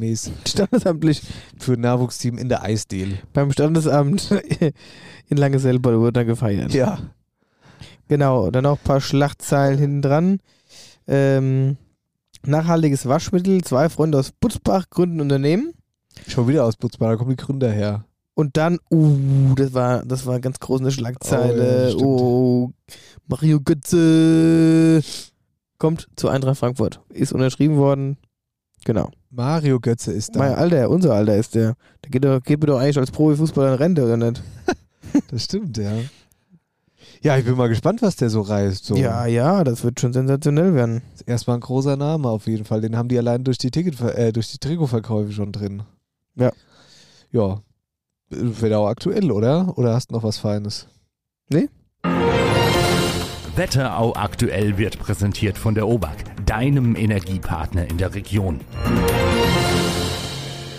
Standesamtlich 0.47 1.23
für 1.59 1.75
ein 1.75 1.81
Nachwuchsteam 1.81 2.39
in 2.39 2.49
der 2.49 2.63
Eisdeal. 2.63 3.19
beim 3.33 3.53
Standesamt 3.53 4.31
in 5.29 5.37
Langeselbold 5.37 5.99
wurde 5.99 6.13
dann 6.13 6.27
gefeiert. 6.27 6.73
Ja. 6.75 6.99
Genau, 8.09 8.51
dann 8.51 8.65
noch 8.65 8.79
ein 8.79 8.85
paar 8.85 9.01
Schlagzeilen 9.01 9.79
hinten 9.79 10.03
dran. 10.03 10.41
Ähm, 11.07 11.77
nachhaltiges 12.45 13.07
Waschmittel, 13.07 13.63
zwei 13.63 13.89
Freunde 13.89 14.19
aus 14.19 14.33
Butzbach 14.33 14.91
gründen 14.91 15.21
Unternehmen. 15.21 15.73
Schon 16.29 16.49
wieder 16.49 16.65
aus 16.65 16.77
Butzbach, 16.77 17.09
da 17.11 17.17
kommen 17.17 17.31
die 17.31 17.37
Gründer 17.37 17.71
her. 17.71 18.05
Und 18.35 18.57
dann, 18.57 18.79
uh, 18.91 19.55
das 19.55 19.75
war, 19.75 20.05
das 20.05 20.27
war 20.27 20.41
ganz 20.41 20.59
groß 20.59 20.81
eine 20.81 20.89
Oh, 20.89 20.91
ja, 20.91 20.95
Schlagzeile. 20.97 21.57
das 21.85 21.93
stimmt. 21.93 22.05
Oh, 22.05 22.71
Mario 23.29 23.61
Götze 23.61 25.03
kommt 25.79 26.09
zu 26.17 26.29
Eintracht 26.29 26.59
Frankfurt. 26.59 27.01
Ist 27.11 27.33
unterschrieben 27.33 27.77
worden. 27.77 28.17
Genau. 28.85 29.11
Mario 29.31 29.81
Götze 29.81 30.13
ist 30.13 30.35
da. 30.35 30.41
Mein 30.41 30.55
Alter, 30.55 30.91
unser 30.91 31.15
Alter 31.15 31.37
ist 31.37 31.55
der. 31.55 31.75
Der 32.05 32.11
geht, 32.11 32.25
doch, 32.25 32.43
geht 32.43 32.61
mir 32.61 32.67
doch 32.67 32.79
eigentlich 32.79 32.99
als 32.99 33.11
Profifußballer 33.11 33.73
in 33.73 33.79
Rente, 33.79 34.05
oder 34.05 34.17
nicht? 34.17 34.43
Das 35.31 35.45
stimmt, 35.45 35.77
ja. 35.79 35.93
Ja, 37.23 37.39
ich 37.39 37.45
bin 37.45 37.57
mal 37.57 37.69
gespannt, 37.69 38.03
was 38.03 38.17
der 38.17 38.31
so 38.31 38.41
reißt. 38.41 38.85
So. 38.85 38.97
Ja, 38.97 39.27
ja, 39.27 39.63
das 39.63 39.85
wird 39.85 40.01
schon 40.01 40.13
sensationell 40.13 40.75
werden. 40.75 41.03
Erstmal 41.25 41.57
ein 41.59 41.61
großer 41.61 41.97
Name 41.97 42.29
auf 42.29 42.49
jeden 42.49 42.65
Fall. 42.65 42.81
Den 42.81 42.97
haben 42.97 43.09
die 43.09 43.17
allein 43.17 43.45
durch 43.45 43.59
die 43.59 43.71
Ticket, 43.71 44.01
äh, 44.01 44.33
durch 44.33 44.51
die 44.51 44.59
Trikotverkäufe 44.59 45.33
schon 45.33 45.53
drin. 45.53 45.85
Ja. 46.35 46.51
Ja. 47.31 47.63
Wäre 48.29 48.79
auch 48.79 48.89
aktuell, 48.89 49.31
oder? 49.31 49.79
Oder 49.79 49.95
hast 49.95 50.11
du 50.11 50.17
noch 50.17 50.25
was 50.25 50.39
Feines? 50.39 50.89
Wetterau 53.57 54.15
aktuell 54.15 54.79
wird 54.79 54.99
präsentiert 54.99 55.57
von 55.57 55.75
der 55.77 55.87
OBAK, 55.87 56.34
deinem 56.55 56.95
Energiepartner 56.95 57.91
in 57.91 57.99
der 57.99 58.15
Region. 58.15 58.61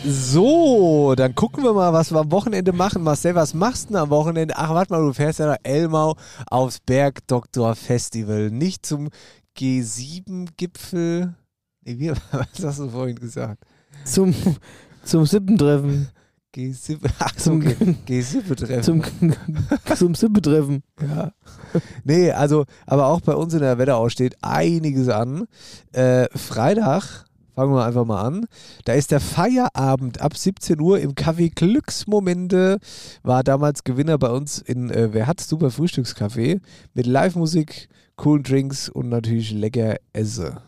So, 0.05 1.15
dann 1.17 1.35
gucken 1.35 1.65
wir 1.65 1.73
mal, 1.73 1.91
was 1.91 2.13
wir 2.13 2.21
am 2.21 2.31
Wochenende 2.31 2.71
machen. 2.71 3.03
Marcel, 3.03 3.35
was 3.35 3.53
machst 3.53 3.89
du 3.89 3.93
denn 3.93 3.97
am 3.97 4.09
Wochenende? 4.09 4.53
Ach, 4.55 4.69
warte 4.69 4.93
mal, 4.93 5.01
du 5.01 5.11
fährst 5.11 5.39
ja 5.39 5.47
nach 5.47 5.57
Elmau 5.63 6.15
aufs 6.49 6.79
Bergdoktor 6.79 7.75
Festival. 7.75 8.51
Nicht 8.51 8.85
zum 8.85 9.09
G7-Gipfel. 9.57 11.35
Nee, 11.83 11.99
wie, 11.99 12.11
was 12.31 12.63
hast 12.63 12.79
du 12.79 12.89
vorhin 12.89 13.17
gesagt? 13.17 13.61
Zum, 14.05 14.33
zum 15.03 15.25
Sippentreffen. 15.25 16.07
G7, 16.55 16.99
ach, 17.19 17.35
Zum, 17.35 17.57
okay. 17.57 17.97
G7-Treffen. 18.07 18.81
zum, 18.81 19.03
zum 19.97 20.15
Sippentreffen. 20.15 20.83
Ja. 21.01 21.33
Nee, 22.03 22.31
also, 22.31 22.65
aber 22.85 23.07
auch 23.07 23.21
bei 23.21 23.33
uns 23.33 23.53
in 23.53 23.61
der 23.61 23.77
Wetterau 23.77 24.09
steht 24.09 24.35
einiges 24.41 25.09
an. 25.09 25.47
Äh, 25.91 26.27
Freitag, 26.37 27.25
fangen 27.55 27.73
wir 27.73 27.85
einfach 27.85 28.05
mal 28.05 28.21
an, 28.21 28.45
da 28.83 28.93
ist 28.93 29.11
der 29.11 29.21
Feierabend 29.21 30.21
ab 30.21 30.37
17 30.37 30.79
Uhr 30.79 30.99
im 30.99 31.13
Café 31.13 31.53
Glücksmomente, 31.53 32.79
war 33.23 33.43
damals 33.43 33.83
Gewinner 33.83 34.17
bei 34.17 34.29
uns 34.29 34.59
in 34.59 34.89
äh, 34.89 35.13
Wer 35.13 35.27
hat 35.27 35.39
super 35.39 35.71
Frühstückscafé 35.71 36.59
mit 36.93 37.05
Live-Musik, 37.05 37.87
coolen 38.17 38.43
Drinks 38.43 38.89
und 38.89 39.09
natürlich 39.09 39.51
lecker 39.51 39.95
Esse. 40.13 40.61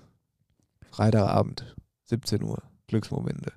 Freitagabend, 0.92 1.76
17 2.06 2.42
Uhr, 2.44 2.64
Glücksmomente. 2.88 3.52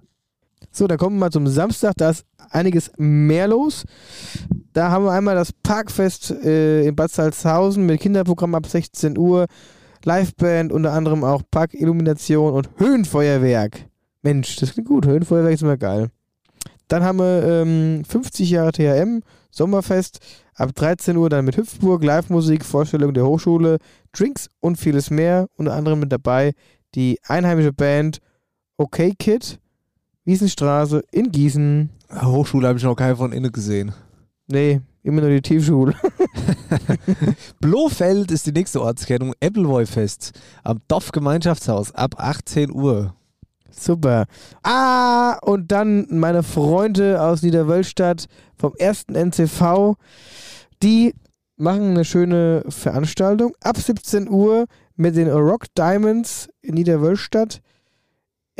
So, 0.72 0.86
dann 0.86 0.98
kommen 0.98 1.16
wir 1.16 1.20
mal 1.20 1.30
zum 1.30 1.46
Samstag. 1.46 1.94
Da 1.96 2.10
ist 2.10 2.24
einiges 2.50 2.92
mehr 2.96 3.48
los. 3.48 3.84
Da 4.72 4.90
haben 4.90 5.04
wir 5.04 5.12
einmal 5.12 5.34
das 5.34 5.52
Parkfest 5.52 6.30
äh, 6.30 6.86
in 6.86 6.94
Bad 6.94 7.10
Salzhausen 7.10 7.86
mit 7.86 8.00
Kinderprogramm 8.00 8.54
ab 8.54 8.66
16 8.66 9.18
Uhr. 9.18 9.46
Liveband, 10.04 10.72
unter 10.72 10.92
anderem 10.92 11.24
auch 11.24 11.42
Parkillumination 11.50 12.54
und 12.54 12.70
Höhenfeuerwerk. 12.78 13.86
Mensch, 14.22 14.56
das 14.56 14.72
klingt 14.72 14.88
gut. 14.88 15.06
Höhenfeuerwerk 15.06 15.54
ist 15.54 15.62
immer 15.62 15.76
geil. 15.76 16.08
Dann 16.88 17.04
haben 17.04 17.18
wir 17.18 17.44
ähm, 17.44 18.04
50 18.04 18.50
Jahre 18.50 18.72
THM, 18.72 19.20
Sommerfest, 19.50 20.18
ab 20.54 20.74
13 20.74 21.16
Uhr 21.16 21.28
dann 21.28 21.44
mit 21.44 21.56
Hüpfburg, 21.56 22.02
Live-Musik, 22.02 22.64
Vorstellung 22.64 23.14
der 23.14 23.26
Hochschule, 23.26 23.78
Drinks 24.12 24.48
und 24.60 24.76
vieles 24.76 25.10
mehr. 25.10 25.46
Unter 25.56 25.74
anderem 25.74 26.00
mit 26.00 26.12
dabei 26.12 26.52
die 26.94 27.18
einheimische 27.26 27.72
Band 27.72 28.18
OK 28.76 29.12
Kid, 29.18 29.60
Wiesenstraße 30.24 31.02
in 31.10 31.30
Gießen. 31.30 31.90
Hochschule 32.22 32.68
habe 32.68 32.78
ich 32.78 32.84
noch 32.84 32.96
keinen 32.96 33.16
von 33.16 33.32
innen 33.32 33.52
gesehen. 33.52 33.92
Nee, 34.46 34.80
immer 35.02 35.20
nur 35.20 35.30
die 35.30 35.42
Tiefschule. 35.42 35.94
Blofeld 37.60 38.30
ist 38.30 38.46
die 38.46 38.52
nächste 38.52 38.82
Ortskennung, 38.82 39.32
Appleboy-Fest 39.40 40.32
am 40.64 40.80
Dorfgemeinschaftshaus 40.88 41.94
ab 41.94 42.14
18 42.18 42.72
Uhr. 42.72 43.14
Super. 43.70 44.26
Ah, 44.62 45.38
und 45.42 45.70
dann 45.70 46.06
meine 46.10 46.42
Freunde 46.42 47.22
aus 47.22 47.42
Niederwölstadt 47.42 48.26
vom 48.56 48.74
ersten 48.76 49.14
NCV, 49.14 49.94
die 50.82 51.14
machen 51.56 51.90
eine 51.90 52.04
schöne 52.04 52.64
Veranstaltung 52.68 53.54
ab 53.62 53.76
17 53.76 54.28
Uhr 54.28 54.66
mit 54.96 55.16
den 55.16 55.30
Rock 55.30 55.66
Diamonds 55.76 56.48
in 56.62 56.74
Niederwölstadt. 56.74 57.60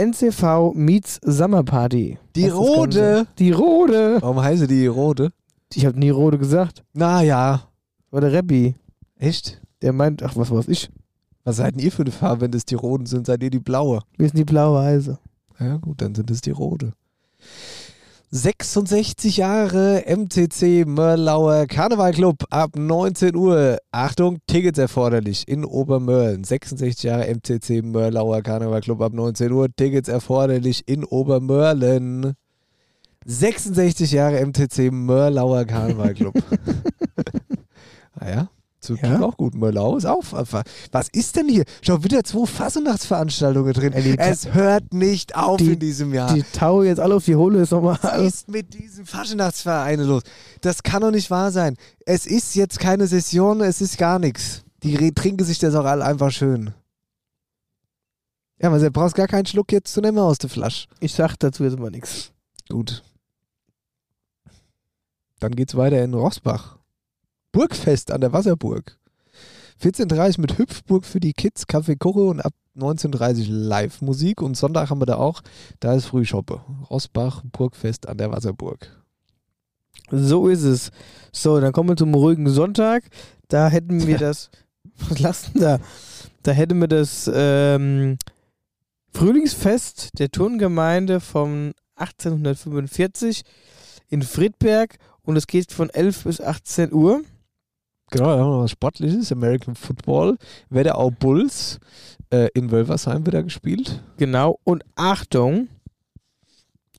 NCV 0.00 0.72
meets 0.74 1.20
Summer 1.22 1.62
Party. 1.62 2.18
Die 2.34 2.44
Das 2.46 2.54
Rode. 2.54 3.26
Die 3.38 3.50
Rode. 3.50 4.16
Warum 4.22 4.40
heiße 4.40 4.66
die 4.66 4.86
Rode? 4.86 5.30
Ich 5.74 5.84
habe 5.84 5.98
nie 5.98 6.08
Rode 6.08 6.38
gesagt. 6.38 6.82
Naja. 6.94 7.68
War 8.10 8.20
der 8.22 8.32
Rebbi. 8.32 8.76
Echt? 9.18 9.60
Der 9.82 9.92
meint, 9.92 10.22
ach, 10.22 10.36
was 10.36 10.50
weiß 10.50 10.68
ich. 10.68 10.88
Was 11.44 11.56
seid 11.56 11.74
denn 11.74 11.82
ihr 11.82 11.92
für 11.92 12.00
eine 12.00 12.12
Farbe, 12.12 12.40
wenn 12.40 12.50
das 12.50 12.64
die 12.64 12.76
Roden 12.76 13.04
sind? 13.04 13.26
Seid 13.26 13.42
ihr 13.42 13.50
die 13.50 13.58
blaue? 13.58 14.00
Wir 14.16 14.26
sind 14.28 14.38
die 14.38 14.44
blaue 14.44 14.80
Eise. 14.80 15.18
Ja 15.58 15.76
gut, 15.76 16.00
dann 16.00 16.14
sind 16.14 16.30
es 16.30 16.40
die 16.40 16.50
Rode. 16.50 16.94
66 18.32 19.38
Jahre 19.38 20.04
MCC 20.06 20.84
Mörlauer 20.86 21.66
Karnevalclub 21.66 22.44
ab 22.50 22.76
19 22.76 23.34
Uhr. 23.34 23.78
Achtung, 23.90 24.38
Tickets 24.46 24.78
erforderlich 24.78 25.48
in 25.48 25.64
Obermörlen. 25.64 26.44
66 26.44 27.02
Jahre 27.02 27.26
MCC 27.26 27.82
Mörlauer 27.82 28.42
Karnevalclub 28.42 29.02
ab 29.02 29.14
19 29.14 29.50
Uhr. 29.50 29.66
Tickets 29.74 30.08
erforderlich 30.08 30.86
in 30.86 31.02
Obermörlen. 31.02 32.34
66 33.26 34.12
Jahre 34.12 34.38
MCC 34.46 34.92
Mörlauer 34.92 35.64
Karnevalclub. 35.64 36.34
naja, 38.20 38.48
so 38.82 38.94
Ja. 38.94 39.20
auch 39.20 39.36
gut. 39.36 39.54
Mörlau 39.54 39.96
ist 39.98 40.06
auch. 40.06 40.24
Was 40.32 41.08
ist 41.12 41.36
denn 41.36 41.48
hier? 41.48 41.64
Schau, 41.82 42.02
wieder 42.02 42.24
zwei 42.24 42.46
Fasernachtsveranstaltungen 42.46 43.72
drin. 43.74 43.92
Ey, 43.92 44.16
es 44.18 44.54
hört 44.54 44.94
nicht 44.94 45.36
auf 45.36 45.58
die- 45.58 45.72
in 45.74 45.78
diesem 45.78 46.14
Jahr. 46.14 46.32
Die 46.32 46.42
Tau 46.42 46.82
jetzt 46.82 46.98
alle 46.98 47.14
auf 47.16 47.24
die 47.26 47.36
Hohle 47.36 47.60
ist 47.60 47.72
nochmal 47.72 47.98
Was 48.00 48.20
ist 48.22 48.48
mit 48.48 48.72
diesen 48.74 49.04
Faschenachtsvereinen 49.04 50.06
los? 50.06 50.22
Das 50.62 50.82
kann 50.82 51.02
doch 51.02 51.10
nicht 51.10 51.30
wahr 51.30 51.52
sein. 51.52 51.76
Es 52.06 52.26
ist 52.26 52.54
jetzt 52.54 52.78
keine 52.78 53.06
Session, 53.06 53.60
es 53.60 53.80
ist 53.82 53.98
gar 53.98 54.18
nichts. 54.18 54.64
Die 54.82 55.12
trinken 55.12 55.44
sich 55.44 55.58
das 55.58 55.74
auch 55.74 55.84
alle 55.84 56.04
einfach 56.04 56.30
schön. 56.30 56.72
Ja, 58.62 58.68
aber 58.68 58.78
du 58.78 58.90
brauchst 58.90 59.14
gar 59.14 59.28
keinen 59.28 59.46
Schluck 59.46 59.72
jetzt 59.72 59.92
zu 59.92 60.00
nehmen 60.00 60.18
aus 60.18 60.38
der 60.38 60.48
Flasche. 60.50 60.88
Ich 61.00 61.12
sag 61.14 61.36
dazu 61.38 61.64
jetzt 61.64 61.78
mal 61.78 61.90
nichts. 61.90 62.32
Gut. 62.68 63.02
Dann 65.38 65.54
geht's 65.54 65.74
weiter 65.76 66.02
in 66.02 66.12
Rossbach. 66.14 66.76
Burgfest 67.52 68.10
an 68.10 68.20
der 68.20 68.32
Wasserburg. 68.32 68.96
14.30 69.82 70.40
mit 70.40 70.58
Hüpfburg 70.58 71.04
für 71.04 71.20
die 71.20 71.32
Kids, 71.32 71.66
Kaffee 71.66 71.96
Koche 71.96 72.20
und 72.20 72.40
ab 72.40 72.52
19.30 72.76 73.46
Live-Musik. 73.48 74.42
Und 74.42 74.56
Sonntag 74.56 74.90
haben 74.90 75.00
wir 75.00 75.06
da 75.06 75.16
auch, 75.16 75.42
da 75.80 75.94
ist 75.94 76.06
Frühschoppe. 76.06 76.60
Rossbach, 76.90 77.42
Burgfest 77.50 78.08
an 78.08 78.18
der 78.18 78.30
Wasserburg. 78.30 78.88
So 80.10 80.48
ist 80.48 80.64
es. 80.64 80.90
So, 81.32 81.60
dann 81.60 81.72
kommen 81.72 81.90
wir 81.90 81.96
zum 81.96 82.14
ruhigen 82.14 82.48
Sonntag. 82.48 83.04
Da 83.48 83.68
hätten 83.68 84.06
wir 84.06 84.18
das. 84.18 84.50
Was 85.08 85.18
lassen 85.18 85.60
da? 85.60 85.78
Da 86.42 86.52
hätten 86.52 86.78
wir 86.78 86.88
das 86.88 87.30
ähm, 87.32 88.18
Frühlingsfest 89.12 90.18
der 90.18 90.30
Turngemeinde 90.30 91.20
von 91.20 91.72
1845 91.96 93.42
in 94.08 94.22
Friedberg 94.22 94.96
und 95.22 95.36
es 95.36 95.46
geht 95.46 95.72
von 95.72 95.90
11 95.90 96.24
bis 96.24 96.40
18 96.40 96.92
Uhr. 96.92 97.22
Genau, 98.10 98.24
da 98.24 98.38
haben 98.42 98.50
wir 98.50 98.62
was 98.64 98.70
Sportliches, 98.72 99.30
American 99.32 99.74
Football. 99.74 100.36
Wetterau 100.68 101.10
Bulls 101.10 101.78
äh, 102.30 102.48
in 102.54 102.70
Wölversheim 102.70 103.26
wieder 103.26 103.42
gespielt. 103.42 104.02
Genau. 104.16 104.58
Und 104.64 104.84
Achtung, 104.96 105.68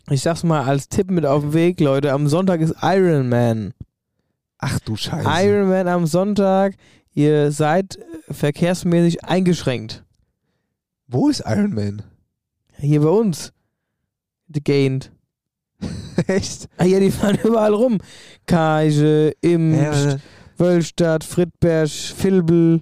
ich 0.10 0.22
sag's 0.22 0.44
mal 0.44 0.64
als 0.64 0.88
Tipp 0.90 1.12
mit 1.12 1.26
auf 1.26 1.42
den 1.44 1.54
Weg, 1.54 1.80
Leute. 1.80 2.14
Am 2.14 2.28
Sonntag 2.28 2.62
ist 2.62 2.76
Iron 2.82 3.30
Man. 3.30 3.74
Ach 4.58 4.80
du 4.80 4.96
Scheiße. 4.96 5.28
Iron 5.46 5.70
Man 5.70 5.88
am 5.88 6.06
Sonntag. 6.06 6.76
Ihr 7.14 7.52
seid 7.52 8.00
verkehrsmäßig 8.30 9.26
eingeschränkt. 9.26 10.04
Wo 11.08 11.28
ist 11.28 11.44
Iron 11.46 11.74
Man? 11.74 12.04
Hier 12.78 13.02
bei 13.02 13.10
uns. 13.10 13.52
The 14.54 14.62
Gained. 14.64 15.12
Echt? 16.28 16.70
Ah 16.78 16.86
ja, 16.86 17.00
die 17.00 17.12
fahren 17.12 17.38
überall 17.44 17.74
rum. 17.74 17.98
Kaige, 18.46 19.34
Imst, 19.42 19.82
Ja, 19.82 20.18
Wölstadt, 20.58 21.24
Friedberg, 21.24 21.90
Vilbel 21.90 22.82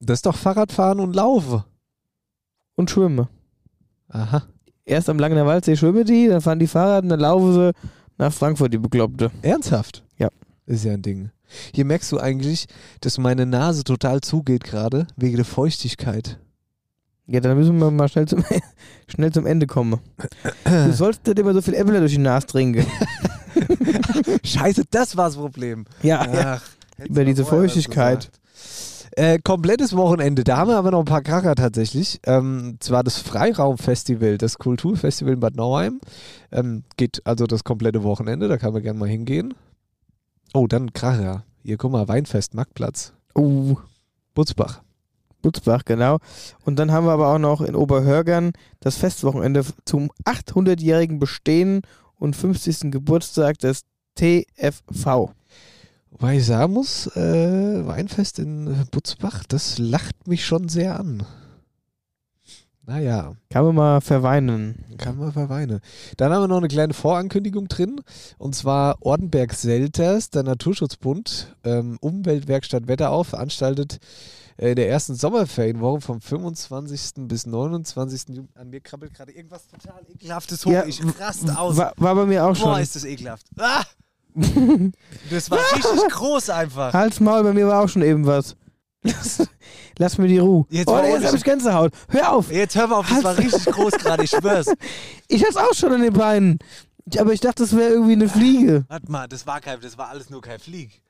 das 0.00 0.18
ist 0.18 0.26
doch 0.26 0.36
Fahrradfahren 0.36 1.00
und 1.00 1.14
Laufen. 1.14 1.64
und 2.76 2.90
Schwimme. 2.90 3.28
Aha. 4.08 4.44
Erst 4.84 5.10
am 5.10 5.18
Langener 5.18 5.44
Waldsee 5.44 5.76
schwimmen 5.76 6.04
die, 6.04 6.28
dann 6.28 6.40
fahren 6.40 6.60
die 6.60 6.66
Fahrrad 6.68 7.02
und 7.02 7.10
dann 7.10 7.20
laufen 7.20 7.52
sie 7.52 7.72
nach 8.16 8.32
Frankfurt, 8.32 8.72
die 8.72 8.78
Bekloppte. 8.78 9.30
Ernsthaft? 9.42 10.04
Ja. 10.16 10.28
Ist 10.66 10.84
ja 10.84 10.92
ein 10.92 11.02
Ding. 11.02 11.30
Hier 11.74 11.84
merkst 11.84 12.12
du 12.12 12.18
eigentlich, 12.18 12.66
dass 13.00 13.18
meine 13.18 13.46
Nase 13.46 13.84
total 13.84 14.20
zugeht 14.20 14.64
gerade, 14.64 15.06
wegen 15.16 15.36
der 15.36 15.44
Feuchtigkeit. 15.44 16.38
Ja, 17.26 17.40
dann 17.40 17.58
müssen 17.58 17.78
wir 17.78 17.90
mal 17.90 18.08
schnell 18.08 18.28
zum, 18.28 18.44
schnell 19.08 19.32
zum 19.32 19.44
Ende 19.44 19.66
kommen. 19.66 19.98
Du 20.64 20.92
sollst 20.92 21.26
nicht 21.26 21.38
immer 21.38 21.52
so 21.52 21.60
viel 21.60 21.74
Äpfel 21.74 21.98
durch 21.98 22.12
die 22.12 22.18
Nase 22.18 22.46
trinken. 22.46 22.86
Scheiße, 24.44 24.84
das 24.90 25.16
war 25.16 25.26
das 25.26 25.36
Problem. 25.36 25.86
Ja, 26.02 26.24
ja. 26.26 26.54
Ach, 26.54 26.62
hättest 26.96 27.10
Über 27.10 27.24
diese 27.24 27.44
Feuchtigkeit. 27.44 28.30
Äh, 29.12 29.38
komplettes 29.40 29.96
Wochenende. 29.96 30.44
Da 30.44 30.58
haben 30.58 30.68
wir 30.70 30.76
aber 30.76 30.92
noch 30.92 31.00
ein 31.00 31.04
paar 31.04 31.22
Kracher 31.22 31.54
tatsächlich. 31.54 32.20
Ähm, 32.24 32.76
zwar 32.78 33.02
das 33.02 33.18
Freiraumfestival, 33.18 34.38
das 34.38 34.58
Kulturfestival 34.58 35.34
in 35.34 35.40
Bad 35.40 35.56
Nauheim. 35.56 36.00
Ähm, 36.52 36.84
geht 36.96 37.22
also 37.24 37.46
das 37.46 37.64
komplette 37.64 38.04
Wochenende. 38.04 38.46
Da 38.48 38.58
kann 38.58 38.72
man 38.72 38.82
gerne 38.82 38.98
mal 38.98 39.08
hingehen. 39.08 39.54
Oh, 40.54 40.66
dann 40.66 40.92
Kracher. 40.92 41.44
Hier, 41.64 41.76
guck 41.78 41.92
mal, 41.92 42.06
Weinfest, 42.06 42.54
Marktplatz. 42.54 43.12
Uh, 43.36 43.76
Butzbach. 44.34 44.82
Butzbach, 45.42 45.84
genau. 45.84 46.18
Und 46.64 46.78
dann 46.78 46.92
haben 46.92 47.06
wir 47.06 47.12
aber 47.12 47.28
auch 47.34 47.38
noch 47.38 47.60
in 47.60 47.74
Oberhörgern 47.74 48.52
das 48.80 48.96
Festwochenende 48.96 49.64
zum 49.84 50.10
800-jährigen 50.24 51.18
Bestehen 51.18 51.82
und 52.18 52.36
50. 52.36 52.90
Geburtstag 52.90 53.58
des 53.58 53.82
TFV. 54.14 55.32
Wobei 56.10 56.38
ich 56.38 56.46
sagen 56.46 56.72
muss, 56.72 57.06
äh, 57.16 57.86
Weinfest 57.86 58.38
in 58.38 58.86
Butzbach, 58.90 59.44
das 59.46 59.78
lacht 59.78 60.26
mich 60.26 60.44
schon 60.44 60.68
sehr 60.68 60.98
an. 60.98 61.24
Naja, 62.86 63.34
Kann 63.50 63.66
man 63.66 63.74
mal 63.74 64.00
verweinen. 64.00 64.82
kann 64.96 65.18
man 65.18 65.30
verweinen. 65.30 65.80
Dann 66.16 66.32
haben 66.32 66.44
wir 66.44 66.48
noch 66.48 66.56
eine 66.56 66.68
kleine 66.68 66.94
Vorankündigung 66.94 67.68
drin. 67.68 68.00
Und 68.38 68.54
zwar 68.54 68.96
Ordenberg-Selters, 69.02 70.30
der 70.30 70.42
Naturschutzbund, 70.44 71.54
ähm, 71.64 71.98
Umweltwerkstatt 72.00 72.88
Wetterauf, 72.88 73.28
veranstaltet 73.28 73.98
äh, 74.58 74.74
der 74.74 74.88
ersten 74.88 75.14
Sommerferienwoche 75.14 76.00
vom 76.00 76.20
25. 76.20 77.28
bis 77.28 77.46
29. 77.46 78.28
Juni. 78.28 78.48
An 78.54 78.70
mir 78.70 78.80
krabbelt 78.80 79.14
gerade 79.14 79.32
irgendwas 79.32 79.66
total 79.68 80.02
ekelhaftes 80.12 80.66
hoch. 80.66 80.72
Ja, 80.72 80.84
ich 80.84 81.00
raste 81.18 81.56
aus. 81.56 81.76
War, 81.76 81.94
war 81.96 82.14
bei 82.14 82.26
mir 82.26 82.44
auch 82.44 82.58
Boah, 82.58 82.74
schon. 82.74 82.82
ist 82.82 82.96
das 82.96 83.04
ekelhaft. 83.04 83.46
Ah! 83.56 83.84
das 85.30 85.50
war 85.50 85.58
richtig 85.74 86.08
groß 86.10 86.50
einfach. 86.50 86.92
Hals, 86.92 87.20
Maul, 87.20 87.44
bei 87.44 87.52
mir 87.52 87.68
war 87.68 87.82
auch 87.82 87.88
schon 87.88 88.02
eben 88.02 88.26
was. 88.26 88.56
Lass, 89.02 89.48
lass 89.96 90.18
mir 90.18 90.26
die 90.26 90.38
Ruhe. 90.38 90.66
Jetzt 90.70 90.88
oh, 90.88 90.92
war 90.92 91.06
jetzt 91.06 91.24
habe 91.24 91.36
ich 91.36 91.44
Gänsehaut. 91.44 91.92
Hör 92.08 92.32
auf. 92.32 92.50
Jetzt 92.50 92.74
hör 92.74 92.88
mal 92.88 92.96
auf, 92.96 93.08
das 93.08 93.22
war 93.22 93.38
richtig 93.38 93.64
groß 93.64 93.92
gerade, 93.92 94.24
ich 94.24 94.30
schwör's. 94.30 94.66
Ich 95.28 95.44
hab's 95.44 95.56
auch 95.56 95.74
schon 95.74 95.92
an 95.92 96.02
den 96.02 96.12
Beinen. 96.12 96.58
Aber 97.16 97.32
ich 97.32 97.40
dachte, 97.40 97.62
das 97.62 97.76
wäre 97.76 97.90
irgendwie 97.90 98.12
eine 98.12 98.28
Fliege. 98.28 98.84
Warte 98.88 99.10
mal, 99.10 99.28
das 99.28 99.46
war 99.46 99.60
kein, 99.60 99.80
das 99.80 99.96
war 99.96 100.08
alles 100.08 100.30
nur 100.30 100.40
kein 100.40 100.58
Flieg. 100.58 101.02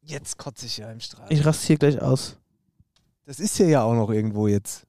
Jetzt 0.00 0.38
kotze 0.38 0.66
ich 0.66 0.78
ja 0.78 0.90
im 0.90 1.00
Strahl. 1.00 1.26
Ich 1.28 1.44
raste 1.44 1.66
hier 1.66 1.76
gleich 1.76 2.00
aus. 2.00 2.38
Das 3.24 3.38
ist 3.38 3.56
hier 3.56 3.68
ja 3.68 3.82
auch 3.82 3.94
noch 3.94 4.10
irgendwo 4.10 4.48
jetzt. 4.48 4.84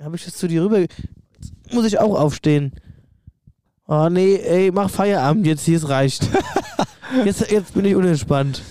Habe 0.00 0.16
ich 0.16 0.24
jetzt 0.24 0.38
zu 0.38 0.48
dir 0.48 0.62
rüber. 0.62 0.78
Jetzt 0.78 1.72
muss 1.72 1.84
ich 1.84 1.98
auch 1.98 2.18
aufstehen. 2.18 2.72
Oh 3.86 4.08
nee, 4.08 4.36
ey, 4.36 4.70
mach 4.70 4.88
Feierabend 4.88 5.46
jetzt, 5.46 5.64
hier 5.64 5.76
es 5.76 5.88
reicht. 5.88 6.28
jetzt, 7.24 7.50
jetzt 7.50 7.74
bin 7.74 7.84
ich 7.84 7.96
unentspannt. 7.96 8.62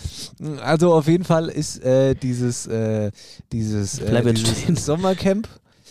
Also 0.61 0.93
auf 0.93 1.07
jeden 1.07 1.25
Fall 1.25 1.49
ist 1.49 1.83
äh, 1.83 2.15
dieses, 2.15 2.65
äh, 2.67 3.11
dieses, 3.51 3.99
Bleib 3.99 4.25
äh, 4.25 4.33
dieses 4.33 4.85
Sommercamp 4.85 5.49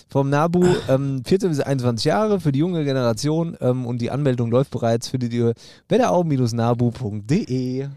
vom 0.08 0.30
NABU 0.30 0.64
ähm, 0.88 1.22
14 1.26 1.50
bis 1.50 1.60
21 1.60 2.06
Jahre 2.06 2.40
für 2.40 2.52
die 2.52 2.60
junge 2.60 2.84
Generation 2.84 3.58
ähm, 3.60 3.84
und 3.84 4.00
die 4.00 4.10
Anmeldung 4.10 4.50
läuft 4.50 4.70
bereits 4.70 5.08
für 5.08 5.18
die 5.18 5.52
wetterau-nabu.de. 5.88 7.88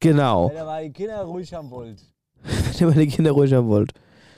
Genau. 0.00 0.48
Wenn 0.48 0.56
ihr 0.56 0.64
mal 0.64 0.84
die 0.84 0.92
Kinder 0.92 1.22
ruhig 1.22 1.52
haben 1.52 1.70
wollt. 1.70 2.15
Wenn 2.78 2.80
ihr 2.80 2.86
meine 2.94 3.06
Kinder 3.06 3.32
ruhig 3.32 3.52
haben 3.52 3.68
wollt. 3.68 3.92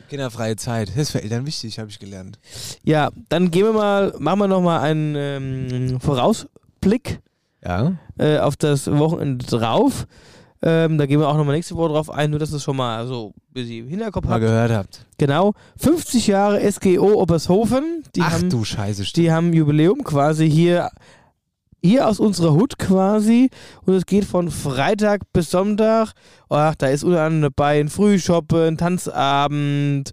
Kinderfreie 0.09 0.56
Zeit, 0.56 0.88
das 0.88 0.96
ist 0.96 1.11
für 1.11 1.22
Eltern 1.22 1.44
wichtig, 1.46 1.78
habe 1.78 1.90
ich 1.90 1.98
gelernt. 1.98 2.38
Ja, 2.82 3.11
dann 3.28 3.50
gehen 3.50 3.64
wir 3.64 3.72
mal, 3.74 4.14
machen 4.18 4.38
wir 4.40 4.48
nochmal 4.48 4.80
einen 4.80 5.14
ähm, 5.16 6.00
Vorausblick 6.00 7.20
Ja. 7.64 7.92
äh, 8.18 8.38
auf 8.38 8.56
das 8.56 8.90
Wochenende 8.90 9.44
drauf. 9.44 10.06
Ähm, 10.61 10.98
da 10.98 11.06
gehen 11.06 11.20
wir 11.20 11.28
auch 11.28 11.36
nochmal 11.36 11.54
nächste 11.54 11.76
Woche 11.76 11.90
drauf 11.92 12.11
ein, 12.11 12.30
nur 12.30 12.38
dass 12.40 12.50
es 12.52 12.64
schon 12.64 12.76
mal 12.76 13.06
so 13.06 13.28
ein 13.28 13.52
bisschen 13.54 13.84
im 13.84 13.88
Hinterkopf 13.88 14.24
Mal 14.24 14.32
habt. 14.32 14.40
gehört 14.40 14.72
habt. 14.72 15.06
Genau. 15.18 15.52
50 15.76 16.26
Jahre 16.26 16.72
SGO 16.72 17.12
Obershofen. 17.22 18.02
Die 18.16 18.22
Ach 18.22 18.32
haben, 18.32 18.50
du 18.50 18.64
Scheiße, 18.64 19.04
Die 19.14 19.30
haben 19.30 19.52
Jubiläum 19.52 20.02
quasi 20.02 20.50
hier, 20.50 20.90
hier 21.83 22.09
aus 22.09 22.18
unserer 22.20 22.53
Hut 22.55 22.79
quasi. 22.79 23.51
Und 23.87 23.95
es 23.95 24.07
geht 24.07 24.24
von 24.24 24.51
Freitag 24.51 25.22
bis 25.33 25.51
Sonntag. 25.51 26.12
Ach, 26.49 26.74
da 26.74 26.89
ist 26.89 27.05
unter 27.05 27.22
anderem 27.22 27.53
dabei 27.55 27.81
ein 27.81 27.89
Frühshoppen, 27.89 28.76
Tanzabend. 28.76 30.11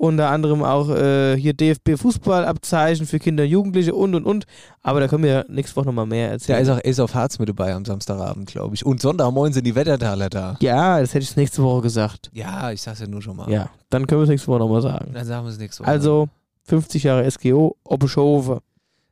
Unter 0.00 0.30
anderem 0.30 0.62
auch 0.62 0.90
äh, 0.90 1.36
hier 1.36 1.54
DFB-Fußballabzeichen 1.54 3.04
für 3.04 3.18
Kinder 3.18 3.42
und 3.42 3.50
Jugendliche 3.50 3.94
und 3.96 4.14
und 4.14 4.24
und. 4.24 4.44
Aber 4.80 5.00
da 5.00 5.08
können 5.08 5.24
wir 5.24 5.44
nächste 5.48 5.74
Woche 5.74 5.86
nochmal 5.86 6.06
mehr 6.06 6.28
Da 6.28 6.32
erzählen. 6.34 6.62
ist 6.62 6.68
auch 6.70 6.80
Ace 6.84 7.00
of 7.00 7.14
Hearts 7.14 7.40
mit 7.40 7.48
dabei 7.48 7.74
am 7.74 7.84
Samstagabend, 7.84 8.46
glaube 8.48 8.76
ich. 8.76 8.86
Und 8.86 9.00
Sonntagmorgen 9.00 9.52
sind 9.52 9.66
die 9.66 9.74
Wettertaler 9.74 10.30
da. 10.30 10.56
ja, 10.60 11.00
das 11.00 11.14
hätte 11.14 11.24
ich 11.24 11.34
nächste 11.36 11.64
Woche 11.64 11.82
gesagt. 11.82 12.30
Ja, 12.32 12.70
ich 12.70 12.80
sag's 12.80 13.00
ja 13.00 13.08
nur 13.08 13.22
schon 13.22 13.36
mal. 13.36 13.50
Ja, 13.50 13.70
dann 13.90 14.06
können 14.06 14.20
wir 14.20 14.24
es 14.24 14.28
nächste 14.30 14.46
Woche 14.46 14.60
nochmal 14.60 14.82
sagen. 14.82 15.10
Dann 15.14 15.26
sagen 15.26 15.44
wir 15.44 15.50
es 15.50 15.58
nächste 15.58 15.82
Woche. 15.82 15.90
Also 15.90 16.28
50 16.66 17.02
Jahre 17.02 17.28
SGO, 17.28 17.76
Obershofen. 17.82 18.58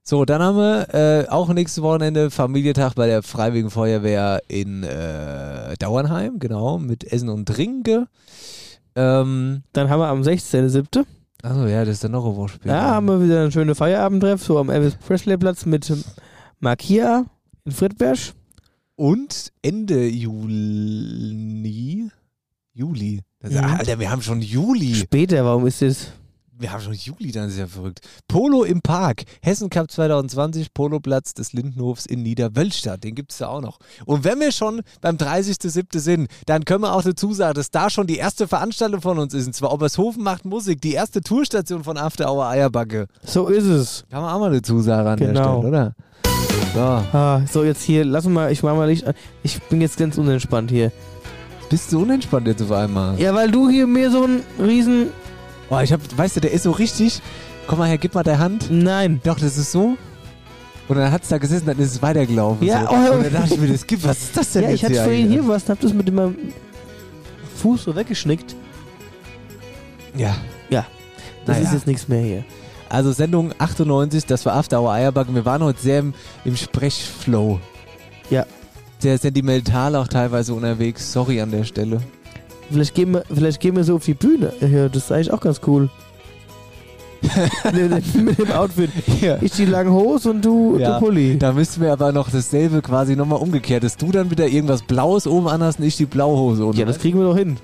So, 0.09 0.25
dann 0.25 0.41
haben 0.41 0.57
wir 0.57 0.95
äh, 0.95 1.27
auch 1.29 1.53
nächstes 1.53 1.83
Wochenende 1.83 2.31
Familientag 2.31 2.95
bei 2.95 3.09
der 3.09 3.25
Freiwilligen 3.25 3.71
Feuerwehr 3.71 4.41
in 4.47 4.85
äh, 4.85 5.75
Dauernheim, 5.81 6.39
genau, 6.39 6.79
mit 6.79 7.03
Essen 7.03 7.29
und 7.29 7.47
Trinke. 7.47 8.07
Ähm, 8.95 9.65
Dann 9.73 9.91
haben 9.91 9.99
wir 9.99 10.07
am 10.07 10.23
16.07. 10.23 11.05
achso, 11.43 11.67
ja, 11.67 11.81
das 11.85 11.95
ist 11.95 12.05
dann 12.05 12.13
noch 12.13 12.25
eine 12.25 12.37
Woche 12.37 12.51
später. 12.51 12.73
Ja, 12.77 12.83
haben 12.95 13.07
wir 13.07 13.21
wieder 13.21 13.43
einen 13.43 13.51
schönen 13.51 13.75
Feierabendtreff, 13.75 14.45
so 14.45 14.61
am 14.61 14.71
Elvis 14.71 14.95
Presley 14.95 15.37
Platz 15.39 15.67
mit 15.67 15.93
Markia 16.61 17.25
in 17.65 17.73
Friedberg. 17.73 18.19
Und 18.95 19.53
Ende 19.61 20.07
Juli. 20.07 22.11
Juli. 22.73 23.23
Das, 23.41 23.51
Mhm. 23.53 23.59
Alter, 23.59 23.99
wir 23.99 24.11
haben 24.11 24.23
schon 24.23 24.41
Juli. 24.41 24.95
Später, 24.95 25.45
warum 25.45 25.67
ist 25.67 25.83
das? 25.83 26.13
Wir 26.59 26.73
haben 26.73 26.81
schon 26.81 26.95
Juli, 26.95 27.33
dann 27.33 27.49
ist 27.49 27.59
ja 27.59 27.67
verrückt. 27.67 28.01
Polo 28.29 28.65
im 28.65 28.81
Park. 28.81 29.25
Hessen 29.43 29.69
Cup 29.69 29.91
2020, 29.91 30.73
Poloplatz 30.73 31.35
des 31.35 31.53
Lindenhofs 31.53 32.07
in 32.07 32.23
Niederwölstadt. 32.23 33.05
Den 33.05 33.15
gibt 33.15 33.33
es 33.33 33.39
da 33.39 33.49
auch 33.49 33.61
noch. 33.61 33.79
Und 34.07 34.25
wenn 34.25 34.41
wir 34.41 34.51
schon 34.53 34.81
beim 35.03 35.17
30.07. 35.17 35.99
sind, 35.99 36.29
dann 36.47 36.65
können 36.65 36.83
wir 36.83 36.95
auch 36.95 37.03
dazu 37.03 37.35
sagen, 37.35 37.55
dass 37.55 37.71
da 37.71 37.91
schon 37.91 38.07
die 38.07 38.17
erste 38.17 38.49
Veranstaltung 38.49 39.03
von 39.03 39.19
uns 39.19 39.35
ist. 39.35 39.47
Und 39.47 39.53
zwar 39.53 39.71
Obershofen 39.73 40.23
macht 40.23 40.47
Musik, 40.47 40.81
die 40.81 40.93
erste 40.95 41.21
Tourstation 41.21 41.85
von 41.85 41.99
After 41.99 42.33
Hour 42.33 42.47
Eierbacke. 42.49 43.07
So 43.23 43.49
ist 43.49 43.65
es. 43.67 44.05
Kann 44.11 44.23
man 44.23 44.33
auch 44.33 44.41
mal 44.41 44.51
dazu 44.53 44.81
sagen 44.81 45.09
an 45.09 45.19
der 45.19 45.29
Genau. 45.29 45.59
Stelle, 45.61 45.69
oder? 45.69 45.95
So, 46.75 46.81
Ah, 46.81 47.43
so, 47.51 47.65
jetzt 47.65 47.83
hier, 47.83 48.05
lass 48.05 48.25
mal, 48.25 48.51
ich 48.51 48.63
mach 48.63 48.75
mal 48.75 48.89
Licht 48.89 49.07
an. 49.07 49.15
Ich 49.43 49.61
bin 49.65 49.81
jetzt 49.83 49.99
ganz 49.99 50.17
unentspannt 50.17 50.71
hier. 50.71 50.91
bist 51.69 51.93
du 51.93 52.01
unentspannt 52.03 52.47
jetzt 52.47 52.63
auf 52.63 52.73
einmal? 52.73 53.19
Ja, 53.21 53.35
weil 53.35 53.51
du 53.51 53.69
hier 53.69 53.87
mir 53.87 54.11
so 54.11 54.25
einen 54.25 54.43
riesen. 54.59 55.09
Oh, 55.71 55.79
ich 55.81 55.93
hab, 55.93 56.01
weißt 56.17 56.37
du, 56.37 56.41
der 56.41 56.53
ist 56.53 56.63
so 56.63 56.71
richtig. 56.71 57.21
Komm 57.67 57.79
mal 57.81 57.89
her, 57.89 57.99
gib 57.99 58.15
mal 58.15 58.23
deine 58.23 58.39
Hand. 58.39 58.69
Nein. 58.71 59.21
Doch, 59.25 59.39
das 59.39 59.57
ist 59.59 59.73
so. 59.73 59.97
Und 60.89 60.97
dann 60.97 61.11
hat 61.11 61.25
es 61.25 61.29
da 61.31 61.39
gesessen, 61.39 61.67
dann 61.67 61.79
ist 61.79 61.93
es 61.93 62.03
weitergelaufen. 62.03 62.65
Ja, 62.67 62.83
so. 62.83 62.91
oh, 62.91 63.15
Und 63.17 63.25
dann 63.25 63.33
dachte 63.33 63.55
ich 63.55 63.61
mir, 63.61 63.67
das 63.69 63.87
gibt, 63.87 64.05
was 64.05 64.19
ist 64.23 64.37
das 64.37 64.53
denn 64.53 64.63
Ja, 64.63 64.69
jetzt 64.71 64.79
ich 64.79 64.85
hatte 64.85 64.95
vorhin 65.03 65.29
hier 65.29 65.49
was 65.49 65.65
und 65.65 65.71
hab 65.71 65.81
das 65.81 65.93
mit 65.93 66.13
meinem 66.13 66.37
Fuß 67.57 67.85
so 67.85 67.97
weggeschnickt. 67.97 68.55
Ja. 70.17 70.37
Das 71.47 71.59
Naja. 71.59 71.69
ist 71.69 71.75
jetzt 71.75 71.87
nichts 71.87 72.09
mehr 72.09 72.21
hier. 72.23 72.45
Also 72.89 73.13
Sendung 73.13 73.53
98, 73.59 74.27
das 74.27 74.45
war 74.47 74.55
After 74.55 74.81
Hour 74.81 74.93
Eierbacken. 74.93 75.33
Wir 75.35 75.45
waren 75.45 75.63
heute 75.63 75.81
sehr 75.81 76.01
im, 76.01 76.13
im 76.45 76.57
Sprechflow. 76.57 77.61
Ja. 78.31 78.45
Sehr 78.99 79.17
sentimental 79.17 79.95
auch 79.95 80.09
teilweise 80.09 80.55
unterwegs. 80.55 81.13
Sorry 81.13 81.41
an 81.41 81.53
der 81.53 81.63
Stelle. 81.63 82.01
Vielleicht 82.71 82.95
gehen 82.95 83.13
wir, 83.13 83.23
vielleicht 83.33 83.61
gehen 83.61 83.77
wir 83.77 83.85
so 83.85 83.97
auf 83.97 84.05
die 84.05 84.15
Bühne. 84.15 84.53
Ja, 84.61 84.89
das 84.89 85.05
ist 85.05 85.13
eigentlich 85.13 85.33
auch 85.33 85.41
ganz 85.41 85.61
cool. 85.67 85.89
mit, 87.73 88.39
dem- 88.39 88.51
Outfit. 88.53 88.91
Ja. 89.21 89.39
Ich 89.41 89.53
die 89.53 89.65
langen 89.65 89.91
Hose 89.93 90.31
und 90.31 90.45
du, 90.45 90.77
Ja. 90.79 90.99
du 90.99 91.05
Pulli. 91.07 91.39
Da 91.39 91.53
müssten 91.53 91.81
wir 91.81 91.93
aber 91.93 92.13
noch 92.13 92.31
dasselbe 92.31 92.83
quasi 92.83 93.17
nochmal 93.17 93.39
umgekehrt. 93.41 93.83
Dass 93.85 93.97
du 93.97 94.13
dann 94.13 94.31
wieder 94.31 94.47
irgendwas 94.47 94.83
Blaues 94.83 95.27
oben 95.27 95.49
anhast 95.49 95.79
und 95.79 95.87
ich 95.87 95.97
die 95.97 96.07
Blauhose. 96.07 96.65
unten. 96.65 96.79
Ja, 96.79 96.85
das 96.87 96.99
kriegen 96.99 97.19
wir 97.19 97.25
doch 97.27 97.37
hin. 97.37 97.57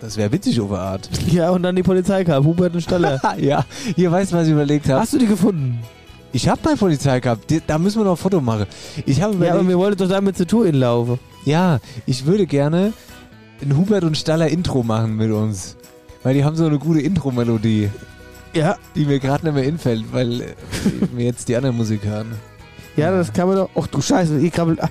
das 0.00 0.16
wäre 0.16 0.32
witzig 0.32 0.60
auf 0.60 0.70
eine 0.72 0.80
Art. 0.80 1.08
Ja, 1.30 1.50
und 1.50 1.62
dann 1.62 1.76
die 1.76 1.82
Polizei 1.82 2.24
kam, 2.24 2.44
Hubert 2.44 2.74
und 2.74 2.80
Staller. 2.82 3.20
ja, 3.38 3.64
hier 3.96 4.10
weißt 4.10 4.32
du, 4.32 4.36
was 4.36 4.46
ich 4.46 4.52
überlegt 4.52 4.88
habe. 4.88 5.00
Hast 5.00 5.12
du 5.12 5.18
die 5.18 5.26
gefunden? 5.26 5.78
Ich 6.32 6.48
habe 6.48 6.60
bei 6.62 6.74
Polizei 6.74 7.18
gehabt. 7.20 7.52
Da 7.66 7.78
müssen 7.78 8.00
wir 8.00 8.04
noch 8.04 8.12
ein 8.12 8.16
Foto 8.16 8.40
machen. 8.40 8.66
Ich 9.06 9.20
habe 9.22 9.44
Ja, 9.44 9.54
aber 9.54 9.66
wir 9.66 9.78
wollten 9.78 9.98
doch 9.98 10.08
damit 10.08 10.36
zur 10.36 10.46
Tour 10.46 10.66
hinlaufen. 10.66 11.18
Ja, 11.44 11.80
ich 12.06 12.26
würde 12.26 12.46
gerne 12.46 12.92
ein 13.62 13.76
Hubert 13.76 14.04
und 14.04 14.16
Staller 14.16 14.48
Intro 14.48 14.82
machen 14.82 15.16
mit 15.16 15.30
uns. 15.30 15.76
Weil 16.22 16.34
die 16.34 16.44
haben 16.44 16.56
so 16.56 16.66
eine 16.66 16.78
gute 16.78 17.00
Intro-Melodie, 17.00 17.90
Ja. 18.54 18.76
die 18.94 19.04
mir 19.06 19.18
gerade 19.20 19.44
nicht 19.46 19.54
mehr 19.54 19.64
infällt, 19.64 20.04
weil 20.12 20.40
äh, 20.42 20.46
wir 21.14 21.24
jetzt 21.26 21.48
die 21.48 21.56
andere 21.56 21.72
Musik 21.72 22.04
hören. 22.04 22.32
Ja, 22.96 23.10
das 23.10 23.32
kann 23.32 23.48
man 23.48 23.56
doch. 23.56 23.70
Ach 23.74 23.86
du 23.86 24.00
Scheiße, 24.00 24.38
hier 24.38 24.50
krabbelt. 24.50 24.82
Ah. 24.82 24.90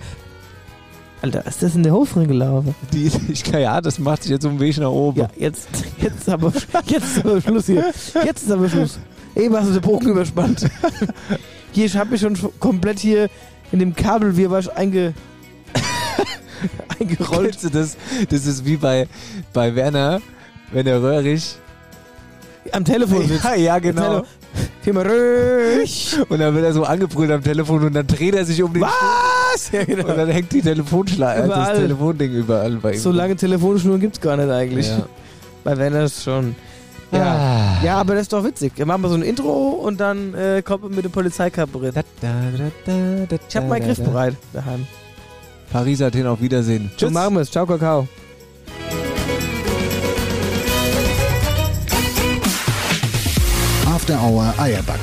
Alter, 1.22 1.46
ist 1.46 1.62
das 1.62 1.76
in 1.76 1.84
der 1.84 1.92
Hose 1.94 2.26
gelaufen? 2.26 2.74
Die, 2.94 3.12
ich, 3.30 3.46
ja, 3.48 3.82
das 3.82 4.00
macht 4.00 4.24
sich 4.24 4.32
jetzt 4.32 4.46
um 4.46 4.54
den 4.54 4.60
Weg 4.62 4.78
nach 4.78 4.90
oben. 4.90 5.20
Ja, 5.20 5.30
jetzt, 5.38 5.68
jetzt, 6.02 6.20
ist 6.20 6.30
aber, 6.30 6.52
jetzt 6.86 7.18
ist 7.18 7.26
aber 7.26 7.42
Schluss 7.42 7.66
hier. 7.66 7.92
Jetzt 8.26 8.44
ist 8.44 8.52
aber 8.52 8.70
Schluss. 8.70 9.00
Eben 9.36 9.56
hast 9.56 9.68
du 9.70 9.74
den 9.74 9.82
Bogen 9.82 10.08
überspannt. 10.10 10.66
Hier, 11.72 11.86
ich 11.86 11.96
hab 11.98 12.10
mich 12.10 12.22
schon 12.22 12.36
komplett 12.60 13.00
hier 13.00 13.30
in 13.72 13.80
dem 13.80 13.94
Kabel, 13.96 14.36
wie 14.38 14.50
war 14.50 14.60
ich 14.60 14.72
einge, 14.72 15.14
eingerollt. 17.00 17.52
Kennst 17.52 17.64
du 17.64 17.70
das? 17.70 17.98
Das 18.30 18.46
ist 18.46 18.66
wie 18.66 18.78
bei, 18.78 19.08
bei 19.54 19.74
Werner, 19.76 20.22
wenn 20.72 20.86
der 20.86 21.02
Röhrig. 21.02 21.56
Am 22.72 22.86
Telefon 22.86 23.28
sitzt. 23.28 23.44
Ja, 23.44 23.56
ja, 23.56 23.80
genau. 23.80 24.24
Firma 24.82 25.02
Rösch. 25.02 26.18
Und 26.30 26.40
dann 26.40 26.54
wird 26.56 26.66
er 26.66 26.74
so 26.74 26.84
angebrüllt 26.84 27.32
am 27.32 27.44
Telefon 27.44 27.84
und 27.84 27.94
dann 27.94 28.08
dreht 28.08 28.36
er 28.36 28.46
sich 28.46 28.62
um 28.64 28.74
den 28.74 28.82
Was? 28.82 29.72
Ja, 29.72 29.82
Stuhl 29.84 30.00
und 30.02 30.18
dann 30.18 30.30
hängt 30.30 30.52
die 30.52 30.62
Telefonschleife, 30.62 31.48
das 31.48 31.58
Überall. 31.58 31.76
Telefonding 31.76 32.32
überall 32.34 32.72
bei 32.78 32.94
ihm. 32.94 33.00
So 33.00 33.12
lange 33.12 33.36
Telefonschnuren 33.36 34.00
gibt's 34.00 34.22
gar 34.22 34.38
nicht 34.38 34.50
eigentlich. 34.50 34.88
Ja. 34.88 35.06
Bei 35.64 35.78
Werner 35.78 36.04
ist 36.04 36.24
schon. 36.24 36.56
Ja. 37.12 37.78
Ah. 37.80 37.84
Ja, 37.84 37.98
aber 37.98 38.14
das 38.14 38.24
ist 38.24 38.34
doch 38.34 38.44
witzig. 38.44 38.74
Dann 38.78 38.88
machen 38.88 39.02
wir 39.02 39.10
so 39.10 39.16
ein 39.16 39.24
Intro 39.24 39.70
und 39.70 40.00
dann 40.00 40.34
äh, 40.36 40.62
kommt 40.62 40.84
man 40.84 40.96
mit 40.96 41.06
dem 41.06 41.12
Polizeikabarett. 41.12 41.96
Ich 43.48 43.56
hab 43.56 43.68
meinen 43.68 43.86
Griff 43.86 44.00
bereit 44.00 44.36
daheim. 44.54 44.86
Paris, 45.72 46.02
Athen, 46.02 46.28
auf 46.28 46.42
Wiedersehen. 46.42 46.92
So 46.98 47.10
machen 47.10 47.36
wir 47.36 47.42
es. 47.42 47.52
Ciao, 47.52 47.66
Kakao. 47.66 48.08
After 53.86 54.20
Hour 54.22 54.54
Eierbacke. 54.58 55.00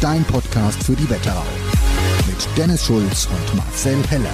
Dein 0.00 0.24
Podcast 0.24 0.82
für 0.82 0.94
die 0.94 1.08
Wetterau. 1.08 1.42
Mit 2.26 2.46
Dennis 2.56 2.84
Schulz 2.86 3.26
und 3.26 3.56
Marcel 3.56 3.98
Heller. 4.08 4.30